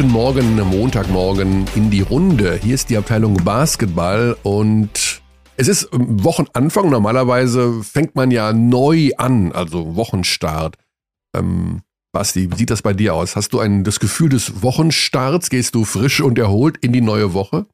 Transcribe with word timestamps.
Guten 0.00 0.12
Morgen, 0.12 0.58
Montagmorgen 0.58 1.66
in 1.76 1.90
die 1.90 2.00
Runde. 2.00 2.58
Hier 2.62 2.74
ist 2.74 2.88
die 2.88 2.96
Abteilung 2.96 3.34
Basketball 3.44 4.34
und 4.42 5.20
es 5.58 5.68
ist 5.68 5.90
Wochenanfang. 5.92 6.88
Normalerweise 6.88 7.82
fängt 7.82 8.14
man 8.16 8.30
ja 8.30 8.54
neu 8.54 9.10
an, 9.18 9.52
also 9.52 9.96
Wochenstart. 9.96 10.76
Ähm, 11.36 11.82
Basti, 12.12 12.50
wie 12.50 12.56
sieht 12.56 12.70
das 12.70 12.80
bei 12.80 12.94
dir 12.94 13.12
aus? 13.12 13.36
Hast 13.36 13.52
du 13.52 13.60
ein, 13.60 13.84
das 13.84 14.00
Gefühl 14.00 14.30
des 14.30 14.62
Wochenstarts? 14.62 15.50
Gehst 15.50 15.74
du 15.74 15.84
frisch 15.84 16.22
und 16.22 16.38
erholt 16.38 16.78
in 16.80 16.94
die 16.94 17.02
neue 17.02 17.34
Woche? 17.34 17.66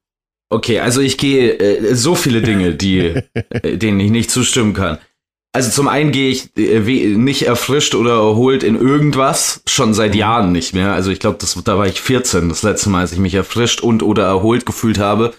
Okay, 0.51 0.81
also 0.81 1.01
ich 1.01 1.19
gehe 1.19 1.57
äh, 1.61 1.95
so 1.95 2.17
viele 2.17 2.43
Dinge, 2.43 2.75
die, 2.75 3.23
äh, 3.51 3.79
denen 3.79 4.01
ich 4.01 4.11
nicht 4.11 4.33
zustimmen 4.33 4.75
kann. 4.75 4.99
Also 5.57 5.71
zum 5.71 5.89
einen 5.89 6.13
gehe 6.13 6.29
ich 6.29 6.55
äh, 6.59 7.17
nicht 7.17 7.47
erfrischt 7.47 7.95
oder 7.95 8.17
erholt 8.17 8.63
in 8.63 8.79
irgendwas, 8.79 9.63
schon 9.67 9.95
seit 9.95 10.13
mhm. 10.13 10.19
Jahren 10.19 10.53
nicht 10.53 10.75
mehr. 10.75 10.93
Also 10.93 11.11
ich 11.11 11.19
glaube, 11.19 11.39
da 11.65 11.79
war 11.79 11.87
ich 11.87 11.99
14, 11.99 12.51
das 12.51 12.63
letzte 12.63 12.91
Mal, 12.91 13.01
als 13.01 13.13
ich 13.13 13.19
mich 13.19 13.33
erfrischt 13.33 13.81
und 13.81 14.03
oder 14.03 14.27
erholt 14.27 14.67
gefühlt 14.67 14.99
habe. 14.99 15.33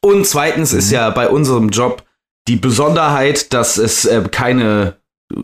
Und 0.00 0.26
zweitens 0.26 0.72
mhm. 0.72 0.78
ist 0.78 0.90
ja 0.90 1.10
bei 1.10 1.28
unserem 1.28 1.68
Job 1.68 2.02
die 2.48 2.56
Besonderheit, 2.56 3.52
dass 3.52 3.76
es 3.76 4.06
äh, 4.06 4.22
keine 4.30 4.96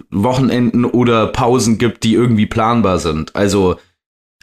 Wochenenden 0.08 0.86
oder 0.86 1.26
Pausen 1.26 1.76
gibt, 1.76 2.02
die 2.02 2.14
irgendwie 2.14 2.46
planbar 2.46 3.00
sind. 3.00 3.36
Also 3.36 3.76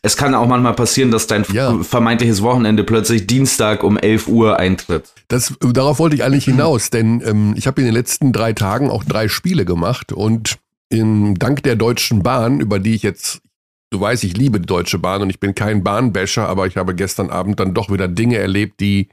es 0.05 0.15
kann 0.15 0.35
auch 0.35 0.47
manchmal 0.47 0.75
passieren, 0.75 1.09
dass 1.09 1.25
dein 1.25 1.43
ja. 1.51 1.81
vermeintliches 1.81 2.43
Wochenende 2.43 2.83
plötzlich 2.83 3.25
Dienstag 3.25 3.83
um 3.83 3.97
11 3.97 4.27
Uhr 4.27 4.59
eintritt. 4.59 5.11
Das, 5.29 5.55
darauf 5.59 5.97
wollte 5.97 6.15
ich 6.15 6.23
eigentlich 6.23 6.45
hinaus, 6.45 6.91
denn 6.91 7.23
ähm, 7.25 7.55
ich 7.57 7.65
habe 7.65 7.81
in 7.81 7.87
den 7.87 7.95
letzten 7.95 8.31
drei 8.31 8.53
Tagen 8.53 8.91
auch 8.91 9.03
drei 9.03 9.27
Spiele 9.27 9.65
gemacht 9.65 10.11
und 10.11 10.59
in, 10.89 11.33
dank 11.33 11.63
der 11.63 11.75
Deutschen 11.75 12.21
Bahn, 12.21 12.59
über 12.59 12.77
die 12.77 12.93
ich 12.93 13.01
jetzt, 13.01 13.41
du 13.89 13.99
weißt, 13.99 14.23
ich 14.25 14.37
liebe 14.37 14.59
die 14.59 14.67
Deutsche 14.67 14.99
Bahn 14.99 15.23
und 15.23 15.31
ich 15.31 15.39
bin 15.39 15.55
kein 15.55 15.83
Bahnbäscher, 15.83 16.47
aber 16.47 16.67
ich 16.67 16.77
habe 16.77 16.93
gestern 16.93 17.31
Abend 17.31 17.59
dann 17.59 17.73
doch 17.73 17.89
wieder 17.89 18.07
Dinge 18.07 18.37
erlebt, 18.37 18.81
die 18.81 19.09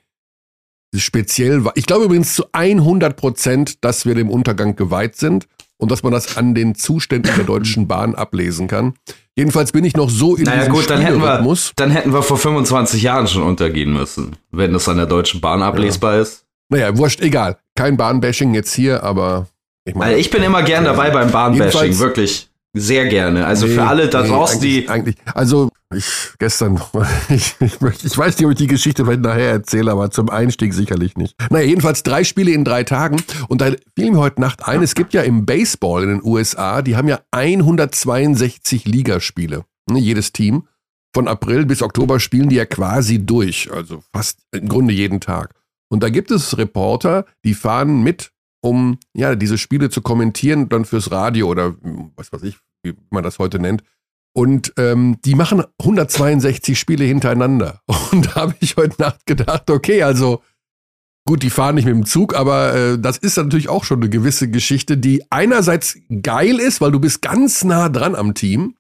speziell 0.95 1.64
war. 1.64 1.72
Ich 1.74 1.86
glaube 1.86 2.05
übrigens 2.05 2.34
zu 2.34 2.45
100 2.52 3.17
Prozent, 3.17 3.83
dass 3.83 4.05
wir 4.05 4.14
dem 4.14 4.28
Untergang 4.28 4.77
geweiht 4.77 5.17
sind 5.17 5.48
und 5.83 5.91
dass 5.91 6.05
man 6.05 6.12
das 6.12 6.36
an 6.36 6.55
den 6.55 6.77
Zuständen 6.77 7.34
der 7.36 7.44
Deutschen 7.44 7.88
Bahn 7.88 8.14
ablesen 8.14 8.69
kann. 8.69 8.94
Jedenfalls 9.34 9.72
bin 9.72 9.84
ich 9.84 9.97
noch 9.97 10.11
so 10.11 10.36
in 10.36 10.44
naja, 10.44 10.69
gut, 10.69 10.89
dann 10.89 11.00
hätten, 11.00 11.20
wir, 11.20 11.56
dann 11.74 11.91
hätten 11.91 12.12
wir 12.12 12.22
vor 12.22 12.36
25 12.36 13.02
Jahren 13.02 13.27
schon 13.27 13.42
untergehen 13.42 13.92
müssen, 13.92 14.36
wenn 14.52 14.72
das 14.72 14.89
an 14.89 14.98
der 14.98 15.06
Deutschen 15.06 15.41
Bahn 15.41 15.61
ablesbar 15.61 16.14
ja. 16.14 16.20
ist. 16.20 16.44
Naja, 16.69 16.97
wurscht, 16.97 17.20
egal. 17.20 17.56
Kein 17.74 17.97
Bahnbashing 17.97 18.55
jetzt 18.55 18.72
hier, 18.72 19.02
aber 19.02 19.48
ich 19.84 19.97
meine. 19.97 20.12
Also 20.12 20.20
ich 20.20 20.30
bin 20.30 20.44
immer 20.44 20.62
gern 20.62 20.84
dabei 20.84 21.11
beim 21.11 21.33
Bahnbashing, 21.33 21.98
wirklich. 21.98 22.48
Sehr 22.74 23.06
gerne. 23.06 23.44
Also 23.44 23.67
nee, 23.67 23.74
für 23.74 23.83
alle 23.83 24.08
da 24.08 24.22
nee, 24.22 24.28
draußen, 24.28 24.61
die. 24.61 24.89
Eigentlich, 24.89 25.17
also 25.34 25.69
ich 25.97 26.33
gestern, 26.39 26.81
ich, 27.29 27.57
ich, 27.61 27.75
ich, 27.81 28.19
weiß 28.19 28.39
nicht, 28.39 28.47
ob 28.47 28.53
ich 28.53 28.59
die 28.59 28.67
Geschichte 28.67 29.05
nachher 29.05 29.51
erzähle, 29.51 29.93
aber 29.93 30.11
zum 30.11 30.31
Einstieg 30.31 30.75
sicherlich 30.75 31.17
nicht. 31.17 31.35
Naja, 31.51 31.67
jedenfalls 31.67 32.03
drei 32.03 32.25
Spiele 32.25 32.53
in 32.53 32.65
drei 32.65 32.85
Tagen. 32.85 33.23
Und 33.48 33.61
da 33.61 33.73
fiel 33.95 34.11
mir 34.11 34.19
heute 34.19 34.41
Nacht 34.41 34.67
ein, 34.67 34.83
es 34.83 34.95
gibt 34.95 35.15
ja 35.15 35.23
im 35.23 35.47
Baseball 35.47 36.03
in 36.05 36.09
den 36.09 36.23
USA, 36.23 36.83
die 36.83 36.97
haben 36.97 37.09
ja 37.09 37.20
162 37.31 38.85
Ligaspiele. 38.87 39.65
Ne, 39.91 39.98
jedes 39.98 40.33
Team. 40.33 40.67
Von 41.15 41.29
April 41.29 41.67
bis 41.67 41.83
Oktober 41.83 42.20
spielen 42.20 42.48
die 42.48 42.57
ja 42.57 42.65
quasi 42.65 43.25
durch. 43.25 43.70
Also 43.73 44.03
fast 44.13 44.39
im 44.53 44.69
Grunde 44.69 44.95
jeden 44.95 45.20
Tag. 45.20 45.55
Und 45.91 46.03
da 46.03 46.09
gibt 46.09 46.31
es 46.31 46.57
Reporter, 46.57 47.27
die 47.45 47.53
fahren 47.53 48.03
mit 48.03 48.33
um 48.63 48.98
ja 49.13 49.35
diese 49.35 49.59
Spiele 49.59 49.91
zu 49.91 50.01
kommentieren, 50.01 50.69
dann 50.69 50.85
fürs 50.85 51.11
Radio 51.11 51.48
oder 51.48 51.75
was 52.17 52.33
weiß 52.33 52.42
ich, 52.45 52.58
wie 52.83 52.95
man 53.11 53.23
das 53.23 53.39
heute 53.39 53.58
nennt. 53.58 53.83
Und 54.35 54.73
ähm, 54.79 55.19
die 55.25 55.35
machen 55.35 55.63
162 55.81 56.79
Spiele 56.79 57.05
hintereinander. 57.05 57.81
Und 58.13 58.27
da 58.27 58.35
habe 58.37 58.55
ich 58.61 58.77
heute 58.77 59.01
Nacht 59.01 59.27
gedacht, 59.27 59.69
okay, 59.70 60.03
also 60.03 60.43
gut, 61.27 61.43
die 61.43 61.51
fahren 61.51 61.75
nicht 61.75 61.85
mit 61.85 61.95
dem 61.95 62.07
Zug, 62.07 62.35
aber 62.35 62.75
äh, 62.75 62.98
das 62.98 63.19
ist 63.19 63.37
natürlich 63.37 63.69
auch 63.69 63.85
schon 63.85 64.01
eine 64.01 64.09
gewisse 64.09 64.51
Geschichte, 64.51 64.97
die 64.97 65.23
einerseits 65.31 65.98
geil 66.23 66.59
ist, 66.59 66.81
weil 66.81 66.93
du 66.93 67.01
bist 67.01 67.23
ganz 67.23 67.65
nah 67.65 67.89
dran 67.89 68.15
am 68.15 68.35
Team. 68.35 68.75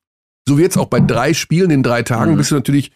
So 0.48 0.58
wie 0.58 0.62
jetzt 0.62 0.76
auch 0.76 0.86
bei 0.86 1.00
drei 1.00 1.34
Spielen 1.34 1.70
in 1.70 1.82
drei 1.82 2.02
Tagen 2.02 2.32
mhm. 2.32 2.36
bist 2.38 2.50
du 2.50 2.56
natürlich 2.56 2.90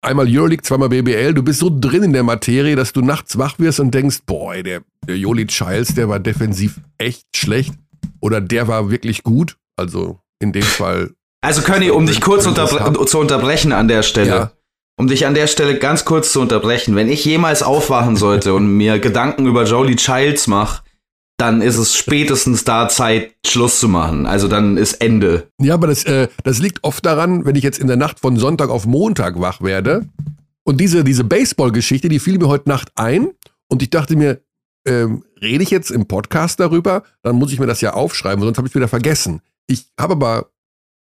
einmal 0.00 0.26
Euroleague, 0.28 0.62
zweimal 0.62 0.88
BBL, 0.88 1.34
du 1.34 1.42
bist 1.42 1.58
so 1.58 1.70
drin 1.70 2.04
in 2.04 2.12
der 2.12 2.22
Materie, 2.22 2.76
dass 2.76 2.92
du 2.92 3.02
nachts 3.02 3.38
wach 3.38 3.58
wirst 3.58 3.80
und 3.80 3.92
denkst, 3.92 4.20
boah, 4.24 4.54
der, 4.62 4.82
der 5.06 5.18
Joli 5.18 5.46
Childs, 5.46 5.94
der 5.94 6.08
war 6.08 6.20
defensiv 6.20 6.80
echt 6.96 7.26
schlecht 7.36 7.74
oder 8.20 8.40
der 8.40 8.68
war 8.68 8.90
wirklich 8.90 9.22
gut. 9.22 9.58
Also 9.76 10.20
in 10.38 10.52
dem 10.52 10.62
Fall. 10.62 11.12
Also 11.46 11.62
Conny, 11.62 11.90
um 11.90 12.06
dich 12.06 12.20
kurz 12.20 12.44
unterbre 12.44 13.06
zu 13.06 13.20
unterbrechen 13.20 13.70
an 13.70 13.86
der 13.86 14.02
Stelle. 14.02 14.28
Ja. 14.28 14.52
Um 14.98 15.06
dich 15.06 15.26
an 15.26 15.34
der 15.34 15.46
Stelle 15.46 15.78
ganz 15.78 16.04
kurz 16.04 16.32
zu 16.32 16.40
unterbrechen. 16.40 16.96
Wenn 16.96 17.08
ich 17.08 17.24
jemals 17.24 17.62
aufwachen 17.62 18.16
sollte 18.16 18.52
und 18.52 18.66
mir 18.76 18.98
Gedanken 18.98 19.46
über 19.46 19.62
Jolie 19.62 19.94
Childs 19.94 20.48
mache, 20.48 20.82
dann 21.36 21.62
ist 21.62 21.76
es 21.76 21.94
spätestens 21.94 22.64
da 22.64 22.88
Zeit, 22.88 23.32
Schluss 23.46 23.78
zu 23.78 23.88
machen. 23.88 24.26
Also 24.26 24.48
dann 24.48 24.76
ist 24.76 24.94
Ende. 24.94 25.46
Ja, 25.62 25.74
aber 25.74 25.86
das, 25.86 26.02
äh, 26.02 26.26
das 26.42 26.58
liegt 26.58 26.82
oft 26.82 27.06
daran, 27.06 27.44
wenn 27.44 27.54
ich 27.54 27.62
jetzt 27.62 27.78
in 27.78 27.86
der 27.86 27.96
Nacht 27.96 28.18
von 28.18 28.36
Sonntag 28.36 28.68
auf 28.68 28.84
Montag 28.84 29.38
wach 29.40 29.60
werde. 29.60 30.08
Und 30.64 30.80
diese, 30.80 31.04
diese 31.04 31.22
Baseball-Geschichte, 31.22 32.08
die 32.08 32.18
fiel 32.18 32.38
mir 32.38 32.48
heute 32.48 32.68
Nacht 32.68 32.90
ein. 32.96 33.28
Und 33.68 33.82
ich 33.82 33.90
dachte 33.90 34.16
mir, 34.16 34.40
ähm, 34.84 35.22
rede 35.40 35.62
ich 35.62 35.70
jetzt 35.70 35.92
im 35.92 36.06
Podcast 36.06 36.58
darüber, 36.58 37.04
dann 37.22 37.36
muss 37.36 37.52
ich 37.52 37.60
mir 37.60 37.66
das 37.66 37.80
ja 37.82 37.92
aufschreiben, 37.92 38.42
sonst 38.42 38.58
habe 38.58 38.66
ich 38.66 38.74
wieder 38.74 38.88
vergessen. 38.88 39.42
Ich 39.68 39.86
habe 39.96 40.14
aber 40.14 40.50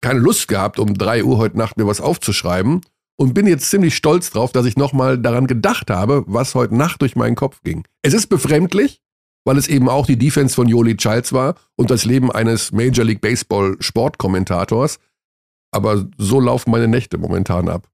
keine 0.06 0.21
Lust 0.21 0.47
gehabt, 0.47 0.78
um 0.78 0.94
drei 0.94 1.25
Uhr 1.25 1.37
heute 1.37 1.59
Nacht 1.59 1.77
mir 1.78 1.87
was 1.89 2.00
aufzuschreiben 2.00 2.81
und 3.17 3.34
bin 3.34 3.49
jetzt 3.49 3.69
ziemlich 3.71 3.97
stolz 3.97 4.31
drauf, 4.31 4.53
dass 4.53 4.65
ich 4.65 4.77
nochmal 4.77 5.19
daran 5.19 5.49
gedacht 5.49 5.91
habe, 5.91 6.22
was 6.28 6.55
heute 6.55 6.77
Nacht 6.77 7.03
durch 7.03 7.17
meinen 7.17 7.34
Kopf 7.34 7.61
ging. 7.65 7.83
Es 8.03 8.15
ist 8.15 8.28
befremdlich, 8.28 9.00
weil 9.44 9.59
es 9.59 9.67
eben 9.67 9.89
auch 9.89 10.06
die 10.06 10.17
Defense 10.17 10.55
von 10.55 10.69
Yoli 10.69 10.97
Childs 10.97 11.33
war 11.33 11.56
und 11.75 11.91
das 11.91 12.05
Leben 12.05 12.31
eines 12.31 12.71
Major 12.71 13.05
League 13.05 13.21
Baseball 13.21 13.77
Sportkommentators. 13.81 15.00
Aber 15.72 16.06
so 16.19 16.38
laufen 16.38 16.71
meine 16.71 16.87
Nächte 16.87 17.19
momentan 17.19 17.69
ab. 17.69 17.88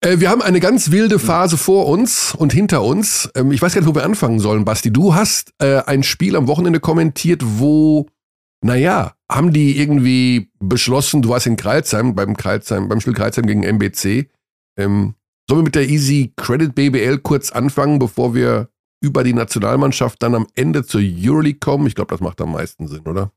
Äh, 0.00 0.20
wir 0.20 0.30
haben 0.30 0.40
eine 0.40 0.60
ganz 0.60 0.92
wilde 0.92 1.18
Phase 1.18 1.58
vor 1.58 1.88
uns 1.88 2.34
und 2.34 2.54
hinter 2.54 2.82
uns. 2.82 3.28
Ähm, 3.34 3.52
ich 3.52 3.60
weiß 3.60 3.74
gar 3.74 3.82
nicht, 3.82 3.90
wo 3.90 3.94
wir 3.94 4.04
anfangen 4.04 4.40
sollen, 4.40 4.64
Basti. 4.64 4.90
Du 4.90 5.14
hast 5.14 5.52
äh, 5.58 5.82
ein 5.82 6.04
Spiel 6.04 6.36
am 6.36 6.46
Wochenende 6.46 6.80
kommentiert, 6.80 7.42
wo, 7.44 8.06
naja, 8.60 9.14
haben 9.30 9.52
die 9.52 9.78
irgendwie 9.78 10.50
beschlossen, 10.58 11.22
du 11.22 11.28
warst 11.28 11.46
in 11.46 11.56
Kreilsheim, 11.56 12.14
beim 12.14 12.36
Kreilsheim, 12.36 12.88
beim 12.88 13.00
Spiel 13.00 13.14
Kreilsheim 13.14 13.46
gegen 13.46 13.62
MBC. 13.62 14.30
Ähm, 14.78 15.14
sollen 15.48 15.60
wir 15.60 15.64
mit 15.64 15.74
der 15.74 15.88
Easy 15.88 16.32
Credit 16.36 16.74
BBL 16.74 17.18
kurz 17.18 17.50
anfangen, 17.50 17.98
bevor 17.98 18.34
wir 18.34 18.68
über 19.00 19.22
die 19.22 19.32
Nationalmannschaft 19.32 20.22
dann 20.22 20.34
am 20.34 20.46
Ende 20.54 20.84
zur 20.84 21.00
Euroleague 21.02 21.60
kommen? 21.60 21.86
Ich 21.86 21.94
glaube, 21.94 22.10
das 22.10 22.20
macht 22.20 22.40
am 22.40 22.52
meisten 22.52 22.88
Sinn, 22.88 23.06
oder? 23.06 23.32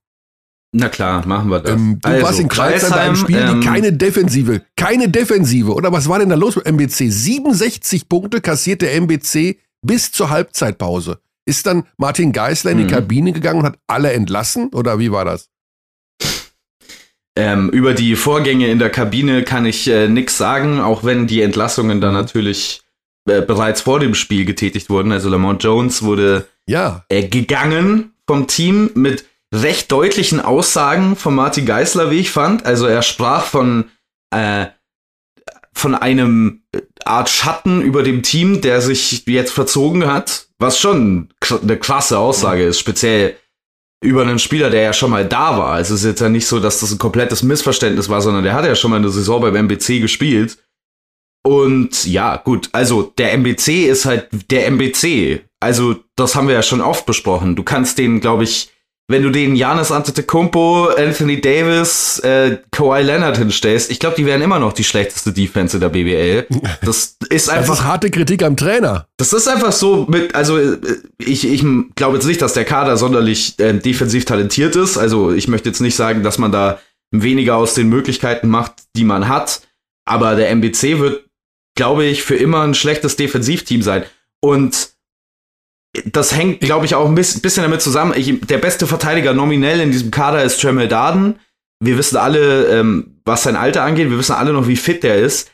Na 0.73 0.87
klar, 0.87 1.25
machen 1.27 1.49
wir 1.49 1.59
das. 1.59 1.73
Ähm, 1.73 1.99
du 2.01 2.09
also, 2.09 2.25
warst 2.25 2.39
in 2.39 2.47
Kreisheim 2.47 2.91
bei 2.91 3.01
einem 3.01 3.15
Spiel, 3.15 3.37
ähm, 3.37 3.59
die 3.59 3.67
keine 3.67 3.93
Defensive, 3.93 4.61
keine 4.77 5.09
Defensive. 5.09 5.73
Oder 5.73 5.91
was 5.91 6.07
war 6.07 6.19
denn 6.19 6.29
da 6.29 6.35
los 6.35 6.55
mit 6.55 6.65
MBC? 6.65 7.11
67 7.11 8.07
Punkte 8.07 8.39
kassiert 8.39 8.81
der 8.81 8.95
MBC 8.95 9.59
bis 9.85 10.11
zur 10.11 10.29
Halbzeitpause. 10.29 11.19
Ist 11.45 11.65
dann 11.65 11.87
Martin 11.97 12.31
Geisler 12.33 12.71
in 12.71 12.77
die 12.77 12.83
mhm. 12.83 12.89
Kabine 12.89 13.31
gegangen 13.33 13.59
und 13.59 13.65
hat 13.65 13.79
alle 13.87 14.13
entlassen? 14.13 14.69
Oder 14.73 14.99
wie 14.99 15.11
war 15.11 15.25
das? 15.25 15.49
Ähm, 17.35 17.69
über 17.69 17.93
die 17.93 18.15
Vorgänge 18.15 18.67
in 18.67 18.79
der 18.79 18.89
Kabine 18.89 19.43
kann 19.43 19.65
ich 19.65 19.87
äh, 19.87 20.07
nichts 20.07 20.37
sagen, 20.37 20.81
auch 20.81 21.03
wenn 21.03 21.27
die 21.27 21.41
Entlassungen 21.41 22.01
dann 22.01 22.13
natürlich 22.13 22.81
äh, 23.25 23.41
bereits 23.41 23.81
vor 23.81 23.99
dem 23.99 24.15
Spiel 24.15 24.45
getätigt 24.45 24.89
wurden. 24.89 25.11
Also 25.11 25.29
Lamont 25.29 25.63
Jones 25.63 26.03
wurde 26.03 26.47
ja. 26.67 27.05
äh, 27.09 27.27
gegangen 27.27 28.13
vom 28.27 28.47
Team 28.47 28.91
mit 28.95 29.25
recht 29.53 29.91
deutlichen 29.91 30.39
Aussagen 30.39 31.15
von 31.15 31.35
Martin 31.35 31.65
Geisler, 31.65 32.11
wie 32.11 32.19
ich 32.19 32.31
fand. 32.31 32.65
Also 32.65 32.85
er 32.85 33.01
sprach 33.01 33.45
von, 33.45 33.91
äh, 34.31 34.67
von 35.73 35.95
einem 35.95 36.63
äh, 36.73 36.81
Art 37.05 37.29
Schatten 37.29 37.81
über 37.81 38.03
dem 38.03 38.23
Team, 38.23 38.61
der 38.61 38.81
sich 38.81 39.25
jetzt 39.25 39.51
verzogen 39.51 40.07
hat, 40.07 40.47
was 40.61 40.79
schon 40.79 41.29
eine 41.61 41.77
krasse 41.77 42.17
Aussage 42.17 42.63
ist, 42.63 42.79
speziell 42.79 43.35
über 44.03 44.21
einen 44.21 44.39
Spieler, 44.39 44.69
der 44.69 44.81
ja 44.81 44.93
schon 44.93 45.11
mal 45.11 45.27
da 45.27 45.57
war. 45.57 45.73
Also 45.73 45.93
es 45.93 46.01
ist 46.01 46.07
jetzt 46.07 46.21
ja 46.21 46.29
nicht 46.29 46.47
so, 46.47 46.59
dass 46.59 46.79
das 46.79 46.91
ein 46.91 46.97
komplettes 46.97 47.43
Missverständnis 47.43 48.09
war, 48.09 48.21
sondern 48.21 48.43
der 48.43 48.53
hat 48.53 48.65
ja 48.65 48.75
schon 48.75 48.91
mal 48.91 48.97
eine 48.97 49.09
Saison 49.09 49.41
beim 49.41 49.55
MBC 49.55 49.99
gespielt 49.99 50.57
und 51.43 52.05
ja, 52.05 52.37
gut, 52.37 52.69
also 52.71 53.03
der 53.17 53.33
MBC 53.33 53.87
ist 53.87 54.05
halt 54.05 54.29
der 54.51 54.67
MBC. 54.67 55.41
Also, 55.59 55.95
das 56.15 56.35
haben 56.35 56.47
wir 56.47 56.55
ja 56.55 56.63
schon 56.63 56.81
oft 56.81 57.05
besprochen. 57.05 57.55
Du 57.55 57.63
kannst 57.63 57.97
den, 57.97 58.19
glaube 58.19 58.43
ich, 58.43 58.71
wenn 59.07 59.23
du 59.23 59.29
den 59.29 59.55
Janis 59.55 59.91
Antetokounmpo, 59.91 60.89
Anthony 60.97 61.41
Davis, 61.41 62.19
äh, 62.19 62.59
Kawhi 62.71 63.01
Leonard 63.01 63.37
hinstellst, 63.37 63.91
ich 63.91 63.99
glaube, 63.99 64.15
die 64.15 64.25
wären 64.25 64.41
immer 64.41 64.59
noch 64.59 64.71
die 64.73 64.85
schlechteste 64.85 65.33
Defense 65.33 65.75
in 65.77 65.81
der 65.81 65.89
BBL. 65.89 66.47
Das 66.81 67.17
ist 67.29 67.49
einfach 67.49 67.67
das 67.67 67.79
ist 67.79 67.85
harte 67.85 68.09
Kritik 68.09 68.43
am 68.43 68.55
Trainer. 68.55 69.07
Das 69.17 69.33
ist 69.33 69.47
einfach 69.47 69.71
so 69.71 70.05
mit 70.09 70.33
also 70.33 70.57
äh, 70.57 70.77
ich 71.17 71.45
ich 71.45 71.63
glaube 71.95 72.15
jetzt 72.17 72.25
nicht, 72.25 72.41
dass 72.41 72.53
der 72.53 72.65
Kader 72.65 72.97
sonderlich 72.97 73.59
äh, 73.59 73.73
defensiv 73.73 74.25
talentiert 74.25 74.75
ist. 74.75 74.97
Also, 74.97 75.31
ich 75.33 75.47
möchte 75.47 75.69
jetzt 75.69 75.81
nicht 75.81 75.95
sagen, 75.95 76.23
dass 76.23 76.37
man 76.37 76.51
da 76.51 76.79
weniger 77.11 77.57
aus 77.57 77.73
den 77.73 77.89
Möglichkeiten 77.89 78.47
macht, 78.47 78.73
die 78.95 79.03
man 79.03 79.27
hat. 79.27 79.61
aber 80.05 80.35
der 80.35 80.49
MBC 80.49 80.99
wird, 80.99 81.25
glaube 81.75 82.05
ich, 82.05 82.23
für 82.23 82.35
immer 82.35 82.61
ein 82.61 82.73
schlechtes 82.73 83.15
Defensivteam 83.15 83.81
sein. 83.81 84.03
Und 84.41 84.90
das 86.05 86.35
hängt, 86.35 86.61
glaube 86.61 86.85
ich, 86.85 86.95
auch 86.95 87.07
ein 87.07 87.15
bisschen 87.15 87.63
damit 87.63 87.81
zusammen. 87.81 88.13
Ich, 88.15 88.39
der 88.41 88.57
beste 88.57 88.87
Verteidiger 88.87 89.33
nominell 89.33 89.81
in 89.81 89.91
diesem 89.91 90.11
Kader 90.11 90.43
ist 90.43 90.61
Tremel 90.61 90.87
Darden. 90.87 91.39
Wir 91.83 91.97
wissen 91.97 92.17
alle, 92.17 92.67
ähm, 92.67 93.17
was 93.25 93.43
sein 93.43 93.55
Alter 93.55 93.83
angeht. 93.83 94.09
Wir 94.09 94.17
wissen 94.17 94.35
alle 94.35 94.53
noch, 94.53 94.67
wie 94.67 94.77
fit 94.77 95.03
der 95.03 95.17
ist. 95.17 95.51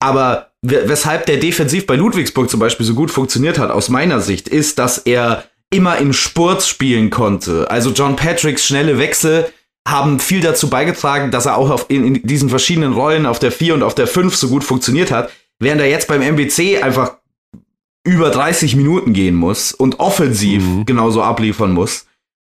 Aber 0.00 0.50
weshalb 0.62 1.26
der 1.26 1.38
defensiv 1.38 1.86
bei 1.86 1.96
Ludwigsburg 1.96 2.50
zum 2.50 2.60
Beispiel 2.60 2.84
so 2.84 2.94
gut 2.94 3.10
funktioniert 3.10 3.58
hat, 3.58 3.70
aus 3.70 3.88
meiner 3.88 4.20
Sicht, 4.20 4.48
ist, 4.48 4.78
dass 4.78 4.98
er 4.98 5.44
immer 5.70 5.98
in 5.98 6.12
Spurts 6.12 6.68
spielen 6.68 7.10
konnte. 7.10 7.70
Also 7.70 7.90
John 7.90 8.16
Patricks 8.16 8.66
schnelle 8.66 8.98
Wechsel 8.98 9.46
haben 9.86 10.20
viel 10.20 10.40
dazu 10.40 10.68
beigetragen, 10.68 11.30
dass 11.30 11.46
er 11.46 11.56
auch 11.56 11.70
auf, 11.70 11.86
in, 11.88 12.04
in 12.04 12.22
diesen 12.22 12.48
verschiedenen 12.48 12.92
Rollen 12.92 13.26
auf 13.26 13.38
der 13.38 13.52
4 13.52 13.74
und 13.74 13.82
auf 13.82 13.94
der 13.94 14.06
5 14.06 14.34
so 14.36 14.48
gut 14.48 14.64
funktioniert 14.64 15.10
hat. 15.10 15.30
Während 15.60 15.80
er 15.80 15.88
jetzt 15.88 16.08
beim 16.08 16.22
MBC 16.22 16.82
einfach 16.82 17.17
über 18.08 18.30
30 18.30 18.74
Minuten 18.76 19.12
gehen 19.12 19.34
muss 19.34 19.72
und 19.72 20.00
offensiv 20.00 20.64
mhm. 20.64 20.86
genauso 20.86 21.22
abliefern 21.22 21.72
muss. 21.72 22.06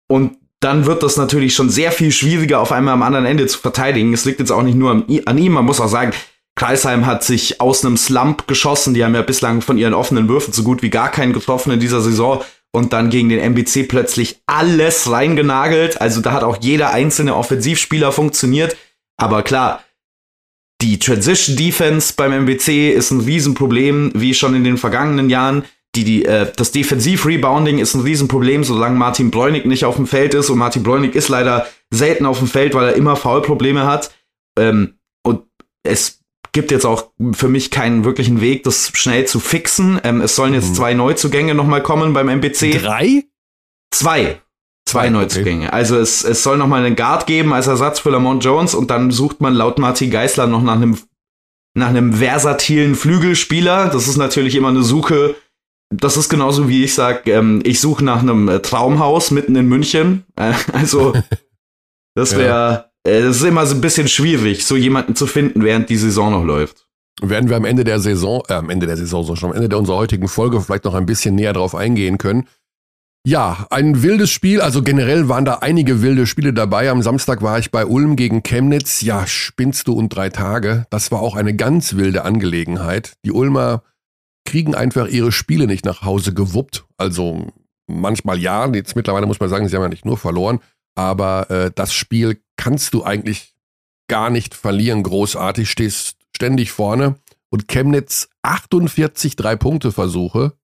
Und 0.08 0.38
dann 0.60 0.86
wird 0.86 1.04
das 1.04 1.18
natürlich 1.18 1.54
schon 1.54 1.70
sehr 1.70 1.92
viel 1.92 2.12
schwieriger, 2.12 2.60
auf 2.60 2.72
einmal 2.72 2.94
am 2.94 3.04
anderen 3.04 3.26
Ende 3.26 3.48
zu 3.48 3.60
verteidigen. 3.60 4.14
Es 4.14 4.26
liegt 4.26 4.40
jetzt 4.40 4.52
auch 4.52 4.64
nicht 4.64 4.76
nur 4.76 4.92
an 4.92 5.38
ihm, 5.38 5.54
man 5.54 5.66
muss 5.66 5.82
auch 5.82 5.88
sagen, 5.88 6.14
Kreisheim 6.56 7.06
hat 7.06 7.24
sich 7.24 7.60
aus 7.60 7.84
einem 7.84 7.98
Slump 7.98 8.48
geschossen. 8.48 8.94
Die 8.94 9.04
haben 9.04 9.16
ja 9.16 9.24
bislang 9.24 9.62
von 9.62 9.78
ihren 9.78 9.94
offenen 9.94 10.30
Würfen 10.30 10.54
so 10.54 10.64
gut 10.64 10.82
wie 10.82 10.90
gar 10.90 11.10
keinen 11.10 11.34
getroffen 11.34 11.72
in 11.72 11.80
dieser 11.80 12.02
Saison 12.02 12.44
und 12.72 12.94
dann 12.94 13.10
gegen 13.10 13.30
den 13.30 13.40
MBC 13.40 13.88
plötzlich 13.88 14.42
alles 14.46 15.10
reingenagelt. 15.10 16.00
Also 16.00 16.22
da 16.22 16.32
hat 16.32 16.44
auch 16.44 16.58
jeder 16.62 16.92
einzelne 16.92 17.36
Offensivspieler 17.36 18.12
funktioniert. 18.12 18.78
Aber 19.18 19.42
klar, 19.44 19.84
die 20.84 21.00
Transition 21.00 21.56
Defense 21.56 22.14
beim 22.14 22.34
MBC 22.34 22.92
ist 22.92 23.12
ein 23.12 23.22
Riesenproblem, 23.22 24.12
wie 24.16 24.34
schon 24.34 24.54
in 24.54 24.66
den 24.66 24.78
vergangenen 24.78 25.30
Jahren. 25.30 25.64
Die, 25.96 26.04
die, 26.04 26.26
äh, 26.26 26.52
das 26.54 26.72
Defensiv-Rebounding 26.72 27.80
ist 27.80 27.94
ein 27.94 28.02
Riesenproblem, 28.02 28.66
solange 28.66 28.98
Martin 28.98 29.32
Bräunig 29.32 29.66
nicht 29.66 29.86
auf 29.86 29.96
dem 29.96 30.08
Feld 30.08 30.34
ist. 30.34 30.50
Und 30.50 30.58
Martin 30.58 30.84
Bräunig 30.84 31.16
ist 31.16 31.30
leider 31.30 31.68
selten 31.90 32.26
auf 32.26 32.40
dem 32.40 32.48
Feld, 32.48 32.74
weil 32.74 32.90
er 32.90 32.96
immer 32.96 33.16
Foulprobleme 33.16 33.86
hat. 33.86 34.14
Ähm, 34.60 34.96
und 35.26 35.44
es 35.84 36.20
gibt 36.52 36.72
jetzt 36.72 36.86
auch 36.86 37.12
für 37.32 37.48
mich 37.48 37.72
keinen 37.72 38.04
wirklichen 38.04 38.42
Weg, 38.42 38.64
das 38.64 38.92
schnell 38.94 39.26
zu 39.26 39.40
fixen. 39.40 40.02
Ähm, 40.04 40.20
es 40.20 40.36
sollen 40.36 40.54
jetzt 40.54 40.72
mhm. 40.72 40.76
zwei 40.76 40.94
Neuzugänge 40.96 41.56
nochmal 41.56 41.82
kommen 41.82 42.12
beim 42.12 42.28
MBC. 42.28 42.82
Drei? 42.82 43.24
Zwei. 43.92 44.42
Zwei 44.94 45.10
Neuzugänge. 45.10 45.68
Okay. 45.68 45.76
Also 45.76 45.98
es, 45.98 46.24
es 46.24 46.44
soll 46.44 46.58
nochmal 46.58 46.86
einen 46.86 46.96
Guard 46.96 47.28
geben 47.28 47.54
als 47.54 47.68
Ersatz 47.68 48.00
für 48.00 48.10
Lamont 48.10 48.44
Jones 48.44 48.74
und 48.76 48.90
dann 48.90 49.12
sucht 49.12 49.42
man 49.42 49.54
laut 49.54 49.78
Martin 49.78 50.12
Geisler 50.12 50.48
noch 50.48 50.64
nach 50.64 50.76
einem 50.76 50.98
nach 51.76 51.88
einem 51.88 52.14
versatilen 52.14 52.96
Flügelspieler. 52.96 53.90
Das 53.90 54.08
ist 54.08 54.18
natürlich 54.18 54.56
immer 54.56 54.70
eine 54.70 54.84
Suche. 54.84 55.36
Das 55.90 56.18
ist 56.18 56.30
genauso 56.30 56.70
wie 56.70 56.84
ich 56.84 56.94
sag, 56.94 57.28
ähm, 57.28 57.62
ich 57.64 57.80
suche 57.80 58.04
nach 58.04 58.22
einem 58.22 58.48
äh, 58.48 58.60
Traumhaus 58.60 59.32
mitten 59.32 59.56
in 59.56 59.68
München. 59.68 60.24
Äh, 60.36 60.54
also 60.72 61.14
das 62.16 62.36
wäre, 62.36 62.90
ja. 63.06 63.12
äh, 63.12 63.22
das 63.24 63.38
ist 63.38 63.44
immer 63.44 63.66
so 63.66 63.76
ein 63.76 63.82
bisschen 63.82 64.08
schwierig, 64.08 64.66
so 64.66 64.76
jemanden 64.76 65.16
zu 65.16 65.28
finden, 65.28 65.64
während 65.64 65.90
die 65.90 65.98
Saison 65.98 66.32
noch 66.32 66.44
läuft. 66.44 66.88
Werden 67.22 67.50
wir 67.50 67.58
am 67.58 67.66
Ende 67.66 67.84
der 67.84 68.00
Saison, 68.00 68.42
äh, 68.50 68.54
am 68.54 68.70
Ende 68.70 68.88
der 68.88 68.98
Saison, 68.98 69.24
so 69.24 69.36
schon 69.36 69.52
am 69.52 69.56
Ende 69.56 69.70
der 69.70 69.78
unserer 69.78 69.98
heutigen 69.98 70.28
Folge 70.28 70.62
vielleicht 70.62 70.86
noch 70.86 70.96
ein 70.96 71.06
bisschen 71.06 71.36
näher 71.36 71.54
drauf 71.54 71.76
eingehen 71.76 72.18
können. 72.18 72.48
Ja, 73.26 73.68
ein 73.70 74.04
wildes 74.04 74.32
Spiel. 74.32 74.60
Also 74.60 74.84
generell 74.84 75.30
waren 75.30 75.46
da 75.46 75.56
einige 75.56 76.02
wilde 76.02 76.28
Spiele 76.28 76.54
dabei. 76.54 76.90
Am 76.90 77.02
Samstag 77.02 77.42
war 77.42 77.58
ich 77.58 77.72
bei 77.72 77.86
Ulm 77.86 78.18
gegen 78.18 78.44
Chemnitz. 78.44 79.00
Ja, 79.02 79.26
spinnst 79.28 79.88
du 79.88 79.94
und 79.94 80.10
drei 80.10 80.30
Tage. 80.30 80.86
Das 80.90 81.10
war 81.10 81.22
auch 81.22 81.38
eine 81.38 81.56
ganz 81.56 81.96
wilde 81.96 82.26
Angelegenheit. 82.26 83.14
Die 83.24 83.32
Ulmer 83.32 83.84
kriegen 84.46 84.76
einfach 84.76 85.08
ihre 85.08 85.32
Spiele 85.32 85.68
nicht 85.68 85.86
nach 85.86 86.02
Hause 86.02 86.34
gewuppt. 86.34 86.84
Also 86.98 87.48
manchmal 87.88 88.40
ja. 88.40 88.68
Jetzt 88.74 88.98
mittlerweile 88.98 89.26
muss 89.26 89.40
man 89.40 89.50
sagen, 89.50 89.70
sie 89.70 89.76
haben 89.78 89.84
ja 89.84 89.90
nicht 89.90 90.06
nur 90.06 90.18
verloren. 90.18 90.60
Aber 90.96 91.50
äh, 91.50 91.72
das 91.74 91.94
Spiel 91.94 92.42
kannst 92.58 92.94
du 92.94 93.06
eigentlich 93.06 93.56
gar 94.10 94.32
nicht 94.32 94.54
verlieren. 94.54 95.02
Großartig 95.02 95.72
stehst 95.72 96.18
ständig 96.36 96.74
vorne. 96.74 97.16
Und 97.50 97.70
Chemnitz 97.70 98.28
48 98.42 99.38
Drei-Punkte-Versuche 99.38 100.58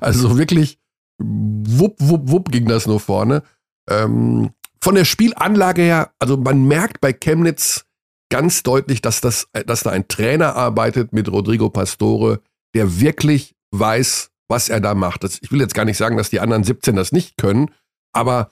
also 0.00 0.38
wirklich 0.38 0.78
wupp, 1.18 1.96
wupp, 1.98 2.30
wupp 2.30 2.52
ging 2.52 2.66
das 2.66 2.86
nur 2.86 3.00
vorne. 3.00 3.42
Ähm, 3.88 4.50
von 4.82 4.94
der 4.94 5.04
Spielanlage 5.04 5.82
her, 5.82 6.12
also 6.18 6.36
man 6.36 6.64
merkt 6.64 7.00
bei 7.00 7.12
Chemnitz 7.12 7.84
ganz 8.30 8.62
deutlich, 8.62 9.02
dass, 9.02 9.20
das, 9.20 9.48
dass 9.66 9.82
da 9.82 9.90
ein 9.90 10.08
Trainer 10.08 10.56
arbeitet 10.56 11.12
mit 11.12 11.30
Rodrigo 11.30 11.68
Pastore, 11.68 12.40
der 12.74 13.00
wirklich 13.00 13.54
weiß, 13.72 14.30
was 14.48 14.68
er 14.68 14.80
da 14.80 14.94
macht. 14.94 15.24
Das, 15.24 15.38
ich 15.42 15.52
will 15.52 15.60
jetzt 15.60 15.74
gar 15.74 15.84
nicht 15.84 15.96
sagen, 15.96 16.16
dass 16.16 16.30
die 16.30 16.40
anderen 16.40 16.64
17 16.64 16.96
das 16.96 17.12
nicht 17.12 17.36
können, 17.36 17.70
aber 18.12 18.50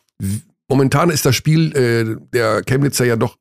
momentan 0.68 1.10
ist 1.10 1.24
das 1.24 1.36
Spiel 1.36 1.74
äh, 1.76 2.16
der 2.32 2.62
Chemnitzer 2.62 3.04
ja 3.04 3.16
doch 3.16 3.38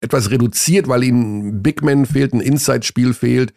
etwas 0.00 0.30
reduziert, 0.30 0.88
weil 0.88 1.04
ihnen 1.04 1.62
Big 1.62 1.82
Man 1.82 2.04
fehlt, 2.04 2.34
ein 2.34 2.40
Inside-Spiel 2.40 3.14
fehlt 3.14 3.54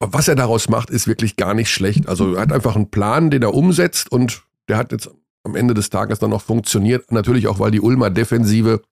was 0.00 0.28
er 0.28 0.34
daraus 0.34 0.68
macht, 0.68 0.90
ist 0.90 1.06
wirklich 1.06 1.36
gar 1.36 1.54
nicht 1.54 1.70
schlecht. 1.70 2.08
Also 2.08 2.34
er 2.34 2.42
hat 2.42 2.52
einfach 2.52 2.76
einen 2.76 2.90
Plan, 2.90 3.30
den 3.30 3.42
er 3.42 3.54
umsetzt 3.54 4.10
und 4.10 4.42
der 4.68 4.76
hat 4.76 4.92
jetzt 4.92 5.10
am 5.44 5.56
Ende 5.56 5.74
des 5.74 5.90
Tages 5.90 6.18
dann 6.18 6.30
noch 6.30 6.42
funktioniert. 6.42 7.12
Natürlich 7.12 7.46
auch, 7.48 7.58
weil 7.58 7.70
die 7.70 7.80
Ulmer 7.80 8.10
Defensive 8.10 8.82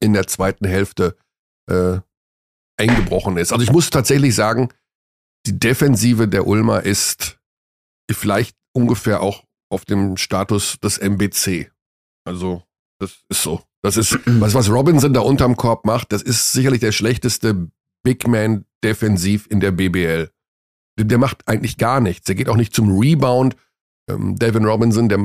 in 0.00 0.12
der 0.12 0.26
zweiten 0.26 0.66
Hälfte 0.66 1.16
äh, 1.70 1.98
eingebrochen 2.76 3.36
ist. 3.36 3.52
Also 3.52 3.62
ich 3.62 3.72
muss 3.72 3.90
tatsächlich 3.90 4.34
sagen, 4.34 4.70
die 5.46 5.58
Defensive 5.58 6.26
der 6.26 6.46
Ulmer 6.46 6.82
ist 6.82 7.38
vielleicht 8.10 8.56
ungefähr 8.72 9.20
auch 9.20 9.44
auf 9.70 9.84
dem 9.84 10.16
Status 10.16 10.78
des 10.80 10.98
MBC. 10.98 11.70
Also 12.24 12.62
das 12.98 13.18
ist 13.28 13.42
so. 13.42 13.62
Das 13.82 13.98
ist, 13.98 14.18
was, 14.24 14.54
was 14.54 14.70
Robinson 14.70 15.12
da 15.12 15.20
unterm 15.20 15.56
Korb 15.56 15.84
macht, 15.84 16.12
das 16.12 16.22
ist 16.22 16.52
sicherlich 16.52 16.80
der 16.80 16.92
schlechteste 16.92 17.70
Big 18.04 18.28
Man 18.28 18.64
defensiv 18.84 19.48
in 19.50 19.58
der 19.58 19.72
BBL. 19.72 20.30
Der 20.96 21.18
macht 21.18 21.48
eigentlich 21.48 21.76
gar 21.76 22.00
nichts. 22.00 22.26
Der 22.26 22.36
geht 22.36 22.48
auch 22.48 22.56
nicht 22.56 22.72
zum 22.72 22.96
Rebound. 22.96 23.56
Ähm, 24.08 24.36
Devin 24.38 24.64
Robinson, 24.64 25.08
der, 25.08 25.18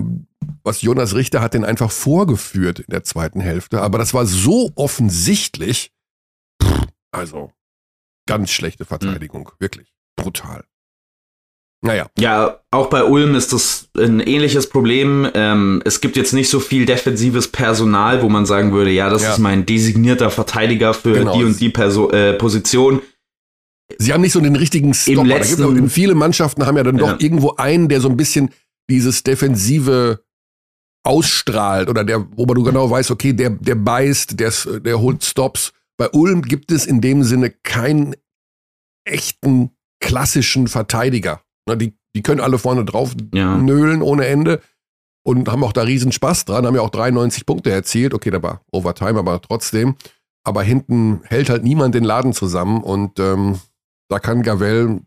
was 0.63 0.81
Jonas 0.81 1.13
Richter 1.13 1.41
hat 1.41 1.53
den 1.53 1.65
einfach 1.65 1.91
vorgeführt 1.91 2.79
in 2.79 2.89
der 2.89 3.03
zweiten 3.03 3.41
Hälfte. 3.41 3.81
Aber 3.81 3.97
das 3.99 4.13
war 4.13 4.25
so 4.25 4.71
offensichtlich. 4.75 5.93
also, 7.11 7.51
ganz 8.25 8.49
schlechte 8.49 8.85
Verteidigung. 8.85 9.51
Mhm. 9.53 9.59
Wirklich. 9.59 9.93
Brutal. 10.15 10.65
Naja. 11.81 12.09
Ja, 12.19 12.59
auch 12.71 12.87
bei 12.87 13.03
Ulm 13.05 13.35
ist 13.35 13.53
das 13.53 13.89
ein 13.97 14.19
ähnliches 14.19 14.67
Problem. 14.67 15.29
Ähm, 15.33 15.81
es 15.85 16.01
gibt 16.01 16.17
jetzt 16.17 16.33
nicht 16.33 16.49
so 16.49 16.59
viel 16.59 16.85
defensives 16.85 17.47
Personal, 17.47 18.21
wo 18.21 18.27
man 18.27 18.45
sagen 18.45 18.73
würde, 18.73 18.91
ja, 18.91 19.09
das 19.09 19.23
ja. 19.23 19.31
ist 19.31 19.39
mein 19.39 19.65
designierter 19.65 20.29
Verteidiger 20.29 20.93
für 20.93 21.13
genau. 21.13 21.37
die 21.37 21.45
und 21.45 21.59
die 21.59 21.69
Perso 21.69 22.11
äh, 22.11 22.33
Position. 22.33 23.01
Sie 23.97 24.13
haben 24.13 24.21
nicht 24.21 24.33
so 24.33 24.41
den 24.41 24.57
richtigen 24.57 24.93
Stopper. 24.93 25.21
Im 25.21 25.27
letzten, 25.27 25.85
auch, 25.85 25.89
viele 25.89 26.15
Mannschaften 26.15 26.65
haben 26.65 26.77
ja 26.77 26.83
dann 26.83 26.97
doch 26.97 27.11
ja. 27.11 27.17
irgendwo 27.19 27.55
einen, 27.55 27.87
der 27.87 28.01
so 28.01 28.09
ein 28.09 28.17
bisschen 28.17 28.49
dieses 28.89 29.23
Defensive 29.23 30.21
ausstrahlt 31.03 31.89
oder 31.89 32.03
der, 32.03 32.27
wo 32.35 32.45
man 32.45 32.55
du 32.55 32.63
genau 32.63 32.89
weißt, 32.89 33.09
okay, 33.09 33.31
der, 33.33 33.51
der 33.51 33.75
beißt, 33.75 34.39
der, 34.39 34.51
der 34.81 34.99
holt 34.99 35.23
Stops. 35.23 35.71
Bei 35.97 36.09
Ulm 36.09 36.41
gibt 36.41 36.71
es 36.71 36.85
in 36.85 36.99
dem 37.01 37.23
Sinne 37.23 37.51
keinen 37.51 38.15
echten 39.05 39.71
klassischen 40.01 40.67
Verteidiger. 40.67 41.41
Na, 41.67 41.75
die, 41.75 41.93
die 42.15 42.23
können 42.23 42.41
alle 42.41 42.57
vorne 42.57 42.85
drauf 42.85 43.15
ja. 43.33 43.57
nölen 43.57 44.01
ohne 44.01 44.25
Ende 44.27 44.61
und 45.23 45.49
haben 45.49 45.63
auch 45.63 45.73
da 45.73 45.83
riesen 45.83 46.11
Spaß 46.11 46.45
dran, 46.45 46.65
haben 46.65 46.75
ja 46.75 46.81
auch 46.81 46.89
93 46.89 47.45
Punkte 47.45 47.71
erzielt. 47.71 48.13
Okay, 48.13 48.31
da 48.31 48.41
war 48.41 48.61
Overtime, 48.71 49.19
aber 49.19 49.41
trotzdem. 49.41 49.95
Aber 50.43 50.63
hinten 50.63 51.21
hält 51.25 51.49
halt 51.49 51.63
niemand 51.63 51.93
den 51.95 52.03
Laden 52.03 52.33
zusammen 52.33 52.81
und 52.81 53.19
ähm, 53.19 53.59
da 54.09 54.19
kann 54.19 54.41
Gavel 54.41 55.01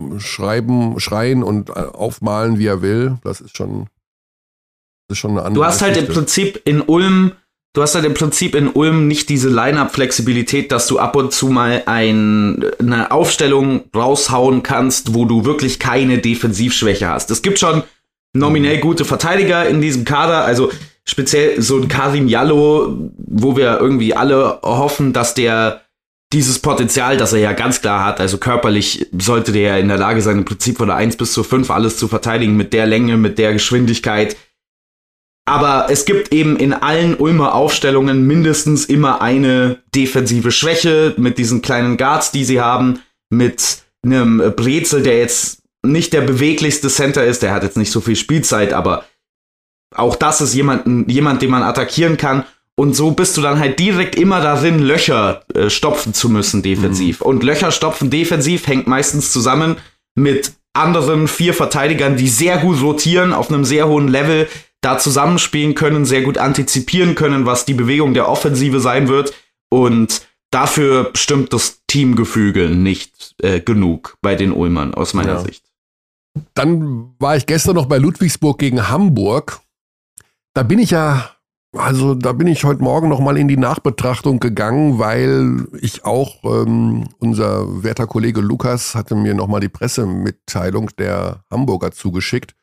umschreiben, 0.00 1.00
schreien 1.00 1.42
und 1.42 1.70
äh, 1.70 1.72
aufmalen, 1.72 2.58
wie 2.58 2.66
er 2.66 2.82
will. 2.82 3.18
Das 3.22 3.40
ist 3.40 3.56
schon, 3.56 3.86
das 5.08 5.16
ist 5.16 5.18
schon 5.18 5.30
eine 5.32 5.42
andere. 5.42 5.54
Du 5.54 5.64
hast 5.64 5.78
Geschichte. 5.78 6.00
halt 6.00 6.08
im 6.08 6.14
Prinzip 6.14 6.60
in 6.64 6.82
Ulm 6.82 7.32
du 7.76 7.82
hast 7.82 7.94
halt 7.94 8.06
im 8.06 8.14
Prinzip 8.14 8.54
in 8.54 8.68
Ulm 8.68 9.06
nicht 9.06 9.28
diese 9.28 9.50
Line-Up-Flexibilität, 9.50 10.72
dass 10.72 10.86
du 10.86 10.98
ab 10.98 11.14
und 11.14 11.32
zu 11.34 11.48
mal 11.48 11.82
ein, 11.84 12.64
eine 12.78 13.10
Aufstellung 13.10 13.84
raushauen 13.94 14.62
kannst, 14.62 15.14
wo 15.14 15.26
du 15.26 15.44
wirklich 15.44 15.78
keine 15.78 16.16
Defensivschwäche 16.16 17.06
hast. 17.06 17.30
Es 17.30 17.42
gibt 17.42 17.58
schon 17.58 17.82
nominell 18.32 18.78
gute 18.78 19.04
Verteidiger 19.04 19.68
in 19.68 19.82
diesem 19.82 20.06
Kader, 20.06 20.46
also 20.46 20.72
speziell 21.04 21.60
so 21.60 21.76
ein 21.76 21.88
Karim 21.88 22.28
Jallo, 22.28 23.10
wo 23.18 23.58
wir 23.58 23.78
irgendwie 23.78 24.14
alle 24.14 24.58
hoffen, 24.62 25.12
dass 25.12 25.34
der 25.34 25.82
dieses 26.32 26.58
Potenzial, 26.58 27.18
das 27.18 27.34
er 27.34 27.40
ja 27.40 27.52
ganz 27.52 27.82
klar 27.82 28.04
hat, 28.04 28.20
also 28.20 28.38
körperlich 28.38 29.06
sollte 29.16 29.52
der 29.52 29.62
ja 29.62 29.76
in 29.76 29.88
der 29.88 29.98
Lage 29.98 30.22
sein, 30.22 30.38
im 30.38 30.44
Prinzip 30.46 30.78
von 30.78 30.88
der 30.88 30.96
1 30.96 31.16
bis 31.16 31.32
zur 31.32 31.44
5 31.44 31.70
alles 31.70 31.98
zu 31.98 32.08
verteidigen, 32.08 32.56
mit 32.56 32.72
der 32.72 32.86
Länge, 32.86 33.18
mit 33.18 33.38
der 33.38 33.52
Geschwindigkeit, 33.52 34.34
Aber 35.48 35.86
es 35.90 36.04
gibt 36.04 36.32
eben 36.32 36.56
in 36.56 36.72
allen 36.72 37.14
Ulmer 37.14 37.54
Aufstellungen 37.54 38.26
mindestens 38.26 38.84
immer 38.84 39.22
eine 39.22 39.78
defensive 39.94 40.50
Schwäche 40.50 41.14
mit 41.16 41.38
diesen 41.38 41.62
kleinen 41.62 41.96
Guards, 41.96 42.32
die 42.32 42.44
sie 42.44 42.60
haben, 42.60 43.00
mit 43.30 43.84
einem 44.04 44.52
Brezel, 44.56 45.02
der 45.02 45.18
jetzt 45.18 45.62
nicht 45.84 46.12
der 46.12 46.22
beweglichste 46.22 46.88
Center 46.88 47.24
ist, 47.24 47.42
der 47.42 47.52
hat 47.52 47.62
jetzt 47.62 47.76
nicht 47.76 47.92
so 47.92 48.00
viel 48.00 48.16
Spielzeit, 48.16 48.72
aber 48.72 49.04
auch 49.94 50.16
das 50.16 50.40
ist 50.40 50.54
jemanden, 50.54 51.08
jemand, 51.08 51.42
den 51.42 51.50
man 51.50 51.62
attackieren 51.62 52.16
kann. 52.16 52.44
Und 52.78 52.94
so 52.94 53.12
bist 53.12 53.36
du 53.36 53.40
dann 53.40 53.58
halt 53.58 53.78
direkt 53.78 54.16
immer 54.16 54.40
darin, 54.40 54.80
Löcher 54.80 55.42
äh, 55.54 55.70
stopfen 55.70 56.12
zu 56.12 56.28
müssen 56.28 56.62
defensiv. 56.62 57.20
Mhm. 57.20 57.26
Und 57.26 57.42
Löcher 57.42 57.70
stopfen 57.70 58.10
defensiv 58.10 58.66
hängt 58.66 58.86
meistens 58.86 59.32
zusammen 59.32 59.76
mit 60.14 60.52
anderen 60.74 61.26
vier 61.26 61.54
Verteidigern, 61.54 62.16
die 62.16 62.28
sehr 62.28 62.58
gut 62.58 62.82
rotieren 62.82 63.32
auf 63.32 63.48
einem 63.48 63.64
sehr 63.64 63.88
hohen 63.88 64.08
Level, 64.08 64.46
da 64.86 64.98
zusammenspielen 64.98 65.74
können, 65.74 66.04
sehr 66.04 66.22
gut 66.22 66.38
antizipieren 66.38 67.16
können, 67.16 67.44
was 67.44 67.64
die 67.64 67.74
Bewegung 67.74 68.14
der 68.14 68.28
Offensive 68.28 68.78
sein 68.78 69.08
wird. 69.08 69.34
Und 69.68 70.24
dafür 70.52 71.10
stimmt 71.14 71.52
das 71.52 71.82
Teamgefüge 71.88 72.68
nicht 72.70 73.34
äh, 73.42 73.60
genug 73.60 74.16
bei 74.22 74.36
den 74.36 74.52
Ulmern 74.52 74.94
aus 74.94 75.12
meiner 75.12 75.34
ja. 75.34 75.40
Sicht. 75.40 75.64
Dann 76.54 77.14
war 77.18 77.36
ich 77.36 77.46
gestern 77.46 77.74
noch 77.74 77.86
bei 77.86 77.98
Ludwigsburg 77.98 78.58
gegen 78.58 78.88
Hamburg. 78.88 79.60
Da 80.54 80.62
bin 80.62 80.78
ich 80.78 80.90
ja, 80.90 81.30
also 81.76 82.14
da 82.14 82.32
bin 82.32 82.46
ich 82.46 82.62
heute 82.62 82.82
Morgen 82.82 83.08
noch 83.08 83.20
mal 83.20 83.36
in 83.36 83.48
die 83.48 83.56
Nachbetrachtung 83.56 84.38
gegangen, 84.38 85.00
weil 85.00 85.66
ich 85.80 86.04
auch, 86.04 86.44
ähm, 86.44 87.08
unser 87.18 87.82
werter 87.82 88.06
Kollege 88.06 88.40
Lukas 88.40 88.94
hatte 88.94 89.16
mir 89.16 89.34
noch 89.34 89.48
mal 89.48 89.60
die 89.60 89.68
Pressemitteilung 89.68 90.90
der 90.96 91.42
Hamburger 91.50 91.90
zugeschickt. 91.90 92.54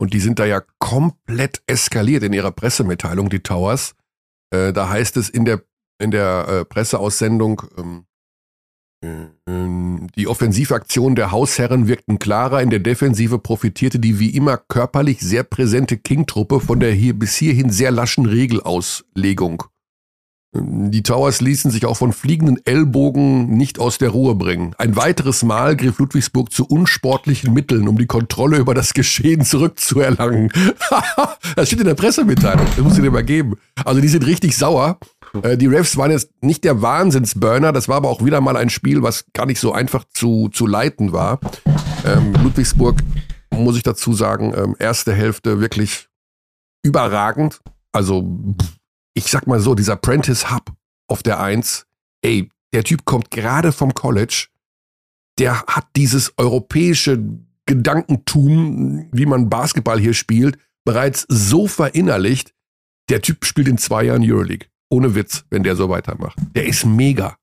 Und 0.00 0.14
die 0.14 0.20
sind 0.20 0.38
da 0.38 0.46
ja 0.46 0.62
komplett 0.78 1.62
eskaliert 1.66 2.22
in 2.22 2.32
ihrer 2.32 2.52
Pressemitteilung, 2.52 3.28
die 3.28 3.40
Towers. 3.40 3.94
Äh, 4.50 4.72
da 4.72 4.88
heißt 4.88 5.18
es 5.18 5.28
in 5.28 5.44
der, 5.44 5.62
in 6.00 6.10
der 6.10 6.48
äh, 6.48 6.64
Presseaussendung, 6.64 7.62
ähm, 7.76 8.06
die 10.16 10.26
Offensivaktionen 10.26 11.16
der 11.16 11.32
Hausherren 11.32 11.86
wirkten 11.86 12.18
klarer. 12.18 12.62
In 12.62 12.70
der 12.70 12.78
Defensive 12.80 13.38
profitierte 13.38 13.98
die 13.98 14.18
wie 14.18 14.30
immer 14.30 14.56
körperlich 14.56 15.20
sehr 15.20 15.42
präsente 15.42 15.98
King-Truppe 15.98 16.60
von 16.60 16.80
der 16.80 16.92
hier 16.92 17.18
bis 17.18 17.36
hierhin 17.36 17.70
sehr 17.70 17.90
laschen 17.90 18.26
Regelauslegung. 18.26 19.64
Die 20.52 21.04
Towers 21.04 21.40
ließen 21.40 21.70
sich 21.70 21.86
auch 21.86 21.96
von 21.96 22.12
fliegenden 22.12 22.58
Ellbogen 22.66 23.56
nicht 23.56 23.78
aus 23.78 23.98
der 23.98 24.08
Ruhe 24.08 24.34
bringen. 24.34 24.74
Ein 24.78 24.96
weiteres 24.96 25.44
Mal 25.44 25.76
griff 25.76 26.00
Ludwigsburg 26.00 26.52
zu 26.52 26.66
unsportlichen 26.66 27.54
Mitteln, 27.54 27.86
um 27.86 27.96
die 27.96 28.06
Kontrolle 28.06 28.58
über 28.58 28.74
das 28.74 28.92
Geschehen 28.92 29.44
zurückzuerlangen. 29.44 30.52
das 31.56 31.68
steht 31.68 31.80
in 31.80 31.86
der 31.86 31.94
Pressemitteilung. 31.94 32.66
Das 32.74 32.84
muss 32.84 32.96
ich 32.96 33.02
dir 33.02 33.12
mal 33.12 33.22
geben. 33.22 33.58
Also 33.84 34.00
die 34.00 34.08
sind 34.08 34.26
richtig 34.26 34.56
sauer. 34.56 34.98
Äh, 35.42 35.56
die 35.56 35.66
Refs 35.66 35.96
waren 35.96 36.10
jetzt 36.10 36.30
nicht 36.42 36.64
der 36.64 36.82
Wahnsinnsburner, 36.82 37.72
das 37.72 37.88
war 37.88 37.96
aber 37.96 38.08
auch 38.08 38.24
wieder 38.24 38.40
mal 38.40 38.56
ein 38.56 38.70
Spiel, 38.70 39.02
was 39.02 39.26
gar 39.32 39.46
nicht 39.46 39.60
so 39.60 39.72
einfach 39.72 40.04
zu, 40.12 40.48
zu 40.48 40.66
leiten 40.66 41.12
war. 41.12 41.38
Ähm, 42.04 42.34
Ludwigsburg, 42.42 42.96
muss 43.50 43.76
ich 43.76 43.82
dazu 43.82 44.12
sagen, 44.12 44.52
ähm, 44.56 44.76
erste 44.78 45.12
Hälfte 45.12 45.60
wirklich 45.60 46.08
überragend. 46.82 47.60
Also, 47.92 48.56
ich 49.14 49.26
sag 49.26 49.46
mal 49.46 49.60
so, 49.60 49.74
dieser 49.74 49.96
Prentice 49.96 50.50
Hub 50.50 50.72
auf 51.08 51.22
der 51.22 51.40
Eins, 51.40 51.86
ey, 52.22 52.48
der 52.72 52.84
Typ 52.84 53.04
kommt 53.04 53.30
gerade 53.30 53.72
vom 53.72 53.94
College, 53.94 54.46
der 55.38 55.62
hat 55.66 55.86
dieses 55.96 56.32
europäische 56.36 57.18
Gedankentum, 57.66 59.08
wie 59.12 59.26
man 59.26 59.48
Basketball 59.48 59.98
hier 59.98 60.14
spielt, 60.14 60.58
bereits 60.84 61.26
so 61.28 61.66
verinnerlicht, 61.66 62.52
der 63.08 63.22
Typ 63.22 63.44
spielt 63.44 63.68
in 63.68 63.78
zwei 63.78 64.04
Jahren 64.04 64.22
Euroleague. 64.22 64.68
Ohne 64.88 65.14
Witz, 65.14 65.44
wenn 65.50 65.62
der 65.62 65.76
so 65.76 65.88
weitermacht. 65.88 66.36
Der 66.54 66.66
ist 66.66 66.84
mega. 66.84 67.36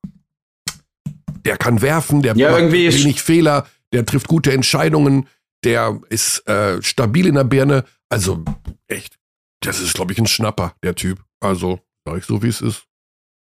Der 1.45 1.57
kann 1.57 1.81
werfen, 1.81 2.21
der 2.21 2.35
ja, 2.35 2.51
macht 2.51 2.71
wenig 2.73 3.21
Fehler, 3.21 3.65
der 3.93 4.05
trifft 4.05 4.27
gute 4.27 4.51
Entscheidungen, 4.51 5.27
der 5.63 5.99
ist 6.09 6.45
äh, 6.47 6.81
stabil 6.81 7.27
in 7.27 7.35
der 7.35 7.45
Birne. 7.45 7.85
Also 8.09 8.43
echt, 8.87 9.17
das 9.61 9.79
ist, 9.79 9.93
glaube 9.93 10.11
ich, 10.11 10.19
ein 10.19 10.27
Schnapper, 10.27 10.73
der 10.83 10.95
Typ. 10.95 11.23
Also, 11.39 11.79
sag 12.05 12.17
ich 12.17 12.25
so, 12.25 12.41
wie 12.41 12.47
es 12.47 12.61
ist. 12.61 12.87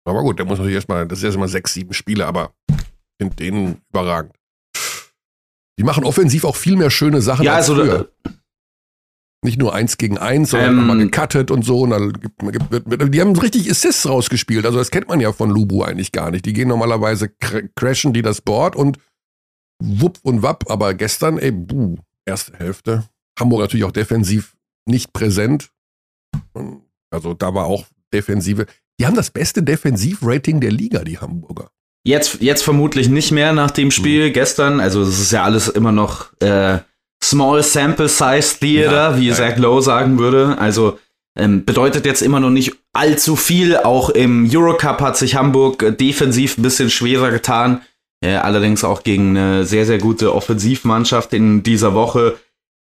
Aber 0.05 0.21
gut, 0.21 0.39
der 0.39 0.45
muss 0.45 0.57
natürlich 0.57 0.75
erstmal, 0.75 1.07
das 1.07 1.19
ist 1.19 1.25
erstmal 1.25 1.47
sechs, 1.47 1.73
sieben 1.73 1.93
Spiele, 1.93 2.25
aber 2.25 2.53
ich 2.69 2.75
finde 3.21 3.35
den 3.35 3.81
überragend. 3.89 4.33
Die 5.77 5.83
machen 5.83 6.03
offensiv 6.03 6.43
auch 6.43 6.55
viel 6.55 6.75
mehr 6.75 6.91
schöne 6.91 7.21
Sachen 7.21 7.43
ja, 7.45 7.55
als 7.55 7.69
also, 7.69 7.81
früher. 7.81 8.11
Nicht 9.43 9.57
nur 9.57 9.73
eins 9.73 9.97
gegen 9.97 10.19
eins, 10.19 10.51
sondern 10.51 10.77
ähm, 10.77 10.85
mal 10.85 10.97
gecuttet 10.97 11.49
und 11.49 11.65
so. 11.65 11.81
Und 11.81 11.89
dann 11.89 12.13
gibt, 12.13 12.37
gibt, 12.39 12.71
wird, 12.71 13.13
die 13.13 13.21
haben 13.21 13.35
richtig 13.35 13.69
Assists 13.69 14.07
rausgespielt. 14.07 14.65
Also 14.65 14.77
das 14.77 14.91
kennt 14.91 15.07
man 15.07 15.19
ja 15.19 15.33
von 15.33 15.49
Lubu 15.49 15.81
eigentlich 15.81 16.11
gar 16.11 16.29
nicht. 16.29 16.45
Die 16.45 16.53
gehen 16.53 16.67
normalerweise 16.67 17.29
cr 17.29 17.63
crashen 17.75 18.13
die 18.13 18.21
das 18.21 18.41
Board 18.41 18.75
und 18.75 18.99
wupp 19.81 20.19
und 20.21 20.43
wapp. 20.43 20.69
Aber 20.69 20.93
gestern, 20.93 21.39
ey, 21.39 21.51
buh, 21.51 21.97
erste 22.27 22.55
Hälfte. 22.57 23.09
Hamburg 23.39 23.61
natürlich 23.61 23.85
auch 23.85 23.91
defensiv 23.91 24.55
nicht 24.85 25.13
präsent. 25.13 25.71
Also 27.11 27.33
da 27.33 27.53
war 27.53 27.65
auch 27.65 27.85
Defensive. 28.13 28.65
Die 28.99 29.05
haben 29.05 29.15
das 29.15 29.29
beste 29.29 29.63
Defensivrating 29.63 30.59
der 30.59 30.71
Liga, 30.71 31.03
die 31.03 31.19
Hamburger. 31.19 31.69
Jetzt, 32.03 32.41
jetzt 32.41 32.63
vermutlich 32.63 33.09
nicht 33.09 33.31
mehr 33.31 33.53
nach 33.53 33.71
dem 33.71 33.91
Spiel 33.91 34.29
mhm. 34.29 34.33
gestern. 34.33 34.79
Also 34.79 35.01
es 35.01 35.19
ist 35.19 35.31
ja 35.31 35.43
alles 35.43 35.67
immer 35.67 35.91
noch 35.91 36.31
äh, 36.41 36.79
Small 37.23 37.61
Sample 37.61 38.07
Size 38.07 38.59
Theater, 38.59 39.11
ja, 39.11 39.19
wie. 39.19 39.31
Zach 39.31 39.57
Lowe 39.57 39.81
sagen 39.81 40.17
würde. 40.17 40.57
Also 40.57 40.97
ähm, 41.37 41.63
bedeutet 41.63 42.05
jetzt 42.05 42.21
immer 42.21 42.39
noch 42.39 42.49
nicht 42.49 42.73
allzu 42.93 43.35
viel. 43.35 43.77
Auch 43.77 44.09
im 44.09 44.49
Eurocup 44.51 45.01
hat 45.01 45.17
sich 45.17 45.35
Hamburg 45.35 45.83
äh, 45.83 45.91
defensiv 45.91 46.57
ein 46.57 46.63
bisschen 46.63 46.89
schwerer 46.89 47.31
getan. 47.31 47.81
Äh, 48.23 48.35
allerdings 48.35 48.83
auch 48.83 49.03
gegen 49.03 49.37
eine 49.37 49.65
sehr, 49.65 49.85
sehr 49.85 49.97
gute 49.99 50.33
Offensivmannschaft 50.33 51.33
in 51.33 51.63
dieser 51.63 51.93
Woche. 51.93 52.37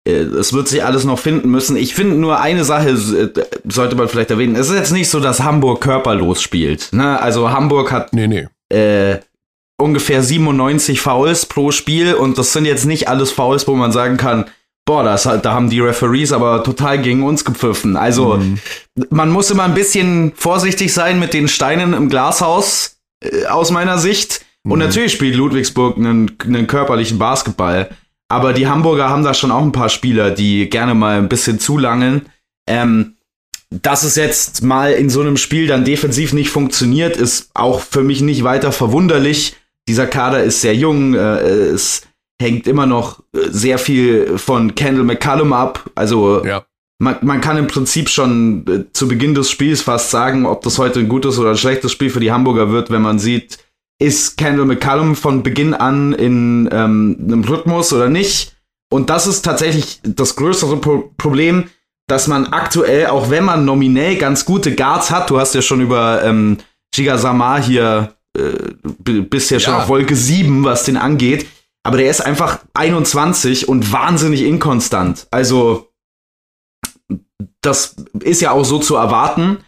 Äh, 0.07 0.21
es 0.39 0.53
wird 0.53 0.67
sich 0.67 0.83
alles 0.83 1.03
noch 1.03 1.19
finden 1.19 1.49
müssen. 1.49 1.75
Ich 1.75 1.93
finde 1.93 2.15
nur 2.15 2.39
eine 2.39 2.63
Sache 2.63 2.89
äh, 2.89 3.29
sollte 3.67 3.95
man 3.95 4.07
vielleicht 4.07 4.31
erwähnen. 4.31 4.55
Es 4.55 4.69
ist 4.69 4.75
jetzt 4.75 4.93
nicht 4.93 5.09
so, 5.09 5.19
dass 5.19 5.43
Hamburg 5.43 5.81
körperlos 5.81 6.41
spielt. 6.41 6.89
Ne? 6.93 7.21
Also 7.21 7.51
Hamburg 7.51 7.91
hat 7.91 8.13
nee, 8.13 8.27
nee. 8.27 8.47
Äh, 8.69 9.19
ungefähr 9.77 10.23
97 10.23 11.01
Fouls 11.01 11.45
pro 11.45 11.71
Spiel 11.71 12.13
und 12.13 12.37
das 12.37 12.53
sind 12.53 12.65
jetzt 12.65 12.85
nicht 12.85 13.07
alles 13.07 13.31
Fouls, 13.31 13.67
wo 13.67 13.75
man 13.75 13.91
sagen 13.91 14.17
kann, 14.17 14.45
boah, 14.85 15.03
das, 15.03 15.23
da 15.23 15.53
haben 15.53 15.69
die 15.69 15.81
Referees 15.81 16.31
aber 16.31 16.63
total 16.63 16.99
gegen 17.01 17.23
uns 17.23 17.45
gepfiffen. 17.45 17.95
Also 17.97 18.37
mhm. 18.37 18.59
man 19.09 19.29
muss 19.29 19.51
immer 19.51 19.63
ein 19.63 19.73
bisschen 19.73 20.31
vorsichtig 20.35 20.93
sein 20.93 21.19
mit 21.19 21.33
den 21.33 21.47
Steinen 21.47 21.93
im 21.93 22.09
Glashaus 22.09 22.97
äh, 23.21 23.45
aus 23.45 23.71
meiner 23.71 23.97
Sicht. 23.97 24.45
Mhm. 24.63 24.71
Und 24.71 24.79
natürlich 24.79 25.11
spielt 25.11 25.35
Ludwigsburg 25.35 25.97
einen, 25.97 26.31
einen 26.43 26.67
körperlichen 26.67 27.19
Basketball. 27.19 27.89
Aber 28.29 28.53
die 28.53 28.67
Hamburger 28.67 29.09
haben 29.09 29.23
da 29.23 29.33
schon 29.33 29.51
auch 29.51 29.63
ein 29.63 29.71
paar 29.71 29.89
Spieler, 29.89 30.31
die 30.31 30.69
gerne 30.69 30.93
mal 30.93 31.17
ein 31.17 31.29
bisschen 31.29 31.59
zulangen. 31.59 32.27
Ähm, 32.67 33.15
dass 33.69 34.03
es 34.03 34.15
jetzt 34.15 34.63
mal 34.63 34.93
in 34.93 35.09
so 35.09 35.21
einem 35.21 35.37
Spiel 35.37 35.67
dann 35.67 35.85
defensiv 35.85 36.33
nicht 36.33 36.49
funktioniert, 36.49 37.17
ist 37.17 37.51
auch 37.53 37.81
für 37.81 38.03
mich 38.03 38.21
nicht 38.21 38.43
weiter 38.43 38.71
verwunderlich 38.71 39.55
dieser 39.87 40.07
Kader 40.07 40.43
ist 40.43 40.61
sehr 40.61 40.75
jung, 40.75 41.13
äh, 41.13 41.39
es 41.39 42.03
hängt 42.41 42.67
immer 42.67 42.85
noch 42.85 43.21
äh, 43.33 43.49
sehr 43.49 43.77
viel 43.77 44.37
von 44.37 44.75
Kendall 44.75 45.05
McCallum 45.05 45.53
ab. 45.53 45.89
Also 45.95 46.45
ja. 46.45 46.65
man, 46.99 47.17
man 47.21 47.41
kann 47.41 47.57
im 47.57 47.67
Prinzip 47.67 48.09
schon 48.09 48.65
äh, 48.67 48.93
zu 48.93 49.07
Beginn 49.07 49.33
des 49.33 49.49
Spiels 49.49 49.81
fast 49.81 50.11
sagen, 50.11 50.45
ob 50.45 50.61
das 50.61 50.77
heute 50.77 50.99
ein 50.99 51.09
gutes 51.09 51.39
oder 51.39 51.51
ein 51.51 51.57
schlechtes 51.57 51.91
Spiel 51.91 52.09
für 52.09 52.19
die 52.19 52.31
Hamburger 52.31 52.69
wird, 52.69 52.91
wenn 52.91 53.01
man 53.01 53.19
sieht, 53.19 53.59
ist 53.99 54.37
Kendall 54.37 54.65
McCallum 54.65 55.15
von 55.15 55.43
Beginn 55.43 55.73
an 55.73 56.13
in 56.13 56.69
ähm, 56.71 57.17
einem 57.19 57.43
Rhythmus 57.43 57.93
oder 57.93 58.09
nicht. 58.09 58.55
Und 58.89 59.09
das 59.09 59.27
ist 59.27 59.43
tatsächlich 59.43 59.99
das 60.03 60.35
größere 60.35 60.77
Pro 60.77 61.11
Problem, 61.17 61.69
dass 62.07 62.27
man 62.27 62.47
aktuell, 62.47 63.07
auch 63.07 63.29
wenn 63.29 63.43
man 63.43 63.65
nominell 63.65 64.17
ganz 64.17 64.45
gute 64.45 64.75
Guards 64.75 65.11
hat, 65.11 65.29
du 65.29 65.39
hast 65.39 65.55
ja 65.55 65.61
schon 65.61 65.81
über 65.81 66.23
ähm, 66.23 66.57
Giga 66.93 67.17
Samar 67.17 67.61
hier 67.61 68.15
äh, 68.37 68.73
bist 69.03 69.51
ja 69.51 69.59
schon 69.59 69.73
auf 69.73 69.87
Wolke 69.87 70.15
7, 70.15 70.63
was 70.63 70.83
den 70.83 70.97
angeht. 70.97 71.47
Aber 71.83 71.97
der 71.97 72.09
ist 72.09 72.21
einfach 72.21 72.59
21 72.73 73.67
und 73.67 73.91
wahnsinnig 73.91 74.43
inkonstant. 74.43 75.27
Also, 75.31 75.89
das 77.61 77.95
ist 78.19 78.41
ja 78.41 78.51
auch 78.51 78.65
so 78.65 78.79
zu 78.79 78.95
erwarten. 78.95 79.59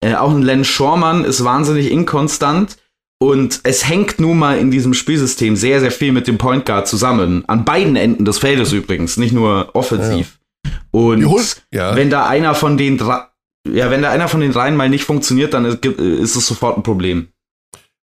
Äh, 0.00 0.14
auch 0.14 0.30
ein 0.30 0.42
Len 0.42 0.64
Schormann 0.64 1.24
ist 1.24 1.44
wahnsinnig 1.44 1.90
inkonstant. 1.90 2.78
Und 3.20 3.60
es 3.64 3.88
hängt 3.88 4.20
nun 4.20 4.38
mal 4.38 4.58
in 4.58 4.70
diesem 4.70 4.94
Spielsystem 4.94 5.56
sehr, 5.56 5.80
sehr 5.80 5.90
viel 5.90 6.12
mit 6.12 6.28
dem 6.28 6.38
Point 6.38 6.64
Guard 6.64 6.86
zusammen. 6.86 7.44
An 7.48 7.64
beiden 7.64 7.96
Enden 7.96 8.24
des 8.24 8.38
Feldes 8.38 8.72
übrigens, 8.72 9.16
nicht 9.16 9.32
nur 9.32 9.70
offensiv. 9.74 10.38
Ja. 10.64 10.72
Und 10.92 11.62
ja. 11.72 11.96
wenn 11.96 12.10
da 12.10 12.26
einer 12.26 12.54
von 12.54 12.76
den 12.76 12.96
drei, 12.96 13.22
ja, 13.68 13.90
wenn 13.90 14.02
da 14.02 14.10
einer 14.10 14.28
von 14.28 14.40
den 14.40 14.52
dreien 14.52 14.76
mal 14.76 14.88
nicht 14.88 15.04
funktioniert, 15.04 15.52
dann 15.52 15.64
ist, 15.64 15.84
ist 15.84 16.36
es 16.36 16.46
sofort 16.46 16.76
ein 16.76 16.82
Problem. 16.82 17.28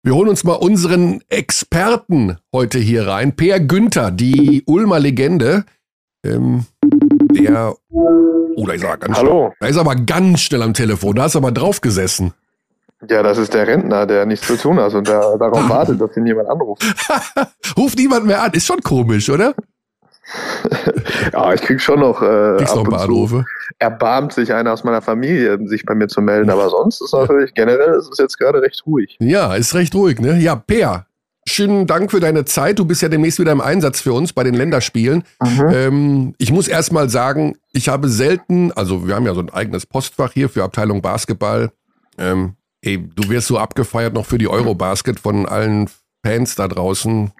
Wir 0.03 0.13
holen 0.13 0.29
uns 0.29 0.43
mal 0.43 0.53
unseren 0.53 1.21
Experten 1.29 2.37
heute 2.53 2.77
hier 2.77 3.07
rein. 3.07 3.35
Per 3.35 3.59
Günther, 3.59 4.11
die 4.11 4.63
Ulmer 4.67 4.99
Legende. 4.99 5.65
Ähm, 6.23 6.65
der. 7.31 7.75
Oh, 7.89 8.65
da 8.67 8.73
ist 8.73 8.83
er 8.83 8.97
ganz 8.97 9.17
Hallo. 9.17 9.47
Schnell. 9.47 9.57
Da 9.61 9.67
ist 9.67 9.75
er 9.77 9.81
aber 9.81 9.95
ganz 9.95 10.41
schnell 10.41 10.61
am 10.61 10.73
Telefon. 10.73 11.15
Da 11.15 11.25
ist 11.25 11.35
er 11.35 11.39
aber 11.39 11.51
drauf 11.51 11.81
gesessen. 11.81 12.33
Ja, 13.09 13.23
das 13.23 13.37
ist 13.37 13.53
der 13.53 13.67
Rentner, 13.67 14.05
der 14.05 14.25
nichts 14.25 14.47
zu 14.47 14.55
tun 14.57 14.79
hat 14.79 14.93
und 14.93 15.07
der 15.07 15.37
darauf 15.37 15.69
wartet, 15.69 15.99
dass 15.99 16.15
ihn 16.15 16.25
jemand 16.25 16.49
anruft. 16.49 16.83
Ruft 17.77 17.97
niemand 17.97 18.25
mehr 18.25 18.41
an. 18.41 18.51
Ist 18.53 18.65
schon 18.65 18.81
komisch, 18.81 19.29
oder? 19.29 19.53
ja, 21.33 21.53
ich 21.53 21.61
krieg 21.61 21.79
schon 21.79 21.99
noch, 21.99 22.21
äh, 22.21 22.55
Kriegst 22.57 22.75
noch 22.75 22.83
ein 22.83 22.89
paar 22.89 23.01
Anrufe. 23.01 23.45
Erbarmt 23.77 24.33
sich 24.33 24.53
einer 24.53 24.73
aus 24.73 24.83
meiner 24.83 25.01
Familie, 25.01 25.59
sich 25.67 25.85
bei 25.85 25.93
mir 25.93 26.07
zu 26.07 26.21
melden, 26.21 26.49
aber 26.49 26.69
sonst 26.69 27.01
ist 27.01 27.13
natürlich 27.13 27.53
generell 27.53 27.93
ist 27.99 28.09
es 28.11 28.17
jetzt 28.17 28.39
gerade 28.39 28.61
recht 28.61 28.83
ruhig. 28.85 29.17
Ja, 29.19 29.53
ist 29.53 29.75
recht 29.75 29.93
ruhig, 29.93 30.19
ne? 30.19 30.37
Ja, 30.39 30.55
Peer, 30.55 31.05
schönen 31.47 31.85
Dank 31.85 32.09
für 32.09 32.19
deine 32.19 32.45
Zeit. 32.45 32.79
Du 32.79 32.85
bist 32.85 33.01
ja 33.03 33.09
demnächst 33.09 33.39
wieder 33.39 33.51
im 33.51 33.61
Einsatz 33.61 34.01
für 34.01 34.13
uns 34.13 34.33
bei 34.33 34.43
den 34.43 34.55
Länderspielen. 34.55 35.23
Mhm. 35.41 35.69
Ähm, 35.71 36.35
ich 36.39 36.51
muss 36.51 36.67
erst 36.67 36.91
mal 36.91 37.09
sagen, 37.09 37.55
ich 37.71 37.89
habe 37.89 38.09
selten, 38.09 38.71
also 38.71 39.07
wir 39.07 39.15
haben 39.15 39.25
ja 39.25 39.35
so 39.35 39.41
ein 39.41 39.53
eigenes 39.53 39.85
Postfach 39.85 40.31
hier 40.31 40.49
für 40.49 40.63
Abteilung 40.63 41.01
Basketball. 41.03 41.71
Ähm, 42.17 42.55
ey, 42.85 42.97
du 42.97 43.29
wirst 43.29 43.47
so 43.47 43.57
abgefeiert 43.57 44.13
noch 44.13 44.25
für 44.25 44.37
die 44.37 44.47
Eurobasket 44.47 45.19
von 45.19 45.45
allen 45.47 45.89
Fans 46.23 46.55
da 46.55 46.67
draußen. 46.67 47.31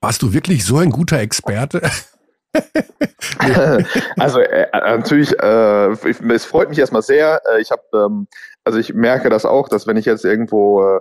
Warst 0.00 0.22
du 0.22 0.32
wirklich 0.32 0.64
so 0.64 0.78
ein 0.78 0.90
guter 0.90 1.18
Experte? 1.18 1.82
also 4.16 4.40
äh, 4.40 4.66
natürlich, 4.72 5.38
äh, 5.38 5.88
es 6.32 6.44
freut 6.44 6.68
mich 6.68 6.78
erstmal 6.78 7.02
sehr. 7.02 7.42
Äh, 7.52 7.60
ich 7.60 7.70
habe, 7.70 7.82
ähm, 7.92 8.28
also 8.64 8.78
ich 8.78 8.94
merke 8.94 9.28
das 9.28 9.44
auch, 9.44 9.68
dass 9.68 9.86
wenn 9.86 9.96
ich 9.96 10.06
jetzt 10.06 10.24
irgendwo 10.24 10.82
äh, 10.82 11.00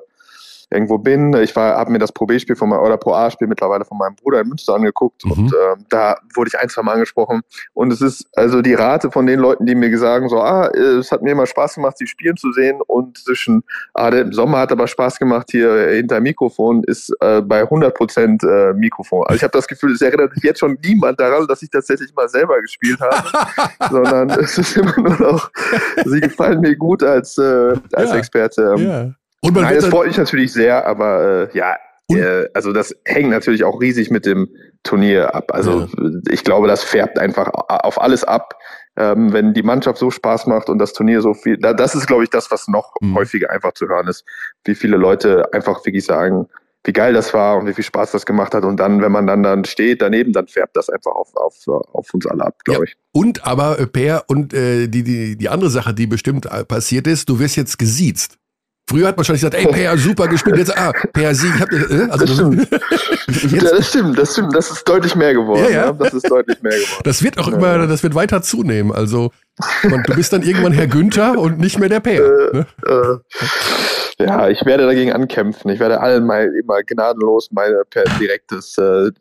irgendwo 0.70 0.98
bin. 0.98 1.34
Ich 1.36 1.56
war, 1.56 1.78
habe 1.78 1.92
mir 1.92 2.00
das 2.00 2.12
Pro 2.12 2.26
B-Spiel 2.26 2.56
von 2.56 2.70
meinem, 2.70 2.82
oder 2.82 2.98
Pro 2.98 3.14
A-Spiel 3.14 3.48
mittlerweile 3.48 3.86
von 3.86 3.98
meinem 3.98 4.16
Bruder 4.16 4.42
in 4.42 4.50
Münster 4.50 4.76
angeguckt 4.76 5.24
mhm. 5.24 5.32
und 5.32 5.54
äh, 5.54 5.76
da 5.90 6.18
wurde 6.36 6.50
ich 6.54 6.60
ein, 6.60 6.70
zwei 6.70 6.82
Mal 6.82 6.94
angesprochen. 6.94 7.42
Und 7.74 7.94
es 7.94 8.02
ist 8.02 8.28
also 8.36 8.62
die 8.62 8.74
Rate 8.74 9.12
von 9.12 9.26
den 9.26 9.40
Leuten, 9.40 9.66
die 9.66 9.76
mir 9.76 9.98
sagen, 9.98 10.28
so, 10.28 10.42
ah, 10.42 10.68
es 10.68 11.12
hat 11.12 11.22
mir 11.22 11.32
immer 11.32 11.46
Spaß 11.46 11.76
gemacht, 11.76 11.98
sie 11.98 12.08
spielen 12.08 12.36
zu 12.36 12.52
sehen 12.52 12.82
und 12.86 13.18
zwischen, 13.18 13.64
ah, 13.94 14.12
der 14.12 14.32
Sommer 14.34 14.60
hat 14.60 14.72
aber 14.72 14.88
Spaß 14.88 15.20
gemacht 15.20 15.48
hier 15.52 15.90
hinter 15.90 16.20
Mikrofon, 16.20 16.84
ist 16.84 17.16
äh, 17.22 17.42
bei 17.42 17.62
100 17.62 17.96
Prozent 17.96 18.44
äh, 18.44 18.74
Mikrofon. 18.74 19.26
Also 19.28 19.38
ich 19.38 19.44
habe 19.44 19.54
das 19.54 19.68
Gefühl, 19.68 19.94
es 19.94 20.02
erinnert 20.02 20.34
sich 20.34 20.44
jetzt 20.44 20.60
schon 20.60 20.78
niemand 20.84 21.20
daran, 21.20 21.48
dass 21.48 21.62
ich 21.62 21.70
tatsächlich 21.70 22.14
mal 22.14 22.28
selber 22.28 22.62
gespielt 22.62 23.00
habe, 23.00 23.48
sondern 23.90 24.30
es 24.32 24.58
ist 24.58 24.76
immer 24.76 24.98
nur 24.98 25.20
noch, 25.20 25.52
sie 26.06 26.20
gefallen 26.20 26.60
mir 26.60 26.76
gut 26.76 27.04
als, 27.04 27.38
äh, 27.38 27.76
als 27.94 28.12
ja. 28.12 28.16
Experte. 28.18 28.76
Ja. 28.78 29.12
Und 29.42 29.54
man 29.54 29.64
Nein, 29.64 29.76
das 29.76 29.88
freut 29.88 30.08
mich 30.08 30.18
natürlich 30.18 30.52
sehr, 30.52 30.86
aber 30.86 31.50
äh, 31.54 31.58
ja, 31.58 31.76
äh, 32.10 32.48
also 32.54 32.72
das 32.72 32.96
hängt 33.06 33.30
natürlich 33.30 33.64
auch 33.64 33.82
riesig 33.82 34.10
mit 34.10 34.26
dem 34.26 34.50
Turnier 34.84 35.36
ab. 35.36 35.52
Also 35.54 35.82
ja. 35.82 36.10
ich 36.32 36.44
glaube, 36.44 36.68
das 36.68 36.84
färbt 36.84 37.20
einfach 37.20 37.50
auf 37.54 38.02
alles 38.02 38.24
ab. 38.24 38.56
Ähm, 38.96 39.32
wenn 39.32 39.54
die 39.54 39.64
Mannschaft 39.64 40.00
so 40.00 40.10
Spaß 40.10 40.48
macht 40.48 40.70
und 40.70 40.80
das 40.80 40.94
Turnier 40.94 41.22
so 41.22 41.36
viel, 41.36 41.58
da, 41.58 41.74
das 41.74 41.94
ist, 41.94 42.08
glaube 42.08 42.24
ich, 42.24 42.32
das, 42.32 42.50
was 42.50 42.68
noch 42.68 42.96
mhm. 43.00 43.16
häufiger 43.16 43.52
einfach 43.52 43.74
zu 43.74 43.88
hören 43.88 44.08
ist, 44.08 44.26
wie 44.66 44.74
viele 44.74 44.98
Leute 44.98 45.54
einfach 45.54 45.86
wirklich 45.86 46.06
sagen, 46.06 46.48
wie 46.84 46.94
geil 46.94 47.14
das 47.14 47.34
war 47.34 47.58
und 47.58 47.68
wie 47.68 47.74
viel 47.74 47.84
Spaß 47.84 48.12
das 48.12 48.26
gemacht 48.26 48.56
hat. 48.56 48.64
Und 48.64 48.78
dann, 48.78 49.02
wenn 49.02 49.12
man 49.12 49.28
dann 49.28 49.44
dann 49.44 49.66
steht 49.66 50.02
daneben, 50.02 50.34
dann 50.34 50.48
färbt 50.48 50.76
das 50.76 50.90
einfach 50.90 51.12
auf, 51.12 51.36
auf, 51.36 51.56
auf 51.68 52.14
uns 52.14 52.26
alle 52.26 52.46
ab, 52.46 52.56
glaube 52.64 52.80
ja. 52.80 52.84
ich. 52.86 52.98
Und 53.12 53.46
aber, 53.46 53.78
äh, 53.78 53.86
Per, 53.86 54.24
und 54.28 54.54
äh, 54.54 54.88
die, 54.88 55.04
die, 55.04 55.38
die 55.38 55.50
andere 55.50 55.70
Sache, 55.70 55.94
die 55.94 56.08
bestimmt 56.08 56.48
äh, 56.48 56.64
passiert 56.64 57.06
ist, 57.06 57.30
du 57.30 57.40
wirst 57.40 57.56
jetzt 57.56 57.78
gesiezt. 57.78 58.40
Früher 58.90 59.10
hat 59.10 59.18
man 59.18 59.26
schon 59.26 59.36
gesagt, 59.36 59.54
ey, 59.54 59.68
Per, 59.68 59.98
super 59.98 60.28
gespielt. 60.28 60.58
Jetzt, 60.58 60.78
ah, 60.78 60.94
Per 61.12 61.36
Sieg. 61.36 61.52
Äh? 61.72 62.08
also, 62.10 62.26
das, 62.26 62.36
stimmt. 62.36 62.68
ja, 63.52 63.62
das 63.62 63.90
stimmt, 63.90 64.18
das 64.18 64.32
stimmt. 64.32 64.56
Das 64.56 64.72
ist 64.72 64.88
deutlich 64.88 65.14
mehr 65.14 65.34
geworden. 65.34 65.66
Ja, 65.66 65.70
ja. 65.70 65.92
Das 65.92 66.14
ist 66.14 66.30
deutlich 66.30 66.62
mehr 66.62 66.72
geworden. 66.72 67.02
Das 67.04 67.22
wird 67.22 67.38
auch 67.38 67.50
immer, 67.50 67.86
das 67.86 68.02
wird 68.04 68.16
weiter 68.16 68.42
zunehmen. 68.42 68.94
Also, 68.94 69.32
du 69.84 70.16
bist 70.16 70.32
dann 70.32 70.42
irgendwann 70.42 70.72
Herr 70.72 70.88
Günther 70.88 71.38
und 71.38 71.60
nicht 71.60 71.80
mehr 71.80 71.90
der 71.90 72.00
Per. 72.00 72.14
Äh, 72.14 72.58
ne? 72.58 72.68
äh, 72.86 74.07
ja, 74.20 74.50
ich 74.50 74.66
werde 74.66 74.86
dagegen 74.86 75.12
ankämpfen. 75.12 75.70
Ich 75.72 75.80
werde 75.80 76.00
allen 76.00 76.26
mal 76.26 76.52
immer 76.60 76.82
gnadenlos 76.84 77.50
meine 77.52 77.84
per 77.90 78.04
direktes 78.20 78.78
äh, 78.78 79.12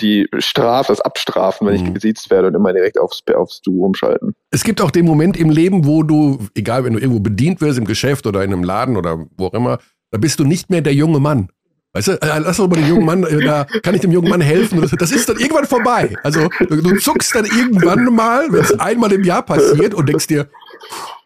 die 0.00 0.28
Strafe, 0.38 0.92
das 0.92 1.00
Abstrafen, 1.00 1.66
wenn 1.66 1.80
mhm. 1.80 1.86
ich 1.86 1.94
gesiezt 1.94 2.30
werde 2.30 2.48
und 2.48 2.54
immer 2.54 2.72
direkt 2.72 2.98
aufs, 2.98 3.22
aufs 3.34 3.60
Du 3.62 3.84
umschalten. 3.84 4.34
Es 4.50 4.62
gibt 4.62 4.80
auch 4.80 4.90
den 4.90 5.04
Moment 5.04 5.36
im 5.36 5.50
Leben, 5.50 5.86
wo 5.86 6.02
du, 6.02 6.38
egal 6.54 6.84
wenn 6.84 6.92
du 6.92 7.00
irgendwo 7.00 7.20
bedient 7.20 7.60
wirst, 7.60 7.78
im 7.78 7.84
Geschäft 7.84 8.26
oder 8.26 8.44
in 8.44 8.52
einem 8.52 8.62
Laden 8.62 8.96
oder 8.96 9.26
wo 9.36 9.46
auch 9.46 9.54
immer, 9.54 9.78
da 10.10 10.18
bist 10.18 10.38
du 10.38 10.44
nicht 10.44 10.70
mehr 10.70 10.82
der 10.82 10.94
junge 10.94 11.20
Mann. 11.20 11.48
Weißt 11.94 12.08
du, 12.08 12.12
äh, 12.12 12.38
lass 12.38 12.58
doch 12.58 12.68
mal 12.68 12.76
den 12.76 12.88
jungen 12.88 13.06
Mann, 13.06 13.24
äh, 13.24 13.44
da 13.44 13.64
kann 13.82 13.94
ich 13.94 14.00
dem 14.00 14.12
jungen 14.12 14.28
Mann 14.28 14.40
helfen. 14.40 14.80
Das 14.80 15.10
ist 15.10 15.28
dann 15.28 15.38
irgendwann 15.38 15.64
vorbei. 15.64 16.14
Also 16.22 16.48
du 16.60 16.96
zuckst 16.98 17.34
dann 17.34 17.46
irgendwann 17.46 18.04
mal, 18.04 18.46
wenn 18.52 18.60
es 18.60 18.78
einmal 18.78 19.12
im 19.12 19.24
Jahr 19.24 19.42
passiert 19.42 19.94
und 19.94 20.08
denkst 20.08 20.26
dir, 20.26 20.48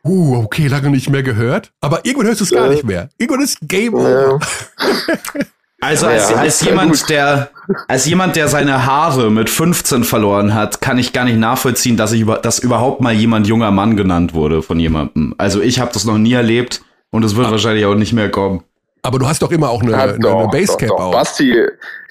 uh, 0.04 0.36
okay, 0.42 0.66
lange 0.66 0.90
nicht 0.90 1.10
mehr 1.10 1.22
gehört. 1.22 1.72
Aber 1.80 2.04
irgendwann 2.04 2.28
hörst 2.28 2.40
du 2.40 2.44
es 2.44 2.50
gar 2.50 2.68
nicht 2.68 2.84
mehr. 2.84 3.08
Irgendwann 3.18 3.44
ist 3.44 3.58
Game 3.62 3.94
Over. 3.94 4.38
Ja. 4.38 5.42
Also 5.82 6.06
als, 6.06 6.30
ja, 6.30 6.36
als 6.36 6.60
jemand, 6.60 7.10
der 7.10 7.50
als 7.88 8.06
jemand, 8.06 8.36
der 8.36 8.46
seine 8.46 8.86
Haare 8.86 9.32
mit 9.32 9.50
15 9.50 10.04
verloren 10.04 10.54
hat, 10.54 10.80
kann 10.80 10.96
ich 10.96 11.12
gar 11.12 11.24
nicht 11.24 11.38
nachvollziehen, 11.38 11.96
dass 11.96 12.12
ich 12.12 12.20
über, 12.20 12.38
dass 12.38 12.60
überhaupt 12.60 13.00
mal 13.00 13.12
jemand 13.12 13.48
junger 13.48 13.72
Mann 13.72 13.96
genannt 13.96 14.32
wurde 14.32 14.62
von 14.62 14.78
jemandem. 14.78 15.34
Also 15.38 15.60
ich 15.60 15.80
habe 15.80 15.90
das 15.92 16.04
noch 16.04 16.18
nie 16.18 16.34
erlebt 16.34 16.82
und 17.10 17.24
es 17.24 17.34
wird 17.34 17.48
Ach. 17.48 17.50
wahrscheinlich 17.50 17.84
auch 17.84 17.96
nicht 17.96 18.12
mehr 18.12 18.30
kommen. 18.30 18.62
Aber 19.04 19.18
du 19.18 19.26
hast 19.26 19.42
doch 19.42 19.50
immer 19.50 19.68
auch 19.68 19.82
eine, 19.82 19.90
ja, 19.90 20.06
doch, 20.12 20.38
eine 20.38 20.48
Basecap 20.48 20.88
doch, 20.88 20.96
doch. 20.96 21.04
auch. 21.06 21.12
Basti, 21.12 21.52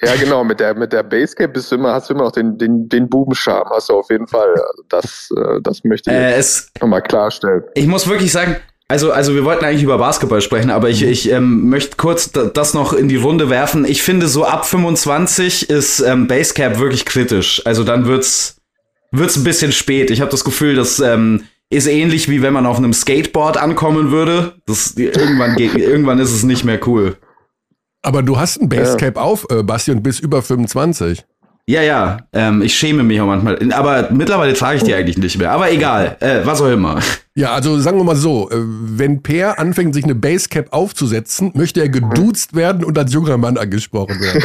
ja 0.02 0.14
genau, 0.16 0.44
mit 0.44 0.60
der, 0.60 0.74
mit 0.74 0.92
der 0.92 1.02
Basecap 1.02 1.54
bist 1.54 1.72
du 1.72 1.76
immer, 1.76 1.94
hast 1.94 2.10
du 2.10 2.14
immer 2.14 2.26
auch 2.26 2.32
den, 2.32 2.58
den, 2.58 2.86
den 2.88 3.08
Bubenscham, 3.08 3.64
hast 3.70 3.88
du 3.88 3.94
auf 3.94 4.10
jeden 4.10 4.26
Fall. 4.26 4.50
Also 4.50 4.82
das, 4.90 5.30
äh, 5.34 5.60
das 5.62 5.82
möchte 5.84 6.10
ich 6.10 6.16
äh, 6.16 6.42
nochmal 6.82 7.00
klarstellen. 7.00 7.64
Ich 7.74 7.86
muss 7.86 8.06
wirklich 8.06 8.30
sagen, 8.30 8.56
also, 8.88 9.10
also 9.10 9.34
wir 9.34 9.46
wollten 9.46 9.64
eigentlich 9.64 9.82
über 9.82 9.96
Basketball 9.96 10.42
sprechen, 10.42 10.70
aber 10.70 10.90
ich, 10.90 11.02
ich 11.02 11.30
ähm, 11.30 11.70
möchte 11.70 11.96
kurz 11.96 12.30
das 12.30 12.74
noch 12.74 12.92
in 12.92 13.08
die 13.08 13.16
Runde 13.16 13.48
werfen. 13.48 13.86
Ich 13.86 14.02
finde, 14.02 14.28
so 14.28 14.44
ab 14.44 14.66
25 14.66 15.70
ist 15.70 16.00
ähm, 16.00 16.26
Basecap 16.26 16.78
wirklich 16.78 17.06
kritisch. 17.06 17.62
Also 17.64 17.84
dann 17.84 18.04
wird's 18.04 18.56
wird's 19.10 19.36
ein 19.36 19.44
bisschen 19.44 19.72
spät. 19.72 20.10
Ich 20.10 20.20
habe 20.20 20.30
das 20.30 20.44
Gefühl, 20.44 20.74
das 20.74 21.00
ähm, 21.00 21.44
ist 21.72 21.86
ähnlich 21.86 22.28
wie 22.28 22.42
wenn 22.42 22.52
man 22.52 22.66
auf 22.66 22.76
einem 22.76 22.92
Skateboard 22.92 23.56
ankommen 23.56 24.10
würde. 24.10 24.54
Das, 24.66 24.92
irgendwann, 24.92 25.56
geht, 25.56 25.74
irgendwann 25.74 26.18
ist 26.18 26.32
es 26.32 26.42
nicht 26.42 26.64
mehr 26.64 26.80
cool. 26.86 27.16
Aber 28.02 28.22
du 28.22 28.38
hast 28.38 28.60
ein 28.60 28.68
Basecap 28.68 29.16
ja. 29.16 29.22
auf, 29.22 29.46
äh, 29.50 29.62
Basti, 29.62 29.92
und 29.92 30.02
bist 30.02 30.20
über 30.20 30.42
25. 30.42 31.24
Ja, 31.66 31.80
ja, 31.80 32.18
ähm, 32.32 32.60
ich 32.60 32.74
schäme 32.74 33.04
mich 33.04 33.20
auch 33.20 33.26
manchmal. 33.26 33.72
Aber 33.72 34.08
mittlerweile 34.10 34.52
trage 34.54 34.78
ich 34.78 34.82
die 34.82 34.94
eigentlich 34.94 35.16
nicht 35.16 35.38
mehr. 35.38 35.52
Aber 35.52 35.70
egal, 35.70 36.16
äh, 36.18 36.40
was 36.44 36.60
auch 36.60 36.68
immer. 36.68 37.00
Ja, 37.34 37.54
also 37.54 37.78
sagen 37.78 37.96
wir 37.98 38.04
mal 38.04 38.16
so, 38.16 38.50
äh, 38.50 38.56
wenn 38.56 39.22
Per 39.22 39.60
anfängt, 39.60 39.94
sich 39.94 40.02
eine 40.02 40.16
Basecap 40.16 40.72
aufzusetzen, 40.72 41.52
möchte 41.54 41.80
er 41.80 41.88
geduzt 41.88 42.56
werden 42.56 42.84
und 42.84 42.98
als 42.98 43.12
junger 43.12 43.38
Mann 43.38 43.56
angesprochen 43.56 44.20
werden. 44.20 44.42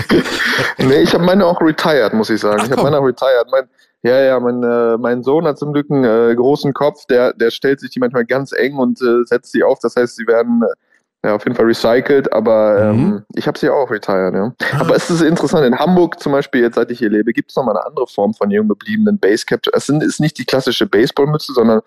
nee, 0.77 1.01
ich 1.01 1.13
habe 1.13 1.25
meine 1.25 1.45
auch 1.45 1.59
retired, 1.59 2.13
muss 2.13 2.29
ich 2.29 2.39
sagen. 2.39 2.59
Ach, 2.61 2.65
ich 2.65 2.71
habe 2.71 2.83
meine 2.83 2.99
auch 2.99 3.03
retired. 3.05 3.47
Mein, 3.51 3.63
ja, 4.03 4.21
ja, 4.21 4.39
mein, 4.39 4.63
äh, 4.63 4.97
mein 4.97 5.23
Sohn 5.23 5.45
hat 5.45 5.57
zum 5.57 5.73
Glück 5.73 5.89
einen 5.89 6.03
äh, 6.03 6.35
großen 6.35 6.73
Kopf, 6.73 7.05
der, 7.07 7.33
der 7.33 7.51
stellt 7.51 7.79
sich 7.79 7.89
die 7.89 7.99
manchmal 7.99 8.25
ganz 8.25 8.51
eng 8.51 8.77
und 8.77 9.01
äh, 9.01 9.25
setzt 9.25 9.51
sie 9.51 9.63
auf. 9.63 9.79
Das 9.79 9.95
heißt, 9.95 10.15
sie 10.15 10.27
werden 10.27 10.61
äh, 10.63 11.27
ja, 11.27 11.35
auf 11.35 11.43
jeden 11.45 11.55
Fall 11.55 11.65
recycelt, 11.65 12.31
aber 12.31 12.93
mhm. 12.93 12.99
ähm, 12.99 13.23
ich 13.35 13.47
habe 13.47 13.57
sie 13.57 13.69
auch 13.69 13.89
retired, 13.89 14.35
ja. 14.35 14.53
Ah. 14.71 14.81
Aber 14.81 14.95
es 14.95 15.09
ist 15.09 15.21
interessant, 15.21 15.65
in 15.65 15.77
Hamburg 15.77 16.19
zum 16.19 16.31
Beispiel, 16.31 16.61
jetzt 16.61 16.75
seit 16.75 16.91
ich 16.91 16.99
hier 16.99 17.09
lebe, 17.09 17.33
gibt 17.33 17.49
es 17.49 17.55
nochmal 17.55 17.75
eine 17.75 17.85
andere 17.85 18.07
Form 18.07 18.33
von 18.33 18.51
jung 18.51 18.67
gebliebenen 18.67 19.19
Basecap. 19.19 19.61
Es 19.73 19.89
ist 19.89 20.19
nicht 20.19 20.37
die 20.37 20.45
klassische 20.45 20.85
Baseballmütze, 20.85 21.53
sondern 21.53 21.81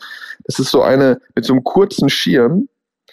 es 0.45 0.59
ist 0.59 0.71
so 0.71 0.83
eine 0.83 1.21
mit 1.35 1.45
so 1.45 1.53
einem 1.53 1.63
kurzen 1.63 2.11
Schirm, 2.11 2.69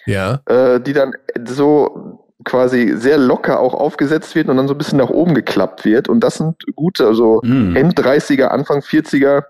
ja. 0.06 0.40
äh, 0.46 0.80
die 0.80 0.92
dann 0.92 1.12
so 1.46 2.27
quasi 2.44 2.94
sehr 2.96 3.18
locker 3.18 3.60
auch 3.60 3.74
aufgesetzt 3.74 4.34
wird 4.34 4.48
und 4.48 4.56
dann 4.56 4.68
so 4.68 4.74
ein 4.74 4.78
bisschen 4.78 4.98
nach 4.98 5.10
oben 5.10 5.34
geklappt 5.34 5.84
wird. 5.84 6.08
Und 6.08 6.20
das 6.20 6.36
sind 6.36 6.64
gute, 6.76 7.06
also 7.06 7.40
mm. 7.42 7.76
End 7.76 7.98
30er, 7.98 8.46
Anfang 8.46 8.80
40er 8.80 9.42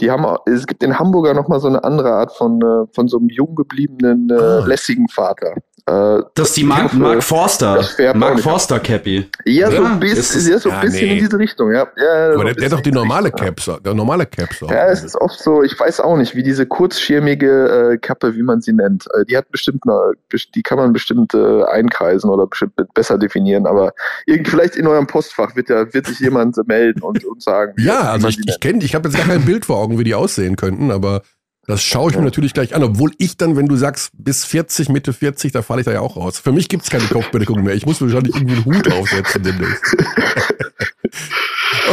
die 0.00 0.10
haben, 0.10 0.26
es 0.46 0.66
gibt 0.66 0.82
in 0.82 0.98
Hamburger 0.98 1.34
nochmal 1.34 1.60
so 1.60 1.68
eine 1.68 1.82
andere 1.82 2.12
Art 2.12 2.32
von, 2.32 2.60
äh, 2.60 2.86
von 2.92 3.08
so 3.08 3.18
einem 3.18 3.28
jung 3.28 3.54
gebliebenen, 3.54 4.28
äh, 4.30 4.34
ah. 4.34 4.64
lässigen 4.66 5.08
Vater. 5.08 5.54
Äh, 5.88 6.22
das 6.34 6.48
ist 6.48 6.56
die 6.56 6.64
Mark, 6.64 6.84
hoffe, 6.84 6.96
Mark 6.96 7.22
Forster. 7.22 7.84
Mark 8.14 8.40
Forster 8.40 8.80
Cappy. 8.80 9.30
Ja, 9.44 9.70
so 9.70 9.84
ein 9.84 10.00
bisschen, 10.00 10.50
ja, 10.50 10.58
so 10.58 10.70
ein 10.70 10.80
bisschen 10.80 11.06
nee. 11.06 11.12
in 11.12 11.18
diese 11.20 11.38
Richtung, 11.38 11.72
ja. 11.72 11.86
ja 11.96 12.34
Aber 12.34 12.44
der, 12.44 12.54
der 12.54 12.64
hat 12.64 12.72
doch 12.72 12.80
die 12.80 12.90
normale 12.90 13.30
Caps, 13.30 13.70
der 13.84 13.94
normale 13.94 14.26
Caps. 14.26 14.60
Ja, 14.62 14.88
es 14.88 15.04
ist 15.04 15.14
oft 15.14 15.38
so, 15.38 15.62
ich 15.62 15.78
weiß 15.78 16.00
auch 16.00 16.16
nicht, 16.16 16.34
wie 16.34 16.42
diese 16.42 16.66
kurzschirmige 16.66 17.92
äh, 17.92 17.98
Kappe, 17.98 18.34
wie 18.34 18.42
man 18.42 18.60
sie 18.60 18.72
nennt. 18.72 19.06
Äh, 19.14 19.26
die 19.26 19.36
hat 19.36 19.48
bestimmt 19.52 19.82
eine, 19.86 20.14
die 20.56 20.62
kann 20.62 20.78
man 20.78 20.92
bestimmt 20.92 21.34
äh, 21.34 21.62
einkreisen 21.62 22.30
oder 22.30 22.48
bestimmt 22.48 22.74
besser 22.94 23.16
definieren, 23.16 23.66
aber 23.66 23.92
irgendwie 24.26 24.50
vielleicht 24.50 24.74
in 24.74 24.88
eurem 24.88 25.06
Postfach 25.06 25.54
wird 25.54 25.68
ja, 25.68 25.92
wird 25.94 26.06
sich 26.06 26.18
jemand 26.18 26.56
melden 26.66 27.02
und, 27.02 27.24
und 27.24 27.42
sagen. 27.42 27.74
ja, 27.78 28.10
also 28.10 28.26
ich, 28.26 28.40
ich 28.44 28.58
kenne, 28.58 28.82
ich 28.82 28.96
habe 28.96 29.08
jetzt 29.08 29.16
gar 29.16 29.28
kein 29.28 29.44
Bild 29.44 29.66
vor 29.66 29.78
Augen, 29.78 30.00
wie 30.00 30.04
die 30.04 30.16
aussehen 30.16 30.56
könnten, 30.56 30.90
aber 30.90 31.22
das 31.66 31.82
schaue 31.82 32.10
ich 32.10 32.16
mir 32.16 32.22
natürlich 32.22 32.54
gleich 32.54 32.74
an, 32.74 32.82
obwohl 32.84 33.12
ich 33.18 33.36
dann, 33.36 33.56
wenn 33.56 33.66
du 33.66 33.76
sagst, 33.76 34.10
bis 34.12 34.44
40, 34.44 34.88
Mitte 34.88 35.12
40, 35.12 35.52
da 35.52 35.62
falle 35.62 35.80
ich 35.80 35.84
da 35.84 35.92
ja 35.92 36.00
auch 36.00 36.16
raus. 36.16 36.38
Für 36.38 36.52
mich 36.52 36.68
gibt 36.68 36.84
es 36.84 36.90
keine 36.90 37.04
Kopfbedeckung 37.04 37.62
mehr. 37.62 37.74
Ich 37.74 37.86
muss 37.86 38.00
wahrscheinlich 38.00 38.34
irgendwie 38.34 38.56
einen 38.56 38.64
Hut 38.64 38.92
aufsetzen 38.92 39.42
demnächst. 39.42 39.96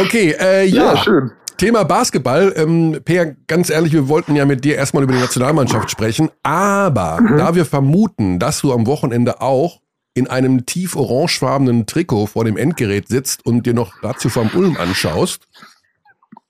okay, 0.00 0.36
äh, 0.38 0.66
ja. 0.66 0.94
ja. 0.94 1.02
schön. 1.02 1.32
Thema 1.56 1.84
Basketball. 1.84 2.52
Ähm, 2.56 3.00
Peer, 3.04 3.36
ganz 3.46 3.70
ehrlich, 3.70 3.92
wir 3.92 4.08
wollten 4.08 4.36
ja 4.36 4.44
mit 4.44 4.64
dir 4.64 4.76
erstmal 4.76 5.02
über 5.02 5.12
die 5.12 5.20
Nationalmannschaft 5.20 5.90
sprechen, 5.90 6.30
aber 6.42 7.20
mhm. 7.20 7.36
da 7.36 7.54
wir 7.54 7.64
vermuten, 7.64 8.38
dass 8.38 8.60
du 8.60 8.72
am 8.72 8.86
Wochenende 8.86 9.40
auch 9.40 9.80
in 10.14 10.28
einem 10.28 10.66
tief 10.66 10.94
orangefarbenen 10.94 11.86
Trikot 11.86 12.26
vor 12.26 12.44
dem 12.44 12.56
Endgerät 12.56 13.08
sitzt 13.08 13.44
und 13.44 13.66
dir 13.66 13.74
noch 13.74 14.02
Ratio 14.02 14.30
vom 14.30 14.50
Ulm 14.54 14.76
anschaust. 14.76 15.46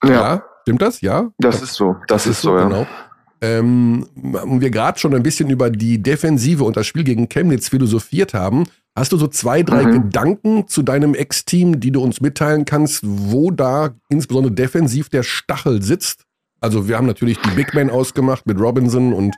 Ja. 0.03 0.11
ja. 0.11 0.45
Stimmt 0.63 0.83
das? 0.83 1.01
Ja? 1.01 1.31
Das, 1.39 1.61
das 1.61 1.71
ist 1.71 1.75
so. 1.75 1.97
Das, 2.07 2.25
das 2.25 2.27
ist, 2.27 2.43
so, 2.43 2.57
ja. 2.57 2.65
genau. 2.65 2.87
Ähm, 3.41 4.07
wir 4.15 4.71
gerade 4.71 4.99
schon 4.99 5.15
ein 5.15 5.23
bisschen 5.23 5.51
über 5.51 5.71
die 5.71 6.03
Defensive 6.03 6.65
und 6.65 6.77
das 6.77 6.87
Spiel 6.87 7.05
gegen 7.05 7.29
Chemnitz 7.29 7.69
philosophiert 7.69 8.33
haben, 8.35 8.65
Hast 8.97 9.11
du 9.11 9.17
so 9.17 9.27
zwei, 9.27 9.65
drei 9.65 9.87
mhm. 9.87 9.93
Gedanken 9.93 10.69
zu 10.69 10.85
deinem 10.85 11.15
Ex-Team, 11.15 11.81
die 11.81 11.91
du 11.91 12.01
uns 12.01 12.21
mitteilen 12.21 12.65
kannst, 12.65 13.01
wo 13.03 13.51
da 13.51 13.91
insbesondere 14.09 14.55
defensiv 14.55 15.09
der 15.09 15.25
Stachel 15.25 15.83
sitzt? 15.83 16.27
Also 16.61 16.87
wir 16.87 16.97
haben 16.97 17.07
natürlich 17.07 17.39
die 17.41 17.51
Big 17.51 17.75
Men 17.75 17.91
ausgemacht 17.91 18.47
mit 18.47 18.61
Robinson 18.61 19.13
und 19.13 19.35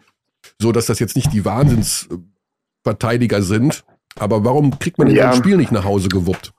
so, 0.60 0.72
dass 0.72 0.84
das 0.86 0.98
jetzt 0.98 1.16
nicht 1.16 1.32
die 1.32 1.46
Wahnsinnsverteidiger 1.46 3.40
sind. 3.42 3.82
Aber 4.18 4.44
warum 4.44 4.78
kriegt 4.78 4.98
man 4.98 5.08
denn 5.08 5.16
ja. 5.16 5.32
Spiel 5.32 5.56
nicht 5.56 5.72
nach 5.72 5.84
Hause 5.84 6.08
gewuppt? 6.08 6.52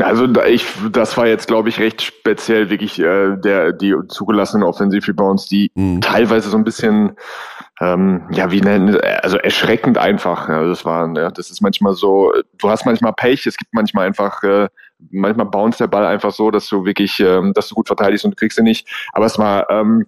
Also 0.00 0.26
ich, 0.42 0.66
das 0.90 1.16
war 1.16 1.26
jetzt, 1.26 1.46
glaube 1.46 1.70
ich, 1.70 1.80
recht 1.80 2.02
speziell 2.02 2.68
wirklich 2.68 2.98
äh, 2.98 3.36
der 3.36 3.72
die 3.72 3.94
zugelassenen 4.08 4.66
Offensiv-Rebounds, 4.66 5.46
die 5.46 5.70
mhm. 5.74 6.02
teilweise 6.02 6.50
so 6.50 6.58
ein 6.58 6.64
bisschen, 6.64 7.16
ähm, 7.80 8.26
ja, 8.30 8.50
wie 8.50 8.60
nennen, 8.60 9.00
also 9.22 9.38
erschreckend 9.38 9.96
einfach. 9.96 10.48
Ja, 10.48 10.64
das 10.64 10.84
war, 10.84 11.10
ja, 11.16 11.30
das 11.30 11.50
ist 11.50 11.62
manchmal 11.62 11.94
so. 11.94 12.32
Du 12.58 12.68
hast 12.68 12.84
manchmal 12.84 13.14
Pech, 13.14 13.46
es 13.46 13.56
gibt 13.56 13.72
manchmal 13.72 14.06
einfach, 14.06 14.42
äh, 14.42 14.68
manchmal 15.10 15.46
bounce 15.46 15.78
der 15.78 15.86
Ball 15.86 16.04
einfach 16.04 16.32
so, 16.32 16.50
dass 16.50 16.68
du 16.68 16.84
wirklich, 16.84 17.18
ähm, 17.20 17.54
dass 17.54 17.68
du 17.68 17.74
gut 17.74 17.86
verteidigst 17.86 18.24
und 18.24 18.32
du 18.32 18.36
kriegst 18.36 18.58
ihn 18.58 18.64
nicht. 18.64 18.86
Aber 19.12 19.24
es 19.24 19.38
war, 19.38 19.70
ähm, 19.70 20.06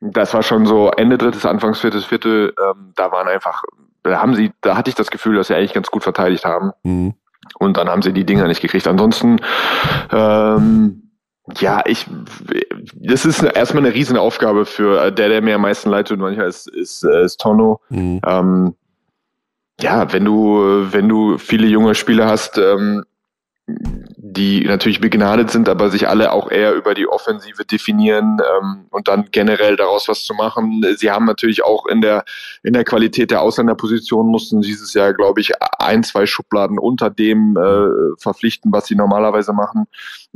das 0.00 0.34
war 0.34 0.42
schon 0.42 0.66
so 0.66 0.90
Ende 0.90 1.16
drittes, 1.16 1.46
Anfangs 1.46 1.80
viertes 1.80 2.04
Viertel. 2.04 2.54
Ähm, 2.62 2.92
da 2.94 3.10
waren 3.10 3.26
einfach, 3.26 3.62
da 4.02 4.20
haben 4.20 4.34
sie, 4.34 4.52
da 4.60 4.76
hatte 4.76 4.90
ich 4.90 4.96
das 4.96 5.10
Gefühl, 5.10 5.36
dass 5.36 5.48
sie 5.48 5.54
eigentlich 5.54 5.72
ganz 5.72 5.90
gut 5.90 6.02
verteidigt 6.02 6.44
haben. 6.44 6.72
Mhm. 6.82 7.14
Und 7.58 7.76
dann 7.76 7.88
haben 7.88 8.02
sie 8.02 8.12
die 8.12 8.24
Dinger 8.24 8.46
nicht 8.46 8.60
gekriegt. 8.60 8.86
Ansonsten, 8.86 9.40
ähm, 10.12 11.10
ja, 11.58 11.82
ich, 11.86 12.06
das 12.94 13.24
ist 13.24 13.42
erstmal 13.42 13.84
eine 13.84 13.94
riesen 13.94 14.16
Aufgabe 14.16 14.66
für 14.66 15.02
äh, 15.02 15.12
der, 15.12 15.28
der 15.28 15.42
mir 15.42 15.54
am 15.54 15.62
meisten 15.62 15.90
leid 15.90 16.08
tut, 16.08 16.18
manchmal 16.18 16.48
ist, 16.48 16.68
ist, 16.68 17.04
äh, 17.04 17.24
ist 17.24 17.40
Tono. 17.40 17.80
Mhm. 17.88 18.20
Ähm, 18.26 18.74
ja, 19.80 20.12
wenn 20.12 20.24
du, 20.24 20.86
wenn 20.90 21.08
du 21.08 21.38
viele 21.38 21.66
junge 21.66 21.94
Spieler 21.94 22.26
hast, 22.26 22.58
ähm, 22.58 23.04
die 24.32 24.64
natürlich 24.64 25.00
begnadet 25.00 25.50
sind, 25.50 25.68
aber 25.68 25.90
sich 25.90 26.08
alle 26.08 26.32
auch 26.32 26.50
eher 26.50 26.74
über 26.74 26.94
die 26.94 27.08
Offensive 27.08 27.64
definieren 27.64 28.38
ähm, 28.40 28.86
und 28.90 29.08
dann 29.08 29.28
generell 29.30 29.76
daraus 29.76 30.08
was 30.08 30.24
zu 30.24 30.34
machen. 30.34 30.84
Sie 30.96 31.10
haben 31.10 31.24
natürlich 31.24 31.64
auch 31.64 31.86
in 31.86 32.00
der 32.00 32.24
in 32.62 32.72
der 32.72 32.84
Qualität 32.84 33.30
der 33.30 33.42
Ausländerposition 33.42 34.26
mussten 34.26 34.60
dieses 34.60 34.94
Jahr, 34.94 35.14
glaube 35.14 35.40
ich, 35.40 35.52
ein, 35.78 36.02
zwei 36.02 36.26
Schubladen 36.26 36.78
unter 36.78 37.10
dem 37.10 37.56
äh, 37.56 38.16
verpflichten, 38.18 38.72
was 38.72 38.86
sie 38.86 38.94
normalerweise 38.94 39.52
machen. 39.52 39.86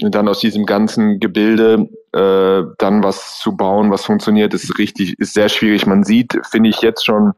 Und 0.01 0.15
dann 0.15 0.29
aus 0.29 0.41
diesem 0.41 0.67
ganzen 0.67 1.21
Gebilde 1.21 1.89
äh, 2.13 2.63
dann 2.79 3.03
was 3.03 3.39
zu 3.39 3.57
bauen, 3.57 3.91
was 3.91 4.05
funktioniert, 4.05 4.55
ist 4.55 4.79
richtig, 4.79 5.19
ist 5.19 5.35
sehr 5.35 5.49
schwierig. 5.49 5.87
Man 5.87 6.05
sieht, 6.05 6.39
finde 6.51 6.71
ich 6.71 6.81
jetzt 6.81 7.05
schon, 7.05 7.33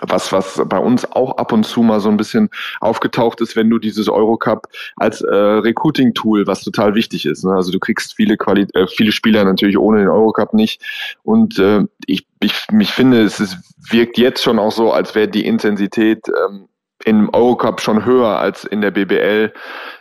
was, 0.00 0.32
was 0.32 0.62
bei 0.66 0.78
uns 0.78 1.10
auch 1.12 1.36
ab 1.38 1.52
und 1.52 1.64
zu 1.64 1.82
mal 1.82 2.00
so 2.00 2.08
ein 2.08 2.16
bisschen 2.16 2.50
aufgetaucht 2.80 3.40
ist, 3.40 3.56
wenn 3.56 3.70
du 3.70 3.78
dieses 3.78 4.08
Eurocup 4.08 4.68
als 4.96 5.20
äh, 5.20 5.34
Recruiting-Tool, 5.34 6.46
was 6.46 6.62
total 6.62 6.94
wichtig 6.94 7.26
ist. 7.26 7.44
Ne? 7.44 7.52
Also 7.52 7.72
du 7.72 7.78
kriegst 7.78 8.14
viele 8.14 8.36
Quali 8.36 8.66
äh, 8.74 8.86
viele 8.86 9.12
Spieler 9.12 9.44
natürlich 9.44 9.78
ohne 9.78 9.98
den 9.98 10.08
Eurocup 10.08 10.54
nicht. 10.54 10.82
Und 11.22 11.58
äh, 11.58 11.84
ich, 12.06 12.26
ich, 12.40 12.66
mich 12.70 12.92
finde, 12.92 13.22
es 13.22 13.40
ist, 13.40 13.56
wirkt 13.90 14.18
jetzt 14.18 14.42
schon 14.42 14.58
auch 14.58 14.72
so, 14.72 14.92
als 14.92 15.14
wäre 15.14 15.28
die 15.28 15.46
Intensität 15.46 16.26
ähm, 16.28 16.68
im 17.04 17.28
Eurocup 17.32 17.80
schon 17.80 18.04
höher 18.04 18.38
als 18.38 18.64
in 18.64 18.80
der 18.80 18.90
BBL. 18.90 19.52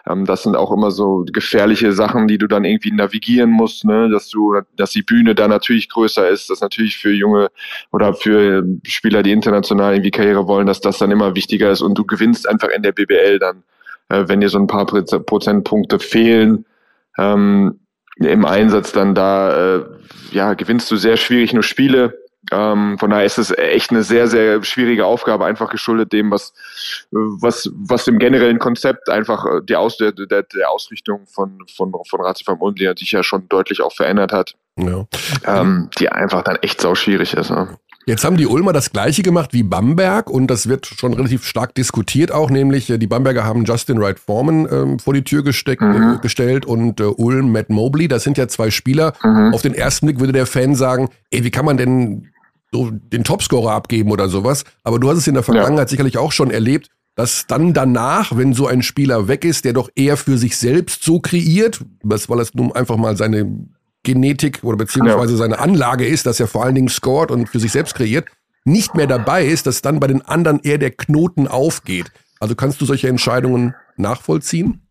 Ähm, 0.08 0.26
das 0.26 0.44
sind 0.44 0.56
auch 0.56 0.72
immer 0.72 0.92
so 0.92 1.26
gefährliche 1.32 1.92
Sachen, 1.92 2.28
die 2.28 2.38
du 2.38 2.48
dann 2.48 2.64
irgendwie 2.64 2.92
navigieren 2.92 3.52
musst, 3.52 3.86
ne? 3.86 4.10
dass 4.10 4.30
du, 4.30 4.56
dass 4.78 4.92
die 4.92 5.02
Bühne 5.02 5.36
da 5.36 5.48
natürlich 5.48 5.90
größer 5.90 6.28
ist, 6.30 6.50
dass 6.50 6.62
natürlich 6.62 6.98
für 6.98 7.12
junge 7.12 7.50
oder 7.92 8.14
für 8.14 8.64
Spieler, 8.84 9.24
die 9.24 9.32
international 9.32 9.94
irgendwie 9.94 10.12
Karriere 10.12 10.48
wollen, 10.48 10.68
dass 10.68 10.82
das 10.82 10.98
dann 10.98 11.12
immer 11.12 11.36
wichtiger 11.36 11.72
ist 11.72 11.82
und 11.82 11.98
du 11.98 12.06
gewinnst 12.06 12.48
einfach 12.48 12.70
in 12.70 12.82
der 12.82 12.94
BBL 12.94 13.40
dann, 13.40 13.64
äh, 14.10 14.28
wenn 14.28 14.42
dir 14.42 14.50
so 14.50 14.58
ein 14.58 14.68
paar 14.68 14.86
Prozentpunkte 14.86 16.00
fehlen. 16.00 16.66
Ähm, 17.18 17.80
im 18.18 18.46
Einsatz 18.46 18.94
dann 18.94 19.14
da, 19.14 19.76
äh, 19.76 19.86
ja, 20.32 20.54
gewinnst 20.54 20.90
du 20.90 20.96
sehr 20.96 21.18
schwierig 21.18 21.52
nur 21.54 21.64
Spiele 21.64 22.25
ähm, 22.52 22.98
von 23.00 23.10
daher 23.10 23.26
ist 23.26 23.38
es 23.38 23.52
echt 23.58 23.92
eine 23.92 24.04
sehr, 24.04 24.28
sehr 24.28 24.64
schwierige 24.64 25.06
Aufgabe, 25.06 25.46
einfach 25.46 25.70
geschuldet 25.70 26.14
dem, 26.14 26.32
was, 26.32 26.54
was, 27.12 27.70
was 27.74 28.08
im 28.08 28.20
generellen 28.20 28.60
Konzept 28.60 29.10
einfach 29.10 29.46
äh, 29.46 29.62
die 29.64 29.76
Aus, 29.76 29.98
der, 29.98 30.12
der, 30.12 30.44
der 30.44 30.70
Ausrichtung 30.70 31.26
von, 31.28 31.58
von, 31.76 31.92
von 32.08 32.22
Ratio 32.22 32.56
Ulm, 32.60 32.76
die 32.76 32.92
sich 32.98 33.12
ja 33.12 33.24
schon 33.24 33.48
deutlich 33.50 33.82
auch 33.82 33.94
verändert 33.94 34.32
hat, 34.32 34.56
ja. 34.78 35.06
ähm, 35.46 35.90
die 36.00 36.10
einfach 36.10 36.44
dann 36.44 36.58
echt 36.58 36.82
sau 36.82 36.96
schwierig 36.96 37.34
ist. 37.34 37.50
Ne? 37.50 37.78
Jetzt 38.08 38.24
haben 38.24 38.38
die 38.38 38.46
Ulmer 38.46 38.72
das 38.72 38.92
gleiche 38.92 39.24
gemacht 39.24 39.52
wie 39.54 39.64
Bamberg 39.64 40.30
und 40.30 40.46
das 40.48 40.70
wird 40.70 40.86
schon 40.86 41.14
relativ 41.14 41.44
stark 41.44 41.74
diskutiert 41.74 42.32
auch, 42.32 42.52
nämlich 42.52 42.88
äh, 42.92 43.00
die 43.00 43.08
Bamberger 43.08 43.44
haben 43.44 43.66
Justin 43.66 44.00
Wright 44.00 44.20
Foreman 44.20 44.68
ähm, 44.72 45.00
vor 45.00 45.16
die 45.16 45.24
Tür 45.24 45.44
gesteckt, 45.44 45.82
mhm. 45.82 46.18
äh, 46.18 46.22
gestellt 46.22 46.68
und 46.68 47.00
äh, 47.00 47.06
Ulm 47.06 47.52
Matt 47.52 47.72
Mobley, 47.72 48.08
das 48.08 48.24
sind 48.24 48.38
ja 48.38 48.48
zwei 48.48 48.70
Spieler. 48.70 49.14
Mhm. 49.24 49.56
Auf 49.56 49.64
den 49.64 49.74
ersten 49.74 50.06
Blick 50.06 50.20
würde 50.20 50.34
der 50.34 50.46
Fan 50.46 50.76
sagen, 50.76 51.10
ey, 51.32 51.44
wie 51.44 51.50
kann 51.50 51.66
man 51.66 51.78
denn 51.78 52.30
so 52.72 52.92
den 52.92 53.24
Topscorer 53.24 53.72
abgeben 53.74 54.12
oder 54.12 54.30
sowas. 54.30 54.64
Aber 54.84 55.00
du 55.00 55.10
hast 55.10 55.18
es 55.18 55.28
in 55.28 55.34
der 55.34 55.44
Vergangenheit 55.44 55.88
ja. 55.88 55.90
sicherlich 55.90 56.18
auch 56.18 56.32
schon 56.32 56.52
erlebt, 56.52 56.90
dass 57.16 57.48
dann 57.48 57.74
danach, 57.74 58.36
wenn 58.36 58.54
so 58.54 58.68
ein 58.68 58.82
Spieler 58.82 59.28
weg 59.28 59.46
ist, 59.46 59.66
der 59.66 59.74
doch 59.74 59.90
eher 59.96 60.18
für 60.18 60.38
sich 60.38 60.58
selbst 60.58 61.04
so 61.04 61.20
kreiert, 61.20 61.82
weil 62.04 62.40
es 62.40 62.54
nun 62.54 62.74
einfach 62.74 62.98
mal 62.98 63.16
seine 63.16 63.68
Genetik 64.04 64.60
oder 64.64 64.78
beziehungsweise 64.78 65.34
ja. 65.34 65.38
seine 65.38 65.60
Anlage 65.60 66.06
ist, 66.06 66.26
dass 66.26 66.40
er 66.40 66.48
vor 66.48 66.64
allen 66.64 66.76
Dingen 66.76 66.90
scored 66.90 67.32
und 67.32 67.48
für 67.48 67.60
sich 67.60 67.72
selbst 67.72 67.96
kreiert, 67.96 68.26
nicht 68.66 68.96
mehr 68.96 69.08
dabei 69.08 69.46
ist, 69.46 69.68
dass 69.68 69.82
dann 69.82 70.00
bei 70.00 70.08
den 70.08 70.22
anderen 70.24 70.60
eher 70.60 70.78
der 70.78 70.92
Knoten 70.92 71.48
aufgeht. 71.48 72.12
Also 72.40 72.56
kannst 72.56 72.82
du 72.82 72.86
solche 72.86 73.08
Entscheidungen 73.08 73.76
nachvollziehen? 73.96 74.82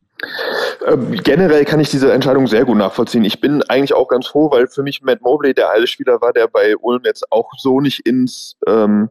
Ähm, 0.87 1.13
generell 1.23 1.65
kann 1.65 1.81
ich 1.81 1.91
diese 1.91 2.13
Entscheidung 2.13 2.47
sehr 2.47 2.65
gut 2.65 2.77
nachvollziehen. 2.77 3.25
Ich 3.25 3.41
bin 3.41 3.63
eigentlich 3.65 3.95
auch 3.95 4.09
ganz 4.09 4.27
froh, 4.27 4.51
weil 4.51 4.69
für 4.69 4.83
mich 4.83 5.03
Matt 5.03 5.21
Mobley 5.21 5.55
der 5.55 5.71
alte 5.71 5.87
Spieler 5.87 6.21
war, 6.21 6.33
der 6.33 6.49
bei 6.49 6.77
Ulm 6.77 7.03
jetzt 7.05 7.31
auch 7.31 7.51
so 7.59 7.81
nicht 7.81 8.01
ins 8.07 8.57
ähm, 8.67 9.11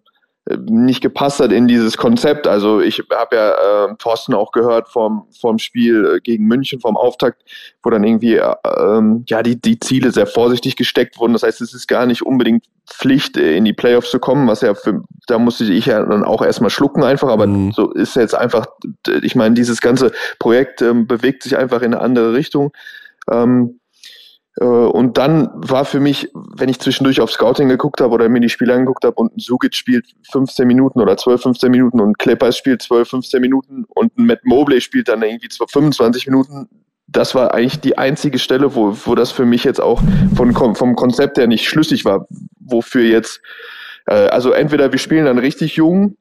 nicht 0.49 1.01
gepasst 1.01 1.39
hat 1.39 1.53
in 1.53 1.67
dieses 1.67 1.95
Konzept. 1.95 2.47
Also 2.47 2.81
ich 2.81 3.01
habe 3.11 3.35
ja 3.35 3.51
äh, 3.85 3.95
Thorsten 3.97 4.33
auch 4.33 4.51
gehört 4.51 4.89
vom, 4.89 5.25
vom 5.39 5.57
Spiel 5.57 6.15
äh, 6.15 6.19
gegen 6.19 6.45
München, 6.47 6.81
vom 6.81 6.97
Auftakt, 6.97 7.43
wo 7.81 7.89
dann 7.89 8.03
irgendwie 8.03 8.35
äh, 8.35 8.53
ähm, 8.77 9.23
ja 9.27 9.41
die, 9.41 9.59
die 9.59 9.79
Ziele 9.79 10.11
sehr 10.11 10.27
vorsichtig 10.27 10.75
gesteckt 10.75 11.17
wurden. 11.17 11.31
Das 11.31 11.43
heißt, 11.43 11.61
es 11.61 11.73
ist 11.73 11.87
gar 11.87 12.05
nicht 12.05 12.23
unbedingt 12.23 12.65
Pflicht, 12.87 13.37
äh, 13.37 13.55
in 13.55 13.63
die 13.63 13.73
Playoffs 13.73 14.11
zu 14.11 14.19
kommen, 14.19 14.47
was 14.47 14.61
ja 14.61 14.73
für, 14.75 15.03
da 15.27 15.39
musste 15.39 15.63
ich 15.63 15.85
ja 15.85 16.03
dann 16.03 16.25
auch 16.25 16.41
erstmal 16.41 16.69
schlucken 16.69 17.03
einfach, 17.03 17.29
aber 17.29 17.47
mhm. 17.47 17.71
so 17.71 17.91
ist 17.91 18.17
jetzt 18.17 18.35
einfach, 18.35 18.65
ich 19.21 19.35
meine, 19.35 19.55
dieses 19.55 19.79
ganze 19.79 20.11
Projekt 20.39 20.81
ähm, 20.81 21.07
bewegt 21.07 21.43
sich 21.43 21.57
einfach 21.57 21.81
in 21.81 21.93
eine 21.93 22.01
andere 22.01 22.33
Richtung. 22.33 22.73
Ähm, 23.31 23.79
äh, 23.79 23.82
und 24.61 25.17
dann 25.17 25.49
war 25.55 25.83
für 25.83 25.99
mich, 25.99 26.29
wenn 26.33 26.69
ich 26.69 26.79
zwischendurch 26.79 27.21
auf 27.21 27.31
Scouting 27.31 27.69
geguckt 27.69 28.01
habe 28.01 28.13
oder 28.13 28.29
mir 28.29 28.39
die 28.39 28.49
Spiele 28.49 28.73
angeguckt 28.73 29.03
habe 29.03 29.15
und 29.15 29.35
ein 29.35 29.39
Sugic 29.39 29.75
spielt 29.75 30.05
15 30.31 30.67
Minuten 30.67 31.01
oder 31.01 31.17
12, 31.17 31.41
15 31.41 31.71
Minuten 31.71 31.99
und 31.99 32.19
Clippers 32.19 32.57
spielt 32.57 32.81
12, 32.83 33.09
15 33.09 33.41
Minuten 33.41 33.85
und 33.89 34.15
ein 34.17 34.27
Matt 34.27 34.45
Mobley 34.45 34.79
spielt 34.79 35.07
dann 35.07 35.23
irgendwie 35.23 35.49
25 35.49 36.27
Minuten, 36.27 36.69
das 37.07 37.33
war 37.33 37.53
eigentlich 37.53 37.79
die 37.79 37.97
einzige 37.97 38.37
Stelle, 38.37 38.75
wo, 38.75 38.95
wo 39.05 39.15
das 39.15 39.31
für 39.31 39.45
mich 39.45 39.63
jetzt 39.63 39.81
auch 39.81 40.01
von, 40.35 40.53
vom 40.53 40.95
Konzept 40.95 41.37
her 41.37 41.47
nicht 41.47 41.67
schlüssig 41.67 42.05
war, 42.05 42.27
wofür 42.59 43.03
jetzt, 43.03 43.41
äh, 44.05 44.13
also 44.13 44.51
entweder 44.51 44.91
wir 44.91 44.99
spielen 44.99 45.25
dann 45.25 45.39
richtig 45.39 45.75
jung 45.75 46.15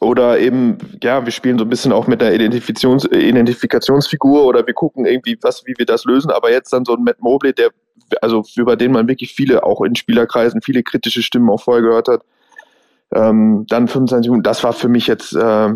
oder 0.00 0.38
eben, 0.38 0.78
ja, 1.02 1.24
wir 1.24 1.32
spielen 1.32 1.58
so 1.58 1.64
ein 1.64 1.70
bisschen 1.70 1.92
auch 1.92 2.06
mit 2.06 2.20
der 2.20 2.34
Identifikations 2.34 3.04
Identifikationsfigur 3.06 4.44
oder 4.44 4.66
wir 4.66 4.74
gucken 4.74 5.06
irgendwie, 5.06 5.38
was, 5.42 5.66
wie 5.66 5.74
wir 5.76 5.86
das 5.86 6.04
lösen. 6.04 6.30
Aber 6.30 6.50
jetzt 6.50 6.72
dann 6.72 6.84
so 6.84 6.94
ein 6.94 7.02
Matt 7.02 7.20
Mobley, 7.20 7.52
der, 7.52 7.70
also 8.22 8.44
über 8.56 8.76
den 8.76 8.92
man 8.92 9.08
wirklich 9.08 9.34
viele, 9.34 9.64
auch 9.64 9.80
in 9.82 9.96
Spielerkreisen, 9.96 10.62
viele 10.62 10.82
kritische 10.82 11.22
Stimmen 11.22 11.50
auch 11.50 11.62
vorher 11.62 11.82
gehört 11.82 12.08
hat. 12.08 12.22
Ähm, 13.14 13.64
dann 13.68 13.88
25 13.88 14.30
Minuten, 14.30 14.44
das 14.44 14.62
war 14.62 14.74
für 14.74 14.88
mich 14.88 15.06
jetzt, 15.06 15.34
äh, 15.34 15.70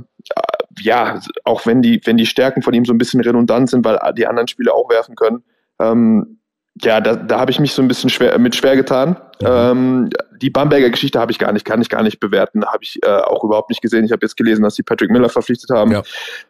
ja, 0.80 1.20
auch 1.44 1.66
wenn 1.66 1.80
die, 1.80 2.00
wenn 2.04 2.18
die 2.18 2.26
Stärken 2.26 2.62
von 2.62 2.74
ihm 2.74 2.84
so 2.84 2.92
ein 2.92 2.98
bisschen 2.98 3.20
redundant 3.20 3.70
sind, 3.70 3.84
weil 3.84 3.98
die 4.16 4.26
anderen 4.26 4.48
Spieler 4.48 4.74
auch 4.74 4.90
werfen 4.90 5.16
können, 5.16 5.42
ähm, 5.80 6.38
ja, 6.80 7.00
da, 7.00 7.16
da 7.16 7.38
habe 7.38 7.50
ich 7.50 7.60
mich 7.60 7.74
so 7.74 7.82
ein 7.82 7.88
bisschen 7.88 8.08
schwer 8.08 8.38
mit 8.38 8.56
schwer 8.56 8.76
getan. 8.76 9.16
Mhm. 9.40 9.46
Ähm, 9.46 10.10
die 10.40 10.50
Bamberger 10.50 10.90
Geschichte 10.90 11.20
habe 11.20 11.30
ich 11.30 11.38
gar 11.38 11.52
nicht, 11.52 11.64
kann 11.64 11.82
ich 11.82 11.88
gar 11.88 12.02
nicht 12.02 12.18
bewerten, 12.18 12.64
habe 12.64 12.82
ich 12.82 12.98
äh, 13.02 13.08
auch 13.08 13.44
überhaupt 13.44 13.68
nicht 13.68 13.82
gesehen. 13.82 14.04
Ich 14.04 14.12
habe 14.12 14.24
jetzt 14.24 14.36
gelesen, 14.36 14.62
dass 14.62 14.74
sie 14.74 14.82
Patrick 14.82 15.10
Miller 15.10 15.28
verpflichtet 15.28 15.70
haben. 15.70 15.92
Ja. 15.92 16.02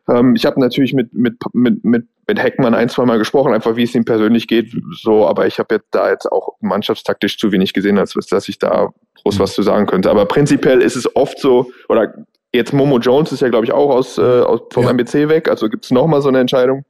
Ähm, 0.09 0.35
ich 0.37 0.47
habe 0.47 0.61
natürlich 0.61 0.95
mit, 0.95 1.13
mit, 1.13 1.35
mit, 1.53 1.85
mit, 1.85 2.07
mit 2.29 2.43
Heckmann 2.43 2.75
ein, 2.75 2.89
zwei 2.89 3.05
Mal 3.05 3.19
gesprochen, 3.19 3.53
einfach 3.53 3.75
wie 3.77 3.83
es 3.83 3.95
ihm 3.95 4.05
persönlich 4.05 4.47
geht, 4.47 4.73
so, 5.03 5.27
aber 5.27 5.47
ich 5.47 5.59
habe 5.59 5.75
jetzt 5.75 5.89
da 5.91 6.09
jetzt 6.09 6.31
auch 6.31 6.55
mannschaftstaktisch 6.61 7.37
zu 7.39 7.51
wenig 7.51 7.73
gesehen, 7.73 7.99
als 7.99 8.13
dass 8.13 8.49
ich 8.49 8.59
da 8.59 8.93
groß 9.23 9.39
mhm. 9.39 9.43
was 9.43 9.55
zu 9.55 9.63
sagen 9.63 9.87
könnte. 9.87 10.11
Aber 10.11 10.27
prinzipiell 10.27 10.81
ist 10.81 10.97
es 10.97 11.17
oft 11.17 11.39
so, 11.41 11.73
oder 11.89 12.15
jetzt 12.53 12.73
Momo 12.73 12.99
Jones 12.99 13.33
ist 13.33 13.41
ja, 13.41 13.49
glaube 13.49 13.65
ich, 13.65 13.73
auch 13.73 13.91
aus, 13.91 14.19
äh, 14.19 14.23
aus 14.23 14.61
vom 14.71 14.85
ja. 14.85 14.91
MBC 14.91 15.29
weg, 15.29 15.49
also 15.49 15.69
gibt 15.69 15.85
es 15.85 15.91
nochmal 15.91 16.23
so 16.23 16.29
eine 16.29 16.39
Entscheidung. 16.39 16.85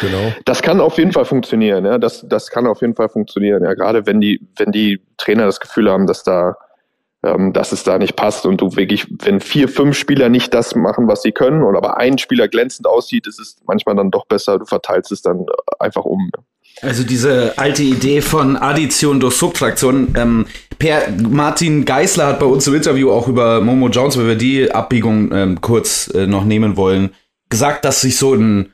Genau. 0.00 0.32
Das 0.44 0.62
kann 0.62 0.80
auf 0.80 0.98
jeden 0.98 1.12
Fall 1.12 1.24
funktionieren, 1.24 1.84
ja. 1.84 1.98
Das, 1.98 2.24
das 2.28 2.50
kann 2.50 2.66
auf 2.66 2.82
jeden 2.82 2.94
Fall 2.94 3.08
funktionieren, 3.08 3.64
ja. 3.64 3.74
Gerade 3.74 4.06
wenn 4.06 4.20
die, 4.20 4.46
wenn 4.56 4.72
die 4.72 5.00
Trainer 5.16 5.46
das 5.46 5.60
Gefühl 5.60 5.90
haben, 5.90 6.06
dass 6.06 6.22
da, 6.22 6.56
ähm, 7.24 7.52
dass 7.52 7.72
es 7.72 7.82
da 7.82 7.98
nicht 7.98 8.14
passt 8.14 8.44
und 8.44 8.60
du 8.60 8.76
wirklich, 8.76 9.06
wenn 9.22 9.40
vier, 9.40 9.68
fünf 9.68 9.96
Spieler 9.96 10.28
nicht 10.28 10.52
das 10.52 10.74
machen, 10.74 11.08
was 11.08 11.22
sie 11.22 11.32
können, 11.32 11.62
oder 11.62 11.78
aber 11.78 11.96
ein 11.96 12.18
Spieler 12.18 12.48
glänzend 12.48 12.86
aussieht, 12.86 13.26
ist 13.26 13.40
es 13.40 13.56
manchmal 13.66 13.96
dann 13.96 14.10
doch 14.10 14.26
besser, 14.26 14.58
du 14.58 14.66
verteilst 14.66 15.12
es 15.12 15.22
dann 15.22 15.46
einfach 15.78 16.04
um. 16.04 16.30
Also 16.82 17.02
diese 17.02 17.54
alte 17.56 17.82
Idee 17.82 18.20
von 18.20 18.56
Addition 18.56 19.20
durch 19.20 19.34
Subtraktion. 19.34 20.14
Ähm, 20.16 20.46
per 20.78 21.10
Martin 21.10 21.84
Geisler 21.84 22.28
hat 22.28 22.40
bei 22.40 22.46
uns 22.46 22.66
im 22.66 22.74
Interview 22.74 23.10
auch 23.10 23.28
über 23.28 23.60
Momo 23.60 23.88
Jones, 23.88 24.18
wenn 24.18 24.26
wir 24.26 24.36
die 24.36 24.70
Abbiegung 24.70 25.32
ähm, 25.32 25.60
kurz 25.60 26.10
äh, 26.14 26.26
noch 26.26 26.44
nehmen 26.44 26.76
wollen, 26.76 27.10
gesagt, 27.50 27.84
dass 27.84 28.00
sich 28.00 28.16
so 28.16 28.34
ein 28.34 28.72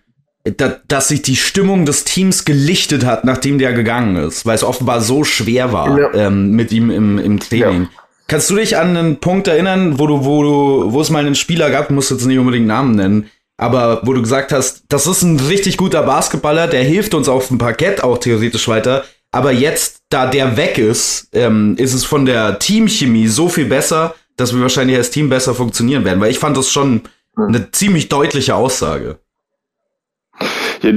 dass 0.89 1.09
sich 1.09 1.23
die 1.23 1.37
Stimmung 1.37 1.87
des 1.87 2.05
Teams 2.05 2.45
gelichtet 2.45 3.05
hat, 3.05 3.25
nachdem 3.25 3.59
der 3.59 3.73
gegangen 3.73 4.17
ist, 4.17 4.47
weil 4.47 4.55
es 4.55 4.65
offenbar 4.65 5.01
so 5.01 5.25
schwer 5.25 5.73
war 5.73 5.99
ja. 5.99 6.15
ähm, 6.15 6.53
mit 6.53 6.73
ihm 6.73 6.91
im, 6.91 7.19
im 7.19 7.41
Training. 7.41 7.83
Ja. 7.83 7.89
Kannst 8.29 8.51
du 8.51 8.57
dich 8.57 8.77
an 8.77 8.97
einen 8.97 9.17
Punkt 9.21 9.49
erinnern, 9.49 9.99
wo 9.99 10.07
du, 10.07 10.25
wo 10.25 10.43
du, 10.43 10.93
wo 10.93 11.01
es 11.01 11.11
mal 11.11 11.25
einen 11.25 11.35
Spieler 11.35 11.71
gab, 11.71 11.91
musst 11.91 12.11
jetzt 12.11 12.27
nicht 12.27 12.39
unbedingt 12.39 12.67
Namen 12.67 12.95
nennen, 12.97 13.31
aber 13.57 14.03
wo 14.05 14.13
du 14.13 14.23
gesagt 14.23 14.53
hast, 14.53 14.85
das 14.89 15.07
ist 15.07 15.23
ein 15.23 15.41
richtig 15.41 15.77
guter 15.77 16.03
Basketballer, 16.03 16.67
der 16.67 16.83
hilft 16.83 17.15
uns 17.15 17.29
auf 17.29 17.49
dem 17.49 17.59
Parkett 17.59 18.03
auch 18.03 18.19
theoretisch 18.19 18.69
weiter, 18.69 19.05
aber 19.33 19.53
jetzt, 19.53 20.03
da 20.09 20.27
der 20.27 20.57
weg 20.57 20.79
ist, 20.79 21.29
ähm, 21.33 21.77
ist 21.79 21.95
es 21.95 22.05
von 22.05 22.27
der 22.27 22.59
Teamchemie 22.59 23.29
so 23.29 23.49
viel 23.49 23.67
besser, 23.67 24.15
dass 24.37 24.55
wir 24.55 24.61
wahrscheinlich 24.61 24.97
als 24.97 25.11
Team 25.11 25.29
besser 25.29 25.55
funktionieren 25.55 26.05
werden, 26.05 26.21
weil 26.21 26.31
ich 26.31 26.39
fand 26.39 26.57
das 26.57 26.71
schon 26.71 27.03
eine 27.37 27.71
ziemlich 27.71 28.09
deutliche 28.09 28.55
Aussage. 28.55 29.19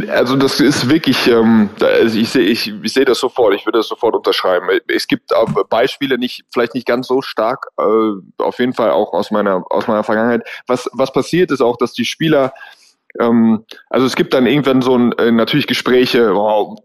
Also 0.10 0.36
das 0.36 0.60
ist 0.60 0.90
wirklich, 0.90 1.28
ähm, 1.28 1.70
also 1.82 2.20
ich 2.20 2.30
sehe 2.30 2.44
ich, 2.44 2.74
ich 2.84 2.94
seh 2.94 3.06
das 3.06 3.20
sofort, 3.20 3.54
ich 3.54 3.66
würde 3.66 3.80
das 3.80 3.88
sofort 3.88 4.16
unterschreiben. 4.16 4.68
Es 4.88 5.08
gibt 5.08 5.32
Beispiele, 5.70 6.18
nicht 6.18 6.44
vielleicht 6.52 6.76
nicht 6.76 6.88
ganz 6.88 7.08
so 7.08 7.22
stark, 7.22 7.68
äh, 7.78 7.84
auf 8.38 8.60
jeden 8.60 8.74
Fall 8.74 8.92
auch 8.92 9.14
aus 9.14 9.32
meiner 9.32 9.64
aus 9.70 9.88
meiner 9.88 10.04
Vergangenheit. 10.04 10.48
Was 10.68 10.90
was 10.94 11.14
passiert 11.14 11.52
ist 11.52 11.62
auch, 11.62 11.78
dass 11.78 11.94
die 11.94 12.06
Spieler, 12.06 12.54
ähm, 13.20 13.66
also 13.90 14.06
es 14.06 14.16
gibt 14.16 14.34
dann 14.34 14.48
irgendwann 14.48 14.82
so 14.82 14.98
ein, 14.98 15.14
äh, 15.14 15.32
natürlich 15.32 15.68
Gespräche, 15.68 16.34
wow, 16.34 16.78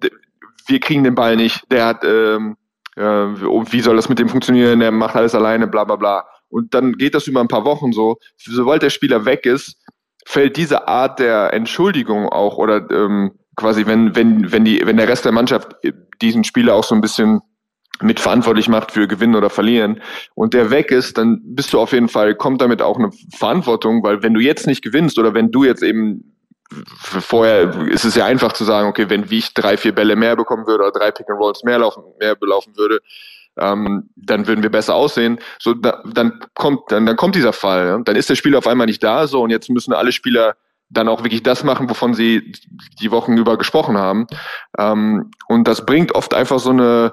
wir 0.66 0.80
kriegen 0.80 1.04
den 1.04 1.14
Ball 1.14 1.36
nicht, 1.36 1.70
der 1.70 1.86
hat, 1.86 2.04
ähm, 2.04 2.56
äh, 2.96 3.02
wie 3.02 3.80
soll 3.80 3.96
das 3.96 4.08
mit 4.08 4.18
dem 4.18 4.28
funktionieren, 4.28 4.80
der 4.80 4.90
macht 4.90 5.16
alles 5.16 5.34
alleine, 5.34 5.66
bla 5.66 5.84
bla 5.84 5.96
bla. 5.96 6.24
Und 6.48 6.72
dann 6.72 6.92
geht 6.92 7.14
das 7.14 7.26
über 7.26 7.40
ein 7.40 7.48
paar 7.48 7.64
Wochen 7.64 7.92
so. 7.92 8.18
Sobald 8.36 8.82
der 8.82 8.90
Spieler 8.90 9.24
weg 9.24 9.44
ist, 9.44 9.76
fällt 10.24 10.56
diese 10.56 10.88
Art 10.88 11.18
der 11.18 11.52
Entschuldigung 11.52 12.28
auch 12.28 12.56
oder 12.56 12.88
ähm, 12.90 13.32
quasi, 13.56 13.86
wenn, 13.86 14.16
wenn, 14.16 14.52
wenn, 14.52 14.64
die, 14.64 14.82
wenn 14.84 14.96
der 14.96 15.08
Rest 15.08 15.24
der 15.24 15.32
Mannschaft 15.32 15.76
diesen 16.20 16.44
Spieler 16.44 16.74
auch 16.74 16.84
so 16.84 16.94
ein 16.94 17.00
bisschen 17.00 17.40
mitverantwortlich 18.00 18.68
macht 18.68 18.90
für 18.90 19.06
Gewinnen 19.06 19.36
oder 19.36 19.50
Verlieren 19.50 20.00
und 20.34 20.52
der 20.52 20.70
weg 20.70 20.90
ist, 20.90 21.16
dann 21.16 21.40
bist 21.44 21.72
du 21.72 21.78
auf 21.78 21.92
jeden 21.92 22.08
Fall, 22.08 22.34
kommt 22.34 22.60
damit 22.60 22.82
auch 22.82 22.98
eine 22.98 23.10
Verantwortung, 23.36 24.02
weil 24.02 24.22
wenn 24.22 24.34
du 24.34 24.40
jetzt 24.40 24.66
nicht 24.66 24.82
gewinnst 24.82 25.18
oder 25.18 25.34
wenn 25.34 25.52
du 25.52 25.64
jetzt 25.64 25.82
eben 25.82 26.34
vorher 26.90 27.88
ist 27.88 28.04
es 28.04 28.16
ja 28.16 28.24
einfach 28.24 28.52
zu 28.52 28.64
sagen, 28.64 28.88
okay, 28.88 29.08
wenn 29.08 29.30
wie 29.30 29.38
ich 29.38 29.54
drei, 29.54 29.76
vier 29.76 29.94
Bälle 29.94 30.16
mehr 30.16 30.34
bekommen 30.34 30.66
würde 30.66 30.84
oder 30.84 30.92
drei 30.92 31.10
Pick 31.12 31.28
and 31.30 31.38
Rolls 31.38 31.62
mehr 31.62 31.78
laufen, 31.78 32.02
mehr 32.18 32.34
belaufen 32.34 32.76
würde, 32.76 33.00
ähm, 33.58 34.10
dann 34.16 34.46
würden 34.46 34.62
wir 34.62 34.70
besser 34.70 34.94
aussehen. 34.94 35.38
So, 35.58 35.74
da, 35.74 36.02
dann 36.12 36.40
kommt, 36.54 36.90
dann, 36.90 37.06
dann 37.06 37.16
kommt 37.16 37.34
dieser 37.34 37.52
Fall. 37.52 37.86
Ja? 37.86 37.98
Dann 37.98 38.16
ist 38.16 38.30
der 38.30 38.34
Spieler 38.34 38.58
auf 38.58 38.66
einmal 38.66 38.86
nicht 38.86 39.02
da, 39.02 39.26
so 39.26 39.42
und 39.42 39.50
jetzt 39.50 39.70
müssen 39.70 39.92
alle 39.92 40.12
Spieler 40.12 40.56
dann 40.90 41.08
auch 41.08 41.24
wirklich 41.24 41.42
das 41.42 41.64
machen, 41.64 41.88
wovon 41.88 42.14
sie 42.14 42.52
die 43.00 43.10
Wochen 43.10 43.36
über 43.36 43.56
gesprochen 43.56 43.96
haben. 43.96 44.26
Ähm, 44.78 45.30
und 45.48 45.66
das 45.66 45.86
bringt 45.86 46.14
oft 46.14 46.34
einfach 46.34 46.58
so 46.58 46.70
eine, 46.70 47.12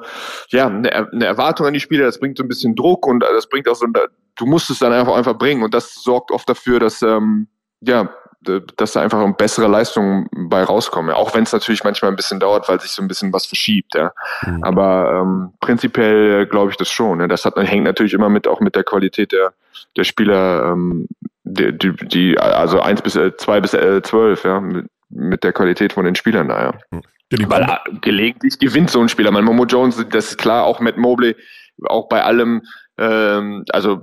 ja, 0.49 0.67
eine, 0.67 1.12
eine 1.12 1.25
Erwartung 1.25 1.67
an 1.67 1.73
die 1.73 1.80
Spieler, 1.80 2.06
das 2.06 2.19
bringt 2.19 2.38
so 2.38 2.43
ein 2.43 2.49
bisschen 2.49 2.75
Druck 2.75 3.08
und 3.08 3.21
das 3.21 3.47
bringt 3.49 3.67
auch 3.67 3.75
so, 3.75 3.88
du 3.88 4.45
musst 4.45 4.69
es 4.69 4.80
dann 4.80 4.93
einfach 4.93 5.15
einfach 5.15 5.38
bringen. 5.38 5.63
Und 5.63 5.73
das 5.73 5.95
sorgt 5.95 6.32
oft 6.32 6.47
dafür, 6.47 6.80
dass 6.80 7.01
ähm, 7.01 7.47
ja, 7.82 8.13
dass 8.41 8.93
da 8.93 9.01
einfach 9.01 9.23
bessere 9.36 9.67
Leistungen 9.67 10.27
bei 10.32 10.63
rauskommen. 10.63 11.13
Auch 11.13 11.36
wenn 11.36 11.43
es 11.43 11.54
natürlich 11.54 11.84
manchmal 11.84 12.12
ein 12.12 12.15
bisschen 12.15 12.39
dauert, 12.39 12.67
weil 12.67 12.80
sich 12.80 12.91
so 12.91 13.01
ein 13.01 13.08
bisschen 13.08 13.32
was 13.32 13.45
verschiebt. 13.45 13.93
Ja. 13.95 14.12
Mhm. 14.43 14.63
Aber 14.63 15.21
ähm, 15.21 15.54
prinzipiell 15.60 16.47
glaube 16.47 16.71
ich 16.71 16.77
das 16.77 16.89
schon. 16.89 17.19
Ja. 17.19 17.27
Das 17.27 17.45
hat, 17.45 17.56
hängt 17.58 17.84
natürlich 17.84 18.13
immer 18.13 18.30
mit 18.30 18.47
auch 18.47 18.60
mit 18.60 18.75
der 18.75 18.84
Qualität 18.84 19.32
der, 19.32 19.54
der 19.95 20.04
Spieler, 20.04 20.71
ähm, 20.71 21.08
die, 21.43 21.77
die, 21.77 21.95
die 22.08 22.39
also 22.39 22.82
eins 22.82 23.01
bis 23.01 23.15
äh, 23.15 23.36
zwei 23.38 23.62
bis 23.62 23.73
äh, 23.73 24.01
zwölf, 24.01 24.43
ja, 24.43 24.60
mit, 24.60 24.88
mit 25.10 25.43
der 25.43 25.54
Qualität 25.54 25.93
von 25.93 26.06
den 26.06 26.15
Spielern 26.15 26.47
da, 26.47 26.63
ja. 26.63 26.73
Mhm. 26.91 27.01
Weil 27.47 27.63
äh, 27.63 27.77
gelegentlich 28.01 28.60
gewinnt 28.60 28.89
so 28.89 28.99
ein 29.01 29.10
Spieler. 29.10 29.32
Mein 29.32 29.45
Momo 29.45 29.65
Jones, 29.65 30.04
das 30.10 30.32
ist 30.32 30.38
klar, 30.38 30.65
auch 30.65 30.80
Matt 30.80 30.97
Mobley, 30.97 31.36
auch 31.88 32.10
bei 32.10 32.23
allem, 32.23 32.63
ähm, 32.97 33.63
also 33.71 34.01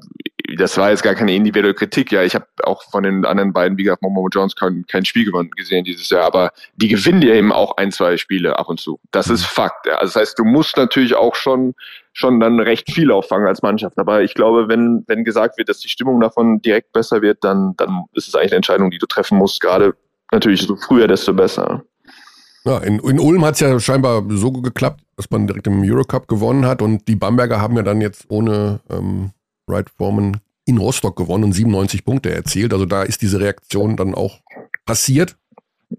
das 0.59 0.77
war 0.77 0.91
jetzt 0.91 1.03
gar 1.03 1.15
keine 1.15 1.35
individuelle 1.35 1.75
Kritik. 1.75 2.13
Ja, 2.13 2.23
ich 2.23 2.35
habe 2.35 2.47
auch 2.65 2.83
von 2.91 3.03
den 3.03 3.25
anderen 3.25 3.53
beiden, 3.53 3.79
wie 3.79 3.85
gesagt, 3.85 4.03
Momo 4.03 4.29
Jones 4.31 4.55
kein, 4.55 4.85
kein 4.87 5.05
Spiel 5.05 5.25
gewonnen 5.25 5.51
gesehen 5.57 5.85
dieses 5.85 6.11
Jahr, 6.11 6.25
aber 6.25 6.53
die 6.77 6.89
gewinnen 6.89 7.23
ja 7.23 7.35
eben 7.35 7.53
auch 7.53 7.77
ein, 7.77 7.93
zwei 7.93 8.17
Spiele 8.17 8.59
ab 8.59 8.69
und 8.69 8.81
zu. 8.81 9.01
Das 9.11 9.29
ist 9.29 9.43
mhm. 9.43 9.55
Fakt. 9.55 9.87
Ja. 9.87 9.95
Also 9.95 10.13
das 10.13 10.29
heißt, 10.29 10.39
du 10.39 10.45
musst 10.45 10.77
natürlich 10.77 11.15
auch 11.15 11.35
schon 11.35 11.75
schon 12.13 12.41
dann 12.41 12.59
recht 12.59 12.91
viel 12.91 13.13
auffangen 13.13 13.47
als 13.47 13.63
Mannschaft. 13.63 13.97
Aber 13.99 14.23
ich 14.23 14.35
glaube, 14.35 14.69
wenn 14.69 15.05
wenn 15.07 15.25
gesagt 15.25 15.57
wird, 15.57 15.69
dass 15.69 15.79
die 15.79 15.89
Stimmung 15.89 16.21
davon 16.21 16.61
direkt 16.61 16.93
besser 16.93 17.23
wird, 17.23 17.45
dann 17.45 17.75
dann 17.77 18.05
ist 18.13 18.29
es 18.29 18.35
eigentlich 18.35 18.51
eine 18.51 18.57
Entscheidung, 18.57 18.91
die 18.91 18.99
du 18.99 19.07
treffen 19.07 19.39
musst. 19.39 19.61
Gerade 19.61 19.95
natürlich 20.33 20.63
so 20.63 20.77
früher, 20.77 21.07
desto 21.07 21.33
besser. 21.33 21.85
Ja, 22.65 22.79
in, 22.79 22.99
in 22.99 23.21
Ulm 23.21 23.45
hat 23.45 23.55
es 23.55 23.61
ja 23.61 23.79
scheinbar 23.81 24.25
so 24.29 24.51
geklappt, 24.53 25.01
dass 25.17 25.31
man 25.31 25.47
direkt 25.47 25.67
im 25.69 25.83
Eurocup 25.83 26.29
gewonnen 26.29 26.67
hat 26.67 26.83
und 26.83 27.07
die 27.09 27.17
Bamberger 27.17 27.61
haben 27.61 27.77
ja 27.77 27.83
dann 27.83 28.01
jetzt 28.01 28.27
ohne 28.29 28.81
ähm, 28.91 29.31
Wright 29.67 29.89
Foreman 29.91 30.39
in 30.69 30.77
Rostock 30.77 31.17
gewonnen 31.17 31.45
und 31.45 31.53
97 31.53 32.05
Punkte 32.05 32.31
erzielt. 32.31 32.75
Also 32.75 32.85
da 32.85 33.03
ist 33.03 33.23
diese 33.23 33.41
Reaktion 33.41 33.97
dann 33.97 34.15
auch 34.15 34.41
passiert. 34.85 35.37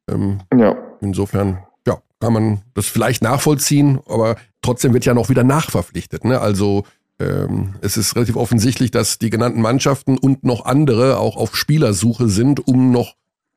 Ähm, 0.08 0.42
ja. 0.56 0.78
Insofern, 1.02 1.64
ja, 1.88 2.02
kann 2.20 2.34
man 2.34 2.62
das 2.76 2.86
vielleicht 2.86 3.24
nachvollziehen, 3.24 4.00
aber 4.08 4.36
trotzdem 4.62 4.94
wird 4.94 5.06
ja 5.06 5.16
noch 5.16 5.30
wieder 5.30 5.44
nachverpflichtet. 5.44 6.24
Ne? 6.24 6.40
Also 6.40 6.84
ähm, 7.20 7.76
es 7.82 7.98
ist 7.98 8.16
relativ 8.16 8.36
offensichtlich, 8.36 8.92
dass 8.92 9.18
die 9.18 9.32
genannten 9.32 9.62
Mannschaften 9.62 10.20
und 10.20 10.44
noch 10.44 10.66
andere 10.66 11.18
auch 11.18 11.36
auf 11.36 11.56
Spielersuche 11.56 12.30
sind, 12.30 12.68
um 12.68 12.92
noch 12.92 13.16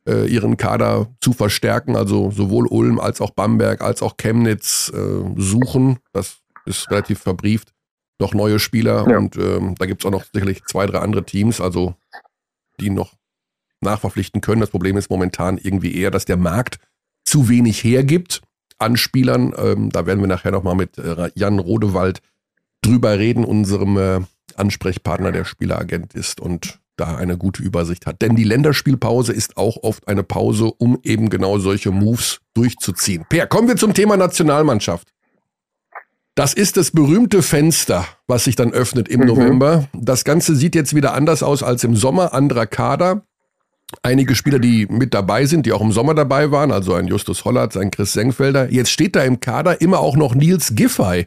äh, 0.09 0.27
ihren 0.27 0.57
Kader 0.57 1.09
zu 1.20 1.35
verstärken. 1.35 1.94
Also 1.94 2.31
sowohl 2.31 2.66
Ulm 2.66 2.98
als 2.98 3.20
auch 3.20 3.31
Bamberg 3.31 3.83
als 3.83 4.01
auch 4.01 4.16
Chemnitz 4.16 4.90
äh, 4.94 5.40
suchen. 5.40 5.98
Das 6.14 6.38
ist 6.64 6.90
relativ 6.90 7.18
verbrieft 7.18 7.75
noch 8.22 8.35
neue 8.35 8.58
Spieler 8.58 9.06
ja. 9.08 9.18
und 9.18 9.37
ähm, 9.37 9.74
da 9.78 9.87
gibt 9.87 10.02
es 10.02 10.06
auch 10.06 10.12
noch 10.12 10.24
sicherlich 10.32 10.64
zwei, 10.64 10.87
drei 10.87 11.00
andere 11.00 11.24
Teams, 11.24 11.61
also 11.61 11.94
die 12.80 12.88
noch 12.88 13.12
nachverpflichten 13.82 14.40
können. 14.40 14.61
Das 14.61 14.70
Problem 14.70 14.96
ist 14.96 15.11
momentan 15.11 15.58
irgendwie 15.58 15.94
eher, 15.94 16.11
dass 16.11 16.24
der 16.24 16.37
Markt 16.37 16.78
zu 17.24 17.48
wenig 17.48 17.85
hergibt 17.85 18.40
an 18.78 18.96
Spielern. 18.96 19.52
Ähm, 19.56 19.90
da 19.90 20.06
werden 20.06 20.20
wir 20.20 20.28
nachher 20.28 20.52
nochmal 20.52 20.76
mit 20.76 20.98
äh, 20.98 21.30
Jan 21.35 21.58
Rodewald 21.58 22.20
drüber 22.80 23.18
reden, 23.18 23.44
unserem 23.44 23.96
äh, 23.96 24.20
Ansprechpartner, 24.56 25.32
der 25.32 25.44
Spieleragent 25.44 26.14
ist 26.14 26.40
und 26.40 26.78
da 26.96 27.16
eine 27.16 27.38
gute 27.38 27.62
Übersicht 27.62 28.06
hat. 28.06 28.22
Denn 28.22 28.37
die 28.37 28.44
Länderspielpause 28.44 29.32
ist 29.32 29.56
auch 29.56 29.78
oft 29.82 30.06
eine 30.08 30.22
Pause, 30.22 30.72
um 30.78 30.98
eben 31.02 31.30
genau 31.30 31.58
solche 31.58 31.90
Moves 31.90 32.40
durchzuziehen. 32.54 33.24
Per, 33.28 33.46
kommen 33.46 33.68
wir 33.68 33.76
zum 33.76 33.94
Thema 33.94 34.16
Nationalmannschaft. 34.16 35.08
Das 36.34 36.54
ist 36.54 36.78
das 36.78 36.90
berühmte 36.92 37.42
Fenster, 37.42 38.06
was 38.26 38.44
sich 38.44 38.56
dann 38.56 38.72
öffnet 38.72 39.08
im 39.08 39.20
mhm. 39.20 39.26
November. 39.26 39.88
Das 39.92 40.24
Ganze 40.24 40.56
sieht 40.56 40.74
jetzt 40.74 40.94
wieder 40.94 41.12
anders 41.12 41.42
aus 41.42 41.62
als 41.62 41.84
im 41.84 41.94
Sommer, 41.94 42.32
anderer 42.32 42.66
Kader. 42.66 43.22
Einige 44.02 44.34
Spieler, 44.34 44.58
die 44.58 44.86
mit 44.86 45.12
dabei 45.12 45.44
sind, 45.44 45.66
die 45.66 45.72
auch 45.72 45.82
im 45.82 45.92
Sommer 45.92 46.14
dabei 46.14 46.50
waren, 46.50 46.72
also 46.72 46.94
ein 46.94 47.06
Justus 47.06 47.44
Hollatz, 47.44 47.76
ein 47.76 47.90
Chris 47.90 48.14
Senkfelder. 48.14 48.70
Jetzt 48.70 48.90
steht 48.90 49.14
da 49.14 49.22
im 49.22 49.40
Kader 49.40 49.82
immer 49.82 50.00
auch 50.00 50.16
noch 50.16 50.34
Nils 50.34 50.74
Giffey. 50.74 51.26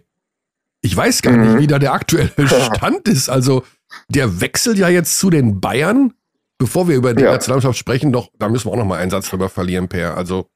Ich 0.82 0.98
weiß 0.98 1.22
gar 1.22 1.34
mhm. 1.34 1.42
nicht, 1.42 1.60
wie 1.60 1.68
da 1.68 1.78
der 1.78 1.94
aktuelle 1.94 2.32
Stand 2.76 3.08
ist. 3.08 3.30
Also 3.30 3.64
der 4.10 4.42
wechselt 4.42 4.80
ja 4.80 4.90
jetzt 4.90 5.20
zu 5.20 5.30
den 5.30 5.62
Bayern. 5.62 6.14
Bevor 6.58 6.88
wir 6.88 6.96
über 6.96 7.14
die 7.14 7.24
ja. 7.24 7.34
Nationalmannschaft 7.34 7.78
sprechen, 7.78 8.14
doch, 8.14 8.30
da 8.40 8.48
müssen 8.48 8.68
wir 8.68 8.72
auch 8.72 8.78
noch 8.78 8.86
mal 8.86 8.98
einen 8.98 9.12
Satz 9.12 9.30
drüber 9.30 9.50
verlieren, 9.50 9.90
Per. 9.90 10.16
Also, 10.16 10.50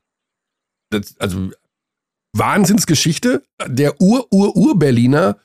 das, 0.92 1.16
also 1.20 1.50
Wahnsinnsgeschichte. 2.34 3.44
Der 3.66 4.00
Ur-Ur-Ur-Berliner 4.02 5.38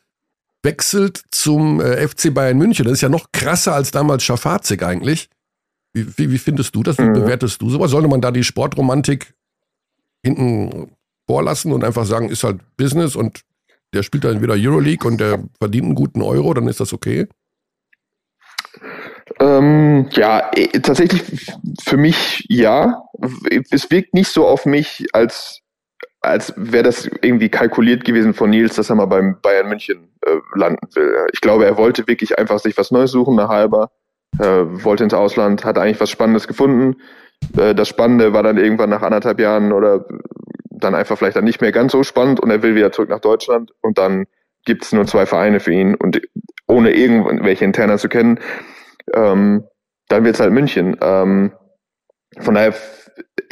wechselt 0.62 1.22
zum 1.30 1.80
äh, 1.80 2.06
FC 2.06 2.32
Bayern 2.32 2.58
München. 2.58 2.84
Das 2.84 2.94
ist 2.94 3.00
ja 3.02 3.08
noch 3.08 3.32
krasser 3.32 3.74
als 3.74 3.90
damals 3.90 4.24
Schafazik 4.24 4.82
eigentlich. 4.82 5.28
Wie, 5.92 6.06
wie, 6.18 6.30
wie, 6.30 6.38
findest 6.38 6.74
du 6.74 6.82
das? 6.82 6.98
Wie 6.98 7.02
mhm. 7.02 7.12
bewertest 7.12 7.60
du 7.62 7.70
sowas? 7.70 7.90
Sollte 7.90 8.08
man 8.08 8.20
da 8.20 8.30
die 8.30 8.44
Sportromantik 8.44 9.34
hinten 10.24 10.90
vorlassen 11.26 11.72
und 11.72 11.84
einfach 11.84 12.04
sagen, 12.04 12.28
ist 12.28 12.44
halt 12.44 12.60
Business 12.76 13.14
und 13.14 13.42
der 13.92 14.02
spielt 14.02 14.24
dann 14.24 14.42
wieder 14.42 14.54
Euroleague 14.54 15.08
und 15.08 15.18
der 15.18 15.44
verdient 15.58 15.86
einen 15.86 15.94
guten 15.94 16.22
Euro, 16.22 16.52
dann 16.52 16.66
ist 16.66 16.80
das 16.80 16.92
okay? 16.92 17.28
Ähm, 19.40 20.08
ja, 20.12 20.50
äh, 20.54 20.80
tatsächlich 20.80 21.22
für 21.82 21.96
mich 21.96 22.44
ja. 22.48 23.02
Es 23.70 23.90
wirkt 23.90 24.14
nicht 24.14 24.28
so 24.28 24.46
auf 24.46 24.66
mich, 24.66 25.06
als, 25.12 25.60
als 26.24 26.52
wäre 26.56 26.82
das 26.82 27.06
irgendwie 27.22 27.48
kalkuliert 27.48 28.04
gewesen 28.04 28.34
von 28.34 28.50
Nils, 28.50 28.76
dass 28.76 28.90
er 28.90 28.96
mal 28.96 29.06
beim 29.06 29.40
Bayern 29.40 29.68
München 29.68 30.08
äh, 30.22 30.36
landen 30.54 30.86
will. 30.94 31.26
Ich 31.32 31.40
glaube, 31.40 31.64
er 31.64 31.76
wollte 31.76 32.06
wirklich 32.06 32.38
einfach 32.38 32.58
sich 32.58 32.76
was 32.76 32.90
Neues 32.90 33.10
suchen, 33.10 33.38
eine 33.38 33.48
halber, 33.48 33.90
äh, 34.38 34.44
wollte 34.44 35.04
ins 35.04 35.14
Ausland, 35.14 35.64
hat 35.64 35.78
eigentlich 35.78 36.00
was 36.00 36.10
Spannendes 36.10 36.48
gefunden. 36.48 36.96
Äh, 37.56 37.74
das 37.74 37.88
Spannende 37.88 38.32
war 38.32 38.42
dann 38.42 38.58
irgendwann 38.58 38.90
nach 38.90 39.02
anderthalb 39.02 39.40
Jahren 39.40 39.72
oder 39.72 40.06
dann 40.70 40.94
einfach 40.94 41.16
vielleicht 41.16 41.36
dann 41.36 41.44
nicht 41.44 41.60
mehr 41.60 41.72
ganz 41.72 41.92
so 41.92 42.02
spannend 42.02 42.40
und 42.40 42.50
er 42.50 42.62
will 42.62 42.74
wieder 42.74 42.92
zurück 42.92 43.08
nach 43.08 43.20
Deutschland 43.20 43.72
und 43.80 43.98
dann 43.98 44.26
gibt 44.64 44.84
es 44.84 44.92
nur 44.92 45.06
zwei 45.06 45.26
Vereine 45.26 45.60
für 45.60 45.72
ihn 45.72 45.94
und 45.94 46.20
ohne 46.66 46.92
irgendwelche 46.92 47.64
Interner 47.64 47.98
zu 47.98 48.08
kennen, 48.08 48.40
ähm, 49.12 49.64
dann 50.08 50.24
wird 50.24 50.34
es 50.34 50.40
halt 50.40 50.52
München. 50.52 50.96
Ähm, 51.00 51.52
von 52.40 52.54
daher, 52.54 52.74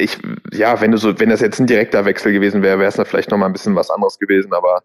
ich, 0.03 0.17
ja, 0.51 0.79
wenn 0.81 0.91
du 0.91 0.97
so, 0.97 1.19
wenn 1.19 1.29
das 1.29 1.41
jetzt 1.41 1.59
ein 1.59 1.67
direkter 1.67 2.05
Wechsel 2.05 2.31
gewesen 2.31 2.61
wäre, 2.61 2.79
wäre 2.79 2.89
es 2.89 2.95
dann 2.95 3.05
vielleicht 3.05 3.31
nochmal 3.31 3.49
ein 3.49 3.53
bisschen 3.53 3.75
was 3.75 3.89
anderes 3.89 4.19
gewesen, 4.19 4.53
aber 4.53 4.83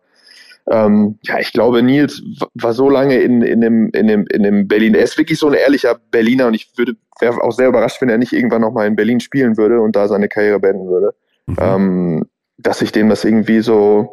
ähm, 0.71 1.19
ja, 1.23 1.39
ich 1.39 1.53
glaube, 1.53 1.83
Nils 1.83 2.23
war 2.55 2.75
so 2.75 2.91
lange 2.91 3.19
in, 3.21 3.43
in, 3.43 3.61
dem, 3.61 3.91
in, 3.91 4.07
dem, 4.07 4.27
in 4.27 4.43
dem 4.43 4.69
Berlin. 4.69 4.95
Er 4.95 5.03
ist 5.03 5.17
wirklich 5.17 5.39
so 5.39 5.49
ein 5.49 5.55
ehrlicher 5.55 5.99
Berliner 6.11 6.47
und 6.47 6.55
ich 6.55 6.71
würde 6.77 6.95
wäre 7.21 7.43
auch 7.43 7.53
sehr 7.53 7.69
überrascht, 7.69 8.01
wenn 8.01 8.09
er 8.09 8.19
nicht 8.19 8.33
irgendwann 8.33 8.61
nochmal 8.61 8.87
in 8.87 8.97
Berlin 8.97 9.21
spielen 9.21 9.57
würde 9.57 9.81
und 9.81 9.97
da 9.97 10.09
seine 10.09 10.29
Karriere 10.29 10.61
beenden 10.61 10.89
würde. 10.89 11.15
Mhm. 11.47 11.57
Ähm, 11.59 12.25
dass 12.59 12.83
ich 12.83 12.93
dem 12.93 13.09
das 13.09 13.25
irgendwie 13.25 13.61
so, 13.61 14.09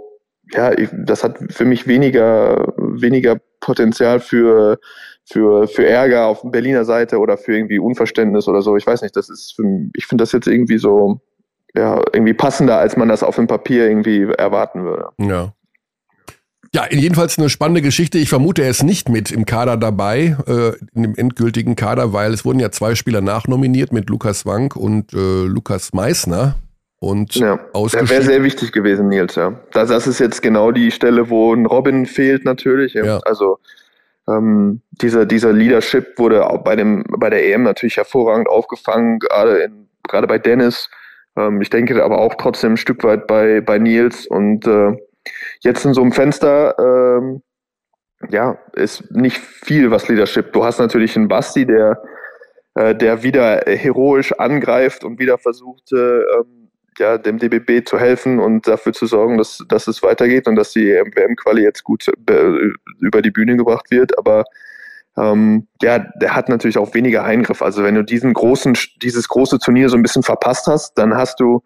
ja, 0.52 0.72
ich, 0.78 0.90
das 0.92 1.24
hat 1.24 1.38
für 1.50 1.66
mich 1.66 1.88
weniger, 1.88 2.74
weniger 2.78 3.38
Potenzial 3.60 4.20
für, 4.20 4.80
für, 5.26 5.68
für 5.68 5.86
Ärger 5.86 6.28
auf 6.28 6.42
Berliner 6.44 6.86
Seite 6.86 7.20
oder 7.20 7.38
für 7.38 7.56
irgendwie 7.56 7.80
Unverständnis 7.80 8.48
oder 8.48 8.62
so. 8.62 8.78
Ich 8.78 8.86
weiß 8.86 9.02
nicht, 9.02 9.16
das 9.16 9.30
ist, 9.30 9.56
für, 9.56 9.64
ich 9.94 10.06
finde 10.06 10.22
das 10.22 10.32
jetzt 10.32 10.48
irgendwie 10.48 10.78
so, 10.78 11.20
ja, 11.76 12.02
irgendwie 12.14 12.34
passender, 12.34 12.78
als 12.78 12.96
man 12.96 13.10
das 13.10 13.24
auf 13.24 13.36
dem 13.36 13.48
Papier 13.48 13.88
irgendwie 13.90 14.24
erwarten 14.38 14.84
würde. 14.84 15.10
Ja. 15.20 15.54
Ja, 16.74 16.88
jedenfalls 16.90 17.38
eine 17.38 17.50
spannende 17.50 17.82
Geschichte. 17.82 18.18
Ich 18.18 18.28
vermute, 18.28 18.62
er 18.62 18.70
ist 18.70 18.84
nicht 18.84 19.08
mit 19.08 19.32
im 19.32 19.46
Kader 19.46 19.78
dabei, 19.78 20.36
äh, 20.46 20.74
in 20.94 21.04
dem 21.04 21.16
endgültigen 21.16 21.78
Kader, 21.78 22.12
weil 22.12 22.34
es 22.34 22.44
wurden 22.44 22.60
ja 22.60 22.70
zwei 22.70 22.96
Spieler 22.96 23.22
nachnominiert 23.22 23.94
mit 23.94 24.10
Lukas 24.10 24.46
Wank 24.46 24.76
und 24.76 25.14
äh, 25.14 25.46
Lukas 25.46 25.94
Meissner. 25.94 26.56
Und 27.00 27.36
ja, 27.36 27.60
der 27.74 28.10
wäre 28.10 28.24
sehr 28.24 28.44
wichtig 28.44 28.74
gewesen, 28.74 29.08
Nils, 29.08 29.36
ja. 29.36 29.54
Das, 29.72 29.88
das, 29.88 30.06
ist 30.06 30.20
jetzt 30.20 30.42
genau 30.42 30.72
die 30.72 30.92
Stelle, 30.92 31.30
wo 31.30 31.54
ein 31.54 31.66
Robin 31.66 32.06
fehlt 32.06 32.44
natürlich. 32.44 32.94
Ja. 32.94 33.20
Also 33.20 33.60
ähm, 34.28 34.82
dieser, 34.92 35.26
dieser 35.26 35.54
Leadership 35.54 36.18
wurde 36.18 36.50
auch 36.50 36.64
bei, 36.64 36.76
dem, 36.76 37.04
bei 37.18 37.30
der 37.30 37.46
EM 37.48 37.64
natürlich 37.64 37.98
hervorragend 37.98 38.48
aufgefangen, 38.48 39.20
gerade, 39.20 39.60
in, 39.60 39.90
gerade 40.04 40.28
bei 40.28 40.40
Dennis. 40.40 40.90
Ähm, 41.38 41.62
ich 41.62 41.70
denke 41.70 42.04
aber 42.04 42.20
auch 42.20 42.36
trotzdem 42.36 42.74
ein 42.74 42.78
Stück 42.78 43.04
weit 43.04 43.28
bei, 43.28 43.62
bei 43.62 43.78
Nils. 43.78 44.26
Und 44.26 44.66
äh, 44.68 44.94
jetzt 45.60 45.86
in 45.86 45.94
so 45.94 46.02
einem 46.02 46.12
Fenster, 46.12 46.76
ähm, 46.80 47.42
ja, 48.30 48.58
ist 48.74 49.12
nicht 49.12 49.38
viel, 49.38 49.92
was 49.92 50.08
Leadership. 50.08 50.54
Du 50.54 50.64
hast 50.64 50.80
natürlich 50.80 51.16
einen 51.16 51.28
Basti, 51.28 51.66
der, 51.66 52.02
äh, 52.74 52.96
der 52.96 53.22
wieder 53.22 53.62
heroisch 53.68 54.32
angreift 54.34 55.04
und 55.04 55.20
wieder 55.20 55.38
versucht, 55.38 55.92
äh, 55.92 56.22
ja, 57.00 57.18
dem 57.18 57.40
DBB 57.40 57.88
zu 57.88 58.00
helfen 58.00 58.40
und 58.40 58.68
dafür 58.68 58.94
zu 58.94 59.06
sorgen, 59.06 59.38
dass, 59.38 59.64
dass 59.68 59.88
es 59.88 60.02
weitergeht 60.04 60.48
und 60.48 60.56
dass 60.56 60.72
die 60.72 60.88
WM-Quali 60.88 61.62
jetzt 61.62 61.84
gut 61.84 62.08
äh, 62.30 62.72
über 63.00 63.22
die 63.22 63.32
Bühne 63.32 63.58
gebracht 63.58 63.92
wird. 63.92 64.18
Aber 64.18 64.46
ähm, 65.18 65.68
ja, 65.82 66.00
der 66.00 66.36
hat 66.36 66.50
natürlich 66.50 66.78
auch 66.78 66.94
weniger 66.94 67.24
Eingriff. 67.24 67.62
Also 67.62 67.84
wenn 67.84 67.96
du 67.96 68.04
diesen 68.04 68.34
großen, 68.34 68.78
dieses 69.02 69.28
große 69.28 69.60
Turnier 69.60 69.90
so 69.90 69.98
ein 69.98 70.02
bisschen 70.02 70.24
verpasst 70.24 70.68
hast, 70.68 70.98
dann 70.98 71.16
hast 71.16 71.40
du 71.40 71.64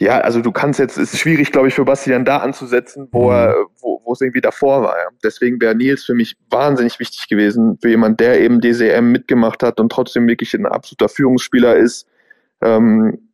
ja, 0.00 0.18
also 0.20 0.40
du 0.40 0.50
kannst 0.50 0.80
jetzt, 0.80 0.96
es 0.96 1.12
ist 1.12 1.20
schwierig, 1.20 1.52
glaube 1.52 1.68
ich, 1.68 1.74
für 1.74 1.84
Bastian 1.84 2.24
da 2.24 2.38
anzusetzen, 2.38 3.08
wo 3.12 3.26
mhm. 3.26 3.36
er, 3.36 3.54
wo, 3.80 4.00
wo 4.02 4.14
es 4.14 4.22
irgendwie 4.22 4.40
davor 4.40 4.82
war. 4.82 4.96
Ja. 4.96 5.08
Deswegen 5.22 5.60
wäre 5.60 5.74
Nils 5.74 6.04
für 6.04 6.14
mich 6.14 6.36
wahnsinnig 6.48 6.98
wichtig 6.98 7.28
gewesen, 7.28 7.78
für 7.82 7.90
jemand, 7.90 8.18
der 8.18 8.40
eben 8.40 8.62
DCM 8.62 9.12
mitgemacht 9.12 9.62
hat 9.62 9.78
und 9.78 9.92
trotzdem 9.92 10.26
wirklich 10.26 10.54
ein 10.54 10.64
absoluter 10.64 11.10
Führungsspieler 11.10 11.76
ist. 11.76 12.06
Ähm, 12.62 13.29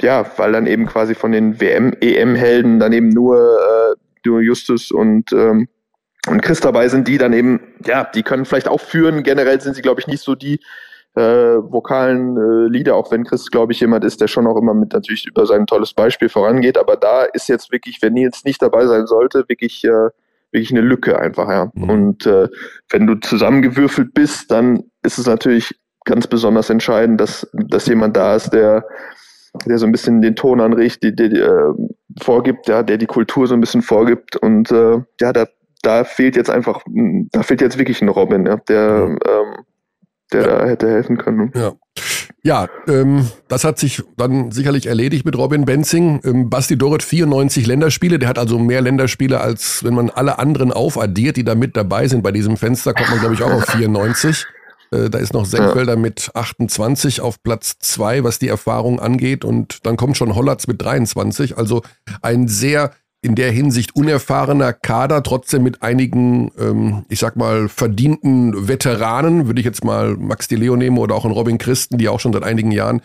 ja, 0.00 0.26
weil 0.36 0.52
dann 0.52 0.66
eben 0.66 0.86
quasi 0.86 1.14
von 1.14 1.32
den 1.32 1.60
WM-EM-Helden 1.60 2.78
dann 2.78 2.92
eben 2.92 3.08
nur, 3.08 3.36
äh, 3.36 3.94
nur 4.26 4.40
Justus 4.40 4.90
und, 4.90 5.32
ähm, 5.32 5.68
und 6.28 6.42
Chris 6.42 6.60
dabei 6.60 6.88
sind, 6.88 7.08
die 7.08 7.18
dann 7.18 7.32
eben, 7.32 7.60
ja, 7.84 8.04
die 8.04 8.22
können 8.22 8.44
vielleicht 8.44 8.68
auch 8.68 8.80
führen. 8.80 9.22
Generell 9.22 9.60
sind 9.60 9.74
sie, 9.74 9.82
glaube 9.82 10.00
ich, 10.00 10.06
nicht 10.06 10.22
so 10.22 10.34
die 10.34 10.60
äh, 11.14 11.22
vokalen 11.22 12.36
äh, 12.36 12.68
Lieder, 12.68 12.94
auch 12.94 13.10
wenn 13.10 13.24
Chris, 13.24 13.50
glaube 13.50 13.72
ich, 13.72 13.80
jemand 13.80 14.04
ist, 14.04 14.20
der 14.20 14.28
schon 14.28 14.46
auch 14.46 14.56
immer 14.58 14.74
mit 14.74 14.92
natürlich 14.92 15.26
über 15.26 15.46
sein 15.46 15.66
tolles 15.66 15.94
Beispiel 15.94 16.28
vorangeht. 16.28 16.76
Aber 16.76 16.96
da 16.96 17.22
ist 17.22 17.48
jetzt 17.48 17.72
wirklich, 17.72 17.98
wenn 18.02 18.12
Nils 18.12 18.44
nicht 18.44 18.60
dabei 18.60 18.86
sein 18.86 19.06
sollte, 19.06 19.44
wirklich, 19.48 19.82
äh, 19.84 20.10
wirklich 20.50 20.70
eine 20.72 20.82
Lücke 20.82 21.18
einfach, 21.18 21.48
ja. 21.48 21.70
Mhm. 21.74 21.90
Und 21.90 22.26
äh, 22.26 22.48
wenn 22.90 23.06
du 23.06 23.14
zusammengewürfelt 23.14 24.12
bist, 24.12 24.50
dann 24.50 24.84
ist 25.02 25.18
es 25.18 25.26
natürlich 25.26 25.74
ganz 26.04 26.26
besonders 26.26 26.70
entscheidend, 26.70 27.20
dass, 27.20 27.48
dass 27.52 27.86
jemand 27.86 28.16
da 28.16 28.36
ist, 28.36 28.50
der 28.50 28.84
der 29.66 29.78
so 29.78 29.86
ein 29.86 29.92
bisschen 29.92 30.22
den 30.22 30.36
Ton 30.36 30.60
anregt, 30.60 31.02
die, 31.02 31.14
die, 31.14 31.28
die 31.28 31.40
äh, 31.40 31.72
vorgibt, 32.20 32.68
ja, 32.68 32.82
der 32.82 32.98
die 32.98 33.06
Kultur 33.06 33.46
so 33.46 33.54
ein 33.54 33.60
bisschen 33.60 33.82
vorgibt. 33.82 34.36
Und 34.36 34.70
äh, 34.70 35.00
ja, 35.20 35.32
da, 35.32 35.46
da 35.82 36.04
fehlt 36.04 36.36
jetzt 36.36 36.50
einfach, 36.50 36.82
da 37.32 37.42
fehlt 37.42 37.60
jetzt 37.60 37.78
wirklich 37.78 38.02
ein 38.02 38.08
Robin, 38.08 38.46
ja, 38.46 38.56
der, 38.68 39.16
ähm, 39.26 39.64
der 40.32 40.40
ja. 40.42 40.58
da 40.58 40.66
hätte 40.66 40.90
helfen 40.90 41.18
können. 41.18 41.52
Ja. 41.54 41.72
Ja, 42.42 42.68
ähm, 42.86 43.28
das 43.48 43.64
hat 43.64 43.80
sich 43.80 44.04
dann 44.16 44.52
sicherlich 44.52 44.86
erledigt 44.86 45.24
mit 45.24 45.36
Robin 45.36 45.64
Benzing. 45.64 46.20
Ähm, 46.24 46.48
Basti 46.48 46.78
Doret 46.78 47.02
94 47.02 47.66
Länderspiele, 47.66 48.20
der 48.20 48.28
hat 48.28 48.38
also 48.38 48.56
mehr 48.60 48.80
Länderspiele, 48.80 49.40
als 49.40 49.82
wenn 49.82 49.94
man 49.94 50.10
alle 50.10 50.38
anderen 50.38 50.70
aufaddiert, 50.70 51.36
die 51.36 51.42
da 51.42 51.56
mit 51.56 51.76
dabei 51.76 52.06
sind. 52.06 52.22
Bei 52.22 52.30
diesem 52.30 52.56
Fenster 52.56 52.94
kommt 52.94 53.10
man, 53.10 53.18
glaube 53.18 53.34
ich, 53.34 53.42
auch 53.42 53.50
auf 53.50 53.64
94. 53.64 54.46
Äh, 54.90 55.10
da 55.10 55.18
ist 55.18 55.32
noch 55.32 55.46
Senkfelder 55.46 55.94
ja. 55.94 55.98
mit 55.98 56.30
28 56.34 57.20
auf 57.20 57.42
Platz 57.42 57.76
2, 57.80 58.24
was 58.24 58.38
die 58.38 58.48
Erfahrung 58.48 59.00
angeht. 59.00 59.44
Und 59.44 59.86
dann 59.86 59.96
kommt 59.96 60.16
schon 60.16 60.34
Hollatz 60.34 60.66
mit 60.66 60.82
23. 60.82 61.56
Also 61.56 61.82
ein 62.22 62.48
sehr 62.48 62.92
in 63.22 63.34
der 63.34 63.50
Hinsicht 63.50 63.96
unerfahrener 63.96 64.72
Kader, 64.72 65.22
trotzdem 65.22 65.64
mit 65.64 65.82
einigen, 65.82 66.52
ähm, 66.58 67.04
ich 67.08 67.18
sag 67.18 67.36
mal, 67.36 67.68
verdienten 67.68 68.68
Veteranen, 68.68 69.48
würde 69.48 69.60
ich 69.60 69.66
jetzt 69.66 69.84
mal 69.84 70.16
Max 70.16 70.46
Di 70.46 70.54
Leo 70.54 70.76
nehmen 70.76 70.98
oder 70.98 71.16
auch 71.16 71.24
einen 71.24 71.34
Robin 71.34 71.58
Christen, 71.58 71.98
die 71.98 72.08
auch 72.08 72.20
schon 72.20 72.32
seit 72.32 72.44
einigen 72.44 72.70
Jahren 72.70 73.02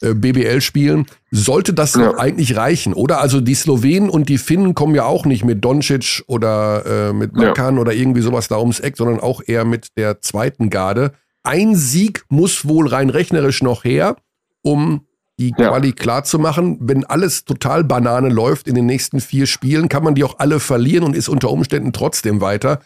äh, 0.00 0.14
BBL 0.14 0.60
spielen. 0.60 1.06
Sollte 1.32 1.72
das 1.72 1.94
ja. 1.94 2.16
eigentlich 2.18 2.56
reichen, 2.56 2.94
oder? 2.94 3.20
Also 3.20 3.40
die 3.40 3.54
Slowenen 3.54 4.10
und 4.10 4.28
die 4.28 4.38
Finnen 4.38 4.74
kommen 4.74 4.94
ja 4.94 5.06
auch 5.06 5.24
nicht 5.24 5.44
mit 5.44 5.64
Doncic 5.64 6.22
oder 6.28 7.08
äh, 7.08 7.12
mit 7.12 7.34
Makan 7.34 7.74
ja. 7.74 7.80
oder 7.80 7.92
irgendwie 7.92 8.20
sowas 8.20 8.46
da 8.46 8.58
ums 8.58 8.78
Eck, 8.78 8.96
sondern 8.96 9.18
auch 9.18 9.40
eher 9.44 9.64
mit 9.64 9.88
der 9.96 10.20
zweiten 10.20 10.70
Garde 10.70 11.12
ein 11.44 11.76
Sieg 11.76 12.24
muss 12.28 12.66
wohl 12.66 12.88
rein 12.88 13.10
rechnerisch 13.10 13.62
noch 13.62 13.84
her, 13.84 14.16
um 14.62 15.06
die 15.38 15.52
ja. 15.56 15.68
Quali 15.68 15.92
klar 15.92 16.24
zu 16.24 16.38
machen. 16.38 16.78
Wenn 16.80 17.04
alles 17.04 17.44
total 17.44 17.84
Banane 17.84 18.28
läuft 18.28 18.68
in 18.68 18.74
den 18.74 18.86
nächsten 18.86 19.20
vier 19.20 19.46
Spielen, 19.46 19.88
kann 19.88 20.04
man 20.04 20.14
die 20.14 20.24
auch 20.24 20.38
alle 20.38 20.60
verlieren 20.60 21.04
und 21.04 21.14
ist 21.14 21.28
unter 21.28 21.50
Umständen 21.50 21.92
trotzdem 21.92 22.40
weiter, 22.40 22.80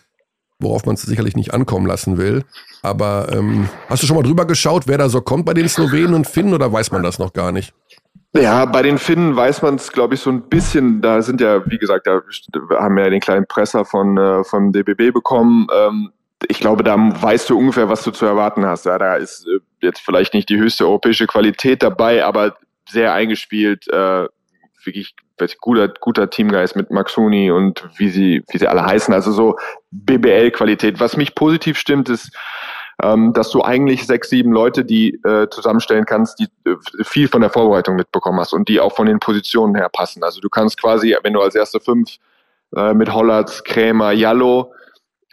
worauf 0.59 0.87
man 0.87 0.95
es 0.95 1.03
sicherlich 1.03 1.37
nicht 1.37 1.55
ankommen 1.55 1.87
lassen 1.87 2.19
will. 2.19 2.45
Aber 2.83 3.29
ähm, 3.33 3.69
hast 3.89 4.03
du 4.03 4.07
schon 4.07 4.17
mal 4.17 4.23
drüber 4.23 4.47
geschaut, 4.47 4.87
wer 4.87 4.99
da 4.99 5.09
so 5.09 5.21
kommt 5.21 5.45
bei 5.45 5.55
den 5.55 5.69
Slowenen 5.69 6.15
und 6.15 6.27
Finnen 6.27 6.55
oder 6.55 6.73
weiß 6.73 6.91
man 6.91 7.03
das 7.03 7.19
noch 7.19 7.33
gar 7.33 7.53
nicht? 7.53 7.75
Ja, 8.35 8.67
bei 8.67 8.83
den 8.83 8.99
Finnen 8.99 9.37
weiß 9.37 9.63
man 9.63 9.77
es, 9.77 9.91
glaube 9.91 10.15
ich, 10.15 10.21
so 10.21 10.31
ein 10.31 10.43
bisschen. 10.43 11.01
Da 11.01 11.23
sind 11.23 11.41
ja, 11.41 11.65
wie 11.71 11.79
gesagt, 11.79 12.07
da 12.07 12.21
haben 12.79 12.97
wir 12.97 13.05
ja 13.05 13.11
den 13.11 13.21
kleinen 13.21 13.47
Presser 13.47 13.85
von, 13.85 14.19
äh, 14.19 14.45
von 14.45 14.73
DBB 14.73 15.13
bekommen. 15.13 15.67
Ähm, 15.75 16.11
ich 16.47 16.61
glaube, 16.61 16.85
da 16.85 16.97
weißt 16.97 17.51
du 17.51 17.59
ungefähr, 17.59 17.89
was 17.89 18.05
du 18.05 18.11
zu 18.11 18.27
erwarten 18.27 18.65
hast. 18.65 18.87
Ja, 18.87 18.99
da 18.99 19.17
ist 19.17 19.47
äh, 19.47 19.59
jetzt 19.81 20.01
vielleicht 20.01 20.35
nicht 20.35 20.49
die 20.49 20.59
höchste 20.59 20.87
europäische 20.87 21.27
Qualität 21.27 21.83
dabei, 21.83 22.25
aber 22.25 22.57
sehr 22.89 23.13
eingespielt, 23.13 23.89
äh, 23.89 24.27
wirklich 24.85 25.15
guter, 25.61 25.89
guter 25.89 26.31
Teamgeist 26.31 26.77
mit 26.77 26.91
Maxuni 26.91 27.51
und 27.51 27.89
wie 27.97 28.09
sie, 28.09 28.45
wie 28.51 28.59
sie 28.59 28.69
alle 28.69 28.85
heißen. 28.85 29.13
Also 29.13 29.33
so 29.33 29.57
BBL-Qualität. 29.91 31.01
Was 31.01 31.17
mich 31.17 31.35
positiv 31.35 31.79
stimmt, 31.79 32.09
ist, 32.09 32.37
ähm, 33.03 33.33
dass 33.33 33.51
du 33.51 33.63
eigentlich 33.63 34.07
sechs, 34.07 34.31
sieben 34.31 34.53
Leute, 34.53 34.85
die 34.85 35.15
äh, 35.25 35.49
zusammenstellen 35.51 36.05
kannst, 36.05 36.39
die 36.41 36.49
äh, 36.69 36.77
viel 37.05 37.29
von 37.29 37.41
der 37.41 37.51
Vorbereitung 37.51 37.97
mitbekommen 37.97 38.41
hast 38.41 38.53
und 38.53 38.69
die 38.69 38.81
auch 38.81 38.95
von 38.95 39.07
den 39.07 39.21
Positionen 39.21 39.77
her 39.77 39.89
passen. 39.93 40.25
Also 40.25 40.41
du 40.41 40.49
kannst 40.49 40.81
quasi, 40.81 41.17
wenn 41.23 41.33
du 41.33 41.41
als 41.41 41.55
erste 41.55 41.79
fünf 41.79 42.17
äh, 42.75 42.95
mit 42.95 43.13
Hollatz, 43.13 43.63
Krämer, 43.63 44.13
Jallo 44.13 44.73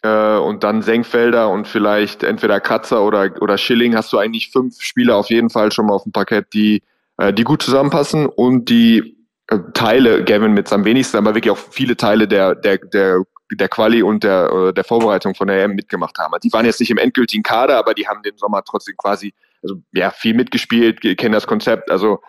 äh, 0.06 0.38
und 0.38 0.64
dann 0.64 0.84
Senkfelder 0.84 1.50
und 1.50 1.68
vielleicht 1.68 2.24
entweder 2.24 2.60
Kratzer 2.60 3.04
oder, 3.04 3.32
oder 3.42 3.58
Schilling, 3.58 3.96
hast 3.96 4.14
du 4.14 4.20
eigentlich 4.20 4.52
fünf 4.52 4.80
Spieler 4.80 5.16
auf 5.16 5.30
jeden 5.30 5.50
Fall 5.50 5.72
schon 5.72 5.88
mal 5.88 5.94
auf 5.94 6.04
dem 6.04 6.12
Parkett, 6.12 6.54
die, 6.54 6.84
äh, 7.18 7.34
die 7.34 7.44
gut 7.44 7.64
zusammenpassen 7.64 8.28
und 8.28 8.70
die 8.70 9.18
äh, 9.48 9.58
Teile, 9.74 10.24
Gavin 10.24 10.54
mit 10.54 10.72
am 10.72 10.86
wenigsten, 10.86 11.18
aber 11.18 11.34
wirklich 11.34 11.52
auch 11.52 11.58
viele 11.58 11.98
Teile 11.98 12.28
der, 12.28 12.54
der, 12.56 12.78
der 12.78 13.24
der 13.52 13.70
Quali 13.70 14.02
und 14.02 14.24
der, 14.24 14.74
der 14.74 14.84
Vorbereitung 14.84 15.36
von 15.36 15.48
der 15.48 15.64
EM 15.64 15.76
mitgemacht 15.76 16.18
haben. 16.18 16.34
Die 16.44 16.52
waren 16.52 16.66
jetzt 16.66 16.80
nicht 16.80 16.90
im 16.90 16.98
endgültigen 16.98 17.44
Kader, 17.44 17.78
aber 17.78 17.94
die 17.94 18.08
haben 18.08 18.24
den 18.24 18.36
Sommer 18.38 18.64
trotzdem 18.64 18.96
quasi, 18.98 19.36
also 19.62 19.76
ja, 19.94 20.10
viel 20.10 20.34
mitgespielt, 20.34 21.02
kennen 21.02 21.32
das 21.32 21.46
Konzept. 21.46 21.92
Also 21.92 22.22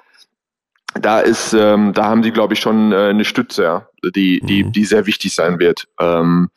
da 1.00 1.20
ist, 1.20 1.54
ähm, 1.54 1.94
da 1.94 2.04
haben 2.04 2.22
sie, 2.22 2.32
glaube 2.32 2.52
ich, 2.52 2.60
schon 2.60 2.92
äh, 2.92 3.08
eine 3.08 3.24
Stütze, 3.24 3.62
ja, 3.62 3.88
die, 4.14 4.40
die, 4.40 4.64
mhm. 4.64 4.72
die 4.72 4.84
sehr 4.84 5.06
wichtig 5.06 5.34
sein 5.34 5.58
wird. 5.58 5.88
Ähm, 5.98 6.50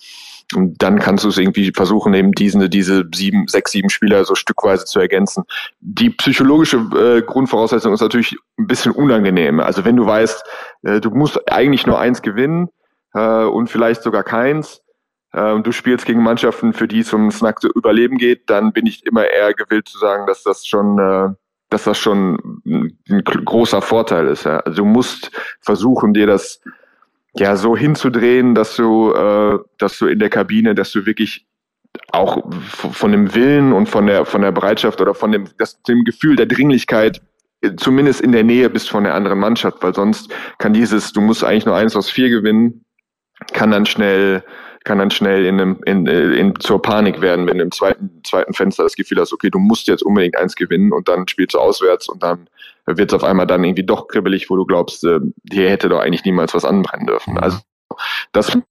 und 0.56 0.82
dann 0.82 1.00
kannst 1.00 1.24
du 1.24 1.30
es 1.30 1.38
irgendwie 1.38 1.72
versuchen, 1.76 2.14
eben 2.14 2.32
diese, 2.32 2.70
diese 2.70 3.06
sieben, 3.14 3.48
sechs, 3.48 3.72
sieben 3.72 3.90
Spieler 3.90 4.26
so 4.26 4.36
stückweise 4.36 4.86
zu 4.86 5.00
ergänzen. 5.00 5.44
Die 5.80 6.10
psychologische 6.10 6.78
äh, 6.78 7.22
Grundvoraussetzung 7.22 7.94
ist 7.94 8.02
natürlich 8.02 8.36
ein 8.58 8.68
bisschen 8.68 8.92
unangenehm. 8.92 9.60
Also 9.60 9.86
wenn 9.86 9.96
du 9.96 10.06
weißt, 10.06 10.44
äh, 10.84 11.02
du 11.02 11.12
musst 11.12 11.52
eigentlich 11.52 11.86
nur 11.86 12.00
eins 12.00 12.22
gewinnen, 12.22 12.70
äh, 13.14 13.44
und 13.44 13.70
vielleicht 13.70 14.04
sogar 14.04 14.24
keins, 14.24 14.82
äh, 15.32 15.60
du 15.60 15.72
spielst 15.72 16.06
gegen 16.06 16.24
Mannschaften, 16.24 16.74
für 16.74 16.88
die 16.88 17.00
es 17.00 17.14
ums 17.14 17.42
nackte 17.42 17.70
Überleben 17.74 18.18
geht, 18.18 18.50
dann 18.50 18.74
bin 18.74 18.86
ich 18.86 19.06
immer 19.06 19.26
eher 19.26 19.54
gewillt 19.54 19.88
zu 19.88 19.98
sagen, 19.98 20.28
dass 20.28 20.44
das 20.44 20.66
schon, 20.66 21.00
äh, 21.00 21.30
dass 21.70 21.84
das 21.84 21.98
schon 21.98 22.62
ein 22.66 23.24
großer 23.24 23.82
Vorteil 23.82 24.28
ist. 24.28 24.46
Ja. 24.46 24.58
Also 24.60 24.78
du 24.78 24.86
musst 24.86 25.32
versuchen, 25.62 26.14
dir 26.14 26.28
das 26.28 26.62
ja 27.40 27.56
so 27.56 27.76
hinzudrehen, 27.76 28.56
dass 28.56 28.76
du, 28.76 29.14
äh, 29.14 29.60
dass 29.78 29.98
du 29.98 30.08
in 30.08 30.20
der 30.20 30.30
Kabine, 30.30 30.76
dass 30.76 30.92
du 30.92 31.06
wirklich 31.06 31.46
auch 32.12 32.52
von 32.72 33.12
dem 33.12 33.34
Willen 33.34 33.74
und 33.74 33.90
von 33.90 34.06
der 34.06 34.26
von 34.26 34.42
der 34.42 34.52
Bereitschaft 34.52 35.02
oder 35.02 35.16
von 35.16 35.32
dem 35.32 35.48
das, 35.58 35.82
dem 35.84 36.04
Gefühl 36.04 36.36
der 36.36 36.46
Dringlichkeit 36.46 37.22
äh, 37.62 37.76
zumindest 37.76 38.22
in 38.22 38.32
der 38.32 38.44
Nähe 38.44 38.70
bist 38.70 38.90
von 38.90 39.04
der 39.04 39.16
anderen 39.16 39.40
Mannschaft, 39.40 39.82
weil 39.82 39.96
sonst 39.96 40.32
kann 40.60 40.74
dieses, 40.74 41.14
du 41.14 41.22
musst 41.22 41.44
eigentlich 41.44 41.66
nur 41.66 41.76
eins 41.76 41.96
aus 41.96 42.10
vier 42.10 42.30
gewinnen, 42.30 42.86
kann 43.54 43.72
dann 43.72 43.86
schnell 43.86 44.44
kann 44.86 44.98
dann 44.98 45.12
schnell 45.12 45.46
in 45.46 45.60
einem, 45.60 45.80
in, 45.86 46.06
in, 46.08 46.60
zur 46.60 46.82
Panik 46.82 47.22
werden, 47.22 47.48
wenn 47.48 47.58
du 47.58 47.64
im 47.64 47.72
zweiten, 47.72 48.22
zweiten 48.24 48.54
Fenster 48.54 48.84
das 48.84 48.96
Gefühl 48.96 49.20
hast, 49.20 49.34
okay, 49.34 49.50
du 49.50 49.60
musst 49.60 49.88
jetzt 49.88 50.04
unbedingt 50.04 50.38
eins 50.38 50.56
gewinnen 50.56 50.94
und 50.94 51.08
dann 51.08 51.28
spielst 51.28 51.54
du 51.54 51.60
auswärts 51.60 52.08
und 52.08 52.24
dann 52.24 52.50
wird 52.98 53.12
es 53.12 53.16
auf 53.16 53.24
einmal 53.24 53.48
dann 53.48 53.64
irgendwie 53.64 53.86
doch 53.86 54.08
kribbelig, 54.08 54.50
wo 54.50 54.56
du 54.56 54.66
glaubst, 54.66 55.04
äh, 55.04 55.20
hier 55.52 55.70
hätte 55.70 55.90
doch 55.90 56.00
eigentlich 56.00 56.26
niemals 56.26 56.54
was 56.54 56.66
anbrennen 56.66 57.08
dürfen. 57.08 57.38
Also 57.38 57.60
das 58.32 58.56
ein 58.56 58.64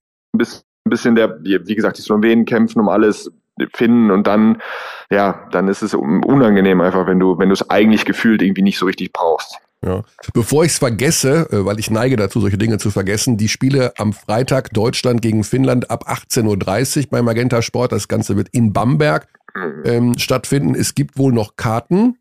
bisschen 0.85 1.14
der, 1.14 1.39
wie 1.43 1.75
gesagt, 1.75 1.99
die 1.99 2.03
Slowenen 2.03 2.45
kämpfen 2.45 2.81
um 2.81 2.89
alles, 2.89 3.31
finden 3.75 4.11
und 4.11 4.27
dann, 4.27 4.62
ja, 5.11 5.49
dann 5.51 5.69
ist 5.69 5.83
es 5.83 5.95
unangenehm 5.95 6.81
einfach, 6.81 7.07
wenn 7.07 7.19
du, 7.19 7.39
wenn 7.39 7.49
du 7.49 7.55
es 7.55 7.69
eigentlich 7.71 8.05
gefühlt 8.05 8.43
irgendwie 8.43 8.62
nicht 8.62 8.79
so 8.79 8.87
richtig 8.87 9.12
brauchst. 9.12 9.59
Ja. 9.85 10.03
Bevor 10.35 10.64
ich 10.64 10.73
es 10.73 10.79
vergesse, 10.79 11.49
äh, 11.51 11.64
weil 11.64 11.79
ich 11.79 11.91
neige 11.91 12.16
dazu, 12.16 12.41
solche 12.41 12.59
Dinge 12.59 12.79
zu 12.79 12.91
vergessen, 12.91 13.37
die 13.37 13.49
Spiele 13.49 13.93
am 13.97 14.12
Freitag 14.12 14.73
Deutschland 14.73 15.23
gegen 15.23 15.45
Finnland 15.45 15.91
ab 15.91 16.09
18.30 16.09 16.99
Uhr 16.99 17.07
bei 17.11 17.23
Magenta 17.23 17.62
Sport. 17.62 17.93
Das 17.93 18.09
Ganze 18.09 18.37
wird 18.37 18.49
in 18.51 18.73
Bamberg 18.73 19.29
mhm. 19.55 19.83
ähm, 19.85 20.19
stattfinden. 20.19 20.75
Es 20.75 20.97
gibt 20.97 21.16
wohl 21.16 21.33
noch 21.33 21.55
Karten. 21.55 22.19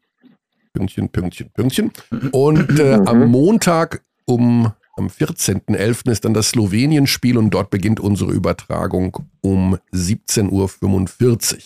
Pünktchen, 0.78 1.10
Pünktchen, 1.10 1.50
Pünktchen. 1.54 1.92
Und 2.32 2.80
äh, 2.80 3.00
am 3.06 3.22
mhm. 3.22 3.32
Montag 3.32 4.04
um 4.26 4.72
am 4.96 5.08
14.11. 5.08 6.10
ist 6.10 6.26
dann 6.26 6.34
das 6.34 6.50
Slowenien-Spiel 6.50 7.38
und 7.38 7.52
dort 7.52 7.70
beginnt 7.70 8.00
unsere 8.00 8.32
Übertragung 8.32 9.16
um 9.42 9.78
17.45 9.94 10.52
Uhr. 10.52 11.60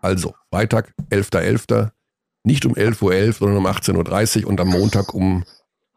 Also 0.00 0.34
Freitag, 0.50 0.92
11.11. 1.10 1.90
Nicht 2.44 2.66
um 2.66 2.74
11.11 2.74 3.02
Uhr, 3.02 3.32
sondern 3.34 3.58
um 3.58 3.66
18.30 3.66 4.42
Uhr 4.42 4.48
und 4.48 4.60
am 4.60 4.68
Montag 4.68 5.14
um 5.14 5.44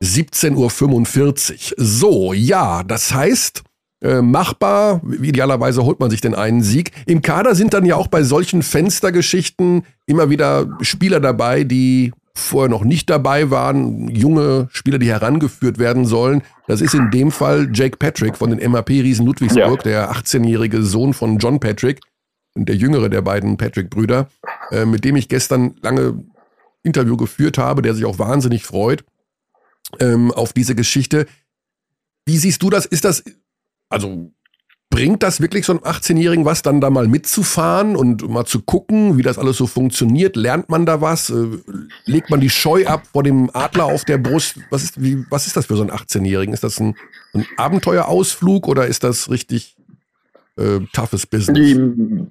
17.45 0.03 1.71
Uhr. 1.71 1.83
So, 1.83 2.33
ja, 2.33 2.83
das 2.83 3.13
heißt, 3.13 3.63
äh, 4.01 4.21
machbar. 4.21 5.01
Idealerweise 5.21 5.83
holt 5.83 5.99
man 5.99 6.11
sich 6.11 6.21
den 6.21 6.35
einen 6.35 6.61
Sieg. 6.61 6.91
Im 7.07 7.23
Kader 7.23 7.55
sind 7.55 7.73
dann 7.73 7.85
ja 7.85 7.95
auch 7.95 8.07
bei 8.07 8.21
solchen 8.21 8.61
Fenstergeschichten 8.61 9.83
immer 10.05 10.29
wieder 10.29 10.77
Spieler 10.81 11.19
dabei, 11.19 11.63
die 11.63 12.13
vorher 12.35 12.69
noch 12.69 12.83
nicht 12.83 13.09
dabei 13.09 13.49
waren, 13.49 14.09
junge 14.09 14.67
Spieler, 14.71 14.99
die 14.99 15.07
herangeführt 15.07 15.79
werden 15.79 16.05
sollen. 16.05 16.43
Das 16.67 16.81
ist 16.81 16.93
in 16.93 17.09
dem 17.09 17.31
Fall 17.31 17.69
Jake 17.73 17.97
Patrick 17.97 18.37
von 18.37 18.55
den 18.55 18.71
MAP-Riesen 18.71 19.25
Ludwigsburg, 19.25 19.85
ja. 19.85 19.91
der 19.91 20.11
18-jährige 20.11 20.83
Sohn 20.83 21.13
von 21.13 21.37
John 21.37 21.59
Patrick 21.59 22.01
und 22.53 22.67
der 22.67 22.75
jüngere 22.75 23.09
der 23.09 23.21
beiden 23.21 23.57
Patrick-Brüder, 23.57 24.27
äh, 24.71 24.85
mit 24.85 25.05
dem 25.05 25.15
ich 25.15 25.29
gestern 25.29 25.75
lange 25.81 26.25
Interview 26.83 27.15
geführt 27.15 27.57
habe, 27.57 27.81
der 27.81 27.93
sich 27.93 28.05
auch 28.05 28.19
wahnsinnig 28.19 28.65
freut 28.65 29.05
ähm, 29.99 30.31
auf 30.31 30.51
diese 30.51 30.75
Geschichte. 30.75 31.27
Wie 32.25 32.37
siehst 32.37 32.61
du 32.61 32.69
das? 32.69 32.85
Ist 32.85 33.05
das, 33.05 33.23
also 33.89 34.31
bringt 34.89 35.23
das 35.23 35.41
wirklich 35.41 35.65
so 35.65 35.73
einem 35.73 35.81
18-Jährigen 35.81 36.45
was, 36.45 36.61
dann 36.61 36.79
da 36.79 36.89
mal 36.89 37.07
mitzufahren 37.07 37.95
und 37.95 38.27
mal 38.29 38.45
zu 38.45 38.61
gucken, 38.61 39.17
wie 39.17 39.23
das 39.23 39.37
alles 39.37 39.57
so 39.57 39.67
funktioniert? 39.67 40.35
Lernt 40.35 40.69
man 40.69 40.85
da 40.85 41.01
was? 41.01 41.29
Äh, 41.29 41.47
legt 42.05 42.29
man 42.29 42.39
die 42.39 42.49
Scheu 42.49 42.85
ab 42.85 43.03
vor 43.11 43.23
dem 43.23 43.49
Adler 43.53 43.85
auf 43.85 44.05
der 44.05 44.17
Brust? 44.17 44.59
Was 44.69 44.83
ist, 44.83 45.01
wie, 45.01 45.25
was 45.29 45.47
ist 45.47 45.57
das 45.57 45.65
für 45.65 45.75
so 45.75 45.81
einen 45.81 45.91
18-Jährigen? 45.91 46.53
Ist 46.53 46.63
das 46.63 46.79
ein, 46.79 46.95
ein 47.33 47.45
Abenteuerausflug 47.57 48.67
oder 48.67 48.87
ist 48.87 49.03
das 49.03 49.29
richtig 49.29 49.75
äh, 50.57 50.79
toughes 50.93 51.25
Business? 51.25 51.57
Die, 51.57 52.27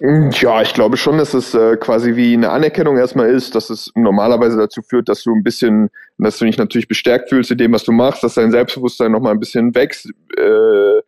ja, 0.00 0.62
ich 0.62 0.74
glaube 0.74 0.96
schon, 0.96 1.18
dass 1.18 1.34
es 1.34 1.54
äh, 1.54 1.76
quasi 1.76 2.14
wie 2.14 2.32
eine 2.34 2.50
Anerkennung 2.50 2.96
erstmal 2.96 3.30
ist, 3.30 3.56
dass 3.56 3.68
es 3.68 3.90
normalerweise 3.96 4.56
dazu 4.56 4.80
führt, 4.82 5.08
dass 5.08 5.24
du 5.24 5.34
ein 5.34 5.42
bisschen, 5.42 5.90
dass 6.18 6.38
du 6.38 6.44
dich 6.44 6.56
natürlich 6.56 6.86
bestärkt 6.86 7.30
fühlst 7.30 7.50
in 7.50 7.58
dem, 7.58 7.72
was 7.72 7.82
du 7.82 7.90
machst, 7.90 8.22
dass 8.22 8.34
dein 8.34 8.52
Selbstbewusstsein 8.52 9.10
nochmal 9.10 9.32
ein 9.32 9.40
bisschen 9.40 9.74
wächst. 9.74 10.08
Äh, 10.36 11.00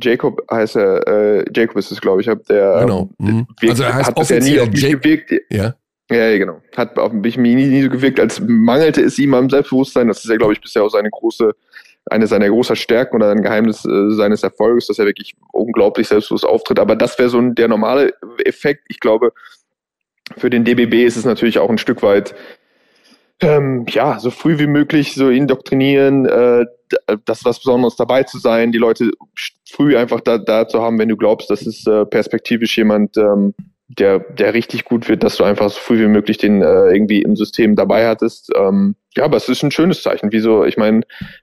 Jacob 0.00 0.42
heißt 0.50 0.76
er, 0.76 1.06
äh, 1.06 1.44
Jacob 1.54 1.76
ist 1.76 1.90
es, 1.90 2.00
glaube 2.00 2.20
ich, 2.20 2.28
hab 2.28 2.44
der 2.46 2.80
genau. 2.80 3.10
Mhm. 3.18 3.46
also 3.68 3.82
er 3.82 3.94
heißt 3.94 4.08
hat 4.08 4.14
bisher 4.16 4.40
nie 4.40 4.60
auf 4.60 4.70
mich 4.70 4.82
Jake, 4.82 4.98
gewirkt. 4.98 5.32
Ja. 5.50 5.74
Ja, 6.10 6.36
genau. 6.36 6.60
Hat 6.76 6.98
auf 6.98 7.12
mich 7.12 7.38
nie, 7.38 7.54
nie 7.54 7.82
so 7.82 7.88
gewirkt, 7.88 8.20
als 8.20 8.40
mangelte 8.40 9.00
es 9.02 9.18
ihm 9.18 9.32
am 9.32 9.48
Selbstbewusstsein. 9.48 10.08
Das 10.08 10.22
ist 10.22 10.28
ja, 10.28 10.36
glaube 10.36 10.52
ich, 10.52 10.60
bisher 10.60 10.84
auch 10.84 10.90
seine 10.90 11.08
große 11.10 11.52
eine 12.10 12.26
seiner 12.26 12.48
großen 12.48 12.76
Stärken 12.76 13.16
oder 13.16 13.30
ein 13.30 13.42
Geheimnis 13.42 13.84
äh, 13.84 14.10
seines 14.10 14.42
Erfolges, 14.42 14.88
dass 14.88 14.98
er 14.98 15.06
wirklich 15.06 15.34
unglaublich 15.52 16.08
selbstbewusst 16.08 16.44
auftritt. 16.44 16.78
Aber 16.80 16.96
das 16.96 17.18
wäre 17.18 17.28
so 17.28 17.38
ein, 17.38 17.54
der 17.54 17.68
normale 17.68 18.12
Effekt. 18.44 18.84
Ich 18.88 18.98
glaube, 18.98 19.32
für 20.36 20.50
den 20.50 20.64
DBB 20.64 21.04
ist 21.04 21.16
es 21.16 21.24
natürlich 21.24 21.58
auch 21.58 21.70
ein 21.70 21.78
Stück 21.78 22.02
weit, 22.02 22.34
ähm, 23.42 23.86
ja, 23.88 24.18
so 24.18 24.30
früh 24.30 24.58
wie 24.58 24.66
möglich 24.66 25.14
so 25.14 25.28
indoktrinieren, 25.28 26.26
äh, 26.26 26.64
das 27.24 27.44
was 27.44 27.58
Besonderes 27.58 27.96
dabei 27.96 28.22
zu 28.22 28.38
sein, 28.38 28.72
die 28.72 28.78
Leute 28.78 29.10
früh 29.68 29.96
einfach 29.96 30.20
da, 30.20 30.38
da 30.38 30.68
zu 30.68 30.82
haben, 30.82 30.98
wenn 30.98 31.08
du 31.08 31.16
glaubst, 31.16 31.50
dass 31.50 31.66
es 31.66 31.86
äh, 31.86 32.04
perspektivisch 32.04 32.76
jemand 32.76 33.16
ähm, 33.16 33.54
der, 33.98 34.20
der 34.20 34.54
richtig 34.54 34.84
gut 34.84 35.08
wird, 35.08 35.22
dass 35.22 35.36
du 35.36 35.44
einfach 35.44 35.68
so 35.68 35.78
früh 35.78 36.00
wie 36.00 36.08
möglich 36.08 36.38
den 36.38 36.62
äh, 36.62 36.92
irgendwie 36.92 37.22
im 37.22 37.36
System 37.36 37.76
dabei 37.76 38.06
hattest. 38.06 38.50
Ähm, 38.56 38.94
ja, 39.14 39.24
aber 39.24 39.36
es 39.36 39.48
ist 39.48 39.62
ein 39.62 39.70
schönes 39.70 40.02
Zeichen. 40.02 40.32
Wieso? 40.32 40.64
Ich 40.64 40.78
meine, 40.78 41.02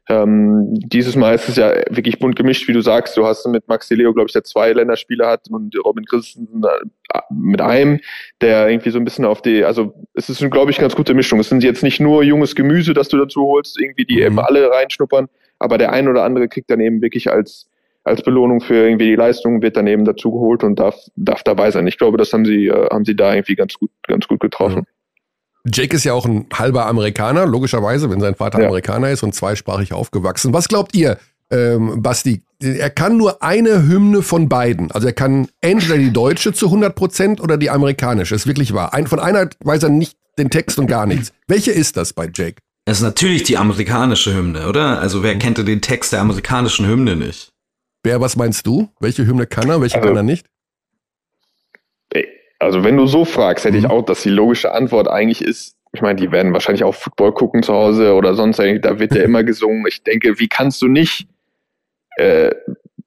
ähm, 0.09 0.73
dieses 0.73 1.15
Mal 1.15 1.35
ist 1.35 1.47
es 1.47 1.57
ja 1.57 1.75
wirklich 1.89 2.17
bunt 2.17 2.35
gemischt, 2.35 2.67
wie 2.67 2.73
du 2.73 2.81
sagst. 2.81 3.15
Du 3.15 3.25
hast 3.25 3.45
mit 3.47 3.67
Maxi 3.67 3.93
Leo, 3.93 4.13
glaube 4.13 4.27
ich, 4.27 4.33
der 4.33 4.43
zwei 4.43 4.73
Länderspiele 4.73 5.27
hat 5.27 5.47
und 5.51 5.75
Robin 5.85 6.05
Christensen 6.05 6.63
äh, 6.63 7.19
mit 7.29 7.61
einem, 7.61 7.99
der 8.41 8.69
irgendwie 8.69 8.89
so 8.89 8.97
ein 8.97 9.05
bisschen 9.05 9.25
auf 9.25 9.43
die, 9.43 9.63
also 9.63 9.93
es 10.15 10.29
ist, 10.29 10.39
glaube 10.49 10.71
ich, 10.71 10.79
ganz 10.79 10.95
gute 10.95 11.13
Mischung. 11.13 11.39
Es 11.39 11.49
sind 11.49 11.63
jetzt 11.63 11.83
nicht 11.83 11.99
nur 11.99 12.23
junges 12.23 12.55
Gemüse, 12.55 12.95
das 12.95 13.09
du 13.09 13.17
dazu 13.17 13.45
holst, 13.45 13.79
irgendwie, 13.79 14.05
die 14.05 14.15
mhm. 14.15 14.23
eben 14.23 14.39
alle 14.39 14.71
reinschnuppern, 14.71 15.27
aber 15.59 15.77
der 15.77 15.91
ein 15.91 16.07
oder 16.07 16.23
andere 16.23 16.47
kriegt 16.47 16.71
dann 16.71 16.79
eben 16.79 17.01
wirklich 17.01 17.29
als 17.29 17.68
als 18.09 18.23
Belohnung 18.23 18.59
für 18.59 18.75
irgendwie 18.75 19.05
die 19.05 19.15
Leistung 19.15 19.61
wird 19.61 19.77
dann 19.77 19.87
eben 19.87 20.03
dazu 20.03 20.31
geholt 20.31 20.63
und 20.63 20.79
darf, 20.79 20.95
darf 21.15 21.43
dabei 21.43 21.71
sein. 21.71 21.87
Ich 21.87 21.97
glaube, 21.97 22.17
das 22.17 22.33
haben 22.33 22.43
sie, 22.43 22.67
äh, 22.67 22.89
haben 22.91 23.05
sie 23.05 23.15
da 23.15 23.33
irgendwie 23.33 23.55
ganz 23.55 23.75
gut, 23.75 23.91
ganz 24.07 24.27
gut 24.27 24.39
getroffen. 24.39 24.85
Jake 25.65 25.95
ist 25.95 26.05
ja 26.05 26.13
auch 26.13 26.25
ein 26.25 26.47
halber 26.53 26.87
Amerikaner, 26.87 27.45
logischerweise, 27.45 28.09
wenn 28.09 28.19
sein 28.19 28.35
Vater 28.35 28.59
ja. 28.59 28.67
Amerikaner 28.67 29.11
ist 29.11 29.23
und 29.23 29.35
zweisprachig 29.35 29.93
aufgewachsen. 29.93 30.53
Was 30.53 30.67
glaubt 30.67 30.95
ihr, 30.95 31.17
ähm, 31.51 32.01
Basti? 32.01 32.41
Er 32.61 32.89
kann 32.89 33.17
nur 33.17 33.43
eine 33.43 33.87
Hymne 33.87 34.21
von 34.21 34.49
beiden. 34.49 34.91
Also 34.91 35.07
er 35.07 35.13
kann 35.13 35.47
entweder 35.61 35.97
die 35.97 36.11
deutsche 36.11 36.51
zu 36.51 36.65
100 36.65 36.95
Prozent 36.95 37.41
oder 37.41 37.57
die 37.57 37.69
amerikanische. 37.69 38.35
Ist 38.35 38.47
wirklich 38.47 38.73
wahr. 38.73 38.93
Ein, 38.93 39.07
von 39.07 39.19
einer 39.19 39.49
weiß 39.63 39.83
er 39.83 39.89
nicht 39.89 40.17
den 40.37 40.49
Text 40.49 40.79
und 40.79 40.87
gar 40.87 41.05
nichts. 41.05 41.31
Welche 41.47 41.71
ist 41.71 41.95
das 41.95 42.13
bei 42.13 42.29
Jake? 42.33 42.55
Das 42.85 42.97
ist 42.97 43.03
natürlich 43.03 43.43
die 43.43 43.57
amerikanische 43.57 44.35
Hymne, 44.35 44.67
oder? 44.67 44.99
Also 44.99 45.21
wer 45.21 45.37
kennt 45.37 45.57
denn 45.57 45.65
den 45.65 45.81
Text 45.81 46.11
der 46.11 46.21
amerikanischen 46.21 46.87
Hymne 46.87 47.15
nicht? 47.15 47.51
Bär, 48.09 48.21
was 48.21 48.35
meinst 48.35 48.65
du? 48.65 48.89
Welche 48.99 49.27
Hymne 49.27 49.45
kann 49.45 49.69
er, 49.69 49.81
welche 49.81 49.97
also, 49.97 50.07
kann 50.07 50.17
er 50.17 50.23
nicht? 50.23 50.47
also 52.57 52.83
wenn 52.83 52.97
du 52.97 53.05
so 53.05 53.23
fragst, 53.23 53.65
hätte 53.65 53.77
ich 53.77 53.83
mhm. 53.83 53.91
auch, 53.91 54.01
dass 54.01 54.23
die 54.23 54.31
logische 54.31 54.71
Antwort 54.71 55.07
eigentlich 55.07 55.43
ist, 55.43 55.75
ich 55.93 56.01
meine, 56.01 56.19
die 56.19 56.31
werden 56.31 56.51
wahrscheinlich 56.51 56.83
auch 56.83 56.95
Football 56.95 57.33
gucken 57.33 57.61
zu 57.61 57.71
Hause 57.71 58.15
oder 58.15 58.33
sonst, 58.33 58.57
da 58.57 58.99
wird 58.99 59.13
ja 59.13 59.21
immer 59.21 59.43
gesungen. 59.43 59.85
Ich 59.87 60.01
denke, 60.01 60.39
wie 60.39 60.47
kannst 60.47 60.81
du 60.81 60.87
nicht, 60.87 61.27
äh, 62.17 62.49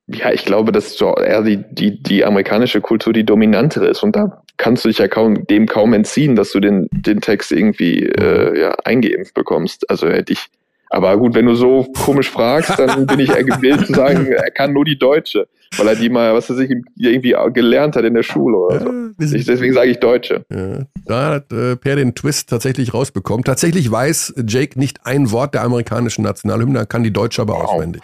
ja, 0.06 0.30
ich 0.32 0.44
glaube, 0.44 0.70
dass 0.70 0.96
so 0.96 1.16
eher 1.16 1.42
die, 1.42 1.56
die, 1.56 2.00
die 2.00 2.24
amerikanische 2.24 2.80
Kultur 2.80 3.12
die 3.12 3.24
dominantere 3.24 3.88
ist 3.88 4.04
und 4.04 4.14
da 4.14 4.44
kannst 4.56 4.84
du 4.84 4.88
dich 4.88 4.98
ja 4.98 5.08
kaum, 5.08 5.48
dem 5.48 5.66
kaum 5.66 5.94
entziehen, 5.94 6.36
dass 6.36 6.52
du 6.52 6.60
den, 6.60 6.86
den 6.92 7.20
Text 7.20 7.50
irgendwie 7.50 8.04
äh, 8.04 8.60
ja, 8.60 8.74
eingeimpft 8.84 9.34
bekommst. 9.34 9.90
Also 9.90 10.08
hätte 10.08 10.32
ich, 10.32 10.46
aber 10.92 11.16
gut, 11.16 11.34
wenn 11.34 11.46
du 11.46 11.54
so 11.54 11.90
komisch 12.04 12.28
fragst, 12.28 12.78
dann 12.78 13.06
bin 13.06 13.18
ich 13.18 13.30
eher 13.30 13.44
gewillt 13.44 13.86
zu 13.86 13.94
sagen, 13.94 14.26
er 14.26 14.50
kann 14.50 14.74
nur 14.74 14.84
die 14.84 14.98
Deutsche, 14.98 15.48
weil 15.78 15.88
er 15.88 15.96
die 15.96 16.10
mal, 16.10 16.34
was 16.34 16.50
er 16.50 16.56
sich 16.56 16.70
irgendwie 16.98 17.34
gelernt 17.54 17.96
hat 17.96 18.04
in 18.04 18.12
der 18.12 18.22
Schule 18.22 18.58
oder 18.58 18.80
so. 18.80 18.92
Ja, 18.92 19.36
ich, 19.38 19.46
deswegen 19.46 19.72
sage 19.72 19.90
ich 19.90 20.00
Deutsche. 20.00 20.44
Ja, 20.50 20.84
da 21.06 21.30
hat 21.30 21.50
äh, 21.50 21.76
Per 21.76 21.96
den 21.96 22.14
Twist 22.14 22.50
tatsächlich 22.50 22.92
rausbekommen. 22.92 23.42
Tatsächlich 23.42 23.90
weiß 23.90 24.34
Jake 24.46 24.78
nicht 24.78 25.06
ein 25.06 25.30
Wort 25.30 25.54
der 25.54 25.62
amerikanischen 25.62 26.24
Nationalhymne, 26.24 26.84
kann 26.84 27.02
die 27.02 27.12
Deutsche 27.12 27.40
aber 27.40 27.54
wow. 27.54 27.70
auswendig. 27.70 28.02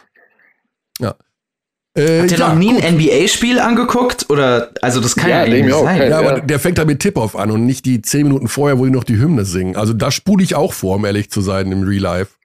Ja. 0.99 1.15
Äh, 1.93 2.23
Hat 2.23 2.31
ihr 2.31 2.39
ja, 2.39 2.49
noch 2.49 2.59
nie 2.59 2.73
gut. 2.73 2.85
ein 2.85 2.95
NBA-Spiel 2.95 3.59
angeguckt? 3.59 4.31
Oder, 4.31 4.71
also 4.81 5.01
das 5.01 5.15
kann 5.15 5.29
ja, 5.29 5.45
ja 5.45 5.63
nicht 5.63 5.75
sein. 5.75 6.11
Ja, 6.11 6.21
aber 6.21 6.41
der 6.41 6.59
fängt 6.59 6.79
da 6.79 6.87
mit 6.87 7.01
Tip-Off 7.01 7.37
an 7.37 7.51
und 7.51 7.67
nicht 7.67 7.85
die 7.85 8.01
zehn 8.01 8.23
Minuten 8.23 8.49
vorher, 8.49 8.79
wo 8.79 8.87
die 8.87 8.91
noch 8.91 9.05
die 9.05 9.19
Hymne 9.19 9.45
singen. 9.45 9.77
Also 9.77 9.93
da 9.93 10.11
spule 10.11 10.43
ich 10.43 10.55
auch 10.55 10.73
vor, 10.73 10.97
um 10.97 11.05
ehrlich 11.05 11.31
zu 11.31 11.43
sein, 11.43 11.71
im 11.71 11.83
Real 11.83 12.03
Life. 12.03 12.38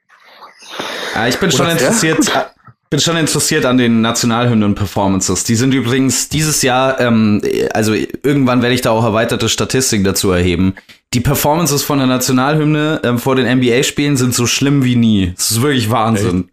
Ja, 1.16 1.28
ich 1.28 1.38
bin 1.38 1.50
Oder 1.50 1.58
schon 1.58 1.70
interessiert, 1.70 2.32
bin 2.90 3.00
schon 3.00 3.18
interessiert 3.18 3.66
an 3.66 3.78
den 3.78 4.02
Nationalhymnen-Performances. 4.02 5.44
Die 5.44 5.56
sind 5.56 5.74
übrigens 5.74 6.30
dieses 6.30 6.62
Jahr, 6.62 7.00
ähm, 7.00 7.42
also 7.74 7.94
irgendwann 7.94 8.62
werde 8.62 8.76
ich 8.76 8.82
da 8.82 8.92
auch 8.92 9.04
erweiterte 9.04 9.50
Statistiken 9.50 10.04
dazu 10.04 10.32
erheben. 10.32 10.76
Die 11.14 11.20
Performances 11.20 11.84
von 11.84 12.00
der 12.00 12.08
Nationalhymne 12.08 13.02
ähm, 13.04 13.20
vor 13.20 13.36
den 13.36 13.60
NBA-Spielen 13.60 14.18
sind 14.18 14.34
so 14.34 14.48
schlimm 14.48 14.84
wie 14.84 14.96
nie. 14.96 15.34
Das 15.36 15.52
ist 15.52 15.62
wirklich 15.62 15.90
Wahnsinn. 15.92 16.46
Echt? 16.46 16.50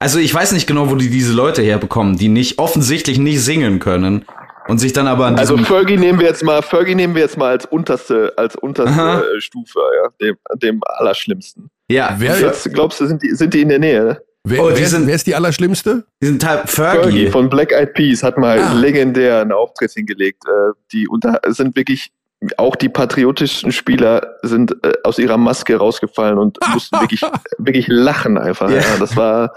Also 0.00 0.18
ich 0.18 0.32
weiß 0.32 0.52
nicht 0.52 0.66
genau, 0.66 0.90
wo 0.90 0.94
die 0.94 1.10
diese 1.10 1.32
Leute 1.32 1.62
herbekommen, 1.62 2.16
die 2.16 2.28
nicht 2.28 2.58
offensichtlich 2.58 3.18
nicht 3.18 3.42
singen 3.42 3.80
können 3.80 4.24
und 4.70 4.78
sich 4.78 4.92
dann 4.92 5.08
aber 5.08 5.26
an 5.26 5.36
Also 5.36 5.56
Fergie 5.56 5.96
nehmen 5.96 6.20
wir 6.20 6.26
jetzt 6.26 6.44
mal, 6.44 6.62
Fergie 6.62 6.94
nehmen 6.94 7.14
wir 7.14 7.22
jetzt 7.22 7.36
mal 7.36 7.50
als 7.50 7.66
unterste, 7.66 8.32
als 8.36 8.54
unterste 8.54 8.92
Aha. 8.92 9.22
Stufe, 9.38 9.80
ja, 10.02 10.10
dem, 10.20 10.36
dem 10.62 10.80
allerschlimmsten. 10.84 11.70
Ja. 11.90 12.14
Wer 12.18 12.38
jetzt 12.38 12.72
glaubst 12.72 13.00
du, 13.00 13.06
sind 13.06 13.22
die, 13.22 13.34
sind 13.34 13.52
die 13.52 13.62
in 13.62 13.68
der 13.68 13.80
Nähe? 13.80 14.22
Wer, 14.44 14.62
oh, 14.62 14.70
wer, 14.72 14.86
sind, 14.86 15.08
wer 15.08 15.16
ist 15.16 15.26
die 15.26 15.34
allerschlimmste? 15.34 16.04
Die 16.22 16.26
sind 16.28 16.46
halt 16.46 16.70
Fergie. 16.70 17.00
Fergie 17.00 17.30
von 17.30 17.50
Black 17.50 17.72
Eyed 17.72 17.94
Peas 17.94 18.22
hat 18.22 18.38
mal 18.38 18.60
ah. 18.60 18.72
legendär 18.72 19.40
einen 19.40 19.52
Auftritt 19.52 19.90
hingelegt. 19.90 20.44
Äh, 20.46 20.72
die 20.92 21.08
unter 21.08 21.40
sind 21.48 21.74
wirklich 21.74 22.12
auch 22.56 22.76
die 22.76 22.88
patriotischen 22.88 23.72
Spieler 23.72 24.36
sind 24.42 24.74
äh, 24.84 24.92
aus 25.04 25.18
ihrer 25.18 25.36
Maske 25.36 25.76
rausgefallen 25.76 26.38
und 26.38 26.58
mussten 26.72 26.98
wirklich 27.00 27.22
wirklich 27.58 27.86
lachen 27.88 28.38
einfach. 28.38 28.70
Yeah. 28.70 28.80
Ja, 28.80 28.96
das 28.98 29.16
war 29.16 29.52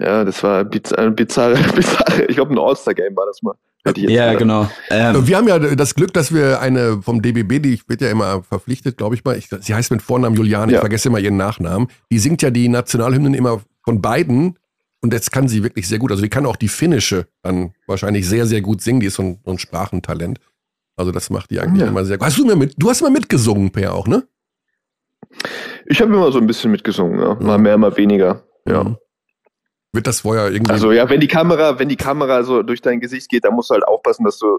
ja, 0.00 0.24
das 0.24 0.42
war 0.42 0.64
bizarre, 1.10 1.10
bizarre. 1.12 2.24
ich 2.26 2.34
glaube 2.34 2.54
ein 2.54 2.58
All-Star-Game 2.58 3.14
war 3.14 3.26
das 3.26 3.42
mal. 3.42 3.54
Ja, 3.96 4.34
genau. 4.34 4.70
Ähm. 4.90 5.26
Wir 5.26 5.36
haben 5.36 5.48
ja 5.48 5.58
das 5.58 5.94
Glück, 5.94 6.12
dass 6.12 6.32
wir 6.32 6.60
eine 6.60 7.02
vom 7.02 7.20
DBB, 7.20 7.60
die 7.60 7.80
wird 7.88 8.00
ja 8.00 8.10
immer 8.10 8.42
verpflichtet, 8.42 8.96
glaube 8.96 9.16
ich 9.16 9.24
mal. 9.24 9.36
Ich, 9.36 9.48
sie 9.48 9.74
heißt 9.74 9.90
mit 9.90 10.02
Vornamen 10.02 10.36
Juliane, 10.36 10.72
ja. 10.72 10.78
ich 10.78 10.80
vergesse 10.80 11.08
immer 11.08 11.18
ihren 11.18 11.36
Nachnamen. 11.36 11.88
Die 12.10 12.18
singt 12.18 12.42
ja 12.42 12.50
die 12.50 12.68
Nationalhymnen 12.68 13.34
immer 13.34 13.60
von 13.84 14.00
beiden 14.00 14.56
und 15.00 15.12
jetzt 15.12 15.32
kann 15.32 15.48
sie 15.48 15.64
wirklich 15.64 15.88
sehr 15.88 15.98
gut. 15.98 16.12
Also 16.12 16.22
die 16.22 16.28
kann 16.28 16.46
auch 16.46 16.56
die 16.56 16.68
finnische 16.68 17.26
dann 17.42 17.72
wahrscheinlich 17.88 18.28
sehr, 18.28 18.46
sehr 18.46 18.60
gut 18.60 18.80
singen. 18.82 19.00
Die 19.00 19.06
ist 19.06 19.14
so 19.14 19.22
ein, 19.24 19.40
so 19.44 19.50
ein 19.50 19.58
Sprachentalent. 19.58 20.38
Also 20.96 21.10
das 21.10 21.30
macht 21.30 21.50
die 21.50 21.58
eigentlich 21.58 21.82
ja. 21.82 21.88
immer 21.88 22.04
sehr 22.04 22.18
gut. 22.18 22.26
Hast 22.26 22.38
du 22.38 22.46
mir 22.46 22.54
mit, 22.54 22.74
du 22.78 22.88
hast 22.88 23.02
mal 23.02 23.10
mitgesungen, 23.10 23.70
Per, 23.70 23.94
auch, 23.94 24.06
ne? 24.06 24.24
Ich 25.86 26.00
habe 26.00 26.12
immer 26.12 26.30
so 26.30 26.38
ein 26.38 26.46
bisschen 26.46 26.70
mitgesungen, 26.70 27.18
ja. 27.18 27.34
Mal 27.34 27.58
mehr, 27.58 27.78
mal 27.78 27.96
weniger. 27.96 28.44
Ja. 28.66 28.84
Mhm. 28.84 28.96
Wird 29.92 30.06
das 30.06 30.20
vorher 30.20 30.50
irgendwie. 30.50 30.72
Also 30.72 30.90
ja, 30.90 31.08
wenn 31.10 31.20
die 31.20 31.28
Kamera, 31.28 31.78
wenn 31.78 31.88
die 31.88 31.96
Kamera 31.96 32.44
so 32.44 32.62
durch 32.62 32.80
dein 32.80 33.00
Gesicht 33.00 33.28
geht, 33.28 33.44
dann 33.44 33.54
musst 33.54 33.70
du 33.70 33.74
halt 33.74 33.84
aufpassen, 33.84 34.24
dass 34.24 34.38
du, 34.38 34.58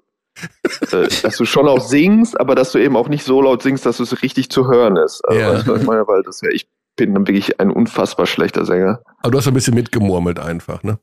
äh, 0.92 1.08
dass 1.24 1.38
du 1.38 1.46
schon 1.46 1.68
auch 1.68 1.82
singst, 1.82 2.40
aber 2.40 2.54
dass 2.54 2.72
du 2.72 2.78
eben 2.78 2.96
auch 2.96 3.10
nicht 3.10 3.24
so 3.24 3.42
laut 3.42 3.64
singst, 3.64 3.86
dass 3.86 4.00
es 4.00 4.22
richtig 4.22 4.50
zu 4.50 4.68
hören 4.68 4.96
ist. 4.98 5.22
Also, 5.28 5.40
ja. 5.40 5.76
ich 5.76 5.84
meine, 5.84 6.08
weil 6.08 6.22
das 6.24 6.42
ja, 6.42 6.50
ich 6.52 6.68
bin 6.96 7.16
dann 7.16 7.28
wirklich 7.28 7.60
ein 7.60 7.72
unfassbar 7.72 8.28
schlechter 8.28 8.66
Sänger. 8.66 9.02
Aber 9.20 9.32
du 9.32 9.38
hast 9.40 9.48
ein 9.48 9.56
bisschen 9.56 9.74
mitgemurmelt 9.74 10.40
einfach, 10.40 10.84
ne? 10.84 11.00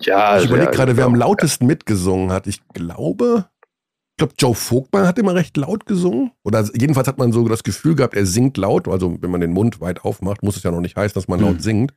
Ja. 0.00 0.38
Ich 0.38 0.46
überlege 0.46 0.70
gerade, 0.70 0.96
wer 0.96 1.06
am 1.06 1.14
lautesten 1.14 1.64
ja. 1.64 1.68
mitgesungen 1.68 2.32
hat. 2.32 2.46
Ich 2.46 2.66
glaube, 2.68 3.46
ich 4.10 4.16
glaube, 4.16 4.34
Joe 4.38 4.54
Vogtmann 4.54 5.06
hat 5.06 5.18
immer 5.18 5.36
recht 5.36 5.56
laut 5.56 5.86
gesungen. 5.86 6.32
Oder 6.42 6.64
jedenfalls 6.74 7.06
hat 7.06 7.18
man 7.18 7.32
so 7.32 7.46
das 7.48 7.62
Gefühl 7.62 7.94
gehabt, 7.94 8.14
er 8.14 8.26
singt 8.26 8.56
laut. 8.56 8.88
Also 8.88 9.16
wenn 9.20 9.30
man 9.30 9.40
den 9.40 9.52
Mund 9.52 9.80
weit 9.80 10.04
aufmacht, 10.04 10.42
muss 10.42 10.56
es 10.56 10.64
ja 10.64 10.72
noch 10.72 10.80
nicht 10.80 10.96
heißen, 10.96 11.14
dass 11.14 11.28
man 11.28 11.40
laut 11.40 11.54
hm. 11.56 11.60
singt. 11.60 11.94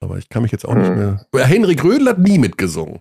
Aber 0.00 0.16
ich 0.16 0.28
kann 0.28 0.42
mich 0.42 0.52
jetzt 0.52 0.66
auch 0.66 0.74
nicht 0.74 0.88
hm. 0.88 1.18
mehr. 1.32 1.46
Henrik 1.46 1.84
Rödel 1.84 2.08
hat 2.08 2.18
nie 2.18 2.38
mitgesungen 2.38 3.00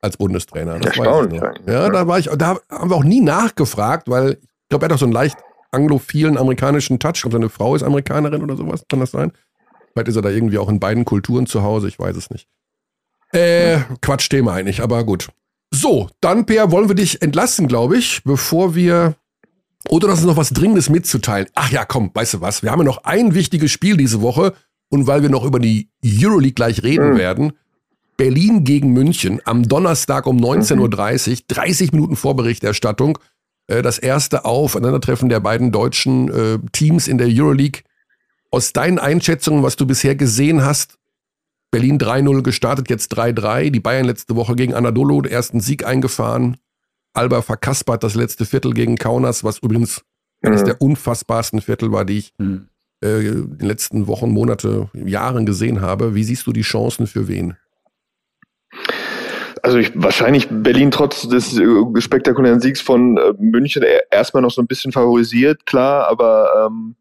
als 0.00 0.16
Bundestrainer. 0.16 0.78
Das 0.78 0.96
Erstaunlich. 0.96 1.42
Ja, 1.66 1.90
da 1.90 2.06
war 2.06 2.18
ich, 2.18 2.26
da 2.26 2.58
haben 2.70 2.90
wir 2.90 2.96
auch 2.96 3.04
nie 3.04 3.20
nachgefragt, 3.20 4.08
weil 4.08 4.32
ich 4.32 4.68
glaube, 4.68 4.84
er 4.84 4.88
hat 4.88 4.92
auch 4.92 4.98
so 4.98 5.06
einen 5.06 5.12
leicht 5.12 5.36
anglophilen 5.72 6.38
amerikanischen 6.38 6.98
Touch. 6.98 7.16
Ich 7.16 7.22
glaube, 7.22 7.34
seine 7.34 7.48
Frau 7.48 7.74
ist 7.74 7.82
Amerikanerin 7.82 8.42
oder 8.42 8.56
sowas, 8.56 8.84
kann 8.88 9.00
das 9.00 9.10
sein? 9.10 9.32
Vielleicht 9.92 10.08
ist 10.08 10.16
er 10.16 10.22
da 10.22 10.30
irgendwie 10.30 10.58
auch 10.58 10.68
in 10.68 10.80
beiden 10.80 11.04
Kulturen 11.04 11.46
zu 11.46 11.62
Hause, 11.62 11.88
ich 11.88 11.98
weiß 11.98 12.16
es 12.16 12.30
nicht. 12.30 12.48
Äh, 13.32 13.80
Quatsch, 14.00 14.28
Thema 14.28 14.54
eigentlich, 14.54 14.82
aber 14.82 15.04
gut. 15.04 15.28
So, 15.72 16.08
dann, 16.20 16.46
Per, 16.46 16.72
wollen 16.72 16.88
wir 16.88 16.96
dich 16.96 17.22
entlassen, 17.22 17.68
glaube 17.68 17.96
ich, 17.96 18.24
bevor 18.24 18.74
wir. 18.74 19.14
Oder 19.88 20.08
das 20.08 20.20
ist 20.20 20.26
noch 20.26 20.36
was 20.36 20.50
Dringendes 20.50 20.90
mitzuteilen. 20.90 21.46
Ach 21.54 21.70
ja, 21.70 21.84
komm, 21.84 22.10
weißt 22.12 22.34
du 22.34 22.40
was? 22.40 22.62
Wir 22.62 22.70
haben 22.70 22.80
ja 22.80 22.84
noch 22.84 23.04
ein 23.04 23.34
wichtiges 23.34 23.70
Spiel 23.70 23.96
diese 23.96 24.20
Woche 24.20 24.52
und 24.90 25.06
weil 25.06 25.22
wir 25.22 25.30
noch 25.30 25.44
über 25.44 25.58
die 25.58 25.88
Euroleague 26.04 26.52
gleich 26.52 26.82
reden 26.82 27.12
mhm. 27.12 27.16
werden, 27.16 27.52
Berlin 28.16 28.64
gegen 28.64 28.92
München 28.92 29.40
am 29.46 29.66
Donnerstag 29.66 30.26
um 30.26 30.36
19.30 30.36 31.30
Uhr, 31.30 31.38
30 31.48 31.92
Minuten 31.92 32.16
Vorberichterstattung. 32.16 33.18
Äh, 33.66 33.80
das 33.80 33.98
erste 33.98 34.44
Aufeinandertreffen 34.44 35.30
der 35.30 35.40
beiden 35.40 35.72
deutschen 35.72 36.30
äh, 36.30 36.58
Teams 36.72 37.08
in 37.08 37.16
der 37.16 37.28
Euroleague. 37.30 37.82
Aus 38.50 38.74
deinen 38.74 38.98
Einschätzungen, 38.98 39.62
was 39.62 39.76
du 39.76 39.86
bisher 39.86 40.16
gesehen 40.16 40.62
hast, 40.62 40.98
Berlin 41.70 41.98
3-0 41.98 42.42
gestartet, 42.42 42.90
jetzt 42.90 43.16
3-3. 43.16 43.70
Die 43.70 43.80
Bayern 43.80 44.04
letzte 44.04 44.34
Woche 44.34 44.56
gegen 44.56 44.74
Anadolu 44.74 45.22
den 45.22 45.32
ersten 45.32 45.60
Sieg 45.60 45.86
eingefahren. 45.86 46.56
Alba 47.14 47.42
verkaspert 47.42 48.02
das 48.02 48.16
letzte 48.16 48.44
Viertel 48.44 48.74
gegen 48.74 48.96
Kaunas, 48.96 49.44
was 49.44 49.58
übrigens 49.58 50.02
mhm. 50.42 50.48
eines 50.48 50.64
der 50.64 50.82
unfassbarsten 50.82 51.62
Viertel 51.62 51.92
war, 51.92 52.04
die 52.04 52.18
ich 52.18 52.34
mhm 52.38 52.69
äh, 53.02 53.26
in 53.26 53.58
den 53.58 53.68
letzten 53.68 54.06
Wochen, 54.06 54.30
Monate, 54.30 54.90
Jahren 54.94 55.46
gesehen 55.46 55.80
habe. 55.80 56.14
Wie 56.14 56.24
siehst 56.24 56.46
du 56.46 56.52
die 56.52 56.62
Chancen 56.62 57.06
für 57.06 57.28
wen? 57.28 57.56
Also 59.62 59.78
ich, 59.78 59.92
wahrscheinlich 59.94 60.48
Berlin 60.50 60.90
trotz 60.90 61.28
des 61.28 61.58
äh, 61.58 62.00
spektakulären 62.00 62.60
Siegs 62.60 62.80
von 62.80 63.18
äh, 63.18 63.34
München 63.38 63.84
erstmal 64.10 64.42
noch 64.42 64.50
so 64.50 64.62
ein 64.62 64.66
bisschen 64.66 64.92
favorisiert, 64.92 65.66
klar, 65.66 66.08
aber 66.08 66.66
ähm, 66.66 66.96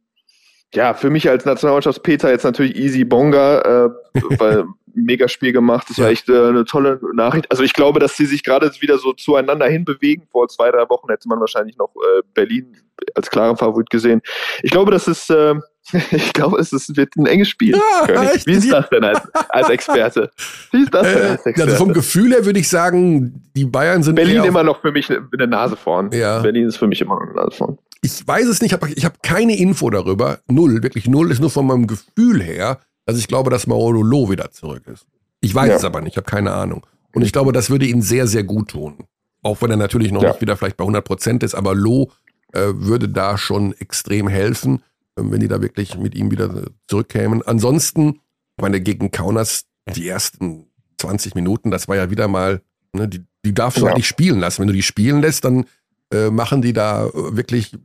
ja, 0.74 0.94
für 0.94 1.10
mich 1.10 1.28
als 1.30 1.46
Nationalmannschafts-Peter 1.46 2.30
jetzt 2.30 2.44
natürlich 2.44 2.76
easy 2.76 3.06
Bonga, 3.06 3.62
äh, 3.62 3.90
weil 4.38 4.66
mega 4.94 5.28
Spiel 5.28 5.52
gemacht. 5.52 5.88
Das 5.90 6.00
war 6.00 6.10
echt 6.10 6.30
äh, 6.30 6.48
eine 6.48 6.66
tolle 6.66 7.00
Nachricht. 7.14 7.50
Also 7.50 7.64
ich 7.64 7.74
glaube, 7.74 8.00
dass 8.00 8.18
sie 8.18 8.26
sich 8.26 8.44
gerade 8.44 8.72
wieder 8.80 8.98
so 8.98 9.14
zueinander 9.14 9.68
hinbewegen. 9.68 10.28
Vor 10.32 10.48
zwei, 10.48 10.72
drei 10.72 10.88
Wochen 10.90 11.10
hätte 11.10 11.28
man 11.28 11.40
wahrscheinlich 11.40 11.78
noch 11.78 11.94
äh, 11.96 12.22
Berlin 12.34 12.76
als 13.16 13.30
klaren 13.30 13.58
Favorit 13.58 13.90
gesehen. 13.90 14.22
Ich 14.62 14.72
glaube, 14.72 14.92
das 14.92 15.08
ist, 15.08 15.30
äh, 15.30 15.56
ich 16.12 16.34
glaube, 16.34 16.60
es 16.60 16.74
ist, 16.74 16.96
wird 16.96 17.16
ein 17.18 17.26
enges 17.26 17.50
Spiel. 17.50 17.76
Ja, 17.76 18.32
Wie 18.46 18.52
ist 18.52 18.72
das 18.72 18.90
denn 18.90 19.04
als, 19.04 19.22
als 19.50 19.70
Experte? 19.70 20.32
Wie 20.72 20.84
ist 20.84 20.94
das 20.94 21.04
denn 21.04 21.22
als 21.22 21.46
Experte? 21.46 21.72
Also 21.72 21.76
vom 21.84 21.94
Gefühl 21.94 22.32
her 22.32 22.46
würde 22.46 22.60
ich 22.60 22.70
sagen, 22.70 23.44
die 23.56 23.66
Bayern 23.66 24.04
sind 24.04 24.16
Berlin 24.16 24.44
immer 24.44 24.64
noch 24.64 24.82
für 24.82 24.92
mich 24.92 25.10
eine, 25.10 25.48
Nase 25.48 25.76
vorn. 25.76 26.12
Ja. 26.12 26.40
Berlin 26.40 26.68
ist 26.68 26.78
für 26.78 26.88
mich 26.88 27.02
immer 27.02 27.16
noch 27.16 27.22
eine 27.22 27.34
Nase 27.34 27.52
vorn. 27.58 27.78
Ich 28.02 28.26
weiß 28.26 28.48
es 28.48 28.62
nicht, 28.62 28.78
ich 28.96 29.06
habe 29.06 29.16
keine 29.22 29.58
Info 29.58 29.90
darüber. 29.90 30.40
Null, 30.48 30.84
wirklich 30.84 31.08
null. 31.08 31.32
Ist 31.32 31.42
nur 31.42 31.50
von 31.50 31.68
meinem 31.68 31.86
Gefühl 31.88 32.42
her 32.42 32.80
dass 33.10 33.18
ich 33.18 33.28
glaube, 33.28 33.50
dass 33.50 33.66
Mauro 33.66 34.04
Loh 34.04 34.30
wieder 34.30 34.52
zurück 34.52 34.84
ist. 34.86 35.08
Ich 35.42 35.56
weiß 35.56 35.70
ja. 35.70 35.76
es 35.78 35.84
aber 35.84 36.00
nicht, 36.00 36.12
ich 36.12 36.18
habe 36.18 36.30
keine 36.30 36.52
Ahnung. 36.52 36.86
Und 37.16 37.24
ich 37.24 37.32
glaube, 37.32 37.52
das 37.52 37.72
würde 37.72 37.88
ihn 37.88 38.04
sehr, 38.04 38.28
sehr 38.28 38.44
gut 38.44 38.70
tun. 38.70 39.06
Auch 39.42 39.64
wenn 39.64 39.72
er 39.72 39.78
natürlich 39.78 40.12
noch 40.12 40.22
ja. 40.22 40.30
nicht 40.30 40.42
wieder 40.42 40.56
vielleicht 40.56 40.78
bei 40.78 40.84
100 40.84 41.04
Prozent 41.04 41.42
ist, 41.42 41.56
aber 41.56 41.74
Loh 41.74 42.12
äh, 42.54 42.68
würde 42.76 43.10
da 43.10 43.40
schon 43.40 43.74
extrem 43.80 44.28
helfen, 44.28 44.76
äh, 44.78 44.82
wenn 45.24 45.40
die 45.40 45.48
da 45.48 45.62
wirklich 45.62 45.98
mit 45.98 46.16
ihm 46.16 46.32
wieder 46.32 46.66
zurückkämen. 46.88 47.42
Ansonsten, 47.44 48.20
ich 48.58 48.62
meine, 48.62 48.82
gegen 48.82 49.12
Kaunas 49.12 49.66
die 49.96 50.08
ersten 50.08 50.68
20 50.98 51.36
Minuten, 51.36 51.72
das 51.72 51.88
war 51.88 51.96
ja 51.96 52.10
wieder 52.10 52.28
mal, 52.28 52.62
ne, 52.94 53.08
die, 53.08 53.26
die 53.46 53.54
darfst 53.54 53.78
du 53.78 53.84
ja. 53.84 53.88
halt 53.88 53.98
nicht 53.98 54.08
spielen 54.08 54.40
lassen. 54.40 54.62
Wenn 54.62 54.68
du 54.68 54.74
die 54.74 54.84
spielen 54.84 55.22
lässt, 55.22 55.46
dann 55.46 55.66
äh, 56.12 56.30
machen 56.30 56.62
die 56.62 56.74
da 56.74 57.10
wirklich 57.14 57.78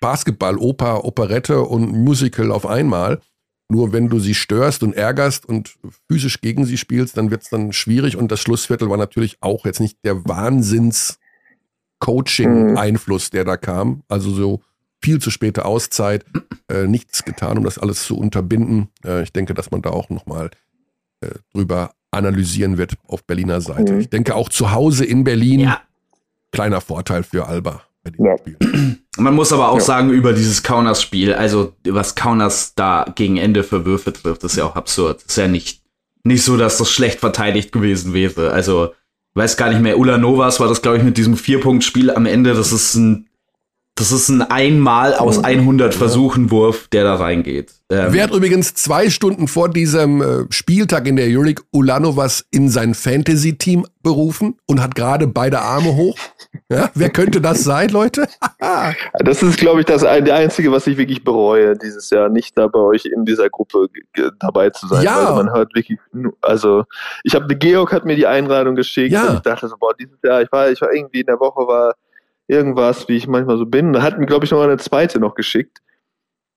Basketball, 0.00 0.58
Oper, 0.58 1.04
Operette 1.04 1.62
und 1.62 1.92
Musical 1.92 2.52
auf 2.52 2.66
einmal. 2.66 3.20
Nur 3.70 3.92
wenn 3.92 4.08
du 4.08 4.18
sie 4.18 4.34
störst 4.34 4.82
und 4.82 4.94
ärgerst 4.94 5.46
und 5.46 5.76
physisch 6.08 6.40
gegen 6.40 6.66
sie 6.66 6.76
spielst, 6.76 7.16
dann 7.16 7.30
wird 7.30 7.42
es 7.42 7.48
dann 7.48 7.72
schwierig. 7.72 8.16
Und 8.16 8.30
das 8.30 8.40
Schlussviertel 8.40 8.90
war 8.90 8.98
natürlich 8.98 9.38
auch 9.40 9.64
jetzt 9.64 9.80
nicht 9.80 10.04
der 10.04 10.24
Wahnsinns 10.26 11.18
Coaching-Einfluss, 12.00 13.30
der 13.30 13.44
da 13.44 13.56
kam. 13.56 14.02
Also 14.08 14.30
so 14.30 14.60
viel 15.04 15.18
zu 15.20 15.30
späte 15.30 15.66
Auszeit, 15.66 16.24
äh, 16.68 16.86
nichts 16.86 17.24
getan, 17.24 17.58
um 17.58 17.64
das 17.64 17.78
alles 17.78 18.04
zu 18.04 18.16
unterbinden. 18.16 18.88
Äh, 19.04 19.22
ich 19.22 19.32
denke, 19.32 19.52
dass 19.52 19.70
man 19.70 19.82
da 19.82 19.90
auch 19.90 20.08
nochmal 20.08 20.50
äh, 21.20 21.28
drüber 21.52 21.92
analysieren 22.10 22.78
wird 22.78 22.94
auf 23.06 23.22
Berliner 23.24 23.60
Seite. 23.60 23.92
Mhm. 23.92 24.00
Ich 24.00 24.08
denke 24.08 24.34
auch 24.34 24.48
zu 24.48 24.72
Hause 24.72 25.04
in 25.04 25.22
Berlin, 25.22 25.60
ja. 25.60 25.82
kleiner 26.52 26.80
Vorteil 26.80 27.22
für 27.22 27.46
Alba. 27.46 27.82
Ja. 28.18 28.36
Man 29.18 29.34
muss 29.34 29.52
aber 29.52 29.68
auch 29.68 29.78
ja. 29.78 29.84
sagen, 29.84 30.10
über 30.10 30.32
dieses 30.32 30.62
Kaunas-Spiel, 30.62 31.34
also 31.34 31.74
was 31.86 32.14
Kaunas 32.14 32.74
da 32.74 33.04
gegen 33.14 33.36
Ende 33.36 33.62
für 33.62 33.84
Würfe 33.84 34.12
trifft, 34.12 34.42
ist 34.44 34.56
ja 34.56 34.64
auch 34.64 34.74
absurd. 34.74 35.22
Ist 35.22 35.36
ja 35.36 35.48
nicht, 35.48 35.82
nicht 36.22 36.44
so, 36.44 36.56
dass 36.56 36.78
das 36.78 36.90
schlecht 36.90 37.20
verteidigt 37.20 37.72
gewesen 37.72 38.14
wäre. 38.14 38.52
Also, 38.52 38.94
weiß 39.34 39.58
gar 39.58 39.68
nicht 39.68 39.82
mehr, 39.82 39.98
Ulanovas 39.98 40.60
war 40.60 40.68
das, 40.68 40.80
glaube 40.80 40.96
ich, 40.98 41.04
mit 41.04 41.18
diesem 41.18 41.36
Vier-Punkt-Spiel 41.36 42.10
am 42.10 42.26
Ende. 42.26 42.54
Das 42.54 42.72
ist 42.72 42.94
ein 42.94 43.28
das 43.96 44.10
ist 44.10 44.28
ein 44.28 44.42
einmal 44.42 45.14
aus 45.14 45.42
100 45.42 45.94
Versuchen 45.94 46.50
Wurf, 46.50 46.88
der 46.88 47.04
da 47.04 47.14
reingeht. 47.14 47.72
Ähm, 47.90 48.08
Wer 48.10 48.24
hat 48.24 48.32
übrigens 48.32 48.74
zwei 48.74 49.08
Stunden 49.08 49.46
vor 49.46 49.68
diesem 49.68 50.20
äh, 50.20 50.46
Spieltag 50.50 51.06
in 51.06 51.14
der 51.14 51.26
Euroleague 51.26 51.64
Ulanovas 51.70 52.44
in 52.50 52.68
sein 52.68 52.94
Fantasy-Team 52.94 53.86
berufen 54.02 54.58
und 54.66 54.82
hat 54.82 54.96
gerade 54.96 55.28
beide 55.28 55.60
Arme 55.60 55.94
hoch? 55.94 56.16
Ja, 56.68 56.90
wer 56.94 57.10
könnte 57.10 57.40
das 57.40 57.62
sein, 57.62 57.90
Leute? 57.90 58.26
das 59.18 59.42
ist, 59.42 59.58
glaube 59.58 59.80
ich, 59.80 59.86
das 59.86 60.02
einzige, 60.02 60.72
was 60.72 60.86
ich 60.88 60.96
wirklich 60.96 61.22
bereue, 61.22 61.76
dieses 61.76 62.10
Jahr 62.10 62.28
nicht 62.28 62.58
da 62.58 62.66
bei 62.66 62.80
euch 62.80 63.04
in 63.04 63.24
dieser 63.24 63.48
Gruppe 63.48 63.86
dabei 64.40 64.70
zu 64.70 64.88
sein. 64.88 65.04
Ja. 65.04 65.28
Weil 65.28 65.44
man 65.44 65.54
hört 65.54 65.72
wirklich, 65.74 65.98
also 66.42 66.84
ich 67.22 67.34
habe, 67.34 67.54
Georg 67.56 67.92
hat 67.92 68.04
mir 68.04 68.16
die 68.16 68.26
Einladung 68.26 68.74
geschickt 68.74 69.12
ja. 69.12 69.28
und 69.28 69.34
ich 69.36 69.40
dachte 69.42 69.68
so, 69.68 69.76
boah, 69.78 69.94
dieses 69.94 70.18
Jahr, 70.24 70.42
ich 70.42 70.50
war, 70.50 70.70
ich 70.70 70.80
war 70.80 70.92
irgendwie 70.92 71.20
in 71.20 71.26
der 71.26 71.38
Woche 71.38 71.66
war 71.66 71.94
irgendwas, 72.46 73.08
wie 73.08 73.16
ich 73.16 73.26
manchmal 73.26 73.58
so 73.58 73.66
bin. 73.66 73.92
Da 73.92 74.02
hat 74.02 74.18
mir, 74.18 74.26
glaube 74.26 74.44
ich, 74.44 74.50
noch 74.50 74.62
eine 74.62 74.76
zweite 74.78 75.18
noch 75.18 75.34
geschickt. 75.34 75.80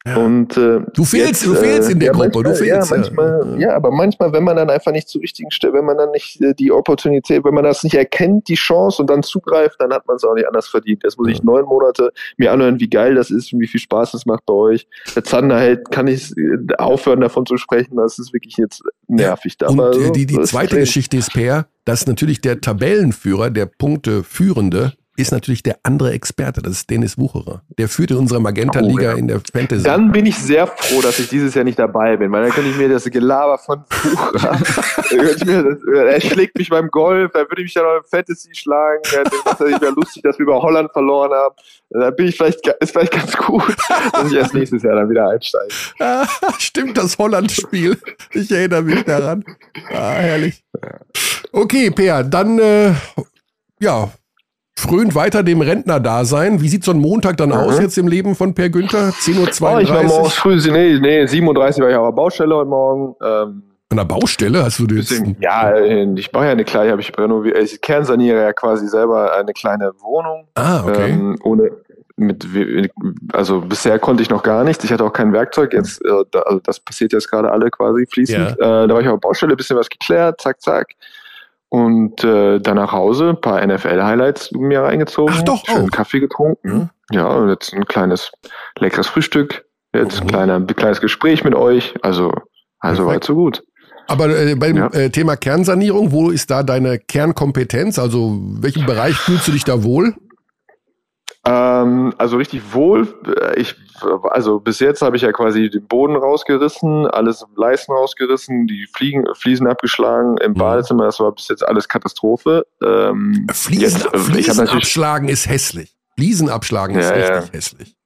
Ja. 0.08 0.16
Und, 0.18 0.56
äh, 0.56 0.80
du 0.94 1.04
fehlst, 1.04 1.44
jetzt, 1.44 1.46
du 1.46 1.54
fehlst 1.56 1.90
in 1.90 2.00
der 2.00 2.08
ja, 2.08 2.12
Gruppe, 2.14 2.30
manchmal, 2.34 2.44
du 2.44 2.56
fehlst. 2.56 2.92
Ja, 2.92 2.98
manchmal, 2.98 3.56
ja. 3.60 3.68
ja, 3.68 3.76
aber 3.76 3.92
manchmal, 3.92 4.32
wenn 4.32 4.44
man 4.44 4.56
dann 4.56 4.70
einfach 4.70 4.92
nicht 4.94 5.10
zur 5.10 5.22
richtigen 5.22 5.52
Stelle, 5.52 5.74
wenn 5.74 5.86
man 5.86 5.98
dann 5.98 6.12
nicht 6.12 6.42
äh, 6.42 6.54
die 6.54 6.72
Opportunität, 6.72 7.44
wenn 7.44 7.54
man 7.54 7.66
das 7.66 7.84
nicht 7.84 7.96
erkennt, 7.96 8.48
die 8.48 8.56
Chance 8.56 9.02
und 9.02 9.10
dann 9.10 9.22
zugreift, 9.22 9.76
dann 9.80 9.92
hat 9.92 10.08
man 10.08 10.16
es 10.16 10.24
auch 10.24 10.36
nicht 10.36 10.48
anders 10.48 10.68
verdient. 10.68 11.04
Jetzt 11.04 11.18
muss 11.18 11.28
ich 11.28 11.44
neun 11.44 11.66
Monate 11.66 12.12
mir 12.38 12.54
anhören, 12.54 12.80
wie 12.80 12.90
geil 12.90 13.16
das 13.16 13.32
ist 13.32 13.52
und 13.52 13.60
wie 13.60 13.68
viel 13.68 13.82
Spaß 13.82 14.14
es 14.14 14.26
macht 14.26 14.46
bei 14.46 14.54
euch. 14.54 14.88
Der 15.14 15.26
Zander 15.26 15.60
hält, 15.60 15.92
kann 15.92 16.08
ich 16.08 16.32
äh, 16.38 16.58
aufhören 16.78 17.20
davon 17.20 17.46
zu 17.46 17.58
sprechen, 17.58 17.98
das 17.98 18.18
ist 18.18 18.34
wirklich 18.34 18.56
jetzt 18.56 18.84
nervig 19.08 19.58
da. 19.58 19.68
Und 19.68 19.80
aber, 19.80 19.98
äh, 19.98 20.12
die, 20.12 20.26
die 20.26 20.40
zweite 20.44 20.78
Geschichte 20.80 21.18
ist, 21.18 21.34
Per, 21.34 21.68
dass 21.84 22.08
natürlich 22.08 22.40
der 22.40 22.62
Tabellenführer, 22.62 23.50
der 23.50 23.66
Punkteführende, 23.66 24.94
ist 25.18 25.32
natürlich 25.32 25.64
der 25.64 25.80
andere 25.82 26.12
Experte, 26.12 26.62
das 26.62 26.74
ist 26.74 26.90
Dennis 26.92 27.18
Wucherer. 27.18 27.64
Der 27.80 27.90
führt 27.90 28.12
in 28.12 28.18
unserer 28.18 28.40
Magenta-Liga 28.40 29.10
oh, 29.10 29.12
ja. 29.12 29.14
in 29.14 29.28
der 29.28 29.42
Fantasy. 29.52 29.84
Dann 29.84 30.12
bin 30.12 30.28
ich 30.28 30.38
sehr 30.38 30.68
froh, 30.68 31.02
dass 31.02 31.18
ich 31.18 31.28
dieses 31.28 31.56
Jahr 31.56 31.66
nicht 31.66 31.80
dabei 31.80 32.18
bin, 32.18 32.32
weil 32.32 32.44
dann 32.44 32.52
könnte 32.52 32.70
ich 32.70 32.78
mir 32.78 32.88
das 32.88 33.04
Gelaber 33.06 33.58
von 33.58 33.84
Wucherer, 33.90 34.60
er 36.12 36.22
schlägt 36.22 36.56
mich 36.56 36.70
beim 36.70 36.90
Golf, 36.90 37.32
dann 37.34 37.50
würde 37.50 37.64
ich 37.64 37.66
mich 37.66 37.74
dann 37.74 37.86
auch 37.86 37.98
im 37.98 38.04
Fantasy 38.06 38.54
schlagen, 38.54 39.02
dann 39.12 39.68
ist 39.68 39.82
mehr 39.82 39.92
lustig, 39.92 40.22
dass 40.22 40.38
wir 40.38 40.44
über 40.44 40.62
Holland 40.62 40.92
verloren 40.92 41.32
haben. 41.32 41.56
Da 41.90 42.12
bin 42.12 42.28
ich 42.28 42.38
vielleicht, 42.38 42.66
ist 42.68 42.92
vielleicht 42.92 43.14
ganz 43.14 43.36
gut, 43.36 43.76
dass 44.14 44.32
ich 44.32 44.38
erst 44.38 44.54
nächstes 44.54 44.84
Jahr 44.84 44.98
dann 44.98 45.10
wieder 45.10 45.30
einsteige. 45.30 45.74
Stimmt, 46.60 46.96
das 46.98 47.18
Holland-Spiel. 47.18 47.98
Ich 48.34 48.52
erinnere 48.52 48.84
mich 48.84 49.04
daran. 49.04 49.44
Ah, 49.90 50.12
herrlich. 50.12 50.64
Okay, 51.52 51.90
Peer, 51.90 52.24
dann, 52.24 52.60
äh, 52.60 52.94
ja, 53.80 54.12
frönt 54.78 55.16
weiter 55.16 55.44
dem 55.44 55.62
Rentner-Dasein. 55.62 56.62
Wie 56.62 56.70
sieht 56.70 56.84
so 56.84 56.92
ein 56.92 57.00
Montag 57.00 57.38
dann 57.38 57.50
mhm. 57.50 57.56
aus 57.56 57.80
jetzt 57.80 57.98
im 57.98 58.08
Leben 58.08 58.36
von 58.36 58.54
Per 58.54 58.70
Günther? 58.70 59.10
10.32 59.10 59.62
Uhr? 59.62 59.76
Oh, 59.76 59.80
ich 59.80 59.90
war 59.90 60.04
morgens 60.04 60.34
früh, 60.34 60.56
nee, 60.72 61.00
nee, 61.00 61.26
37 61.26 61.82
war 61.82 61.90
ich 61.90 61.96
auf 61.96 62.08
der 62.08 62.12
Baustelle 62.16 62.56
heute 62.56 62.70
Morgen. 62.70 63.16
Ähm, 63.22 63.64
An 63.90 63.98
der 63.98 64.06
Baustelle 64.06 64.64
hast 64.64 64.80
du 64.80 64.86
das? 64.86 65.12
Ja, 65.40 65.76
ich 65.76 66.32
baue 66.32 66.46
ja 66.46 66.52
eine 66.52 66.64
kleine, 66.64 66.92
habe 66.92 67.02
ich 67.02 67.18
renoviert, 67.18 67.58
ich 67.58 67.82
kernsaniere 67.82 68.42
ja 68.42 68.54
quasi 68.54 68.88
selber 68.88 69.36
eine 69.36 69.54
kleine 69.54 69.94
Wohnung. 70.00 70.48
Ah, 70.54 70.84
okay. 70.86 71.10
Ähm, 71.10 71.40
ohne, 71.44 71.72
mit, 72.16 72.48
also 73.34 73.62
bisher 73.62 73.98
konnte 73.98 74.22
ich 74.22 74.30
noch 74.30 74.44
gar 74.44 74.64
nichts. 74.64 74.84
Ich 74.84 74.92
hatte 74.92 75.04
auch 75.04 75.14
kein 75.14 75.34
Werkzeug. 75.34 75.74
Jetzt, 75.74 76.04
äh, 76.06 76.40
also 76.46 76.60
das 76.64 76.80
passiert 76.80 77.14
jetzt 77.14 77.30
gerade 77.32 77.52
alle 77.52 77.72
quasi 77.72 78.06
fließend. 78.06 78.58
Ja. 78.60 78.84
Äh, 78.84 78.88
da 78.88 78.94
war 78.94 79.02
ich 79.02 79.08
auf 79.08 79.20
der 79.20 79.28
Baustelle, 79.28 79.56
bisschen 79.56 79.78
was 79.78 79.90
geklärt, 79.90 80.40
zack, 80.40 80.62
zack. 80.62 80.94
Und 81.70 82.24
äh, 82.24 82.60
dann 82.60 82.78
nach 82.78 82.94
Hause 82.94 83.30
ein 83.30 83.42
paar 83.42 83.66
NFL-Highlights 83.66 84.52
mir 84.54 84.84
reingezogen. 84.84 85.36
Ach 85.38 85.42
doch, 85.44 85.66
schön 85.66 85.88
auch. 85.88 85.92
Kaffee 85.92 86.20
getrunken. 86.20 86.90
Ja, 87.12 87.28
und 87.28 87.50
jetzt 87.50 87.74
ein 87.74 87.86
kleines, 87.86 88.32
leckeres 88.80 89.08
Frühstück. 89.08 89.66
Jetzt 89.94 90.16
mhm. 90.16 90.22
ein, 90.22 90.28
kleiner, 90.28 90.56
ein 90.56 90.68
kleines 90.68 91.02
Gespräch 91.02 91.44
mit 91.44 91.56
euch. 91.56 91.94
Also, 92.02 92.32
also 92.80 93.06
weit 93.06 93.24
so 93.24 93.36
gut. 93.36 93.64
Aber 94.08 94.30
äh, 94.30 94.56
beim 94.56 94.78
ja. 94.78 94.88
äh, 94.94 95.10
Thema 95.10 95.36
Kernsanierung, 95.36 96.12
wo 96.12 96.30
ist 96.30 96.50
da 96.50 96.64
deine 96.64 96.98
Kernkompetenz? 97.00 98.00
Also, 98.00 98.40
welchem 98.62 98.86
Bereich 98.86 99.16
fühlst 99.16 99.48
du 99.48 99.52
dich 99.52 99.66
da 99.66 99.84
wohl? 99.84 100.16
Ähm, 101.48 102.14
also 102.18 102.38
richtig 102.38 102.74
wohl. 102.74 103.08
Äh, 103.26 103.60
ich, 103.60 103.76
also 104.30 104.60
bis 104.60 104.80
jetzt 104.80 105.02
habe 105.02 105.16
ich 105.16 105.22
ja 105.22 105.32
quasi 105.32 105.70
den 105.70 105.86
Boden 105.88 106.16
rausgerissen, 106.16 107.08
alles 107.08 107.46
Leisten 107.56 107.94
rausgerissen, 107.94 108.68
die 108.68 108.88
Fliegen, 108.94 109.24
Fliesen 109.34 109.68
abgeschlagen 109.68 110.38
im 110.38 110.52
mhm. 110.52 110.56
Badezimmer. 110.56 111.06
Das 111.06 111.20
war 111.20 111.32
bis 111.32 111.48
jetzt 111.48 111.66
alles 111.66 111.88
Katastrophe. 111.88 112.66
Ähm, 112.84 113.48
Fliesen, 113.52 113.82
jetzt, 113.82 114.14
äh, 114.14 114.18
Fliesen 114.18 114.68
abschlagen 114.68 115.30
ist 115.30 115.48
hässlich. 115.48 115.96
Fliesen 116.16 116.50
abschlagen 116.50 116.98
ist 116.98 117.10
ja, 117.10 117.16
richtig 117.16 117.48
ja. 117.48 117.54
hässlich. 117.54 117.98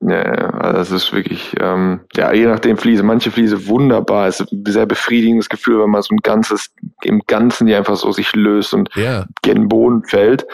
Ja, 0.00 0.22
also 0.22 0.78
das 0.78 0.90
ist 0.92 1.12
wirklich, 1.12 1.54
ähm, 1.58 2.00
ja, 2.14 2.32
je 2.32 2.46
nachdem 2.46 2.76
Fliese. 2.76 3.02
Manche 3.02 3.30
Fliese 3.30 3.66
wunderbar. 3.66 4.28
Es 4.28 4.40
ist 4.40 4.52
ein 4.52 4.64
sehr 4.66 4.86
befriedigendes 4.86 5.48
Gefühl, 5.48 5.82
wenn 5.82 5.90
man 5.90 6.02
so 6.02 6.14
ein 6.14 6.20
ganzes, 6.22 6.70
im 7.02 7.22
Ganzen 7.26 7.66
die 7.66 7.74
einfach 7.74 7.96
so 7.96 8.12
sich 8.12 8.34
löst 8.34 8.72
und 8.72 8.88
ja. 8.94 9.26
gen 9.42 9.56
den 9.56 9.68
Boden 9.68 10.04
fällt. 10.04 10.46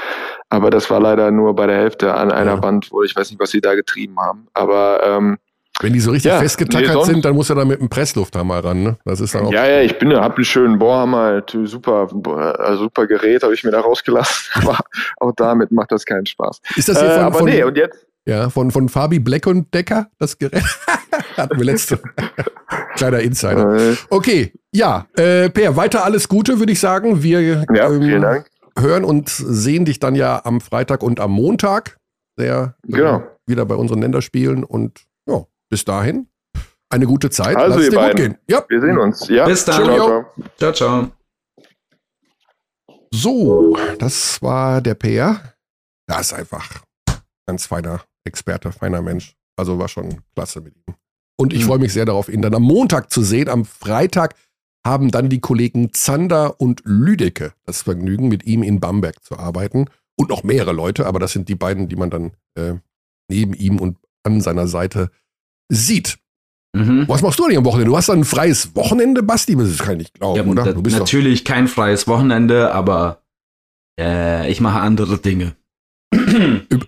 Aber 0.53 0.69
das 0.69 0.91
war 0.91 1.01
leider 1.01 1.31
nur 1.31 1.57
bei 1.57 1.67
der 1.67 1.77
Hälfte 1.79 2.13
an 2.13 2.31
einer 2.31 2.57
ja. 2.57 2.63
Wand, 2.63 2.93
wo 2.93 3.03
ich 3.03 3.17
weiß 3.17 3.31
nicht, 3.31 3.41
was 3.41 3.51
sie 3.51 3.63
da 3.63 3.75
getrieben 3.75 4.19
haben. 4.21 4.49
Aber 4.53 5.01
ähm, 5.03 5.39
wenn 5.81 5.95
die 5.95 6.01
so 6.01 6.11
richtig 6.11 6.31
ja, 6.31 6.41
festgetackert 6.41 6.95
nee, 6.95 7.05
sind, 7.05 7.25
dann 7.25 7.35
muss 7.35 7.49
er 7.49 7.57
da 7.57 7.65
mit 7.65 7.81
einem 7.81 7.89
Presslufthammer 7.89 8.63
ran, 8.63 8.83
ne? 8.83 8.99
Das 9.07 9.23
ist 9.23 9.35
dann 9.35 9.47
auch 9.47 9.53
ja, 9.53 9.67
ja, 9.67 9.81
ich 9.81 9.99
bin, 9.99 10.15
hab 10.15 10.37
einen 10.37 10.45
schönen 10.45 10.79
Bohrhammer, 10.79 11.43
super, 11.65 12.07
äh, 12.59 12.77
super 12.77 13.07
Gerät, 13.07 13.43
habe 13.43 13.55
ich 13.55 13.65
mir 13.65 13.71
da 13.71 13.81
rausgelassen. 13.81 14.51
Aber 14.63 14.79
auch 15.21 15.33
damit 15.37 15.73
macht 15.73 15.91
das 15.91 16.05
keinen 16.05 16.27
Spaß. 16.27 16.61
Ist 16.77 16.91
das 16.91 17.01
hier 17.01 17.09
äh, 17.09 17.15
von, 17.15 17.25
aber 17.25 17.39
von, 17.39 17.49
nee, 17.49 17.65
und 17.65 17.79
jetzt? 17.79 18.07
Ja, 18.27 18.51
von, 18.51 18.71
von 18.71 18.91
Fabi 18.91 19.21
Black 19.21 19.47
und 19.47 19.73
Decker, 19.73 20.09
das 20.19 20.37
Gerät. 20.37 20.63
Hatten 21.39 21.57
wir 21.57 21.65
letzte. 21.65 21.99
Kleiner 22.97 23.21
Insider. 23.21 23.93
Äh. 23.93 23.97
Okay, 24.11 24.53
ja, 24.71 25.07
äh, 25.17 25.49
Per, 25.49 25.77
weiter 25.77 26.05
alles 26.05 26.29
Gute, 26.29 26.59
würde 26.59 26.73
ich 26.73 26.81
sagen. 26.81 27.23
Wir 27.23 27.65
ja, 27.75 27.91
ähm, 27.91 28.45
hören 28.79 29.05
und 29.05 29.29
sehen 29.29 29.85
dich 29.85 29.99
dann 29.99 30.14
ja 30.14 30.45
am 30.45 30.61
Freitag 30.61 31.03
und 31.03 31.20
am 31.20 31.33
Montag. 31.33 31.99
Sehr 32.37 32.77
genau. 32.83 33.23
Wieder 33.47 33.66
bei 33.66 33.75
unseren 33.75 34.01
Länderspielen 34.01 34.64
und 34.64 35.05
ja, 35.27 35.45
bis 35.68 35.85
dahin 35.85 36.29
eine 36.93 37.07
gute 37.07 37.31
Zeit. 37.31 37.57
Also 37.57 37.79
Lass 37.79 37.89
ihr 37.89 37.95
beiden. 37.95 38.16
Gehen. 38.16 38.39
Ja. 38.49 38.64
Wir 38.68 38.81
sehen 38.81 38.99
uns. 38.99 39.29
Ja. 39.29 39.47
Bis 39.47 39.64
dann. 39.64 39.85
Ciao, 39.85 40.33
ciao. 40.59 40.73
ciao. 40.73 41.12
So, 43.14 43.77
das 43.99 44.41
war 44.41 44.81
der 44.81 44.95
Per. 44.95 45.55
Das 46.07 46.29
ist 46.29 46.33
einfach 46.33 46.83
ganz 47.47 47.66
feiner 47.66 48.03
Experte, 48.25 48.73
feiner 48.73 49.03
Mensch. 49.03 49.35
Also 49.57 49.79
war 49.79 49.89
schon 49.89 50.23
klasse 50.35 50.61
mit 50.61 50.75
ihm. 50.77 50.95
Und 51.39 51.53
ich 51.53 51.62
mhm. 51.62 51.68
freue 51.68 51.79
mich 51.79 51.93
sehr 51.93 52.05
darauf, 52.05 52.29
ihn 52.29 52.43
dann 52.43 52.55
am 52.55 52.62
Montag 52.62 53.11
zu 53.11 53.23
sehen. 53.23 53.49
Am 53.49 53.64
Freitag 53.64 54.35
haben 54.85 55.11
dann 55.11 55.28
die 55.28 55.41
Kollegen 55.41 55.93
Zander 55.93 56.61
und 56.61 56.83
Lüdecke 56.85 57.53
das 57.64 57.83
Vergnügen, 57.83 58.28
mit 58.28 58.45
ihm 58.45 58.62
in 58.62 58.80
Bamberg 58.80 59.22
zu 59.22 59.39
arbeiten. 59.39 59.87
Und 60.16 60.28
noch 60.28 60.43
mehrere 60.43 60.72
Leute, 60.72 61.07
aber 61.07 61.18
das 61.18 61.33
sind 61.33 61.49
die 61.49 61.55
beiden, 61.55 61.89
die 61.89 61.97
man 61.97 62.11
dann 62.11 62.33
äh, 62.55 62.74
neben 63.28 63.55
ihm 63.55 63.78
und 63.80 63.97
an 64.24 64.41
seiner 64.41 64.66
Seite 64.66 65.11
sieht. 65.68 66.18
Mhm. 66.74 67.05
Was 67.09 67.22
machst 67.22 67.39
du 67.39 67.49
denn 67.49 67.59
am 67.59 67.64
Wochenende? 67.64 67.91
Du 67.91 67.97
hast 67.97 68.09
dann 68.09 68.20
ein 68.20 68.24
freies 68.24 68.76
Wochenende, 68.76 69.22
Basti? 69.22 69.57
Das 69.57 69.78
kann 69.78 69.95
ich 69.95 69.99
nicht 69.99 70.14
glauben, 70.14 70.57
ja, 70.57 70.62
oder? 70.62 70.74
Du 70.74 70.83
bist 70.83 70.99
natürlich 70.99 71.45
kein 71.45 71.66
freies 71.66 72.07
Wochenende, 72.07 72.72
aber 72.72 73.22
äh, 73.99 74.51
ich 74.51 74.61
mache 74.61 74.80
andere 74.80 75.18
Dinge 75.18 75.55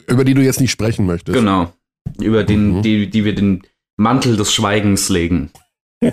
über 0.09 0.25
die 0.25 0.35
du 0.35 0.43
jetzt 0.43 0.61
nicht 0.61 0.71
sprechen 0.71 1.07
möchtest. 1.07 1.37
Genau. 1.37 1.73
Über 2.21 2.45
den, 2.45 2.77
mhm. 2.77 2.83
die, 2.83 3.09
die 3.09 3.25
wir 3.25 3.35
den 3.35 3.63
Mantel 3.97 4.37
des 4.37 4.53
Schweigens 4.53 5.09
legen. 5.09 5.51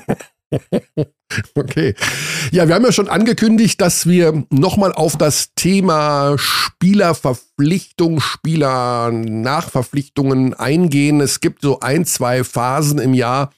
okay. 1.56 1.96
Ja, 2.52 2.68
wir 2.68 2.76
haben 2.76 2.86
ja 2.86 2.92
schon 2.92 3.08
angekündigt, 3.08 3.82
dass 3.82 4.08
wir 4.08 4.44
nochmal 4.50 4.94
auf 4.94 5.18
das 5.18 5.56
Thema 5.56 6.36
Spielerverpflichtung, 6.38 8.20
Spielernachverpflichtungen 8.20 10.54
eingehen. 10.54 11.22
Es 11.22 11.40
gibt 11.40 11.62
so 11.62 11.80
ein, 11.80 12.06
zwei 12.06 12.44
Phasen 12.44 13.00
im 13.00 13.14
Jahr, 13.14 13.52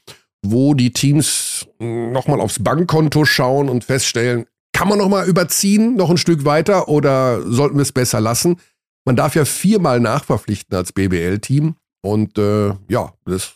wo 0.46 0.74
die 0.74 0.92
Teams 0.94 1.68
nochmal 1.80 2.42
aufs 2.42 2.64
Bankkonto 2.64 3.26
schauen 3.26 3.70
und 3.70 3.84
feststellen, 3.84 4.46
kann 4.74 4.88
man 4.88 4.98
nochmal 4.98 5.28
überziehen, 5.28 5.96
noch 5.96 6.10
ein 6.10 6.18
Stück 6.18 6.46
weiter 6.46 6.90
oder 6.90 7.42
sollten 7.44 7.78
wir 7.78 7.84
es 7.84 7.92
besser 7.92 8.20
lassen? 8.20 8.58
Man 9.06 9.16
darf 9.16 9.36
ja 9.36 9.46
viermal 9.46 10.00
nachverpflichten 10.00 10.76
als 10.76 10.94
BBL-Team. 10.94 11.76
Und 12.02 12.38
äh, 12.38 12.74
ja, 12.90 13.14
das, 13.26 13.54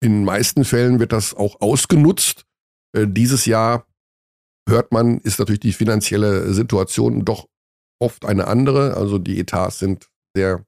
in 0.00 0.12
den 0.12 0.24
meisten 0.24 0.64
Fällen 0.64 1.00
wird 1.00 1.12
das 1.12 1.34
auch 1.34 1.60
ausgenutzt. 1.60 2.44
Äh, 2.96 3.06
dieses 3.08 3.46
Jahr 3.46 3.86
hört 4.68 4.92
man, 4.92 5.18
ist 5.18 5.38
natürlich 5.38 5.60
die 5.60 5.72
finanzielle 5.72 6.52
Situation 6.52 7.24
doch 7.24 7.48
oft 8.00 8.24
eine 8.24 8.46
andere. 8.46 8.96
Also 8.96 9.18
die 9.18 9.38
Etats 9.38 9.78
sind 9.78 10.08
sehr 10.36 10.64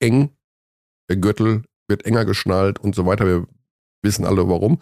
eng. 0.00 0.30
Der 1.10 1.16
Gürtel 1.16 1.64
wird 1.88 2.06
enger 2.06 2.24
geschnallt 2.24 2.78
und 2.78 2.94
so 2.94 3.04
weiter. 3.06 3.26
Wir 3.26 3.46
wissen 4.02 4.24
alle 4.24 4.48
warum. 4.48 4.80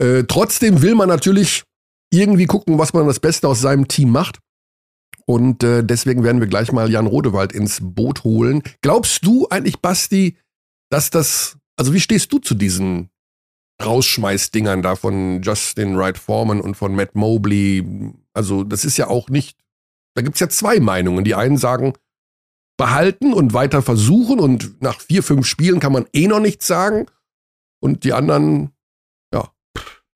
Äh, 0.00 0.24
trotzdem 0.24 0.82
will 0.82 0.94
man 0.94 1.08
natürlich 1.08 1.64
irgendwie 2.12 2.46
gucken, 2.46 2.78
was 2.78 2.92
man 2.92 3.06
das 3.06 3.20
Beste 3.20 3.46
aus 3.46 3.60
seinem 3.60 3.86
Team 3.86 4.10
macht. 4.10 4.40
Und 5.26 5.62
äh, 5.62 5.84
deswegen 5.84 6.24
werden 6.24 6.40
wir 6.40 6.48
gleich 6.48 6.72
mal 6.72 6.90
Jan 6.90 7.06
Rodewald 7.06 7.52
ins 7.52 7.78
Boot 7.80 8.24
holen. 8.24 8.62
Glaubst 8.80 9.24
du 9.24 9.46
eigentlich, 9.48 9.80
Basti, 9.80 10.36
dass 10.90 11.10
das, 11.10 11.56
also 11.80 11.94
wie 11.94 12.00
stehst 12.00 12.30
du 12.30 12.38
zu 12.38 12.54
diesen 12.54 13.08
Rausschmeißdingern 13.82 14.82
da 14.82 14.96
von 14.96 15.40
Justin 15.40 15.96
Wright 15.96 16.18
Foreman 16.18 16.60
und 16.60 16.74
von 16.74 16.94
Matt 16.94 17.14
Mobley? 17.14 18.12
Also 18.34 18.64
das 18.64 18.84
ist 18.84 18.98
ja 18.98 19.06
auch 19.06 19.30
nicht, 19.30 19.58
da 20.14 20.20
gibt 20.20 20.34
es 20.34 20.40
ja 20.40 20.50
zwei 20.50 20.78
Meinungen. 20.78 21.24
Die 21.24 21.34
einen 21.34 21.56
sagen, 21.56 21.94
behalten 22.76 23.32
und 23.32 23.54
weiter 23.54 23.80
versuchen 23.80 24.40
und 24.40 24.82
nach 24.82 25.00
vier, 25.00 25.22
fünf 25.22 25.46
Spielen 25.46 25.80
kann 25.80 25.94
man 25.94 26.04
eh 26.12 26.28
noch 26.28 26.40
nichts 26.40 26.66
sagen. 26.66 27.06
Und 27.82 28.04
die 28.04 28.12
anderen, 28.12 28.72
ja, 29.32 29.50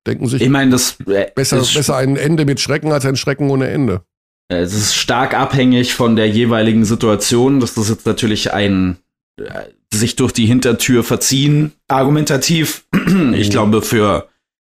denken 0.06 0.26
sich, 0.26 0.42
ich 0.42 0.50
meine, 0.50 0.70
das 0.70 1.00
äh, 1.06 1.32
besser, 1.34 1.60
besser 1.60 1.96
ein 1.96 2.18
Ende 2.18 2.44
mit 2.44 2.60
Schrecken 2.60 2.92
als 2.92 3.06
ein 3.06 3.16
Schrecken 3.16 3.48
ohne 3.48 3.68
Ende. 3.68 4.04
Es 4.48 4.74
ist 4.74 4.94
stark 4.94 5.32
abhängig 5.32 5.94
von 5.94 6.14
der 6.14 6.28
jeweiligen 6.28 6.84
Situation. 6.84 7.58
Das 7.58 7.78
ist 7.78 7.88
jetzt 7.88 8.04
natürlich 8.04 8.52
ein 8.52 8.98
äh, 9.38 9.70
sich 9.98 10.16
durch 10.16 10.32
die 10.32 10.46
Hintertür 10.46 11.04
verziehen. 11.04 11.72
Argumentativ, 11.88 12.84
ich 13.34 13.50
glaube, 13.50 13.82
für 13.82 14.28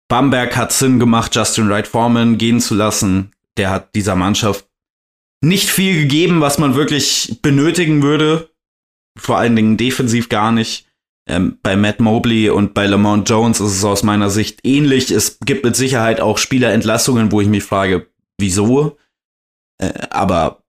Bamberg 0.10 0.58
hat 0.58 0.72
Sinn 0.72 1.00
gemacht, 1.00 1.36
Justin 1.36 1.70
Wright 1.70 1.88
Foreman 1.88 2.38
gehen 2.38 2.60
zu 2.60 2.76
lassen. 2.76 3.32
Der 3.58 3.70
hat 3.70 3.96
dieser 3.96 4.16
Mannschaft 4.16 4.68
nicht 5.44 5.70
viel 5.70 6.02
gegeben, 6.02 6.42
was 6.42 6.58
man 6.58 6.76
wirklich 6.76 7.40
benötigen 7.42 8.04
würde. 8.04 8.52
Vor 9.18 9.38
allen 9.38 9.56
Dingen 9.56 9.78
defensiv 9.78 10.30
gar 10.30 10.52
nicht. 10.52 10.86
Ähm, 11.28 11.60
bei 11.62 11.76
Matt 11.76 12.00
Mobley 12.00 12.50
und 12.50 12.74
bei 12.74 12.88
Lamont 12.88 13.30
Jones 13.30 13.60
ist 13.60 13.78
es 13.78 13.84
aus 13.84 14.04
meiner 14.04 14.30
Sicht 14.30 14.60
ähnlich. 14.64 15.12
Es 15.12 15.40
gibt 15.40 15.64
mit 15.64 15.76
Sicherheit 15.76 16.20
auch 16.20 16.38
Spielerentlassungen, 16.38 17.32
wo 17.32 17.42
ich 17.42 17.48
mich 17.48 17.64
frage, 17.64 18.08
wieso? 18.38 18.98
Äh, 19.78 20.08
aber 20.10 20.61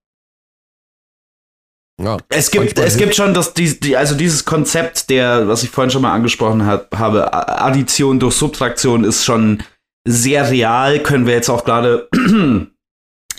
ja, 2.00 2.16
es 2.28 2.50
gibt, 2.50 2.78
es 2.78 2.96
gibt 2.96 3.14
schon 3.14 3.34
das, 3.34 3.54
die, 3.54 3.78
die, 3.78 3.96
also 3.96 4.14
dieses 4.14 4.44
Konzept 4.44 5.10
der, 5.10 5.46
was 5.48 5.62
ich 5.62 5.70
vorhin 5.70 5.90
schon 5.90 6.02
mal 6.02 6.12
angesprochen 6.12 6.66
hab, 6.66 6.96
habe, 6.96 7.32
Addition 7.32 8.18
durch 8.18 8.34
Subtraktion 8.34 9.04
ist 9.04 9.24
schon 9.24 9.62
sehr 10.06 10.50
real, 10.50 11.00
können 11.00 11.26
wir 11.26 11.34
jetzt 11.34 11.50
auch 11.50 11.64
gerade 11.64 12.08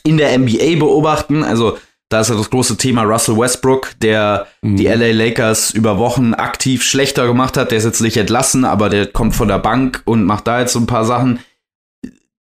in 0.04 0.18
der 0.18 0.38
NBA 0.38 0.78
beobachten. 0.80 1.44
Also 1.44 1.78
da 2.10 2.22
ist 2.22 2.30
ja 2.30 2.36
das 2.36 2.52
große 2.52 2.78
Thema 2.78 3.04
Russell 3.04 3.38
Westbrook, 3.38 3.96
der 4.02 4.48
mhm. 4.62 4.78
die 4.78 4.86
LA 4.86 5.12
Lakers 5.12 5.72
über 5.72 5.98
Wochen 5.98 6.34
aktiv 6.34 6.84
schlechter 6.84 7.26
gemacht 7.26 7.58
hat. 7.58 7.72
Der 7.72 7.80
ist 7.80 7.86
jetzt 7.86 8.02
nicht 8.02 8.18
entlassen, 8.18 8.66
aber 8.66 8.90
der 8.90 9.08
kommt 9.08 9.36
von 9.36 9.48
der 9.48 9.60
Bank 9.60 10.04
und 10.06 10.24
macht 10.24 10.48
da 10.48 10.60
jetzt 10.60 10.74
so 10.74 10.80
ein 10.80 10.88
paar 10.88 11.06
Sachen. 11.06 11.40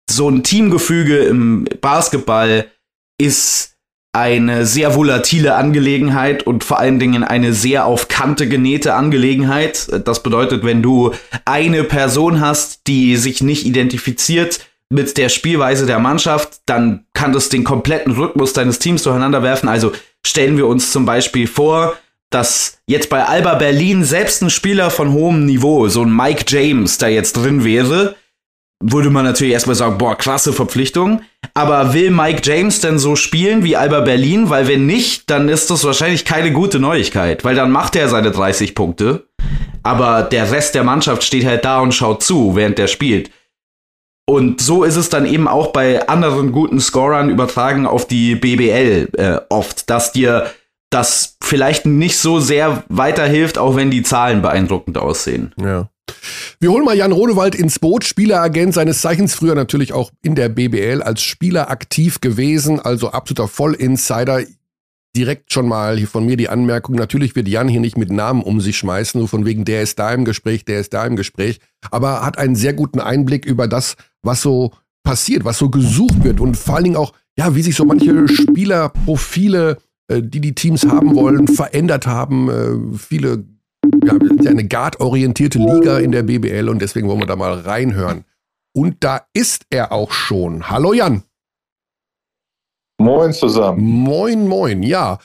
So 0.09 0.29
ein 0.29 0.43
Teamgefüge 0.43 1.19
im 1.19 1.67
Basketball 1.79 2.67
ist 3.17 3.70
eine 4.13 4.65
sehr 4.65 4.95
volatile 4.95 5.55
Angelegenheit 5.55 6.43
und 6.43 6.63
vor 6.63 6.79
allen 6.79 6.99
Dingen 6.99 7.23
eine 7.23 7.53
sehr 7.53 7.85
auf 7.85 8.09
Kante 8.09 8.47
genähte 8.49 8.93
Angelegenheit. 8.93 9.87
Das 10.05 10.21
bedeutet, 10.21 10.65
wenn 10.65 10.81
du 10.81 11.13
eine 11.45 11.83
Person 11.85 12.41
hast, 12.41 12.87
die 12.87 13.15
sich 13.15 13.41
nicht 13.41 13.65
identifiziert, 13.65 14.59
mit 14.89 15.17
der 15.17 15.29
Spielweise 15.29 15.85
der 15.85 15.99
Mannschaft, 15.99 16.59
dann 16.65 17.05
kann 17.13 17.31
das 17.31 17.47
den 17.47 17.63
kompletten 17.63 18.11
Rhythmus 18.11 18.51
deines 18.51 18.77
Teams 18.77 19.03
durcheinander 19.03 19.41
werfen. 19.41 19.69
Also 19.69 19.93
stellen 20.25 20.57
wir 20.57 20.67
uns 20.67 20.91
zum 20.91 21.05
Beispiel 21.05 21.47
vor, 21.47 21.95
dass 22.29 22.79
jetzt 22.87 23.09
bei 23.09 23.23
Alba 23.23 23.55
Berlin 23.55 24.03
selbst 24.03 24.41
ein 24.41 24.49
Spieler 24.49 24.91
von 24.91 25.13
hohem 25.13 25.45
Niveau, 25.45 25.87
so 25.87 26.03
ein 26.03 26.13
Mike 26.13 26.43
James, 26.47 26.97
da 26.97 27.07
jetzt 27.07 27.33
drin 27.33 27.63
wäre, 27.63 28.15
würde 28.81 29.09
man 29.09 29.25
natürlich 29.25 29.53
erstmal 29.53 29.75
sagen, 29.75 29.97
boah, 29.97 30.17
krasse 30.17 30.53
Verpflichtung. 30.53 31.21
Aber 31.53 31.93
will 31.93 32.11
Mike 32.11 32.41
James 32.43 32.79
denn 32.81 32.99
so 32.99 33.15
spielen 33.15 33.63
wie 33.63 33.75
Alba 33.75 34.01
Berlin? 34.01 34.49
Weil 34.49 34.67
wenn 34.67 34.85
nicht, 34.85 35.29
dann 35.29 35.49
ist 35.49 35.69
das 35.69 35.83
wahrscheinlich 35.83 36.25
keine 36.25 36.51
gute 36.51 36.79
Neuigkeit, 36.79 37.43
weil 37.43 37.55
dann 37.55 37.71
macht 37.71 37.95
er 37.95 38.09
seine 38.09 38.31
30 38.31 38.75
Punkte. 38.75 39.27
Aber 39.83 40.23
der 40.23 40.51
Rest 40.51 40.75
der 40.75 40.83
Mannschaft 40.83 41.23
steht 41.23 41.45
halt 41.45 41.65
da 41.65 41.79
und 41.79 41.93
schaut 41.93 42.23
zu, 42.23 42.55
während 42.55 42.77
der 42.77 42.87
spielt. 42.87 43.31
Und 44.29 44.61
so 44.61 44.83
ist 44.83 44.95
es 44.95 45.09
dann 45.09 45.25
eben 45.25 45.47
auch 45.47 45.73
bei 45.73 46.07
anderen 46.07 46.51
guten 46.51 46.79
Scorern 46.79 47.29
übertragen 47.29 47.85
auf 47.85 48.05
die 48.07 48.35
BBL 48.35 49.09
äh, 49.17 49.41
oft, 49.49 49.89
dass 49.89 50.11
dir 50.11 50.51
das 50.89 51.37
vielleicht 51.41 51.85
nicht 51.85 52.17
so 52.17 52.39
sehr 52.39 52.83
weiterhilft, 52.89 53.57
auch 53.57 53.75
wenn 53.75 53.91
die 53.91 54.03
Zahlen 54.03 54.41
beeindruckend 54.41 54.97
aussehen. 54.97 55.53
Ja. 55.61 55.89
Wir 56.59 56.71
holen 56.71 56.85
mal 56.85 56.95
Jan 56.95 57.11
Rodewald 57.11 57.55
ins 57.55 57.79
Boot, 57.79 58.03
Spieleragent 58.03 58.73
seines 58.73 59.01
Zeichens, 59.01 59.33
früher 59.33 59.55
natürlich 59.55 59.93
auch 59.93 60.11
in 60.21 60.35
der 60.35 60.49
BBL 60.49 61.01
als 61.01 61.21
Spieler 61.21 61.69
aktiv 61.69 62.21
gewesen, 62.21 62.79
also 62.79 63.11
absoluter 63.11 63.47
Vollinsider. 63.47 64.43
Direkt 65.15 65.51
schon 65.51 65.67
mal 65.67 65.97
hier 65.97 66.07
von 66.07 66.25
mir 66.25 66.37
die 66.37 66.47
Anmerkung, 66.47 66.95
natürlich 66.95 67.35
wird 67.35 67.47
Jan 67.47 67.67
hier 67.67 67.81
nicht 67.81 67.97
mit 67.97 68.11
Namen 68.11 68.41
um 68.43 68.61
sich 68.61 68.77
schmeißen, 68.77 69.19
nur 69.19 69.27
von 69.27 69.45
wegen, 69.45 69.65
der 69.65 69.81
ist 69.81 69.99
da 69.99 70.13
im 70.13 70.23
Gespräch, 70.23 70.63
der 70.63 70.79
ist 70.79 70.93
da 70.93 71.05
im 71.05 71.17
Gespräch, 71.17 71.59
aber 71.89 72.25
hat 72.25 72.37
einen 72.37 72.55
sehr 72.55 72.73
guten 72.73 73.01
Einblick 73.01 73.45
über 73.45 73.67
das, 73.67 73.95
was 74.21 74.41
so 74.41 74.71
passiert, 75.03 75.45
was 75.45 75.57
so 75.57 75.69
gesucht 75.69 76.23
wird. 76.23 76.39
Und 76.39 76.57
vor 76.57 76.75
allen 76.75 76.85
Dingen 76.85 76.95
auch, 76.95 77.13
ja, 77.37 77.55
wie 77.55 77.61
sich 77.61 77.75
so 77.75 77.85
manche 77.85 78.27
Spielerprofile, 78.27 79.77
äh, 80.07 80.21
die 80.21 80.41
die 80.41 80.55
Teams 80.55 80.85
haben 80.85 81.15
wollen, 81.15 81.47
verändert 81.47 82.07
haben. 82.07 82.49
Äh, 82.49 82.97
viele, 82.97 83.45
ja, 84.03 84.19
wir 84.19 84.27
sind 84.27 84.43
ja 84.43 84.51
eine 84.51 84.67
guard-orientierte 84.67 85.59
Liga 85.59 85.99
in 85.99 86.11
der 86.11 86.23
BBL 86.23 86.69
und 86.69 86.81
deswegen 86.81 87.07
wollen 87.07 87.19
wir 87.19 87.27
da 87.27 87.35
mal 87.35 87.53
reinhören. 87.53 88.25
Und 88.73 89.03
da 89.03 89.25
ist 89.33 89.65
er 89.69 89.91
auch 89.91 90.11
schon. 90.11 90.69
Hallo 90.69 90.93
Jan. 90.93 91.23
Moin 92.99 93.33
zusammen. 93.33 93.81
Moin, 93.81 94.47
moin, 94.47 94.83
ja. 94.83 95.17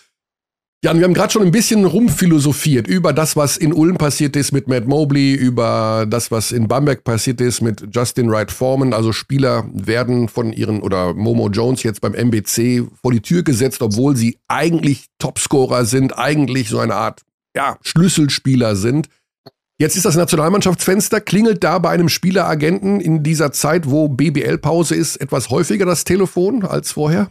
Jan, 0.85 0.99
wir 0.99 1.05
haben 1.05 1.15
gerade 1.15 1.33
schon 1.33 1.43
ein 1.43 1.51
bisschen 1.51 1.85
rumphilosophiert 1.85 2.87
über 2.87 3.13
das, 3.13 3.35
was 3.35 3.57
in 3.57 3.73
Ulm 3.73 3.97
passiert 3.97 4.37
ist 4.37 4.53
mit 4.53 4.69
Matt 4.69 4.87
Mobley, 4.87 5.35
über 5.35 6.07
das, 6.09 6.31
was 6.31 6.53
in 6.53 6.69
Bamberg 6.69 7.03
passiert 7.03 7.41
ist 7.41 7.61
mit 7.61 7.89
Justin 7.91 8.31
Wright 8.31 8.51
Foreman. 8.51 8.93
Also 8.93 9.13
Spieler 9.13 9.69
werden 9.73 10.29
von 10.29 10.53
ihren, 10.53 10.83
oder 10.83 11.15
Momo 11.15 11.49
Jones 11.49 11.83
jetzt 11.83 12.01
beim 12.01 12.15
MBC 12.15 12.87
vor 13.03 13.13
die 13.13 13.23
Tür 13.23 13.43
gesetzt, 13.43 13.83
obwohl 13.83 14.17
sie 14.17 14.39
eigentlich 14.49 15.07
Topscorer 15.19 15.87
sind, 15.87 16.19
eigentlich 16.19 16.69
so 16.69 16.79
eine 16.79 16.95
Art, 16.95 17.23
ja, 17.57 17.79
Schlüsselspieler 17.83 18.77
sind. 18.77 19.09
Jetzt 19.79 19.97
ist 19.97 20.05
das 20.05 20.17
Nationalmannschaftsfenster, 20.17 21.21
klingelt 21.21 21.65
da 21.65 21.79
bei 21.79 21.91
einem 21.91 22.09
Spieleragenten 22.09 23.01
in 23.01 23.23
dieser 23.23 23.53
Zeit, 23.53 23.91
wo 23.91 24.09
BBL-Pause 24.09 24.95
ist, 24.95 25.17
etwas 25.17 25.51
häufiger 25.51 25.85
das 25.85 26.05
Telefon 26.05 26.65
als 26.65 26.93
vorher? 26.93 27.29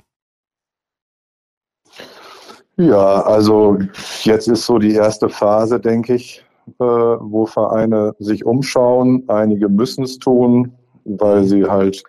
Ja, 2.77 3.21
also 3.21 3.77
jetzt 4.23 4.47
ist 4.47 4.65
so 4.65 4.79
die 4.79 4.93
erste 4.93 5.29
Phase, 5.29 5.79
denke 5.79 6.15
ich, 6.15 6.43
äh, 6.79 6.83
wo 6.83 7.45
Vereine 7.45 8.13
sich 8.19 8.45
umschauen. 8.45 9.23
Einige 9.27 9.69
müssen 9.69 10.03
es 10.03 10.19
tun, 10.19 10.73
weil 11.05 11.45
sie 11.45 11.65
halt 11.65 12.03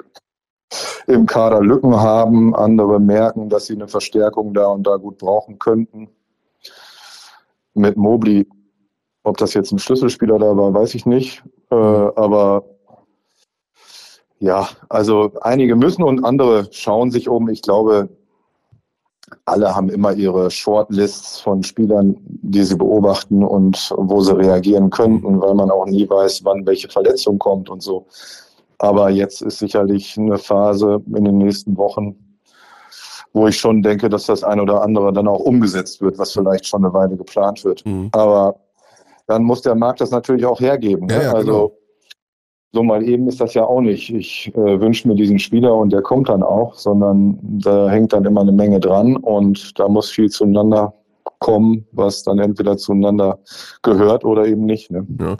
im 1.07 1.25
Kader 1.27 1.61
Lücken 1.61 1.95
haben. 1.95 2.55
Andere 2.55 2.99
merken, 2.99 3.49
dass 3.49 3.67
sie 3.67 3.75
eine 3.75 3.89
Verstärkung 3.89 4.55
da 4.55 4.67
und 4.67 4.87
da 4.87 4.97
gut 4.97 5.19
brauchen 5.19 5.59
könnten. 5.59 6.09
Mit 7.77 7.97
Mobli, 7.97 8.49
ob 9.23 9.37
das 9.37 9.55
jetzt 9.55 9.71
ein 9.71 9.79
Schlüsselspieler 9.79 10.39
da 10.39 10.57
war, 10.57 10.73
weiß 10.73 10.95
ich 10.95 11.07
nicht. 11.07 11.45
Äh, 11.71 11.75
aber 11.75 12.65
ja, 14.39 14.69
also 14.89 15.33
einige 15.43 15.77
müssen 15.77 16.03
und 16.03 16.25
andere 16.25 16.69
schauen 16.73 17.11
sich 17.11 17.29
um. 17.29 17.49
Ich 17.49 17.63
glaube, 17.63 18.09
alle 19.45 19.75
haben 19.75 19.89
immer 19.89 20.13
ihre 20.13 20.51
Shortlists 20.51 21.41
von 21.41 21.63
Spielern, 21.63 22.17
die 22.21 22.63
sie 22.63 22.77
beobachten 22.77 23.45
und 23.45 23.93
wo 23.97 24.21
sie 24.21 24.37
reagieren 24.37 24.91
könnten, 24.91 25.41
weil 25.41 25.55
man 25.55 25.71
auch 25.71 25.87
nie 25.87 26.09
weiß, 26.09 26.45
wann 26.45 26.67
welche 26.67 26.89
Verletzung 26.89 27.39
kommt 27.39 27.69
und 27.69 27.83
so. 27.83 28.07
Aber 28.79 29.11
jetzt 29.11 29.43
ist 29.43 29.59
sicherlich 29.59 30.17
eine 30.19 30.39
Phase 30.39 31.03
in 31.15 31.25
den 31.25 31.39
nächsten 31.39 31.77
Wochen, 31.77 32.17
wo 33.37 33.47
ich 33.47 33.59
schon 33.59 33.83
denke, 33.83 34.09
dass 34.09 34.27
das 34.27 34.43
ein 34.43 34.59
oder 34.61 34.83
andere 34.83 35.13
dann 35.13 35.29
auch 35.29 35.41
umgesetzt 35.41 36.01
wird, 36.01 36.19
was 36.19 36.33
vielleicht 36.33 36.67
schon 36.67 36.83
eine 36.83 36.95
Weile 36.95 37.17
geplant 37.17 37.65
wird. 37.65 37.85
Mhm. 37.85 38.09
Aber 38.13 38.57
dann 39.27 39.45
muss 39.45 39.61
der 39.61 39.75
Markt 39.75 40.01
das 40.01 40.11
natürlich 40.11 40.47
auch 40.47 40.59
hergeben. 40.59 41.07
Ja, 41.11 41.19
ne? 41.19 41.23
ja, 41.25 41.33
also 41.33 41.53
genau 41.53 41.73
so 42.73 42.83
mal 42.83 43.03
eben 43.03 43.27
ist 43.29 43.41
das 43.41 43.55
ja 43.55 43.65
auch 43.65 43.81
nicht. 43.81 44.13
Ich 44.13 44.53
äh, 44.55 44.81
wünsche 44.81 45.09
mir 45.09 45.15
diesen 45.15 45.39
Spieler 45.39 45.75
und 45.75 45.93
der 45.95 46.03
kommt 46.03 46.29
dann 46.29 46.43
auch, 46.43 46.75
sondern 46.75 47.39
da 47.43 47.89
hängt 47.89 48.13
dann 48.13 48.25
immer 48.27 48.43
eine 48.43 48.53
Menge 48.53 48.81
dran 48.81 49.17
und 49.17 49.79
da 49.79 49.89
muss 49.89 50.11
viel 50.11 50.29
zueinander 50.29 50.93
kommen, 51.39 51.87
was 51.93 52.23
dann 52.23 52.39
entweder 52.39 52.77
zueinander 52.77 53.39
gehört 53.83 54.25
oder 54.25 54.47
eben 54.47 54.67
nicht. 54.67 54.91
Ne? 54.91 55.07
Ja. 55.19 55.37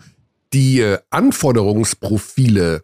Die 0.55 0.81
äh, 0.81 0.99
Anforderungsprofile 1.11 2.83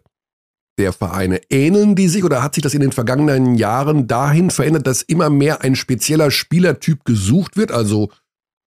der 0.77 0.93
Vereine, 0.93 1.41
ähneln 1.49 1.95
die 1.95 2.07
sich 2.07 2.23
oder 2.23 2.41
hat 2.41 2.55
sich 2.55 2.63
das 2.63 2.73
in 2.73 2.81
den 2.81 2.91
vergangenen 2.91 3.55
Jahren 3.55 4.07
dahin 4.07 4.49
verändert, 4.49 4.87
dass 4.87 5.01
immer 5.01 5.29
mehr 5.29 5.61
ein 5.61 5.75
spezieller 5.75 6.31
Spielertyp 6.31 7.05
gesucht 7.05 7.57
wird, 7.57 7.71
also 7.71 8.09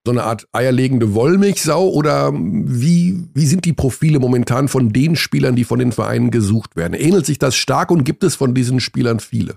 so 0.07 0.13
eine 0.13 0.23
Art 0.23 0.47
eierlegende 0.53 1.15
Wollmilchsau 1.15 1.89
oder 1.89 2.33
wie, 2.33 3.29
wie 3.35 3.47
sind 3.47 3.65
die 3.65 3.73
Profile 3.73 4.21
momentan 4.21 4.69
von 4.69 4.93
den 4.93 5.17
Spielern, 5.17 5.57
die 5.57 5.65
von 5.65 5.81
den 5.81 5.91
Vereinen 5.91 6.31
gesucht 6.31 6.77
werden? 6.77 6.95
Ähnelt 6.95 7.27
sich 7.27 7.39
das 7.39 7.57
stark 7.57 7.91
und 7.91 8.05
gibt 8.05 8.23
es 8.23 8.37
von 8.37 8.55
diesen 8.55 8.79
Spielern 8.79 9.19
viele? 9.19 9.57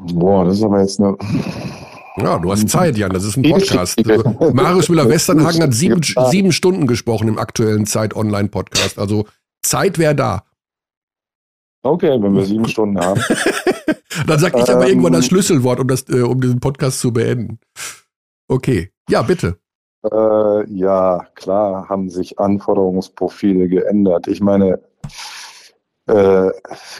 Boah, 0.00 0.44
das 0.46 0.56
ist 0.56 0.64
aber 0.64 0.80
jetzt 0.80 0.98
eine. 0.98 1.16
Ja, 2.16 2.38
du 2.38 2.50
hast 2.50 2.68
Zeit, 2.68 2.96
Jan, 2.96 3.12
das 3.12 3.24
ist 3.24 3.36
ein 3.36 3.42
Podcast. 3.50 4.00
Marius 4.52 4.88
Müller-Westernhagen 4.88 5.62
hat 5.62 5.74
sieben, 5.74 6.00
sieben 6.02 6.52
Stunden 6.52 6.86
gesprochen 6.86 7.28
im 7.28 7.38
aktuellen 7.38 7.86
Zeit-Online-Podcast. 7.86 8.98
Also 8.98 9.26
Zeit 9.62 9.98
wäre 9.98 10.14
da. 10.14 10.44
Okay, 11.82 12.20
wenn 12.22 12.34
wir 12.34 12.44
sieben 12.44 12.68
Stunden 12.68 13.00
haben. 13.00 13.20
Dann 14.26 14.38
sag 14.38 14.56
ich 14.56 14.68
aber 14.68 14.84
ähm, 14.84 14.88
irgendwann 14.88 15.12
das 15.12 15.26
Schlüsselwort, 15.26 15.80
um, 15.80 15.88
das, 15.88 16.08
äh, 16.08 16.22
um 16.22 16.40
diesen 16.40 16.60
Podcast 16.60 17.00
zu 17.00 17.12
beenden. 17.12 17.58
Okay. 18.48 18.90
Ja, 19.08 19.22
bitte. 19.22 19.58
Äh, 20.04 20.72
ja, 20.72 21.26
klar 21.34 21.88
haben 21.88 22.08
sich 22.08 22.38
Anforderungsprofile 22.38 23.68
geändert. 23.68 24.28
Ich 24.28 24.40
meine, 24.40 24.80
äh, 26.06 26.50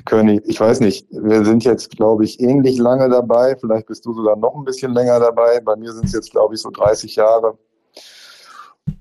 König, 0.04 0.42
ich 0.46 0.60
weiß 0.60 0.80
nicht, 0.80 1.06
wir 1.10 1.44
sind 1.44 1.64
jetzt, 1.64 1.90
glaube 1.96 2.24
ich, 2.24 2.40
ähnlich 2.40 2.78
lange 2.78 3.08
dabei. 3.08 3.56
Vielleicht 3.56 3.86
bist 3.86 4.04
du 4.06 4.12
sogar 4.12 4.36
noch 4.36 4.54
ein 4.54 4.64
bisschen 4.64 4.92
länger 4.92 5.18
dabei. 5.18 5.60
Bei 5.60 5.76
mir 5.76 5.92
sind 5.92 6.04
es 6.06 6.12
jetzt, 6.12 6.30
glaube 6.30 6.54
ich, 6.54 6.60
so 6.60 6.70
30 6.70 7.16
Jahre. 7.16 7.58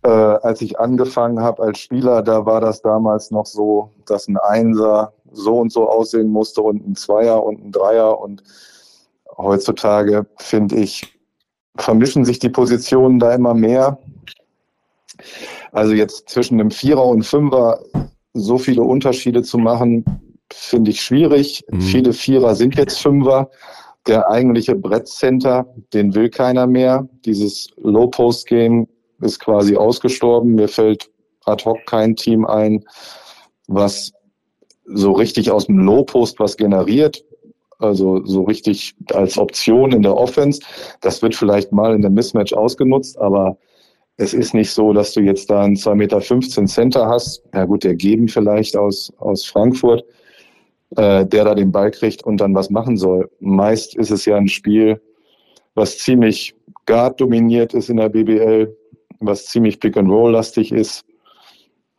Äh, 0.03 0.09
als 0.09 0.61
ich 0.61 0.79
angefangen 0.79 1.41
habe 1.41 1.63
als 1.63 1.79
Spieler, 1.79 2.21
da 2.21 2.45
war 2.45 2.61
das 2.61 2.81
damals 2.81 3.31
noch 3.31 3.45
so, 3.45 3.91
dass 4.05 4.27
ein 4.27 4.37
Einser 4.37 5.13
so 5.31 5.57
und 5.59 5.71
so 5.71 5.89
aussehen 5.89 6.29
musste 6.29 6.61
und 6.61 6.87
ein 6.87 6.95
Zweier 6.95 7.43
und 7.43 7.63
ein 7.63 7.71
Dreier. 7.71 8.19
Und 8.19 8.43
heutzutage, 9.37 10.25
finde 10.37 10.75
ich, 10.75 11.19
vermischen 11.77 12.25
sich 12.25 12.39
die 12.39 12.49
Positionen 12.49 13.19
da 13.19 13.33
immer 13.33 13.53
mehr. 13.53 13.97
Also 15.71 15.93
jetzt 15.93 16.29
zwischen 16.29 16.59
einem 16.59 16.71
Vierer 16.71 17.05
und 17.05 17.23
Fünfer 17.23 17.79
so 18.33 18.57
viele 18.57 18.83
Unterschiede 18.83 19.43
zu 19.43 19.57
machen, 19.57 20.05
finde 20.51 20.91
ich 20.91 21.01
schwierig. 21.01 21.63
Mhm. 21.69 21.81
Viele 21.81 22.13
Vierer 22.13 22.55
sind 22.55 22.75
jetzt 22.75 22.99
Fünfer. 22.99 23.49
Der 24.07 24.29
eigentliche 24.29 24.75
Brettcenter, 24.75 25.67
den 25.93 26.15
will 26.15 26.29
keiner 26.29 26.67
mehr. 26.67 27.07
Dieses 27.25 27.69
Low-Post-Game 27.77 28.87
ist 29.21 29.39
quasi 29.39 29.75
ausgestorben. 29.75 30.55
Mir 30.55 30.67
fällt 30.67 31.09
ad 31.45 31.63
hoc 31.65 31.85
kein 31.85 32.15
Team 32.15 32.45
ein, 32.45 32.85
was 33.67 34.11
so 34.85 35.11
richtig 35.11 35.51
aus 35.51 35.67
dem 35.67 35.79
Low-Post 35.79 36.39
was 36.39 36.57
generiert. 36.57 37.23
Also 37.79 38.25
so 38.25 38.43
richtig 38.43 38.93
als 39.13 39.37
Option 39.37 39.93
in 39.93 40.01
der 40.01 40.15
Offense. 40.15 40.61
Das 41.01 41.21
wird 41.21 41.35
vielleicht 41.35 41.71
mal 41.71 41.95
in 41.95 42.01
der 42.01 42.11
Mismatch 42.11 42.53
ausgenutzt, 42.53 43.17
aber 43.17 43.57
es 44.17 44.33
ist 44.33 44.53
nicht 44.53 44.71
so, 44.71 44.91
dass 44.91 45.13
du 45.13 45.21
jetzt 45.21 45.49
da 45.49 45.61
einen 45.61 45.75
2,15 45.75 45.95
Meter 45.95 46.19
Center 46.67 47.07
hast. 47.07 47.41
Ja 47.53 47.63
gut, 47.63 47.85
der 47.85 47.95
Geben 47.95 48.27
vielleicht 48.27 48.75
aus, 48.75 49.13
aus 49.17 49.45
Frankfurt, 49.45 50.03
äh, 50.97 51.25
der 51.25 51.45
da 51.45 51.55
den 51.55 51.71
Ball 51.71 51.91
kriegt 51.91 52.25
und 52.25 52.41
dann 52.41 52.53
was 52.53 52.69
machen 52.69 52.97
soll. 52.97 53.29
Meist 53.39 53.95
ist 53.95 54.11
es 54.11 54.25
ja 54.25 54.35
ein 54.35 54.49
Spiel, 54.49 55.01
was 55.73 55.99
ziemlich 55.99 56.53
guard 56.85 57.21
dominiert 57.21 57.73
ist 57.73 57.89
in 57.89 57.95
der 57.95 58.09
BBL, 58.09 58.75
was 59.19 59.45
ziemlich 59.45 59.79
Pick-and-Roll-lastig 59.79 60.71
ist, 60.71 61.05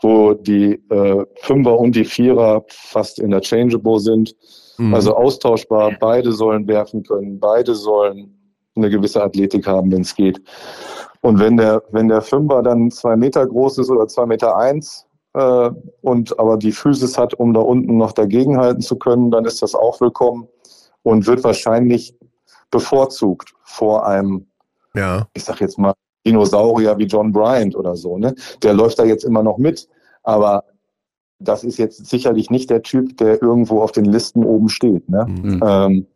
wo 0.00 0.34
die 0.34 0.80
äh, 0.90 1.24
Fünfer 1.42 1.78
und 1.78 1.94
die 1.94 2.04
Vierer 2.04 2.64
fast 2.68 3.18
interchangeable 3.18 4.00
sind. 4.00 4.34
Mhm. 4.78 4.94
Also 4.94 5.14
austauschbar, 5.14 5.92
beide 6.00 6.32
sollen 6.32 6.66
werfen 6.66 7.02
können, 7.02 7.38
beide 7.38 7.74
sollen 7.74 8.36
eine 8.76 8.88
gewisse 8.88 9.22
Athletik 9.22 9.66
haben, 9.66 9.92
wenn 9.92 10.02
es 10.02 10.14
geht. 10.14 10.40
Und 11.20 11.38
wenn 11.38 11.56
der, 11.56 11.82
wenn 11.90 12.08
der 12.08 12.22
Fünfer 12.22 12.62
dann 12.62 12.90
zwei 12.90 13.16
Meter 13.16 13.46
groß 13.46 13.78
ist 13.78 13.90
oder 13.90 14.08
zwei 14.08 14.24
Meter 14.24 14.56
eins 14.56 15.06
äh, 15.34 15.70
und 16.00 16.38
aber 16.38 16.56
die 16.56 16.72
Physis 16.72 17.18
hat, 17.18 17.34
um 17.34 17.52
da 17.52 17.60
unten 17.60 17.98
noch 17.98 18.12
dagegenhalten 18.12 18.80
zu 18.80 18.96
können, 18.96 19.30
dann 19.30 19.44
ist 19.44 19.60
das 19.60 19.74
auch 19.74 20.00
willkommen 20.00 20.48
und 21.02 21.26
wird 21.26 21.44
wahrscheinlich 21.44 22.14
bevorzugt 22.70 23.52
vor 23.64 24.06
einem, 24.06 24.46
ja. 24.94 25.26
ich 25.34 25.44
sag 25.44 25.60
jetzt 25.60 25.78
mal, 25.78 25.92
Dinosaurier 26.26 26.98
wie 26.98 27.04
John 27.04 27.32
Bryant 27.32 27.74
oder 27.74 27.96
so. 27.96 28.18
Ne? 28.18 28.34
Der 28.62 28.74
läuft 28.74 28.98
da 28.98 29.04
jetzt 29.04 29.24
immer 29.24 29.42
noch 29.42 29.58
mit, 29.58 29.88
aber 30.22 30.64
das 31.38 31.64
ist 31.64 31.78
jetzt 31.78 32.06
sicherlich 32.06 32.50
nicht 32.50 32.70
der 32.70 32.82
Typ, 32.82 33.16
der 33.16 33.42
irgendwo 33.42 33.80
auf 33.80 33.92
den 33.92 34.04
Listen 34.04 34.44
oben 34.44 34.68
steht. 34.68 35.08
Ne? 35.08 35.26
Mhm. 35.26 35.60
Ähm, 35.64 36.06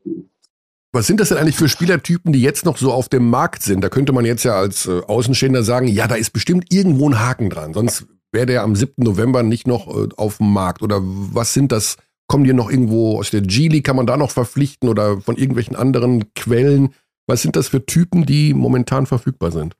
was 0.92 1.08
sind 1.08 1.18
das 1.18 1.30
denn 1.30 1.38
eigentlich 1.38 1.56
für 1.56 1.68
Spielertypen, 1.68 2.32
die 2.32 2.40
jetzt 2.40 2.64
noch 2.64 2.76
so 2.76 2.92
auf 2.92 3.08
dem 3.08 3.28
Markt 3.28 3.64
sind? 3.64 3.82
Da 3.82 3.88
könnte 3.88 4.12
man 4.12 4.24
jetzt 4.24 4.44
ja 4.44 4.54
als 4.54 4.86
äh, 4.86 5.00
Außenstehender 5.00 5.64
sagen, 5.64 5.88
ja, 5.88 6.06
da 6.06 6.14
ist 6.14 6.30
bestimmt 6.30 6.72
irgendwo 6.72 7.08
ein 7.08 7.18
Haken 7.18 7.50
dran. 7.50 7.74
Sonst 7.74 8.06
wäre 8.30 8.46
der 8.46 8.62
am 8.62 8.76
7. 8.76 8.92
November 8.98 9.42
nicht 9.42 9.66
noch 9.66 9.88
äh, 9.88 10.08
auf 10.16 10.36
dem 10.36 10.52
Markt. 10.52 10.82
Oder 10.82 11.00
was 11.02 11.52
sind 11.52 11.72
das? 11.72 11.96
Kommen 12.28 12.44
die 12.44 12.52
noch 12.52 12.70
irgendwo 12.70 13.18
aus 13.18 13.30
der 13.30 13.40
G-League? 13.40 13.84
Kann 13.84 13.96
man 13.96 14.06
da 14.06 14.16
noch 14.16 14.30
verpflichten 14.30 14.88
oder 14.88 15.20
von 15.20 15.36
irgendwelchen 15.36 15.74
anderen 15.74 16.32
Quellen? 16.34 16.94
Was 17.26 17.42
sind 17.42 17.56
das 17.56 17.68
für 17.68 17.84
Typen, 17.84 18.24
die 18.24 18.54
momentan 18.54 19.06
verfügbar 19.06 19.50
sind? 19.50 19.74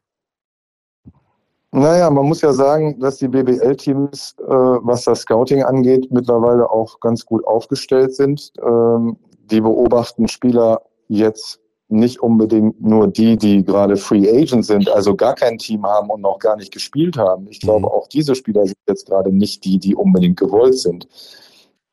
Naja, 1.77 2.09
man 2.09 2.27
muss 2.27 2.41
ja 2.41 2.53
sagen, 2.53 3.01
dass 3.01 3.17
die 3.17 3.27
BBL-Teams, 3.27 4.37
äh, 4.39 4.45
was 4.45 5.03
das 5.03 5.23
Scouting 5.23 5.65
angeht, 5.65 6.07
mittlerweile 6.13 6.71
auch 6.71 7.01
ganz 7.01 7.27
gut 7.27 7.45
aufgestellt 7.49 8.15
sind. 8.15 8.53
Ähm, 8.65 9.17
die 9.51 9.61
beobachten 9.61 10.29
Spieler 10.29 10.83
jetzt 11.09 11.59
nicht 11.89 12.21
unbedingt 12.21 12.81
nur 12.81 13.09
die, 13.09 13.37
die 13.37 13.65
gerade 13.65 13.97
Free 13.97 14.31
Agent 14.31 14.67
sind, 14.67 14.89
also 14.89 15.17
gar 15.17 15.35
kein 15.35 15.59
Team 15.59 15.85
haben 15.85 16.11
und 16.11 16.21
noch 16.21 16.39
gar 16.39 16.55
nicht 16.55 16.73
gespielt 16.73 17.17
haben. 17.17 17.49
Ich 17.49 17.59
glaube, 17.59 17.81
mhm. 17.81 17.93
auch 17.93 18.07
diese 18.07 18.37
Spieler 18.37 18.67
sind 18.67 18.79
jetzt 18.89 19.09
gerade 19.09 19.33
nicht 19.33 19.65
die, 19.65 19.81
die 19.81 19.97
unbedingt 19.97 20.39
gewollt 20.39 20.79
sind. 20.79 21.09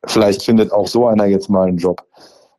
Vielleicht 0.06 0.44
findet 0.44 0.72
auch 0.72 0.88
so 0.88 1.08
einer 1.08 1.26
jetzt 1.26 1.50
mal 1.50 1.68
einen 1.68 1.78
Job. 1.78 2.06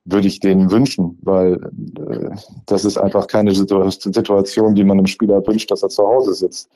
Würde 0.04 0.26
ich 0.26 0.40
denen 0.40 0.72
wünschen, 0.72 1.20
weil 1.22 1.70
äh, 2.10 2.30
das 2.66 2.84
ist 2.84 2.98
einfach 2.98 3.28
keine 3.28 3.54
Situation, 3.54 4.74
die 4.74 4.82
man 4.82 4.98
einem 4.98 5.06
Spieler 5.06 5.46
wünscht, 5.46 5.70
dass 5.70 5.84
er 5.84 5.88
zu 5.88 6.02
Hause 6.02 6.34
sitzt. 6.34 6.68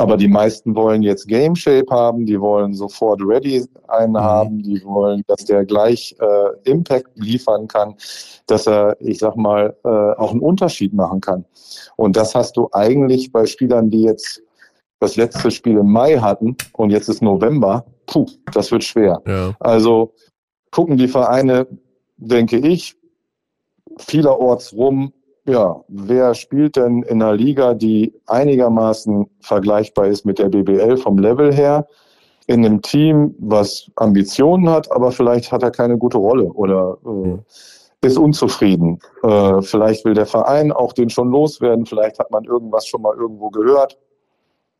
Aber 0.00 0.16
die 0.16 0.28
meisten 0.28 0.74
wollen 0.74 1.02
jetzt 1.02 1.28
Game 1.28 1.54
Shape 1.54 1.86
haben, 1.90 2.24
die 2.24 2.40
wollen 2.40 2.72
sofort 2.72 3.20
ready 3.22 3.66
einen 3.88 4.12
mhm. 4.12 4.18
haben, 4.18 4.62
die 4.62 4.82
wollen, 4.82 5.22
dass 5.26 5.44
der 5.44 5.66
gleich 5.66 6.16
äh, 6.20 6.70
Impact 6.70 7.10
liefern 7.16 7.68
kann, 7.68 7.94
dass 8.46 8.66
er, 8.66 8.96
ich 9.00 9.18
sag 9.18 9.36
mal, 9.36 9.76
äh, 9.84 9.88
auch 9.88 10.30
einen 10.30 10.40
Unterschied 10.40 10.94
machen 10.94 11.20
kann. 11.20 11.44
Und 11.96 12.16
das 12.16 12.34
hast 12.34 12.56
du 12.56 12.70
eigentlich 12.72 13.30
bei 13.30 13.44
Spielern, 13.44 13.90
die 13.90 14.02
jetzt 14.02 14.42
das 15.00 15.16
letzte 15.16 15.50
Spiel 15.50 15.76
im 15.76 15.92
Mai 15.92 16.16
hatten 16.16 16.56
und 16.72 16.90
jetzt 16.90 17.08
ist 17.08 17.20
November, 17.20 17.84
puh, 18.06 18.26
das 18.52 18.70
wird 18.72 18.84
schwer. 18.84 19.20
Ja. 19.26 19.54
Also 19.60 20.14
gucken 20.70 20.96
die 20.96 21.08
Vereine, 21.08 21.66
denke 22.16 22.56
ich, 22.56 22.96
vielerorts 23.98 24.72
rum, 24.72 25.12
ja, 25.46 25.80
wer 25.88 26.34
spielt 26.34 26.76
denn 26.76 27.02
in 27.02 27.22
einer 27.22 27.34
Liga, 27.34 27.74
die 27.74 28.14
einigermaßen 28.26 29.26
vergleichbar 29.40 30.06
ist 30.06 30.24
mit 30.24 30.38
der 30.38 30.48
BBL 30.48 30.96
vom 30.96 31.18
Level 31.18 31.52
her, 31.52 31.86
in 32.46 32.64
einem 32.64 32.82
Team, 32.82 33.34
was 33.38 33.90
Ambitionen 33.96 34.68
hat, 34.68 34.90
aber 34.92 35.12
vielleicht 35.12 35.52
hat 35.52 35.62
er 35.62 35.70
keine 35.70 35.96
gute 35.96 36.18
Rolle 36.18 36.44
oder 36.44 36.98
äh, 37.06 38.06
ist 38.06 38.18
unzufrieden. 38.18 38.98
Äh, 39.22 39.62
vielleicht 39.62 40.04
will 40.04 40.14
der 40.14 40.26
Verein 40.26 40.72
auch 40.72 40.92
den 40.92 41.10
schon 41.10 41.30
loswerden, 41.30 41.86
vielleicht 41.86 42.18
hat 42.18 42.30
man 42.30 42.44
irgendwas 42.44 42.86
schon 42.86 43.02
mal 43.02 43.14
irgendwo 43.16 43.50
gehört. 43.50 43.96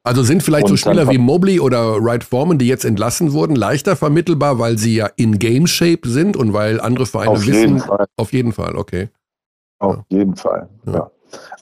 Also 0.02 0.22
sind 0.22 0.42
vielleicht 0.42 0.64
Und 0.64 0.70
so 0.70 0.76
Spieler 0.76 1.10
wie 1.10 1.18
Mobley 1.18 1.60
oder 1.60 2.02
Wright 2.02 2.24
Foreman, 2.24 2.58
die 2.58 2.66
jetzt 2.66 2.86
entlassen 2.86 3.34
wurden, 3.34 3.54
leichter 3.54 3.96
vermittelbar, 3.96 4.58
weil 4.58 4.78
sie 4.78 4.96
ja 4.96 5.10
in 5.16 5.38
Game 5.38 5.66
Shape 5.66 6.08
sind 6.08 6.36
und 6.36 6.54
weil 6.54 6.80
andere 6.80 7.04
Vereine 7.04 7.32
auf 7.32 7.46
wissen. 7.46 7.54
Jeden 7.54 7.78
Fall. 7.80 8.06
Auf 8.16 8.32
jeden 8.32 8.52
Fall, 8.52 8.76
okay. 8.76 9.10
Auf 9.80 9.96
jeden 10.08 10.36
Fall, 10.36 10.68
ja. 10.86 10.92
ja. 10.92 11.10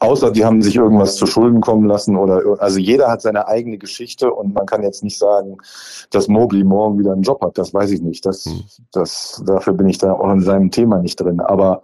Außer 0.01 0.31
die 0.31 0.45
haben 0.45 0.62
sich 0.62 0.77
irgendwas 0.77 1.16
zu 1.16 1.27
Schulden 1.27 1.61
kommen 1.61 1.87
lassen 1.87 2.16
oder 2.16 2.61
also 2.61 2.79
jeder 2.79 3.11
hat 3.11 3.21
seine 3.21 3.49
eigene 3.49 3.79
Geschichte 3.79 4.33
und 4.33 4.55
man 4.55 4.66
kann 4.66 4.83
jetzt 4.83 5.03
nicht 5.03 5.19
sagen, 5.19 5.59
dass 6.11 6.29
Mobley 6.29 6.64
morgen 6.64 6.99
wieder 6.99 7.12
einen 7.12 7.23
Job 7.23 7.43
hat. 7.43 7.59
Das 7.59 7.75
weiß 7.75 7.91
ich 7.91 8.01
nicht. 8.01 8.25
Das, 8.25 8.45
hm. 8.45 8.62
das, 8.93 9.43
dafür 9.47 9.73
bin 9.75 9.89
ich 9.89 9.99
da 9.99 10.12
auch 10.12 10.31
in 10.31 10.41
seinem 10.41 10.71
Thema 10.71 10.99
nicht 10.99 11.21
drin. 11.21 11.41
Aber 11.41 11.83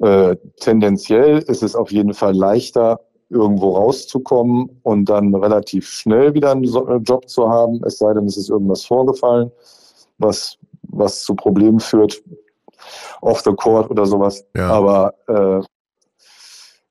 äh, 0.00 0.36
tendenziell 0.60 1.38
ist 1.38 1.62
es 1.62 1.74
auf 1.74 1.90
jeden 1.90 2.14
Fall 2.14 2.34
leichter, 2.34 3.00
irgendwo 3.30 3.76
rauszukommen 3.76 4.80
und 4.82 5.08
dann 5.08 5.34
relativ 5.34 5.88
schnell 5.88 6.34
wieder 6.34 6.52
einen 6.52 6.64
äh, 6.64 6.96
Job 6.98 7.28
zu 7.28 7.48
haben, 7.48 7.82
es 7.84 7.98
sei 7.98 8.12
denn, 8.12 8.26
es 8.26 8.36
ist 8.36 8.50
irgendwas 8.50 8.84
vorgefallen, 8.84 9.50
was, 10.18 10.58
was 10.82 11.22
zu 11.22 11.34
Problemen 11.34 11.80
führt 11.80 12.22
off 13.20 13.42
the 13.44 13.52
court 13.52 13.90
oder 13.90 14.06
sowas. 14.06 14.44
Ja. 14.56 14.70
Aber 14.70 15.14
äh, 15.28 15.64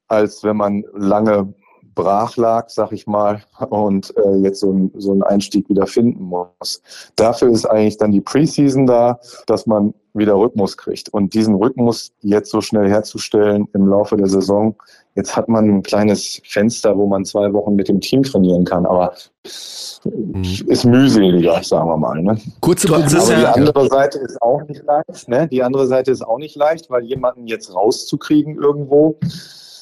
als 0.07 0.43
wenn 0.43 0.57
man 0.57 0.84
lange 0.93 1.53
brach 1.95 2.38
lag, 2.38 2.69
sag 2.69 2.91
ich 2.91 3.07
mal, 3.07 3.41
und 3.69 4.15
äh, 4.17 4.36
jetzt 4.38 4.59
so, 4.61 4.71
ein, 4.71 4.91
so 4.97 5.11
einen 5.11 5.24
Einstieg 5.24 5.69
wieder 5.69 5.86
finden 5.86 6.24
muss. 6.24 6.82
Dafür 7.15 7.49
ist 7.49 7.65
eigentlich 7.65 7.97
dann 7.97 8.11
die 8.11 8.21
Preseason 8.21 8.88
da, 8.88 9.19
dass 9.45 9.65
man 9.67 9.93
wieder 10.13 10.36
Rhythmus 10.36 10.78
kriegt. 10.78 11.09
Und 11.09 11.34
diesen 11.34 11.55
Rhythmus 11.55 12.11
jetzt 12.21 12.51
so 12.51 12.61
schnell 12.61 12.89
herzustellen 12.89 13.67
im 13.74 13.88
Laufe 13.88 14.17
der 14.17 14.28
Saison, 14.28 14.76
jetzt 15.16 15.36
hat 15.36 15.47
man 15.47 15.70
ein 15.70 15.84
kleines 15.84 16.41
Fenster, 16.45 16.97
wo 16.97 17.07
man 17.07 17.26
zwei 17.26 17.53
Wochen 17.53 17.76
mit 17.76 17.88
dem 17.88 18.01
Team 18.01 18.24
trainieren 18.24 18.66
kann, 18.66 18.86
aber 18.86 19.14
mhm. 20.03 20.43
ist 20.68 20.86
mühseliger, 20.86 21.61
sagen 21.64 21.89
wir 21.89 21.97
mal. 21.97 22.22
Ne? 22.22 22.38
Kurze 22.61 22.93
aber 22.93 23.03
die 23.03 23.45
andere 23.45 23.88
Seite 23.88 24.20
ist 24.20 24.41
auch 24.41 24.64
nicht 24.68 24.84
leicht. 24.84 25.28
Ne? 25.28 25.47
Die 25.47 25.64
andere 25.64 25.88
Seite 25.88 26.11
ist 26.11 26.26
auch 26.26 26.39
nicht 26.39 26.55
leicht, 26.55 26.89
weil 26.89 27.03
jemanden 27.03 27.47
jetzt 27.47 27.74
rauszukriegen 27.74 28.55
irgendwo, 28.55 29.18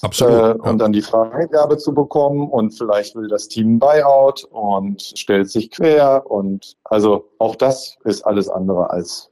Absolut. 0.02 0.34
Äh, 0.34 0.48
ja. 0.48 0.72
Und 0.72 0.80
dann 0.80 0.94
die 0.94 1.02
Freigabe 1.02 1.78
zu 1.78 1.94
bekommen 1.94 2.50
und 2.50 2.72
vielleicht 2.72 3.16
will 3.16 3.28
das 3.28 3.48
Team 3.48 3.76
ein 3.76 3.80
Buyout 3.80 4.44
und 4.46 5.02
stellt 5.16 5.50
sich 5.50 5.70
quer 5.70 6.24
und 6.30 6.76
also 6.84 7.30
auch 7.38 7.56
das 7.56 7.98
ist 8.04 8.24
alles 8.24 8.50
andere 8.50 8.90
als 8.90 9.30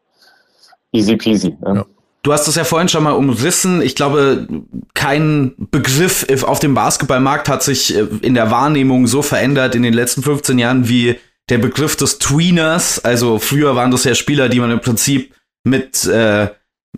easy 0.92 1.18
peasy. 1.18 1.58
Ne? 1.62 1.76
Ja. 1.76 1.86
Du 2.22 2.34
hast 2.34 2.48
es 2.48 2.56
ja 2.56 2.66
vorhin 2.66 2.90
schon 2.90 3.04
mal 3.04 3.14
umrissen. 3.14 3.82
Ich 3.82 3.96
glaube, 3.96 4.48
kein 4.94 5.54
Begriff 5.58 6.26
auf 6.44 6.60
dem 6.60 6.74
Basketballmarkt 6.74 7.48
hat 7.48 7.64
sich 7.64 7.96
äh, 7.96 8.08
in 8.22 8.34
der 8.34 8.52
Wahrnehmung 8.52 9.08
so 9.08 9.22
verändert 9.22 9.76
in 9.76 9.84
den 9.84 9.94
letzten 9.94 10.24
15 10.24 10.60
Jahren 10.60 10.90
wie 10.90 11.18
der 11.50 11.60
Begriff 11.60 11.96
des 11.96 12.20
Tweeners. 12.20 13.04
Also 13.04 13.40
früher 13.40 13.76
waren 13.76 13.92
das 13.92 14.04
ja 14.04 14.16
Spieler, 14.16 14.50
die 14.50 14.60
man 14.60 14.72
im 14.72 14.82
Prinzip 14.82 15.34
mit 15.64 16.06
äh, 16.06 16.50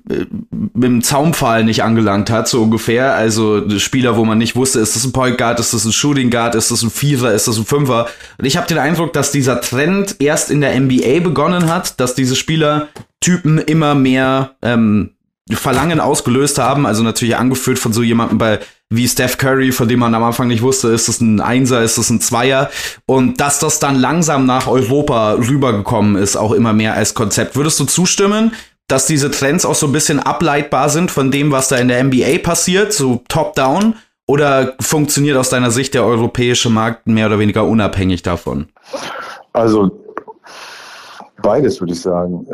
mit 0.08 0.84
dem 0.84 1.04
Zaunpfahl 1.04 1.64
nicht 1.64 1.84
angelangt 1.84 2.30
hat, 2.30 2.48
so 2.48 2.62
ungefähr. 2.62 3.14
Also 3.14 3.78
Spieler, 3.80 4.18
wo 4.18 4.26
man 4.26 4.38
nicht 4.38 4.56
wusste, 4.56 4.80
ist 4.80 4.96
das 4.96 5.04
ein 5.06 5.12
Point 5.12 5.38
Guard, 5.38 5.60
ist 5.60 5.74
das 5.74 5.86
ein 5.86 5.92
Shooting 5.92 6.30
Guard, 6.30 6.56
ist 6.56 6.72
das 6.72 6.82
ein 6.82 6.90
Vierer, 6.90 7.34
ist 7.34 7.48
das 7.48 7.58
ein 7.58 7.66
Fünfer. 7.66 8.08
Und 8.38 8.46
ich 8.46 8.58
habe 8.58 8.68
den 8.68 8.78
Eindruck, 8.78 9.14
dass 9.14 9.32
dieser 9.32 9.62
Trend 9.62 10.16
erst 10.20 10.50
in 10.50 10.62
der 10.62 10.80
NBA 10.80 11.20
begonnen 11.22 11.68
hat, 11.68 12.00
dass 12.00 12.16
diese 12.16 12.36
Spielertypen 12.36 13.58
immer 13.60 13.96
mehr 13.96 14.56
ähm, 14.62 15.12
Verlangen 15.50 16.00
ausgelöst 16.00 16.58
haben. 16.58 16.86
Also 16.86 17.04
natürlich 17.04 17.36
angeführt 17.36 17.80
von 17.80 17.94
so 17.94 18.02
jemandem 18.02 18.38
bei 18.38 18.60
wie 18.94 19.08
Steph 19.08 19.38
Curry, 19.38 19.72
von 19.72 19.88
dem 19.88 20.00
man 20.00 20.14
am 20.14 20.24
Anfang 20.24 20.50
nicht 20.50 20.62
wusste, 20.62 20.90
ist 20.90 21.08
das 21.08 21.22
ein 21.22 21.40
Einser, 21.40 21.82
ist 21.82 21.98
das 21.98 22.10
ein 22.10 22.20
Zweier. 22.20 22.70
Und 23.06 23.40
dass 23.40 23.58
das 23.58 23.80
dann 23.80 23.96
langsam 23.96 24.46
nach 24.46 24.68
Europa 24.68 25.34
rübergekommen 25.36 26.22
ist, 26.22 26.36
auch 26.36 26.52
immer 26.52 26.74
mehr 26.74 26.94
als 26.94 27.14
Konzept. 27.14 27.56
Würdest 27.56 27.80
du 27.80 27.86
zustimmen? 27.86 28.52
Dass 28.88 29.06
diese 29.06 29.32
Trends 29.32 29.66
auch 29.66 29.76
so 29.76 29.88
ein 29.88 29.92
bisschen 29.94 30.20
ableitbar 30.20 30.90
sind 30.90 31.12
von 31.12 31.32
dem, 31.32 31.52
was 31.52 31.70
da 31.70 31.78
in 31.78 31.88
der 31.88 32.04
NBA 32.04 32.40
passiert, 32.44 32.94
so 32.94 33.22
top-down? 33.28 33.96
Oder 34.28 34.76
funktioniert 34.80 35.36
aus 35.38 35.50
deiner 35.50 35.72
Sicht 35.72 35.94
der 35.94 36.06
europäische 36.06 36.70
Markt 36.70 37.08
mehr 37.08 37.28
oder 37.28 37.40
weniger 37.40 37.66
unabhängig 37.66 38.22
davon? 38.22 38.68
Also 39.52 39.92
beides 41.42 41.80
würde 41.82 41.94
ich 41.94 42.02
sagen. 42.02 42.48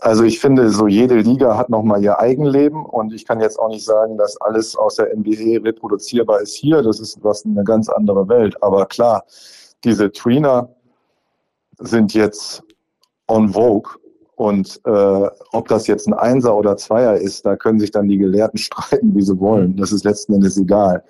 Also 0.00 0.24
ich 0.24 0.38
finde, 0.38 0.70
so 0.70 0.86
jede 0.86 1.16
Liga 1.16 1.56
hat 1.56 1.70
nochmal 1.70 2.02
ihr 2.02 2.18
Eigenleben 2.18 2.84
und 2.84 3.12
ich 3.12 3.26
kann 3.26 3.40
jetzt 3.40 3.58
auch 3.58 3.68
nicht 3.68 3.84
sagen, 3.84 4.16
dass 4.16 4.40
alles 4.40 4.76
aus 4.76 4.96
der 4.96 5.16
NBA 5.16 5.62
reproduzierbar 5.64 6.40
ist 6.40 6.54
hier. 6.54 6.82
Das 6.82 7.00
ist 7.00 7.18
was 7.22 7.44
eine 7.44 7.64
ganz 7.64 7.88
andere 7.88 8.28
Welt. 8.28 8.54
Aber 8.62 8.86
klar, 8.86 9.24
diese 9.82 10.12
Tweener 10.12 10.68
sind 11.78 12.14
jetzt 12.14 12.62
on 13.28 13.48
vogue 13.48 13.92
und 14.36 14.80
äh, 14.84 15.28
ob 15.52 15.68
das 15.68 15.86
jetzt 15.86 16.08
ein 16.08 16.14
Einser 16.14 16.56
oder 16.56 16.76
Zweier 16.76 17.16
ist, 17.16 17.46
da 17.46 17.56
können 17.56 17.78
sich 17.78 17.90
dann 17.90 18.08
die 18.08 18.18
Gelehrten 18.18 18.58
streiten, 18.58 19.14
wie 19.14 19.22
sie 19.22 19.38
wollen. 19.38 19.76
Das 19.76 19.92
ist 19.92 20.04
letzten 20.04 20.34
Endes 20.34 20.56
egal. 20.56 21.04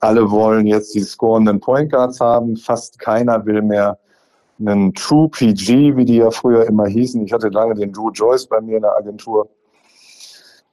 Alle 0.00 0.30
wollen 0.30 0.66
jetzt 0.66 0.94
die 0.94 1.02
scorenden 1.02 1.60
Point 1.60 1.92
Guards 1.92 2.20
haben. 2.20 2.56
Fast 2.56 2.98
keiner 2.98 3.46
will 3.46 3.62
mehr 3.62 3.98
einen 4.58 4.92
True 4.94 5.28
PG, 5.28 5.96
wie 5.96 6.04
die 6.04 6.16
ja 6.16 6.30
früher 6.30 6.66
immer 6.66 6.86
hießen. 6.86 7.24
Ich 7.24 7.32
hatte 7.32 7.48
lange 7.48 7.74
den 7.74 7.92
Drew 7.92 8.10
Joyce 8.10 8.46
bei 8.46 8.60
mir 8.60 8.76
in 8.76 8.82
der 8.82 8.96
Agentur, 8.96 9.48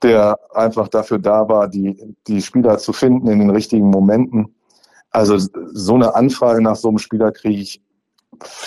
der 0.02 0.39
einfach 0.54 0.88
dafür 0.88 1.20
da 1.20 1.47
war, 1.47 1.68
die, 1.68 2.16
die 2.28 2.41
Spieler 2.41 2.78
zu 2.78 2.93
finden 2.93 3.28
in 3.28 3.39
den 3.39 3.49
richtigen 3.49 3.89
Momenten. 3.89 4.56
Also 5.12 5.38
so 5.38 5.95
eine 5.95 6.16
Anfrage 6.16 6.62
nach 6.62 6.76
so 6.76 6.89
einem 6.89 6.97
Spieler 6.97 7.32
kriege 7.32 7.62
ich 7.62 7.82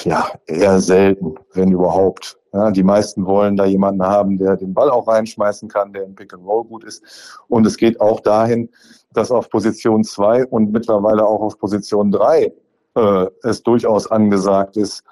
ja 0.04 0.30
eher 0.46 0.80
selten, 0.80 1.34
wenn 1.52 1.72
überhaupt. 1.72 2.38
Ja, 2.54 2.70
die 2.70 2.84
meisten 2.84 3.26
wollen 3.26 3.56
da 3.56 3.64
jemanden 3.64 4.04
haben, 4.04 4.38
der 4.38 4.56
den 4.56 4.72
Ball 4.72 4.88
auch 4.88 5.08
reinschmeißen 5.08 5.68
kann, 5.68 5.92
der 5.92 6.04
im 6.04 6.14
Pick 6.14 6.32
and 6.32 6.46
Roll 6.46 6.64
gut 6.64 6.84
ist. 6.84 7.02
Und 7.48 7.66
es 7.66 7.76
geht 7.76 8.00
auch 8.00 8.20
dahin, 8.20 8.70
dass 9.12 9.32
auf 9.32 9.50
Position 9.50 10.04
zwei 10.04 10.46
und 10.46 10.70
mittlerweile 10.70 11.26
auch 11.26 11.40
auf 11.40 11.58
Position 11.58 12.12
drei 12.12 12.52
äh, 12.94 13.26
es 13.42 13.64
durchaus 13.64 14.08
angesagt 14.08 14.76
ist, 14.76 15.02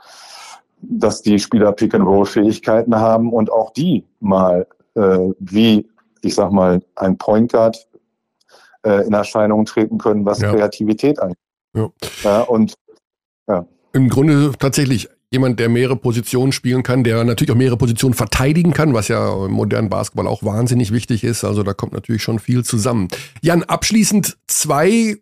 dass 0.82 1.22
die 1.22 1.40
Spieler 1.40 1.72
Pick 1.72 1.94
and 1.94 2.06
Roll 2.06 2.26
Fähigkeiten 2.26 2.94
haben 2.94 3.32
und 3.32 3.50
auch 3.50 3.72
die 3.72 4.06
mal 4.20 4.66
äh, 4.94 5.30
wie 5.40 5.88
ich 6.22 6.36
sag 6.36 6.52
mal 6.52 6.80
ein 6.94 7.18
Point 7.18 7.50
Guard 7.50 7.88
äh, 8.84 9.04
in 9.06 9.12
Erscheinung 9.12 9.64
treten 9.64 9.98
können, 9.98 10.24
was 10.24 10.40
ja. 10.40 10.52
Kreativität 10.52 11.18
angeht. 11.20 11.38
Ja. 11.74 11.90
ja. 12.22 12.40
und 12.42 12.74
ja. 13.48 13.66
Im 13.92 14.08
Grunde 14.08 14.52
tatsächlich 14.58 15.08
jemand, 15.32 15.58
der 15.58 15.68
mehrere 15.68 15.96
Positionen 15.96 16.52
spielen 16.52 16.82
kann, 16.82 17.02
der 17.02 17.24
natürlich 17.24 17.50
auch 17.50 17.56
mehrere 17.56 17.78
Positionen 17.78 18.14
verteidigen 18.14 18.72
kann, 18.72 18.94
was 18.94 19.08
ja 19.08 19.46
im 19.46 19.52
modernen 19.52 19.88
Basketball 19.88 20.26
auch 20.26 20.42
wahnsinnig 20.42 20.92
wichtig 20.92 21.24
ist. 21.24 21.42
Also 21.42 21.62
da 21.62 21.72
kommt 21.72 21.92
natürlich 21.92 22.22
schon 22.22 22.38
viel 22.38 22.64
zusammen. 22.64 23.08
Jan, 23.40 23.62
abschließend 23.64 24.36
zwei 24.46 25.16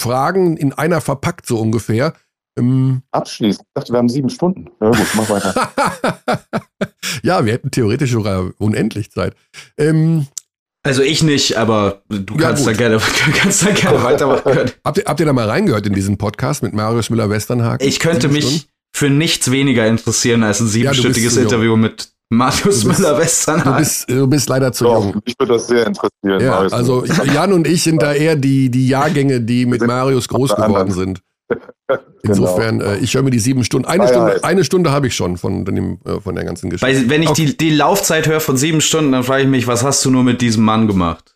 Fragen 0.00 0.56
in 0.56 0.72
einer 0.72 1.00
verpackt, 1.00 1.46
so 1.46 1.58
ungefähr. 1.58 2.12
Ähm 2.58 3.02
abschließend? 3.10 3.66
Ich 3.66 3.74
dachte, 3.74 3.92
wir 3.92 3.98
haben 3.98 4.08
sieben 4.08 4.30
Stunden. 4.30 4.70
Ja 4.80 4.90
gut, 4.90 5.06
mach 5.14 5.30
weiter. 5.30 5.72
ja, 7.22 7.44
wir 7.44 7.52
hätten 7.52 7.70
theoretisch 7.70 8.12
sogar 8.12 8.50
unendlich 8.58 9.10
Zeit. 9.10 9.34
Ähm, 9.78 10.26
also 10.82 11.02
ich 11.02 11.22
nicht, 11.22 11.56
aber 11.56 12.02
du 12.10 12.34
ja, 12.34 12.48
kannst, 12.48 12.66
da 12.66 12.74
gerne, 12.74 13.00
kannst 13.34 13.64
da 13.64 13.70
gerne 13.70 14.02
weitermachen. 14.02 14.70
Habt 14.84 14.98
ihr, 14.98 15.04
habt 15.06 15.18
ihr 15.18 15.26
da 15.26 15.32
mal 15.32 15.48
reingehört 15.48 15.86
in 15.86 15.94
diesen 15.94 16.18
Podcast 16.18 16.62
mit 16.62 16.74
Marius 16.74 17.08
Müller-Westernhagen? 17.08 17.86
Ich 17.86 18.00
könnte 18.00 18.28
mich, 18.28 18.44
Stunden? 18.44 18.73
Für 18.94 19.10
nichts 19.10 19.50
weniger 19.50 19.86
interessieren 19.86 20.44
als 20.44 20.60
ein 20.60 20.68
siebenstündiges 20.68 21.34
ja, 21.34 21.42
Interview 21.42 21.76
mit 21.76 22.08
Marius 22.30 22.84
Müller-Westernhagen. 22.84 23.72
Du 23.72 23.78
bist, 23.78 24.10
du 24.10 24.26
bist 24.28 24.48
leider 24.48 24.72
zu 24.72 24.84
Doch, 24.84 25.04
jung. 25.04 25.20
Ich 25.24 25.34
würde 25.38 25.54
das 25.54 25.66
sehr 25.66 25.86
interessieren. 25.86 26.40
Ja, 26.40 26.60
also 26.60 27.04
Jan 27.04 27.52
und 27.52 27.66
ich 27.66 27.82
sind 27.82 28.00
da 28.00 28.12
eher 28.12 28.36
die, 28.36 28.70
die 28.70 28.86
Jahrgänge, 28.86 29.40
die 29.40 29.66
mit 29.66 29.84
Marius 29.84 30.28
groß 30.28 30.54
geworden 30.54 30.92
sind. 30.92 31.20
Insofern, 32.22 32.78
genau. 32.78 32.92
äh, 32.92 32.98
ich 32.98 33.14
höre 33.14 33.22
mir 33.22 33.30
die 33.30 33.38
sieben 33.38 33.64
Stunden. 33.64 33.86
Eine 33.86 34.08
Stunde, 34.08 34.44
eine 34.44 34.64
Stunde 34.64 34.92
habe 34.92 35.08
ich 35.08 35.14
schon 35.14 35.36
von, 35.36 35.64
dem, 35.66 35.98
äh, 36.06 36.20
von 36.20 36.34
der 36.34 36.44
ganzen 36.44 36.70
Geschichte. 36.70 36.86
Weil, 36.86 37.10
wenn 37.10 37.22
ich 37.22 37.28
okay. 37.28 37.46
die, 37.46 37.56
die 37.56 37.70
Laufzeit 37.70 38.26
höre 38.26 38.40
von 38.40 38.56
sieben 38.56 38.80
Stunden, 38.80 39.12
dann 39.12 39.24
frage 39.24 39.42
ich 39.42 39.48
mich, 39.48 39.66
was 39.66 39.84
hast 39.84 40.02
du 40.04 40.10
nur 40.10 40.22
mit 40.22 40.40
diesem 40.40 40.64
Mann 40.64 40.86
gemacht? 40.86 41.33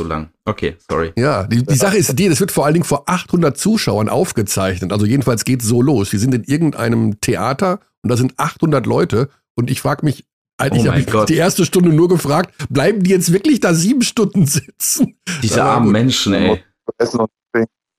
So 0.00 0.06
lang. 0.06 0.30
Okay, 0.44 0.76
sorry. 0.90 1.12
Ja, 1.16 1.44
die, 1.44 1.64
die 1.64 1.74
Sache 1.74 1.96
ist 1.96 2.18
die, 2.18 2.28
das 2.28 2.40
wird 2.40 2.50
vor 2.50 2.64
allen 2.64 2.74
Dingen 2.74 2.84
vor 2.84 3.04
800 3.06 3.56
Zuschauern 3.56 4.08
aufgezeichnet. 4.08 4.92
Also 4.92 5.06
jedenfalls 5.06 5.44
geht 5.44 5.62
es 5.62 5.68
so 5.68 5.82
los. 5.82 6.12
Wir 6.12 6.18
sind 6.18 6.34
in 6.34 6.44
irgendeinem 6.44 7.20
Theater 7.20 7.80
und 8.02 8.10
da 8.10 8.16
sind 8.16 8.34
800 8.36 8.86
Leute 8.86 9.28
und 9.54 9.70
ich 9.70 9.80
frage 9.80 10.04
mich, 10.04 10.26
eigentlich 10.56 10.84
oh 10.84 10.90
habe 10.90 11.00
ich 11.00 11.06
Gott. 11.06 11.28
die 11.28 11.36
erste 11.36 11.64
Stunde 11.64 11.90
nur 11.92 12.08
gefragt, 12.08 12.54
bleiben 12.68 13.02
die 13.02 13.10
jetzt 13.10 13.32
wirklich 13.32 13.60
da 13.60 13.74
sieben 13.74 14.02
Stunden 14.02 14.46
sitzen? 14.46 15.16
Diese 15.42 15.62
armen 15.62 15.90
Menschen, 15.90 16.34
ey. 16.34 16.62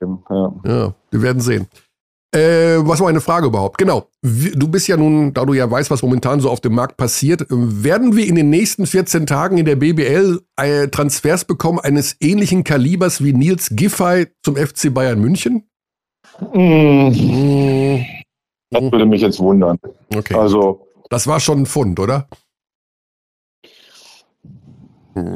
Ja. 0.02 0.54
ja, 0.66 0.96
wir 1.12 1.22
werden 1.22 1.42
sehen. 1.42 1.68
Äh, 2.36 2.86
was 2.86 3.00
war 3.00 3.08
eine 3.08 3.22
Frage 3.22 3.48
überhaupt? 3.48 3.78
Genau. 3.78 4.10
Du 4.22 4.68
bist 4.68 4.90
ja 4.90 4.98
nun, 4.98 5.34
da 5.34 5.46
du 5.46 5.54
ja 5.54 5.72
weißt, 5.72 5.90
was 5.90 6.02
momentan 6.02 6.42
so 6.42 6.50
auf 6.50 6.60
dem 6.60 6.76
Markt 6.76 6.98
passiert, 6.98 7.44
äh, 7.44 7.46
werden 7.50 8.18
wir 8.18 8.28
in 8.28 8.36
den 8.36 8.50
nächsten 8.50 8.86
14 8.86 9.26
Tagen 9.26 9.58
in 9.58 9.66
der 9.66 9.78
BBL 9.78 10.42
äh, 10.58 10.90
Transfers 10.90 11.46
bekommen 11.46 11.80
eines 11.80 12.18
ähnlichen 12.20 12.66
Kalibers 12.66 13.24
wie 13.24 13.32
Nils 13.32 13.70
Giffey 13.72 14.28
zum 14.44 14.58
FC 14.58 14.94
Bayern 14.94 15.22
München? 15.22 15.70
Mmh. 16.54 18.04
Das 18.70 18.82
würde 18.92 19.06
mich 19.06 19.22
jetzt 19.22 19.40
wundern. 19.40 19.80
Okay. 20.14 20.36
Also, 20.36 20.88
das 21.10 21.28
war 21.28 21.40
schon 21.40 21.62
ein 21.62 21.66
Fund, 21.66 22.02
oder? 22.02 22.28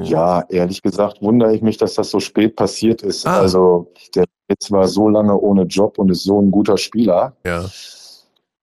Ja, 0.03 0.43
ehrlich 0.49 0.81
gesagt 0.81 1.21
wundere 1.21 1.55
ich 1.55 1.61
mich, 1.61 1.77
dass 1.77 1.95
das 1.95 2.09
so 2.09 2.19
spät 2.19 2.55
passiert 2.55 3.01
ist. 3.01 3.25
Ah. 3.25 3.39
Also 3.39 3.91
der 4.13 4.25
jetzt 4.49 4.71
war 4.71 4.87
so 4.87 5.07
lange 5.07 5.37
ohne 5.39 5.63
Job 5.63 5.97
und 5.97 6.09
ist 6.09 6.23
so 6.23 6.41
ein 6.41 6.51
guter 6.51 6.77
Spieler, 6.77 7.35
ja. 7.45 7.65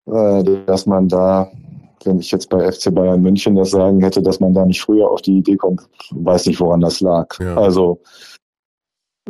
äh, 0.07 0.43
dass 0.67 0.87
man 0.87 1.09
da, 1.09 1.51
wenn 2.05 2.19
ich 2.19 2.31
jetzt 2.31 2.49
bei 2.49 2.73
FC 2.73 2.93
Bayern 2.93 3.23
München 3.23 3.55
das 3.55 3.71
sagen 3.71 4.01
hätte, 4.01 4.23
dass 4.23 4.41
man 4.41 4.55
da 4.55 4.65
nicht 4.65 4.81
früher 4.81 5.11
auf 5.11 5.23
die 5.23 5.39
Idee 5.39 5.57
kommt, 5.57 5.83
weiß 6.11 6.47
nicht, 6.47 6.61
woran 6.61 6.81
das 6.81 7.01
lag. 7.01 7.39
Ja. 7.39 7.57
Also 7.57 8.01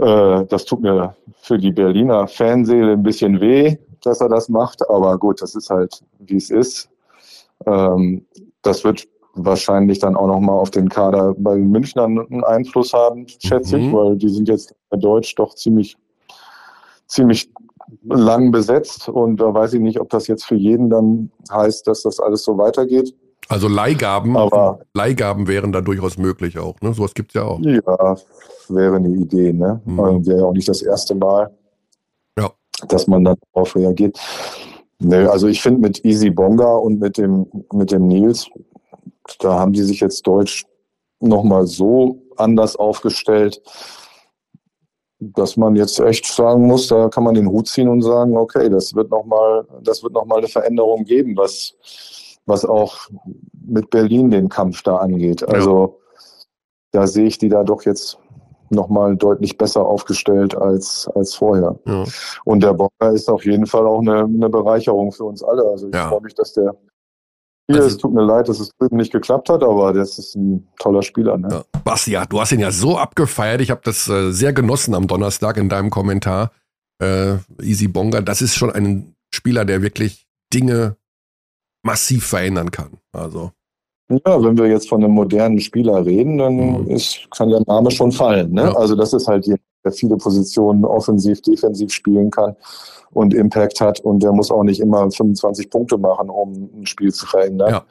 äh, 0.00 0.44
das 0.46 0.64
tut 0.64 0.80
mir 0.80 1.14
für 1.42 1.58
die 1.58 1.72
Berliner 1.72 2.26
Fanseele 2.28 2.92
ein 2.92 3.02
bisschen 3.02 3.40
weh, 3.40 3.76
dass 4.02 4.20
er 4.20 4.28
das 4.28 4.48
macht, 4.48 4.88
aber 4.88 5.18
gut, 5.18 5.42
das 5.42 5.54
ist 5.54 5.70
halt, 5.70 6.02
wie 6.18 6.36
es 6.36 6.50
ist. 6.50 6.88
Ähm, 7.66 8.26
das 8.62 8.84
wird 8.84 9.06
wahrscheinlich 9.34 9.98
dann 9.98 10.16
auch 10.16 10.26
nochmal 10.26 10.58
auf 10.58 10.70
den 10.70 10.88
Kader 10.88 11.34
bei 11.36 11.54
den 11.54 11.70
Münchnern 11.70 12.18
einen 12.18 12.44
Einfluss 12.44 12.92
haben, 12.92 13.26
schätze 13.28 13.76
mhm. 13.76 13.84
ich, 13.84 13.92
weil 13.92 14.16
die 14.16 14.28
sind 14.28 14.48
jetzt 14.48 14.74
Deutsch 14.90 15.34
doch 15.34 15.54
ziemlich, 15.54 15.96
ziemlich 17.06 17.50
lang 18.04 18.50
besetzt 18.50 19.08
und 19.08 19.38
da 19.38 19.52
weiß 19.52 19.74
ich 19.74 19.80
nicht, 19.80 20.00
ob 20.00 20.10
das 20.10 20.26
jetzt 20.26 20.44
für 20.44 20.54
jeden 20.54 20.90
dann 20.90 21.30
heißt, 21.50 21.86
dass 21.86 22.02
das 22.02 22.20
alles 22.20 22.42
so 22.44 22.56
weitergeht. 22.58 23.14
Also 23.48 23.68
Leihgaben, 23.68 24.36
aber 24.38 24.80
Leihgaben 24.94 25.46
wären 25.48 25.70
da 25.70 25.82
durchaus 25.82 26.16
möglich 26.16 26.58
auch, 26.58 26.80
ne? 26.80 26.94
Sowas 26.94 27.12
gibt 27.12 27.30
es 27.30 27.34
ja 27.34 27.44
auch. 27.44 27.60
Ja, 27.60 28.16
wäre 28.68 28.96
eine 28.96 29.08
Idee, 29.10 29.52
ne? 29.52 29.82
Mhm. 29.84 30.00
Also 30.00 30.26
wäre 30.26 30.38
ja 30.38 30.44
auch 30.46 30.52
nicht 30.52 30.68
das 30.68 30.80
erste 30.80 31.14
Mal, 31.14 31.50
ja. 32.38 32.50
dass 32.88 33.06
man 33.06 33.24
darauf 33.24 33.76
reagiert. 33.76 34.18
Nö, 35.00 35.28
also 35.28 35.48
ich 35.48 35.60
finde 35.60 35.80
mit 35.80 36.04
Easy 36.06 36.30
Bonga 36.30 36.76
und 36.76 37.00
mit 37.00 37.18
dem, 37.18 37.46
mit 37.72 37.90
dem 37.90 38.06
Nils, 38.06 38.48
da 39.40 39.58
haben 39.58 39.72
die 39.72 39.82
sich 39.82 40.00
jetzt 40.00 40.26
Deutsch 40.26 40.64
nochmal 41.20 41.66
so 41.66 42.22
anders 42.36 42.76
aufgestellt, 42.76 43.60
dass 45.18 45.56
man 45.56 45.76
jetzt 45.76 45.98
echt 46.00 46.26
sagen 46.26 46.66
muss, 46.66 46.88
da 46.88 47.08
kann 47.08 47.24
man 47.24 47.34
den 47.34 47.48
Hut 47.48 47.68
ziehen 47.68 47.88
und 47.88 48.02
sagen, 48.02 48.36
okay, 48.36 48.68
das 48.68 48.94
wird 48.94 49.10
nochmal, 49.10 49.66
das 49.82 50.02
wird 50.02 50.12
noch 50.12 50.26
mal 50.26 50.38
eine 50.38 50.48
Veränderung 50.48 51.04
geben, 51.04 51.36
was, 51.36 51.74
was 52.46 52.64
auch 52.64 52.96
mit 53.66 53.90
Berlin 53.90 54.30
den 54.30 54.48
Kampf 54.48 54.82
da 54.82 54.96
angeht. 54.96 55.46
Also 55.48 55.98
ja. 56.92 57.00
da 57.00 57.06
sehe 57.06 57.26
ich 57.26 57.38
die 57.38 57.48
da 57.48 57.64
doch 57.64 57.82
jetzt 57.82 58.18
nochmal 58.70 59.16
deutlich 59.16 59.56
besser 59.56 59.86
aufgestellt 59.86 60.56
als, 60.56 61.08
als 61.14 61.34
vorher. 61.34 61.78
Ja. 61.86 62.04
Und 62.44 62.62
der 62.62 62.74
Bocker 62.74 63.12
ist 63.12 63.30
auf 63.30 63.44
jeden 63.44 63.66
Fall 63.66 63.86
auch 63.86 64.00
eine, 64.00 64.24
eine 64.24 64.48
Bereicherung 64.50 65.12
für 65.12 65.24
uns 65.24 65.42
alle. 65.42 65.64
Also 65.64 65.88
ich 65.88 65.94
ja. 65.94 66.08
freue 66.08 66.22
mich, 66.22 66.34
dass 66.34 66.52
der 66.52 66.74
also, 67.72 67.88
es 67.88 67.96
tut 67.96 68.12
mir 68.12 68.24
leid, 68.24 68.48
dass 68.48 68.60
es 68.60 68.70
drüben 68.78 68.96
nicht 68.96 69.12
geklappt 69.12 69.48
hat, 69.48 69.62
aber 69.62 69.92
das 69.92 70.18
ist 70.18 70.34
ein 70.34 70.68
toller 70.78 71.02
Spieler. 71.02 71.38
Ne? 71.38 71.48
Ja. 71.50 71.80
Basti, 71.82 72.12
ja, 72.12 72.26
du 72.26 72.40
hast 72.40 72.52
ihn 72.52 72.60
ja 72.60 72.70
so 72.70 72.98
abgefeiert. 72.98 73.60
Ich 73.60 73.70
habe 73.70 73.80
das 73.84 74.08
äh, 74.08 74.32
sehr 74.32 74.52
genossen 74.52 74.94
am 74.94 75.06
Donnerstag 75.06 75.56
in 75.56 75.68
deinem 75.68 75.90
Kommentar. 75.90 76.52
Äh, 77.02 77.36
Easy 77.62 77.88
Bonga, 77.88 78.20
das 78.20 78.42
ist 78.42 78.54
schon 78.54 78.70
ein 78.70 79.14
Spieler, 79.34 79.64
der 79.64 79.82
wirklich 79.82 80.26
Dinge 80.52 80.96
massiv 81.82 82.26
verändern 82.26 82.70
kann. 82.70 82.98
Also. 83.12 83.50
Ja, 84.10 84.42
wenn 84.42 84.58
wir 84.58 84.66
jetzt 84.66 84.88
von 84.88 85.02
einem 85.02 85.14
modernen 85.14 85.60
Spieler 85.60 86.04
reden, 86.04 86.38
dann 86.38 86.82
mhm. 86.82 86.90
ist, 86.90 87.26
kann 87.34 87.48
der 87.48 87.62
Name 87.66 87.90
schon 87.90 88.12
fallen. 88.12 88.52
Ne? 88.52 88.64
Ja. 88.64 88.76
Also 88.76 88.94
das 88.94 89.14
ist 89.14 89.26
halt 89.26 89.46
jemand, 89.46 89.62
der 89.84 89.92
viele 89.92 90.16
Positionen 90.16 90.84
offensiv, 90.84 91.40
defensiv 91.40 91.90
spielen 91.90 92.30
kann 92.30 92.54
und 93.14 93.34
Impact 93.34 93.80
hat 93.80 94.00
und 94.00 94.22
der 94.22 94.32
muss 94.32 94.50
auch 94.50 94.64
nicht 94.64 94.80
immer 94.80 95.10
25 95.10 95.70
Punkte 95.70 95.98
machen, 95.98 96.30
um 96.30 96.70
ein 96.80 96.86
Spiel 96.86 97.12
zu 97.12 97.26
verändern. 97.26 97.70
Ja. 97.70 97.84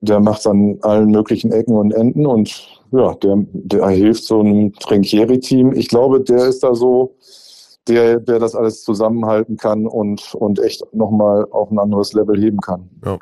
Der 0.00 0.20
macht 0.20 0.40
es 0.40 0.46
an 0.46 0.78
allen 0.82 1.10
möglichen 1.10 1.52
Ecken 1.52 1.74
und 1.74 1.92
Enden 1.92 2.26
und 2.26 2.78
ja, 2.92 3.14
der, 3.14 3.36
der 3.52 3.88
hilft 3.88 4.24
so 4.24 4.40
einem 4.40 4.72
Trinkieri-Team. 4.74 5.72
Ich 5.72 5.88
glaube, 5.88 6.20
der 6.20 6.46
ist 6.46 6.62
da 6.62 6.74
so, 6.74 7.16
der, 7.88 8.20
der 8.20 8.38
das 8.38 8.54
alles 8.54 8.82
zusammenhalten 8.82 9.56
kann 9.56 9.86
und, 9.86 10.34
und 10.34 10.60
echt 10.60 10.82
nochmal 10.92 11.46
auf 11.50 11.70
ein 11.70 11.78
anderes 11.78 12.12
Level 12.12 12.40
heben 12.40 12.60
kann. 12.60 12.88
Ja. 13.04 13.18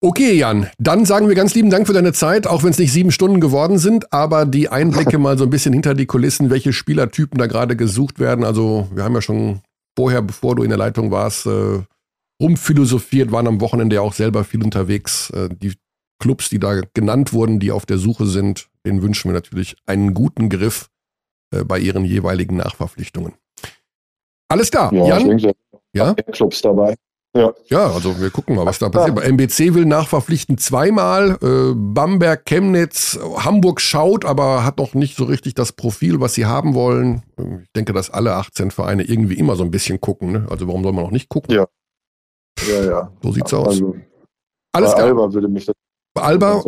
Okay, 0.00 0.34
Jan, 0.34 0.68
dann 0.78 1.04
sagen 1.04 1.26
wir 1.26 1.34
ganz 1.34 1.56
lieben 1.56 1.70
Dank 1.70 1.88
für 1.88 1.92
deine 1.92 2.12
Zeit, 2.12 2.46
auch 2.46 2.62
wenn 2.62 2.70
es 2.70 2.78
nicht 2.78 2.92
sieben 2.92 3.10
Stunden 3.10 3.40
geworden 3.40 3.78
sind, 3.78 4.12
aber 4.12 4.46
die 4.46 4.68
Einblicke 4.68 5.18
mal 5.18 5.36
so 5.36 5.42
ein 5.42 5.50
bisschen 5.50 5.72
hinter 5.72 5.94
die 5.94 6.06
Kulissen, 6.06 6.50
welche 6.50 6.72
Spielertypen 6.72 7.36
da 7.36 7.48
gerade 7.48 7.74
gesucht 7.74 8.20
werden. 8.20 8.44
Also 8.44 8.86
wir 8.94 9.02
haben 9.02 9.14
ja 9.14 9.22
schon 9.22 9.60
vorher, 9.98 10.22
bevor 10.22 10.54
du 10.54 10.62
in 10.62 10.68
der 10.68 10.78
Leitung 10.78 11.10
warst, 11.10 11.44
äh, 11.46 11.82
rumphilosophiert, 12.40 13.32
waren 13.32 13.48
am 13.48 13.60
Wochenende 13.60 13.96
ja 13.96 14.02
auch 14.02 14.12
selber 14.12 14.44
viel 14.44 14.62
unterwegs. 14.62 15.30
Äh, 15.30 15.48
die 15.50 15.74
Clubs, 16.20 16.48
die 16.48 16.60
da 16.60 16.82
genannt 16.94 17.32
wurden, 17.32 17.58
die 17.58 17.72
auf 17.72 17.84
der 17.84 17.98
Suche 17.98 18.26
sind, 18.26 18.68
denen 18.86 19.02
wünschen 19.02 19.28
wir 19.28 19.34
natürlich 19.34 19.76
einen 19.86 20.14
guten 20.14 20.50
Griff 20.50 20.88
äh, 21.52 21.64
bei 21.64 21.80
ihren 21.80 22.04
jeweiligen 22.04 22.58
Nachverpflichtungen. 22.58 23.34
Alles 24.48 24.70
klar, 24.70 24.92
ja, 24.92 25.04
Jan? 25.04 25.32
Ich 25.32 25.42
denke, 25.42 25.58
ja? 25.92 26.14
Clubs 26.14 26.62
dabei. 26.62 26.94
Ja. 27.38 27.54
ja, 27.66 27.90
also 27.92 28.20
wir 28.20 28.30
gucken 28.30 28.56
mal, 28.56 28.66
was 28.66 28.80
da 28.80 28.88
passiert. 28.88 29.16
Ja. 29.16 29.24
MBC 29.24 29.74
will 29.74 29.84
nachverpflichten 29.84 30.58
zweimal. 30.58 31.38
Äh, 31.40 31.72
Bamberg, 31.74 32.44
Chemnitz, 32.44 33.18
Hamburg 33.36 33.80
schaut, 33.80 34.24
aber 34.24 34.64
hat 34.64 34.78
noch 34.78 34.94
nicht 34.94 35.16
so 35.16 35.24
richtig 35.24 35.54
das 35.54 35.72
Profil, 35.72 36.20
was 36.20 36.34
sie 36.34 36.46
haben 36.46 36.74
wollen. 36.74 37.22
Ich 37.62 37.72
denke, 37.76 37.92
dass 37.92 38.10
alle 38.10 38.34
18 38.34 38.72
Vereine 38.72 39.04
irgendwie 39.04 39.38
immer 39.38 39.54
so 39.54 39.62
ein 39.62 39.70
bisschen 39.70 40.00
gucken. 40.00 40.32
Ne? 40.32 40.46
Also 40.50 40.66
warum 40.66 40.82
soll 40.82 40.92
man 40.92 41.04
noch 41.04 41.12
nicht 41.12 41.28
gucken? 41.28 41.54
Ja. 41.54 41.68
Ja, 42.68 42.84
ja. 42.84 43.12
So 43.22 43.30
sieht's 43.30 43.54
aus. 43.54 43.68
Also, 43.68 43.94
Alles 44.72 44.94
bei. 44.94 45.02
Alba 45.02 45.32
würde 45.32 45.48
mich 45.48 45.66
das. 45.66 45.76
Bei 46.14 46.22
Alba? 46.22 46.62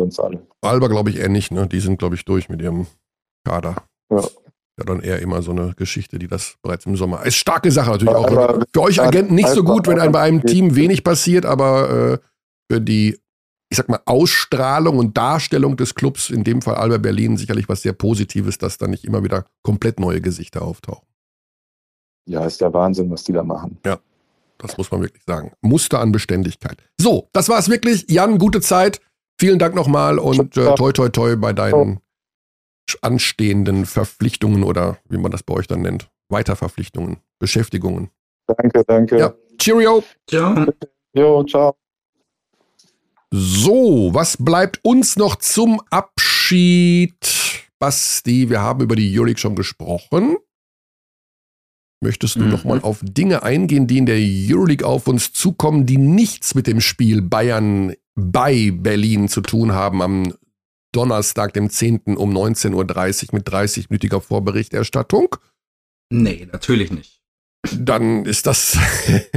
Bei 0.61 0.69
Alba 0.69 0.87
glaube 0.87 1.09
ich 1.09 1.17
eher 1.17 1.27
nicht. 1.27 1.51
Ne? 1.51 1.67
Die 1.67 1.81
sind, 1.81 1.99
glaube 1.99 2.15
ich, 2.15 2.23
durch 2.23 2.47
mit 2.47 2.61
ihrem 2.61 2.87
Kader. 3.43 3.75
Ja 4.09 4.21
ja 4.81 4.85
dann 4.85 5.01
eher 5.01 5.19
immer 5.19 5.41
so 5.41 5.51
eine 5.51 5.73
Geschichte, 5.75 6.19
die 6.19 6.27
das 6.27 6.55
bereits 6.61 6.85
im 6.85 6.95
Sommer. 6.95 7.25
Ist 7.25 7.35
starke 7.35 7.71
Sache 7.71 7.91
natürlich 7.91 8.13
auch. 8.13 8.27
Aber 8.27 8.65
für 8.73 8.81
euch 8.81 9.01
Agenten 9.01 9.35
nicht 9.35 9.49
so 9.49 9.63
gut, 9.63 9.87
wenn 9.87 9.99
einem 9.99 10.11
bei 10.11 10.21
einem 10.21 10.43
Team 10.43 10.75
wenig 10.75 11.03
passiert, 11.03 11.45
aber 11.45 11.89
äh, 11.89 12.17
für 12.71 12.81
die, 12.81 13.19
ich 13.69 13.77
sag 13.77 13.89
mal, 13.89 13.99
Ausstrahlung 14.05 14.97
und 14.97 15.17
Darstellung 15.17 15.77
des 15.77 15.95
Clubs, 15.95 16.29
in 16.29 16.43
dem 16.43 16.61
Fall 16.61 16.75
Alba 16.75 16.97
Berlin, 16.97 17.37
sicherlich 17.37 17.69
was 17.69 17.81
sehr 17.81 17.93
Positives, 17.93 18.57
dass 18.57 18.77
da 18.77 18.87
nicht 18.87 19.05
immer 19.05 19.23
wieder 19.23 19.45
komplett 19.63 19.99
neue 19.99 20.21
Gesichter 20.21 20.61
auftauchen. 20.61 21.07
Ja, 22.27 22.45
ist 22.45 22.61
der 22.61 22.73
Wahnsinn, 22.73 23.09
was 23.09 23.23
die 23.23 23.33
da 23.33 23.43
machen. 23.43 23.79
Ja. 23.85 23.99
Das 24.57 24.77
muss 24.77 24.91
man 24.91 25.01
wirklich 25.01 25.23
sagen. 25.25 25.53
Muster 25.61 25.99
an 25.99 26.11
Beständigkeit. 26.11 26.77
So, 26.99 27.29
das 27.33 27.49
war 27.49 27.57
es 27.57 27.67
wirklich. 27.67 28.05
Jan, 28.09 28.37
gute 28.37 28.61
Zeit. 28.61 29.01
Vielen 29.39 29.57
Dank 29.57 29.73
nochmal 29.73 30.19
und 30.19 30.55
äh, 30.55 30.75
toi 30.75 30.91
toi 30.91 31.09
toi 31.09 31.35
bei 31.35 31.51
deinen 31.51 31.99
anstehenden 33.01 33.85
Verpflichtungen 33.85 34.63
oder 34.63 34.97
wie 35.09 35.17
man 35.17 35.31
das 35.31 35.43
bei 35.43 35.53
euch 35.53 35.67
dann 35.67 35.81
nennt, 35.81 36.09
Weiterverpflichtungen, 36.29 37.17
Beschäftigungen. 37.39 38.09
Danke, 38.47 38.83
danke. 38.85 39.17
Ja, 39.17 39.33
cheerio. 39.57 40.03
Ciao. 40.27 40.65
Jo, 41.13 41.43
ciao. 41.43 41.75
So, 43.31 44.09
was 44.13 44.37
bleibt 44.37 44.79
uns 44.83 45.15
noch 45.15 45.37
zum 45.37 45.81
Abschied? 45.89 47.15
Basti, 47.79 48.49
wir 48.49 48.61
haben 48.61 48.81
über 48.81 48.95
die 48.95 49.17
Euroleague 49.17 49.39
schon 49.39 49.55
gesprochen. 49.55 50.37
Möchtest 52.03 52.35
du 52.35 52.41
mhm. 52.41 52.49
noch 52.49 52.63
mal 52.63 52.81
auf 52.81 52.99
Dinge 53.03 53.43
eingehen, 53.43 53.87
die 53.87 53.99
in 53.99 54.05
der 54.05 54.17
Euroleague 54.17 54.85
auf 54.85 55.07
uns 55.07 55.33
zukommen, 55.33 55.85
die 55.85 55.97
nichts 55.97 56.55
mit 56.55 56.67
dem 56.67 56.81
Spiel 56.81 57.21
Bayern 57.21 57.93
bei 58.15 58.71
Berlin 58.73 59.29
zu 59.29 59.41
tun 59.41 59.71
haben 59.71 60.01
am 60.01 60.33
Donnerstag, 60.91 61.53
dem 61.53 61.69
10. 61.69 62.17
um 62.17 62.35
19.30 62.35 62.73
Uhr 63.29 63.35
mit 63.35 63.47
30-minütiger 63.47 64.21
Vorberichterstattung? 64.21 65.35
Nee, 66.11 66.47
natürlich 66.51 66.91
nicht. 66.91 67.21
Dann 67.73 68.25
ist 68.25 68.47
das 68.47 68.77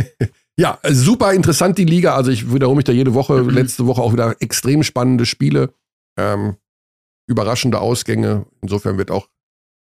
ja 0.58 0.78
super 0.88 1.32
interessant, 1.32 1.78
die 1.78 1.84
Liga. 1.84 2.14
Also 2.14 2.30
ich 2.30 2.52
wiederhole 2.52 2.76
mich 2.76 2.84
da 2.84 2.92
jede 2.92 3.14
Woche, 3.14 3.42
mhm. 3.42 3.50
letzte 3.50 3.86
Woche 3.86 4.02
auch 4.02 4.12
wieder 4.12 4.36
extrem 4.40 4.82
spannende 4.82 5.26
Spiele, 5.26 5.72
ähm, 6.18 6.56
überraschende 7.28 7.80
Ausgänge. 7.80 8.46
Insofern 8.60 8.98
wird 8.98 9.10
auch 9.10 9.28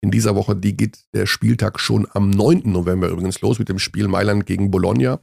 in 0.02 0.10
dieser 0.10 0.34
Woche, 0.34 0.56
die 0.56 0.76
geht 0.76 1.04
der 1.14 1.26
Spieltag 1.26 1.78
schon 1.78 2.08
am 2.12 2.30
9. 2.30 2.62
November 2.64 3.08
übrigens 3.08 3.40
los 3.40 3.58
mit 3.58 3.68
dem 3.68 3.78
Spiel 3.78 4.08
Mailand 4.08 4.46
gegen 4.46 4.70
Bologna. 4.70 5.20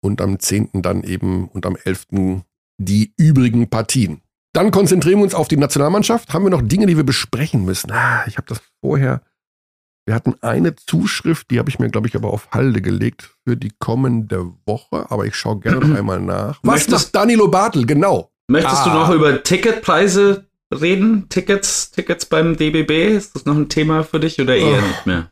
Und 0.00 0.20
am 0.20 0.38
10. 0.38 0.82
dann 0.82 1.02
eben 1.02 1.48
und 1.48 1.66
am 1.66 1.76
11. 1.76 2.42
die 2.78 3.14
übrigen 3.16 3.68
Partien. 3.68 4.22
Dann 4.52 4.70
konzentrieren 4.70 5.18
wir 5.18 5.24
uns 5.24 5.34
auf 5.34 5.48
die 5.48 5.56
Nationalmannschaft. 5.56 6.32
Haben 6.32 6.44
wir 6.44 6.50
noch 6.50 6.62
Dinge, 6.62 6.86
die 6.86 6.96
wir 6.96 7.04
besprechen 7.04 7.64
müssen? 7.64 7.92
Ah, 7.92 8.24
ich 8.26 8.36
habe 8.36 8.46
das 8.48 8.60
vorher. 8.80 9.22
Wir 10.06 10.14
hatten 10.14 10.36
eine 10.40 10.74
Zuschrift, 10.74 11.50
die 11.50 11.58
habe 11.58 11.68
ich 11.68 11.78
mir, 11.78 11.90
glaube 11.90 12.08
ich, 12.08 12.16
aber 12.16 12.32
auf 12.32 12.50
Halde 12.50 12.80
gelegt 12.80 13.36
für 13.44 13.58
die 13.58 13.72
kommende 13.78 14.52
Woche. 14.64 15.10
Aber 15.10 15.26
ich 15.26 15.34
schaue 15.34 15.60
gerne 15.60 15.86
noch 15.86 15.98
einmal 15.98 16.20
nach. 16.20 16.60
Was 16.62 16.86
Möchtest, 16.86 17.08
macht 17.08 17.14
Danilo 17.14 17.48
Bartel? 17.48 17.84
Genau. 17.84 18.32
Möchtest 18.48 18.78
ah. 18.78 18.84
du 18.84 18.90
noch 18.90 19.10
über 19.10 19.42
Ticketpreise 19.42 20.46
reden? 20.74 21.28
Tickets, 21.28 21.90
Tickets 21.90 22.24
beim 22.24 22.56
DBB? 22.56 23.16
Ist 23.16 23.34
das 23.34 23.44
noch 23.44 23.56
ein 23.56 23.68
Thema 23.68 24.02
für 24.02 24.18
dich 24.18 24.40
oder 24.40 24.56
eher 24.56 24.78
oh. 24.82 24.86
nicht 24.86 25.06
mehr? 25.06 25.30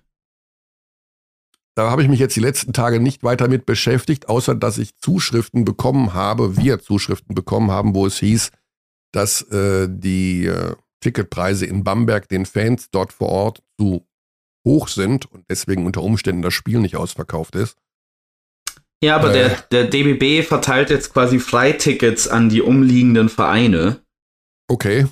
Da 1.75 1.91
habe 1.91 2.03
ich 2.03 2.09
mich 2.09 2.21
jetzt 2.21 2.37
die 2.37 2.41
letzten 2.41 2.73
Tage 2.73 3.01
nicht 3.01 3.23
weiter 3.23 3.49
mit 3.49 3.67
beschäftigt, 3.67 4.29
außer 4.29 4.55
dass 4.55 4.79
ich 4.79 4.97
Zuschriften 4.97 5.65
bekommen 5.65 6.15
habe, 6.15 6.57
wir 6.57 6.81
Zuschriften 6.81 7.35
bekommen 7.35 7.71
haben, 7.71 7.95
wo 7.95 8.07
es 8.07 8.19
hieß, 8.19 8.51
dass 9.17 9.41
äh, 9.51 9.89
die 9.89 10.45
äh, 10.45 10.75
Ticketpreise 11.01 11.65
in 11.65 11.85
Bamberg 11.85 12.29
den 12.29 12.45
Fans 12.45 12.91
dort 12.91 13.15
vor 13.15 13.31
Ort 13.31 13.63
zu 13.81 14.07
hoch 14.67 14.89
sind 14.89 15.25
und 15.33 15.47
deswegen 15.49 15.87
unter 15.87 16.03
Umständen 16.03 16.43
das 16.43 16.53
Spiel 16.53 16.81
nicht 16.81 16.97
ausverkauft 16.97 17.55
ist. 17.55 17.79
Ja, 19.03 19.17
aber 19.17 19.31
äh, 19.31 19.33
der, 19.33 19.49
der 19.71 19.85
DBB 19.85 20.47
verteilt 20.47 20.91
jetzt 20.91 21.15
quasi 21.15 21.39
Freitickets 21.39 22.29
an 22.29 22.51
die 22.51 22.61
umliegenden 22.61 23.31
Vereine. 23.31 24.01
Okay. 24.69 25.07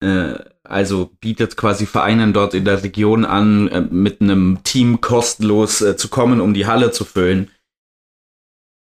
Äh, 0.00 0.34
also 0.62 1.10
bietet 1.20 1.56
quasi 1.56 1.86
Vereinen 1.86 2.32
dort 2.32 2.54
in 2.54 2.64
der 2.64 2.84
Region 2.84 3.24
an, 3.24 3.66
äh, 3.68 3.80
mit 3.80 4.20
einem 4.20 4.60
Team 4.62 5.00
kostenlos 5.00 5.80
äh, 5.80 5.96
zu 5.96 6.08
kommen, 6.08 6.40
um 6.40 6.54
die 6.54 6.66
Halle 6.66 6.92
zu 6.92 7.04
füllen. 7.04 7.50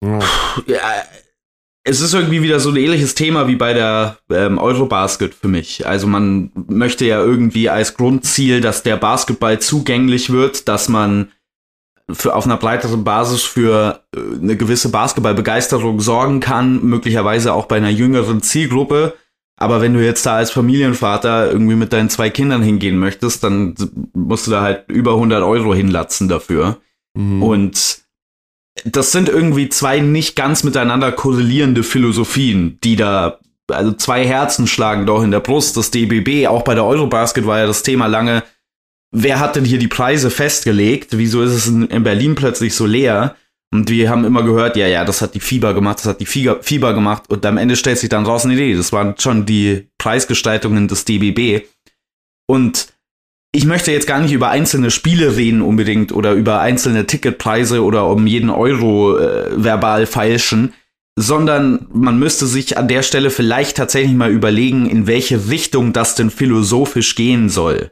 Oh. 0.05 0.21
Ja, 0.67 1.05
es 1.85 2.01
ist 2.01 2.13
irgendwie 2.13 2.43
wieder 2.43 2.61
so 2.61 2.71
ein 2.71 2.77
ähnliches 2.77 3.15
Thema 3.15 3.49
wie 3.49 3.57
bei 3.57 3.73
der 3.73 4.19
ähm, 4.31 4.59
Eurobasket 4.59 5.35
für 5.35 5.49
mich. 5.49 5.87
Also 5.87 6.07
man 6.07 6.51
möchte 6.69 7.07
ja 7.07 7.23
irgendwie 7.23 7.71
als 7.71 7.95
Grundziel, 7.95 8.61
dass 8.61 8.83
der 8.83 8.97
Basketball 8.97 9.59
zugänglich 9.61 10.31
wird, 10.31 10.69
dass 10.69 10.89
man 10.89 11.33
für, 12.13 12.35
auf 12.35 12.45
einer 12.45 12.57
breiteren 12.57 13.05
Basis 13.05 13.43
für 13.43 14.03
äh, 14.15 14.21
eine 14.43 14.57
gewisse 14.57 14.91
Basketballbegeisterung 14.91 16.01
sorgen 16.01 16.41
kann, 16.41 16.85
möglicherweise 16.85 17.55
auch 17.55 17.67
bei 17.67 17.77
einer 17.77 17.91
jüngeren 17.91 18.43
Zielgruppe. 18.43 19.15
Aber 19.57 19.81
wenn 19.81 19.95
du 19.95 20.05
jetzt 20.05 20.25
da 20.25 20.37
als 20.37 20.51
Familienvater 20.51 21.51
irgendwie 21.51 21.77
mit 21.77 21.93
deinen 21.93 22.11
zwei 22.11 22.31
Kindern 22.31 22.63
hingehen 22.63 22.99
möchtest, 22.99 23.45
dann 23.45 23.75
musst 24.15 24.47
du 24.47 24.51
da 24.51 24.63
halt 24.63 24.85
über 24.89 25.13
100 25.13 25.43
Euro 25.43 25.75
hinlatzen 25.75 26.29
dafür. 26.29 26.79
Mhm. 27.15 27.43
Und 27.43 28.01
das 28.85 29.13
sind 29.13 29.29
irgendwie 29.29 29.69
zwei 29.69 30.01
nicht 30.01 30.37
ganz 30.37 30.65
miteinander 30.65 31.13
korrelierende 31.13 31.83
Philosophien, 31.83 32.79
die 32.83 32.97
da, 32.97 33.39
also 33.71 33.93
zwei 33.93 34.27
Herzen 34.27 34.67
schlagen 34.67 35.07
doch 35.07 35.23
in 35.23 35.31
der 35.31 35.41
Brust. 35.41 35.77
Das 35.77 35.91
DBB, 35.91 36.47
auch 36.47 36.63
bei 36.63 36.75
der 36.75 36.85
Eurobasket 36.85 37.47
war 37.47 37.59
ja 37.59 37.67
das 37.67 37.83
Thema 37.83 38.07
lange, 38.07 38.43
wer 39.13 39.41
hat 39.41 39.57
denn 39.57 39.65
hier 39.65 39.79
die 39.79 39.89
Preise 39.89 40.31
festgelegt? 40.31 41.19
Wieso 41.19 41.43
ist 41.43 41.53
es 41.53 41.67
in, 41.67 41.87
in 41.89 42.03
Berlin 42.03 42.35
plötzlich 42.35 42.75
so 42.75 42.87
leer? 42.87 43.37
Und 43.73 43.89
wir 43.89 44.11
haben 44.11 44.25
immer 44.25 44.43
gehört, 44.43 44.77
ja, 44.77 44.89
ja, 44.89 45.05
das 45.05 45.23
hat 45.23 45.35
die 45.35 45.41
Fieber 45.41 45.75
gemacht, 45.75 45.99
das 45.99 46.07
hat 46.07 46.21
die 46.21 46.27
Fieber, 46.27 46.95
gemacht. 46.95 47.25
Und 47.29 47.47
am 47.47 47.57
Ende 47.57 47.77
stellt 47.77 47.99
sich 47.99 48.09
dann 48.09 48.27
raus, 48.27 48.45
nee, 48.45 48.57
nee, 48.57 48.75
das 48.75 48.93
waren 48.93 49.15
schon 49.17 49.47
die 49.47 49.89
Preisgestaltungen 49.99 50.89
des 50.89 51.05
DBB. 51.05 51.67
Und 52.49 52.89
ich 53.53 53.65
möchte 53.65 53.91
jetzt 53.91 54.07
gar 54.07 54.21
nicht 54.21 54.33
über 54.33 54.51
einzelne 54.51 54.91
Spiele 54.91 55.37
reden 55.37 55.63
unbedingt 55.63 56.13
oder 56.13 56.33
über 56.33 56.61
einzelne 56.61 57.07
Ticketpreise 57.07 57.83
oder 57.83 58.07
um 58.07 58.27
jeden 58.27 58.51
Euro 58.51 59.19
äh, 59.19 59.51
verbal 59.57 60.07
feilschen, 60.07 60.75
sondern 61.19 61.87
man 61.93 62.19
müsste 62.19 62.47
sich 62.47 62.79
an 62.79 62.87
der 62.87 63.03
Stelle 63.03 63.31
vielleicht 63.31 63.77
tatsächlich 63.77 64.15
mal 64.15 64.31
überlegen, 64.31 64.89
in 64.89 65.07
welche 65.07 65.49
Richtung 65.49 65.93
das 65.93 66.15
denn 66.15 66.31
philosophisch 66.31 67.17
gehen 67.17 67.49
soll. 67.49 67.91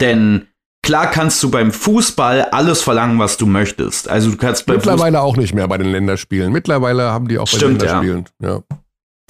Denn 0.00 0.46
klar 0.82 1.10
kannst 1.10 1.42
du 1.42 1.50
beim 1.50 1.72
Fußball 1.72 2.42
alles 2.42 2.82
verlangen, 2.82 3.18
was 3.18 3.38
du 3.38 3.46
möchtest. 3.46 4.08
Also 4.08 4.30
du 4.30 4.36
kannst 4.36 4.68
mittlerweile 4.68 5.22
auch 5.22 5.36
nicht 5.38 5.54
mehr 5.54 5.66
bei 5.68 5.78
den 5.78 5.90
Länderspielen. 5.90 6.52
Mittlerweile 6.52 7.04
haben 7.04 7.28
die 7.28 7.38
auch 7.38 7.50
bei 7.50 7.56
Stimmt, 7.56 7.80
den 7.80 7.86
Länderspielen. 7.86 8.24
Ja. 8.42 8.48
ja. 8.48 8.62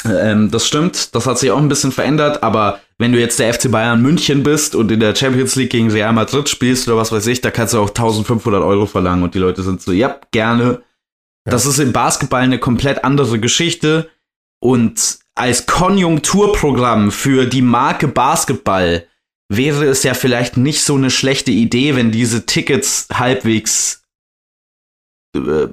Ähm, 0.05 0.51
das 0.51 0.67
stimmt, 0.67 1.15
das 1.15 1.27
hat 1.27 1.39
sich 1.39 1.51
auch 1.51 1.59
ein 1.59 1.69
bisschen 1.69 1.91
verändert, 1.91 2.43
aber 2.43 2.81
wenn 2.99 3.13
du 3.13 3.19
jetzt 3.19 3.39
der 3.39 3.53
FC 3.53 3.71
Bayern 3.71 4.01
München 4.01 4.43
bist 4.43 4.75
und 4.75 4.91
in 4.93 5.01
der 5.01 5.15
Champions 5.15 5.57
League 5.57 5.71
gegen 5.71 5.91
Real 5.91 6.13
Madrid 6.13 6.49
spielst 6.49 6.87
oder 6.87 6.97
was 6.97 7.11
weiß 7.11 7.27
ich, 7.27 7.41
da 7.41 7.51
kannst 7.51 7.75
du 7.75 7.81
auch 7.81 7.89
1500 7.89 8.63
Euro 8.63 8.87
verlangen 8.87 9.25
und 9.25 9.35
die 9.35 9.41
Leute 9.41 9.63
sind 9.63 9.83
so, 9.83 9.93
ja, 9.93 10.21
gerne. 10.31 10.83
Ja. 11.45 11.53
Das 11.53 11.67
ist 11.67 11.79
im 11.79 11.93
Basketball 11.93 12.43
eine 12.43 12.59
komplett 12.59 13.05
andere 13.05 13.41
Geschichte 13.41 14.09
und 14.61 15.19
als 15.35 15.67
Konjunkturprogramm 15.67 17.11
für 17.11 17.47
die 17.47 17.63
Marke 17.63 18.09
Basketball 18.09 19.07
wäre 19.49 19.85
es 19.87 20.03
ja 20.03 20.15
vielleicht 20.15 20.57
nicht 20.57 20.83
so 20.83 20.95
eine 20.95 21.11
schlechte 21.11 21.51
Idee, 21.51 21.97
wenn 21.97 22.13
diese 22.13 22.45
Tickets 22.45 23.09
halbwegs 23.13 24.05
äh, 25.35 25.69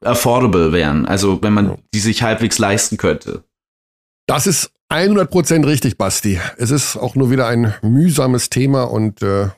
affordable 0.00 0.72
wären. 0.72 1.06
Also 1.06 1.42
wenn 1.42 1.54
man 1.54 1.78
die 1.94 2.00
sich 2.00 2.22
halbwegs 2.22 2.58
leisten 2.58 2.96
könnte. 2.96 3.44
Das 4.26 4.46
ist 4.46 4.72
100% 4.90 5.66
richtig, 5.66 5.98
Basti. 5.98 6.40
Es 6.56 6.70
ist 6.70 6.96
auch 6.96 7.14
nur 7.14 7.30
wieder 7.30 7.46
ein 7.46 7.74
mühsames 7.82 8.48
Thema 8.48 8.84
und 8.84 9.22
äh, 9.22 9.48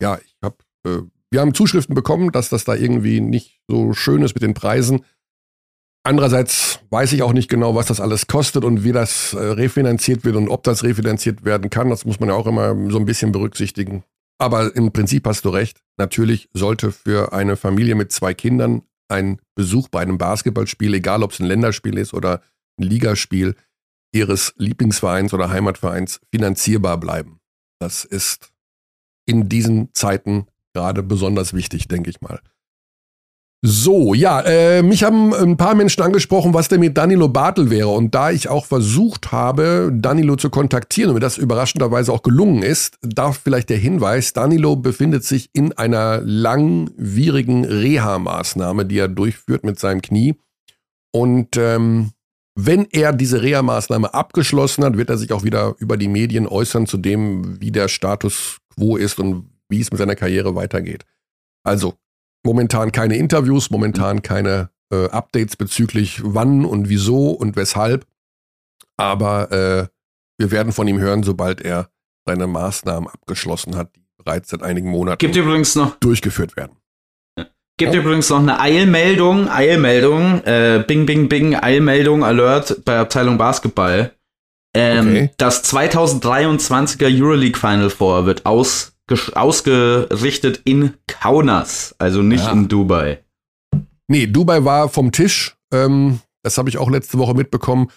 ja, 0.00 0.18
ich 0.24 0.36
habe, 0.42 0.56
äh, 0.86 1.02
wir 1.30 1.40
haben 1.40 1.54
Zuschriften 1.54 1.94
bekommen, 1.94 2.32
dass 2.32 2.48
das 2.48 2.64
da 2.64 2.74
irgendwie 2.74 3.20
nicht 3.20 3.60
so 3.68 3.92
schön 3.92 4.22
ist 4.22 4.34
mit 4.34 4.42
den 4.42 4.54
Preisen. 4.54 5.04
Andererseits 6.04 6.80
weiß 6.90 7.12
ich 7.12 7.22
auch 7.22 7.32
nicht 7.32 7.50
genau, 7.50 7.74
was 7.74 7.86
das 7.86 8.00
alles 8.00 8.28
kostet 8.28 8.64
und 8.64 8.82
wie 8.82 8.92
das 8.92 9.34
äh, 9.34 9.38
refinanziert 9.38 10.24
wird 10.24 10.36
und 10.36 10.48
ob 10.48 10.62
das 10.62 10.82
refinanziert 10.82 11.44
werden 11.44 11.70
kann. 11.70 11.90
Das 11.90 12.04
muss 12.04 12.18
man 12.18 12.30
ja 12.30 12.34
auch 12.34 12.46
immer 12.46 12.74
so 12.90 12.98
ein 12.98 13.04
bisschen 13.04 13.30
berücksichtigen. 13.30 14.04
Aber 14.38 14.74
im 14.74 14.92
Prinzip 14.92 15.26
hast 15.26 15.44
du 15.44 15.50
recht. 15.50 15.82
Natürlich 15.98 16.48
sollte 16.54 16.92
für 16.92 17.32
eine 17.32 17.56
Familie 17.56 17.94
mit 17.94 18.10
zwei 18.12 18.32
Kindern 18.32 18.82
ein 19.08 19.40
Besuch 19.54 19.88
bei 19.88 20.00
einem 20.00 20.16
Basketballspiel, 20.16 20.94
egal 20.94 21.22
ob 21.22 21.32
es 21.32 21.40
ein 21.40 21.46
Länderspiel 21.46 21.98
ist 21.98 22.14
oder 22.14 22.42
ein 22.78 22.84
Ligaspiel, 22.84 23.54
ihres 24.18 24.52
Lieblingsvereins 24.56 25.32
oder 25.32 25.50
Heimatvereins 25.50 26.20
finanzierbar 26.30 26.98
bleiben. 26.98 27.40
Das 27.78 28.04
ist 28.04 28.50
in 29.26 29.48
diesen 29.48 29.94
Zeiten 29.94 30.46
gerade 30.74 31.02
besonders 31.02 31.54
wichtig, 31.54 31.88
denke 31.88 32.10
ich 32.10 32.20
mal. 32.20 32.40
So, 33.60 34.14
ja, 34.14 34.40
äh, 34.42 34.84
mich 34.84 35.02
haben 35.02 35.34
ein 35.34 35.56
paar 35.56 35.74
Menschen 35.74 36.02
angesprochen, 36.02 36.54
was 36.54 36.68
denn 36.68 36.78
mit 36.78 36.96
Danilo 36.96 37.28
Bartel 37.28 37.70
wäre. 37.70 37.88
Und 37.88 38.14
da 38.14 38.30
ich 38.30 38.48
auch 38.48 38.64
versucht 38.64 39.32
habe, 39.32 39.90
Danilo 39.92 40.36
zu 40.36 40.48
kontaktieren 40.48 41.10
und 41.10 41.14
mir 41.14 41.20
das 41.20 41.38
überraschenderweise 41.38 42.12
auch 42.12 42.22
gelungen 42.22 42.62
ist, 42.62 42.98
darf 43.02 43.40
vielleicht 43.42 43.68
der 43.70 43.78
Hinweis, 43.78 44.32
Danilo 44.32 44.76
befindet 44.76 45.24
sich 45.24 45.50
in 45.54 45.72
einer 45.72 46.20
langwierigen 46.20 47.64
Reha-Maßnahme, 47.64 48.86
die 48.86 48.98
er 48.98 49.08
durchführt 49.08 49.64
mit 49.64 49.80
seinem 49.80 50.02
Knie. 50.02 50.36
Und 51.10 51.56
ähm, 51.56 52.12
wenn 52.60 52.88
er 52.90 53.12
diese 53.12 53.40
Reha-Maßnahme 53.40 54.12
abgeschlossen 54.12 54.82
hat, 54.82 54.96
wird 54.96 55.10
er 55.10 55.16
sich 55.16 55.32
auch 55.32 55.44
wieder 55.44 55.76
über 55.78 55.96
die 55.96 56.08
Medien 56.08 56.48
äußern 56.48 56.88
zu 56.88 56.96
dem, 56.96 57.60
wie 57.60 57.70
der 57.70 57.86
Status 57.86 58.58
quo 58.74 58.96
ist 58.96 59.20
und 59.20 59.48
wie 59.68 59.80
es 59.80 59.92
mit 59.92 59.98
seiner 59.98 60.16
Karriere 60.16 60.56
weitergeht. 60.56 61.04
Also 61.62 61.94
momentan 62.44 62.90
keine 62.90 63.16
Interviews, 63.16 63.70
momentan 63.70 64.22
keine 64.22 64.70
äh, 64.92 65.08
Updates 65.10 65.54
bezüglich 65.54 66.20
wann 66.24 66.64
und 66.64 66.88
wieso 66.88 67.30
und 67.30 67.54
weshalb. 67.54 68.06
Aber 68.96 69.52
äh, 69.52 69.86
wir 70.36 70.50
werden 70.50 70.72
von 70.72 70.88
ihm 70.88 70.98
hören, 70.98 71.22
sobald 71.22 71.60
er 71.60 71.90
seine 72.26 72.48
Maßnahmen 72.48 73.08
abgeschlossen 73.08 73.76
hat, 73.76 73.94
die 73.94 74.02
bereits 74.16 74.50
seit 74.50 74.64
einigen 74.64 74.90
Monaten 74.90 75.18
Gibt 75.18 75.36
übrigens 75.36 75.76
noch 75.76 75.94
durchgeführt 76.00 76.56
werden. 76.56 76.76
Gibt 77.78 77.94
ja. 77.94 78.00
übrigens 78.00 78.28
noch 78.28 78.40
eine 78.40 78.58
Eilmeldung, 78.58 79.48
Eilmeldung, 79.48 80.42
äh, 80.44 80.84
Bing, 80.86 81.06
Bing, 81.06 81.28
Bing, 81.28 81.54
Eilmeldung, 81.54 82.24
Alert 82.24 82.84
bei 82.84 82.98
Abteilung 82.98 83.38
Basketball. 83.38 84.12
Ähm, 84.74 85.08
okay. 85.08 85.30
Das 85.38 85.64
2023er 85.72 87.06
Euroleague 87.08 87.58
Final 87.58 87.88
Four 87.88 88.26
wird 88.26 88.44
aus 88.44 88.92
ausgerichtet 89.32 90.60
in 90.64 90.94
Kaunas, 91.06 91.94
also 91.98 92.20
nicht 92.20 92.44
ja. 92.44 92.52
in 92.52 92.68
Dubai. 92.68 93.24
Nee, 94.06 94.26
Dubai 94.26 94.64
war 94.64 94.90
vom 94.90 95.12
Tisch. 95.12 95.56
Ähm, 95.72 96.20
das 96.42 96.58
habe 96.58 96.68
ich 96.68 96.76
auch 96.76 96.90
letzte 96.90 97.18
Woche 97.18 97.32
mitbekommen. 97.32 97.90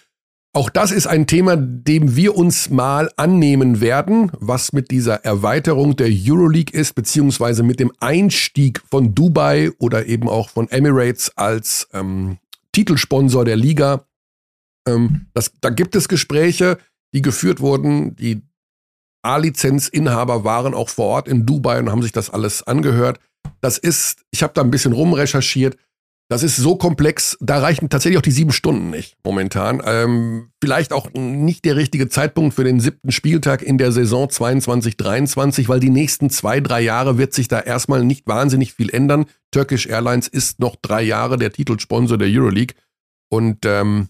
Auch 0.54 0.68
das 0.68 0.90
ist 0.90 1.06
ein 1.06 1.26
Thema, 1.26 1.56
dem 1.56 2.14
wir 2.14 2.36
uns 2.36 2.68
mal 2.68 3.10
annehmen 3.16 3.80
werden, 3.80 4.30
was 4.38 4.74
mit 4.74 4.90
dieser 4.90 5.24
Erweiterung 5.24 5.96
der 5.96 6.10
Euroleague 6.10 6.78
ist, 6.78 6.94
beziehungsweise 6.94 7.62
mit 7.62 7.80
dem 7.80 7.90
Einstieg 8.00 8.82
von 8.90 9.14
Dubai 9.14 9.70
oder 9.78 10.04
eben 10.04 10.28
auch 10.28 10.50
von 10.50 10.68
Emirates 10.68 11.32
als 11.36 11.88
ähm, 11.94 12.36
Titelsponsor 12.72 13.46
der 13.46 13.56
Liga. 13.56 14.04
Ähm, 14.86 15.26
das, 15.32 15.52
da 15.62 15.70
gibt 15.70 15.96
es 15.96 16.06
Gespräche, 16.06 16.76
die 17.14 17.22
geführt 17.22 17.60
wurden. 17.60 18.14
Die 18.16 18.42
A-Lizenzinhaber 19.22 20.44
waren 20.44 20.74
auch 20.74 20.90
vor 20.90 21.06
Ort 21.06 21.28
in 21.28 21.46
Dubai 21.46 21.78
und 21.78 21.90
haben 21.90 22.02
sich 22.02 22.12
das 22.12 22.28
alles 22.28 22.62
angehört. 22.62 23.20
Das 23.62 23.78
ist, 23.78 24.26
ich 24.30 24.42
habe 24.42 24.52
da 24.52 24.60
ein 24.60 24.70
bisschen 24.70 24.92
rumrecherchiert. 24.92 25.78
Das 26.32 26.42
ist 26.42 26.56
so 26.56 26.76
komplex, 26.76 27.36
da 27.42 27.58
reichen 27.58 27.90
tatsächlich 27.90 28.16
auch 28.16 28.22
die 28.22 28.30
sieben 28.30 28.52
Stunden 28.52 28.88
nicht 28.88 29.18
momentan. 29.22 29.82
Ähm, 29.84 30.48
vielleicht 30.62 30.94
auch 30.94 31.12
nicht 31.12 31.66
der 31.66 31.76
richtige 31.76 32.08
Zeitpunkt 32.08 32.54
für 32.54 32.64
den 32.64 32.80
siebten 32.80 33.12
Spieltag 33.12 33.60
in 33.60 33.76
der 33.76 33.92
Saison 33.92 34.30
22, 34.30 34.96
23, 34.96 35.68
weil 35.68 35.78
die 35.78 35.90
nächsten 35.90 36.30
zwei, 36.30 36.60
drei 36.60 36.80
Jahre 36.80 37.18
wird 37.18 37.34
sich 37.34 37.48
da 37.48 37.60
erstmal 37.60 38.02
nicht 38.02 38.26
wahnsinnig 38.26 38.72
viel 38.72 38.88
ändern. 38.88 39.26
Turkish 39.50 39.86
Airlines 39.86 40.26
ist 40.26 40.58
noch 40.58 40.76
drei 40.80 41.02
Jahre 41.02 41.36
der 41.36 41.52
Titelsponsor 41.52 42.16
der 42.16 42.28
Euroleague. 42.28 42.76
Und 43.30 43.66
ähm, 43.66 44.08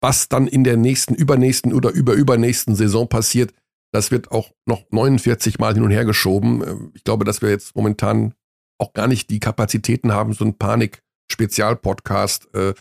was 0.00 0.30
dann 0.30 0.46
in 0.46 0.64
der 0.64 0.78
nächsten, 0.78 1.14
übernächsten 1.14 1.74
oder 1.74 1.90
überübernächsten 1.90 2.74
Saison 2.74 3.06
passiert, 3.06 3.52
das 3.92 4.10
wird 4.10 4.32
auch 4.32 4.52
noch 4.64 4.84
49 4.92 5.58
Mal 5.58 5.74
hin 5.74 5.82
und 5.82 5.90
her 5.90 6.06
geschoben. 6.06 6.62
Äh, 6.62 6.74
ich 6.94 7.04
glaube, 7.04 7.26
dass 7.26 7.42
wir 7.42 7.50
jetzt 7.50 7.76
momentan 7.76 8.32
auch 8.78 8.94
gar 8.94 9.08
nicht 9.08 9.28
die 9.28 9.40
Kapazitäten 9.40 10.12
haben, 10.12 10.32
so 10.32 10.46
ein 10.46 10.56
Panik-Spezialpodcast 11.28 12.54
äh, 12.54 12.74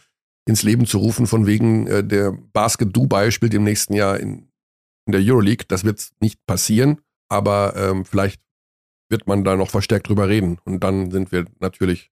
ins 0.48 0.64
Leben 0.64 0.86
zu 0.86 0.98
rufen, 0.98 1.28
von 1.28 1.46
wegen 1.46 1.88
äh, 1.88 2.04
der 2.04 2.32
Basket 2.32 2.96
Dubai 2.96 3.32
spielt 3.32 3.54
im 3.54 3.64
nächsten 3.64 3.94
Jahr 3.94 4.20
in, 4.20 4.50
in 5.06 5.12
der 5.14 5.22
Euroleague. 5.22 5.66
Das 5.68 5.84
wird 5.84 6.10
nicht 6.20 6.46
passieren, 6.46 7.02
aber 7.30 7.76
ähm, 7.76 8.06
vielleicht 8.06 8.42
wird 9.10 9.28
man 9.28 9.44
da 9.44 9.56
noch 9.56 9.70
verstärkt 9.70 10.10
drüber 10.10 10.28
reden. 10.28 10.60
Und 10.66 10.84
dann 10.84 11.12
sind 11.12 11.32
wir 11.32 11.46
natürlich 11.60 12.12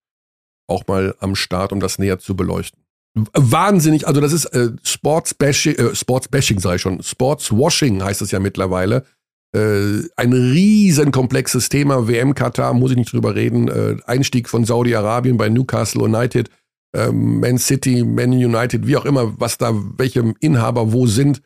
auch 0.68 0.88
mal 0.88 1.16
am 1.20 1.36
Start, 1.36 1.74
um 1.74 1.80
das 1.80 2.00
näher 2.00 2.20
zu 2.20 2.36
beleuchten 2.36 2.82
wahnsinnig, 3.14 4.08
also 4.08 4.22
das 4.22 4.32
ist 4.32 4.46
äh, 4.46 4.72
Sportsbashing, 4.84 5.76
äh, 5.76 5.96
Sportsbashing 5.96 6.60
sei 6.60 6.78
schon, 6.78 7.04
Sportswashing 7.04 8.02
heißt 8.04 8.22
es 8.22 8.32
ja 8.32 8.40
mittlerweile. 8.40 9.06
Äh, 9.54 10.08
ein 10.16 10.34
riesen 10.34 11.12
komplexes 11.12 11.70
Thema, 11.70 12.08
WM 12.08 12.34
Katar, 12.36 12.74
muss 12.74 12.92
ich 12.92 12.98
nicht 12.98 13.12
drüber 13.12 13.36
reden. 13.36 13.68
Äh, 13.68 13.98
Einstieg 14.06 14.48
von 14.48 14.66
Saudi-Arabien 14.66 15.38
bei 15.38 15.50
Newcastle 15.50 16.04
United. 16.04 16.50
ähm, 16.94 17.40
Man 17.40 17.58
City, 17.58 18.04
Man 18.04 18.32
United, 18.32 18.88
wie 18.88 18.98
auch 18.98 19.06
immer, 19.06 19.40
was 19.40 19.58
da, 19.58 19.74
welche 19.98 20.34
Inhaber 20.40 20.92
wo 20.94 21.08
sind. 21.08 21.42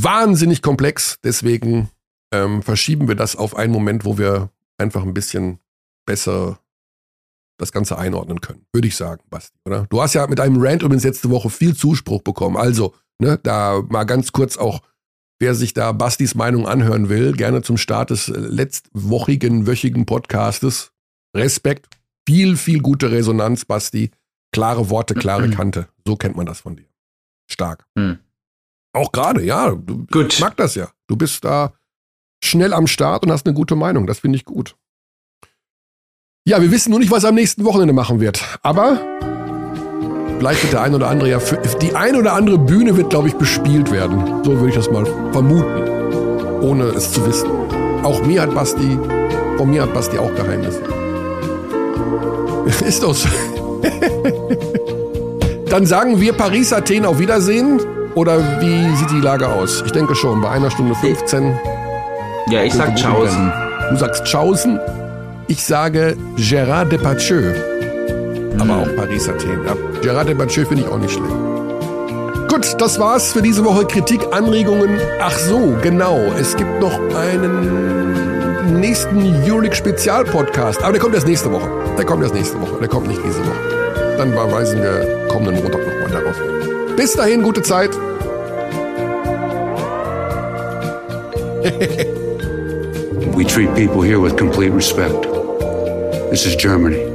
Wahnsinnig 0.00 0.62
komplex. 0.62 1.18
Deswegen 1.22 1.90
ähm, 2.32 2.62
verschieben 2.62 3.06
wir 3.08 3.14
das 3.14 3.36
auf 3.36 3.56
einen 3.56 3.72
Moment, 3.72 4.04
wo 4.04 4.18
wir 4.18 4.50
einfach 4.78 5.02
ein 5.02 5.14
bisschen 5.14 5.58
besser 6.06 6.58
das 7.58 7.70
Ganze 7.72 7.98
einordnen 7.98 8.40
können. 8.40 8.66
Würde 8.72 8.88
ich 8.88 8.96
sagen, 8.96 9.22
Basti, 9.30 9.56
oder? 9.64 9.86
Du 9.88 10.02
hast 10.02 10.14
ja 10.14 10.26
mit 10.26 10.40
einem 10.40 10.60
Rant 10.60 10.82
übrigens 10.82 11.04
letzte 11.04 11.30
Woche 11.30 11.50
viel 11.50 11.76
Zuspruch 11.76 12.22
bekommen. 12.22 12.56
Also, 12.56 12.94
ne, 13.20 13.38
da 13.42 13.82
mal 13.88 14.04
ganz 14.04 14.32
kurz 14.32 14.56
auch, 14.56 14.80
wer 15.44 15.54
sich 15.54 15.74
da 15.74 15.92
Bastis 15.92 16.34
Meinung 16.34 16.66
anhören 16.66 17.10
will, 17.10 17.32
gerne 17.32 17.60
zum 17.60 17.76
Start 17.76 18.08
des 18.08 18.28
letztwochigen, 18.28 19.66
wöchigen 19.66 20.06
Podcastes. 20.06 20.90
Respekt. 21.36 21.86
Viel, 22.26 22.56
viel 22.56 22.80
gute 22.80 23.10
Resonanz, 23.10 23.66
Basti. 23.66 24.10
Klare 24.52 24.88
Worte, 24.88 25.12
klare 25.12 25.50
Kante. 25.50 25.88
So 26.06 26.16
kennt 26.16 26.34
man 26.34 26.46
das 26.46 26.60
von 26.60 26.76
dir. 26.76 26.86
Stark. 27.50 27.84
Mhm. 27.94 28.20
Auch 28.94 29.12
gerade, 29.12 29.44
ja. 29.44 29.72
Du, 29.74 30.06
gut. 30.06 30.32
Ich 30.32 30.40
mag 30.40 30.56
das 30.56 30.76
ja. 30.76 30.88
Du 31.08 31.16
bist 31.16 31.44
da 31.44 31.74
schnell 32.42 32.72
am 32.72 32.86
Start 32.86 33.26
und 33.26 33.30
hast 33.30 33.44
eine 33.44 33.54
gute 33.54 33.76
Meinung. 33.76 34.06
Das 34.06 34.20
finde 34.20 34.36
ich 34.36 34.46
gut. 34.46 34.76
Ja, 36.48 36.62
wir 36.62 36.70
wissen 36.70 36.88
nur 36.88 37.00
nicht, 37.00 37.10
was 37.10 37.24
er 37.24 37.30
am 37.30 37.34
nächsten 37.34 37.64
Wochenende 37.64 37.92
machen 37.92 38.18
wird. 38.18 38.42
Aber 38.62 38.98
wird 40.40 40.72
der 40.72 40.82
ein 40.82 40.94
oder 40.94 41.08
andere 41.08 41.30
ja 41.30 41.38
für, 41.38 41.58
die 41.80 41.94
ein 41.94 42.16
oder 42.16 42.34
andere 42.34 42.58
Bühne 42.58 42.96
wird, 42.96 43.10
glaube 43.10 43.28
ich, 43.28 43.34
bespielt 43.34 43.90
werden. 43.90 44.42
So 44.44 44.52
würde 44.52 44.68
ich 44.68 44.74
das 44.74 44.90
mal 44.90 45.06
vermuten. 45.32 46.60
Ohne 46.60 46.84
es 46.84 47.12
zu 47.12 47.26
wissen. 47.26 47.48
Auch 48.02 48.22
mir 48.24 48.42
hat 48.42 48.54
Basti, 48.54 48.98
von 49.56 49.70
mir 49.70 49.82
hat 49.82 49.94
Basti 49.94 50.18
auch 50.18 50.34
Geheimnisse. 50.34 50.80
Ist 52.86 53.02
doch 53.02 53.14
so. 53.14 53.28
Dann 55.70 55.86
sagen 55.86 56.20
wir 56.20 56.32
Paris, 56.34 56.72
Athen 56.72 57.04
auf 57.04 57.18
Wiedersehen. 57.18 57.80
Oder 58.14 58.38
wie 58.60 58.96
sieht 58.96 59.10
die 59.10 59.20
Lage 59.20 59.48
aus? 59.48 59.82
Ich 59.84 59.92
denke 59.92 60.14
schon, 60.14 60.40
bei 60.40 60.50
einer 60.50 60.70
Stunde 60.70 60.94
15. 60.94 61.58
Ja, 62.50 62.62
ich 62.62 62.72
sag 62.72 62.94
Tschaußen. 62.94 63.52
Du 63.90 63.96
sagst 63.96 64.24
Tschaußen. 64.24 64.78
Ich 65.48 65.64
sage 65.64 66.16
Gérard 66.36 66.90
Depardieu. 66.90 67.73
Mhm. 68.54 68.60
Aber 68.60 68.82
auch 68.82 68.96
Paris 68.96 69.28
Athen. 69.28 69.64
Ja. 69.66 69.74
Gérard 70.02 70.28
Depardieu 70.28 70.64
finde 70.64 70.84
ich 70.84 70.88
auch 70.88 70.98
nicht 70.98 71.12
schlecht. 71.12 71.34
Gut, 72.48 72.80
das 72.80 72.98
war's 73.00 73.32
für 73.32 73.42
diese 73.42 73.64
Woche. 73.64 73.84
Kritik, 73.86 74.20
Anregungen. 74.30 75.00
Ach 75.20 75.36
so, 75.36 75.74
genau. 75.82 76.18
Es 76.38 76.56
gibt 76.56 76.80
noch 76.80 76.96
einen 77.16 78.80
nächsten 78.80 79.18
Euroleague 79.44 79.74
Spezial 79.74 80.24
Podcast. 80.24 80.82
Aber 80.82 80.92
der 80.92 81.00
kommt 81.00 81.14
erst 81.14 81.26
nächste 81.26 81.50
Woche. 81.50 81.68
Der 81.98 82.04
kommt 82.04 82.22
erst 82.22 82.34
nächste 82.34 82.60
Woche. 82.60 82.78
Der 82.80 82.88
kommt 82.88 83.08
nicht 83.08 83.20
diese 83.24 83.40
Woche. 83.40 84.16
Dann 84.18 84.32
verweisen 84.32 84.80
wir 84.82 85.26
kommenden 85.28 85.62
Montag 85.62 85.80
nochmal 85.86 86.10
darauf. 86.10 86.36
Bis 86.96 87.14
dahin, 87.14 87.42
gute 87.42 87.62
Zeit. 87.62 87.90
we 93.34 93.44
treat 93.44 93.74
people 93.74 94.02
here 94.02 94.20
with 94.20 94.36
complete 94.36 94.72
respect. 94.72 95.22
This 96.30 96.46
is 96.46 96.54
Germany. 96.56 97.13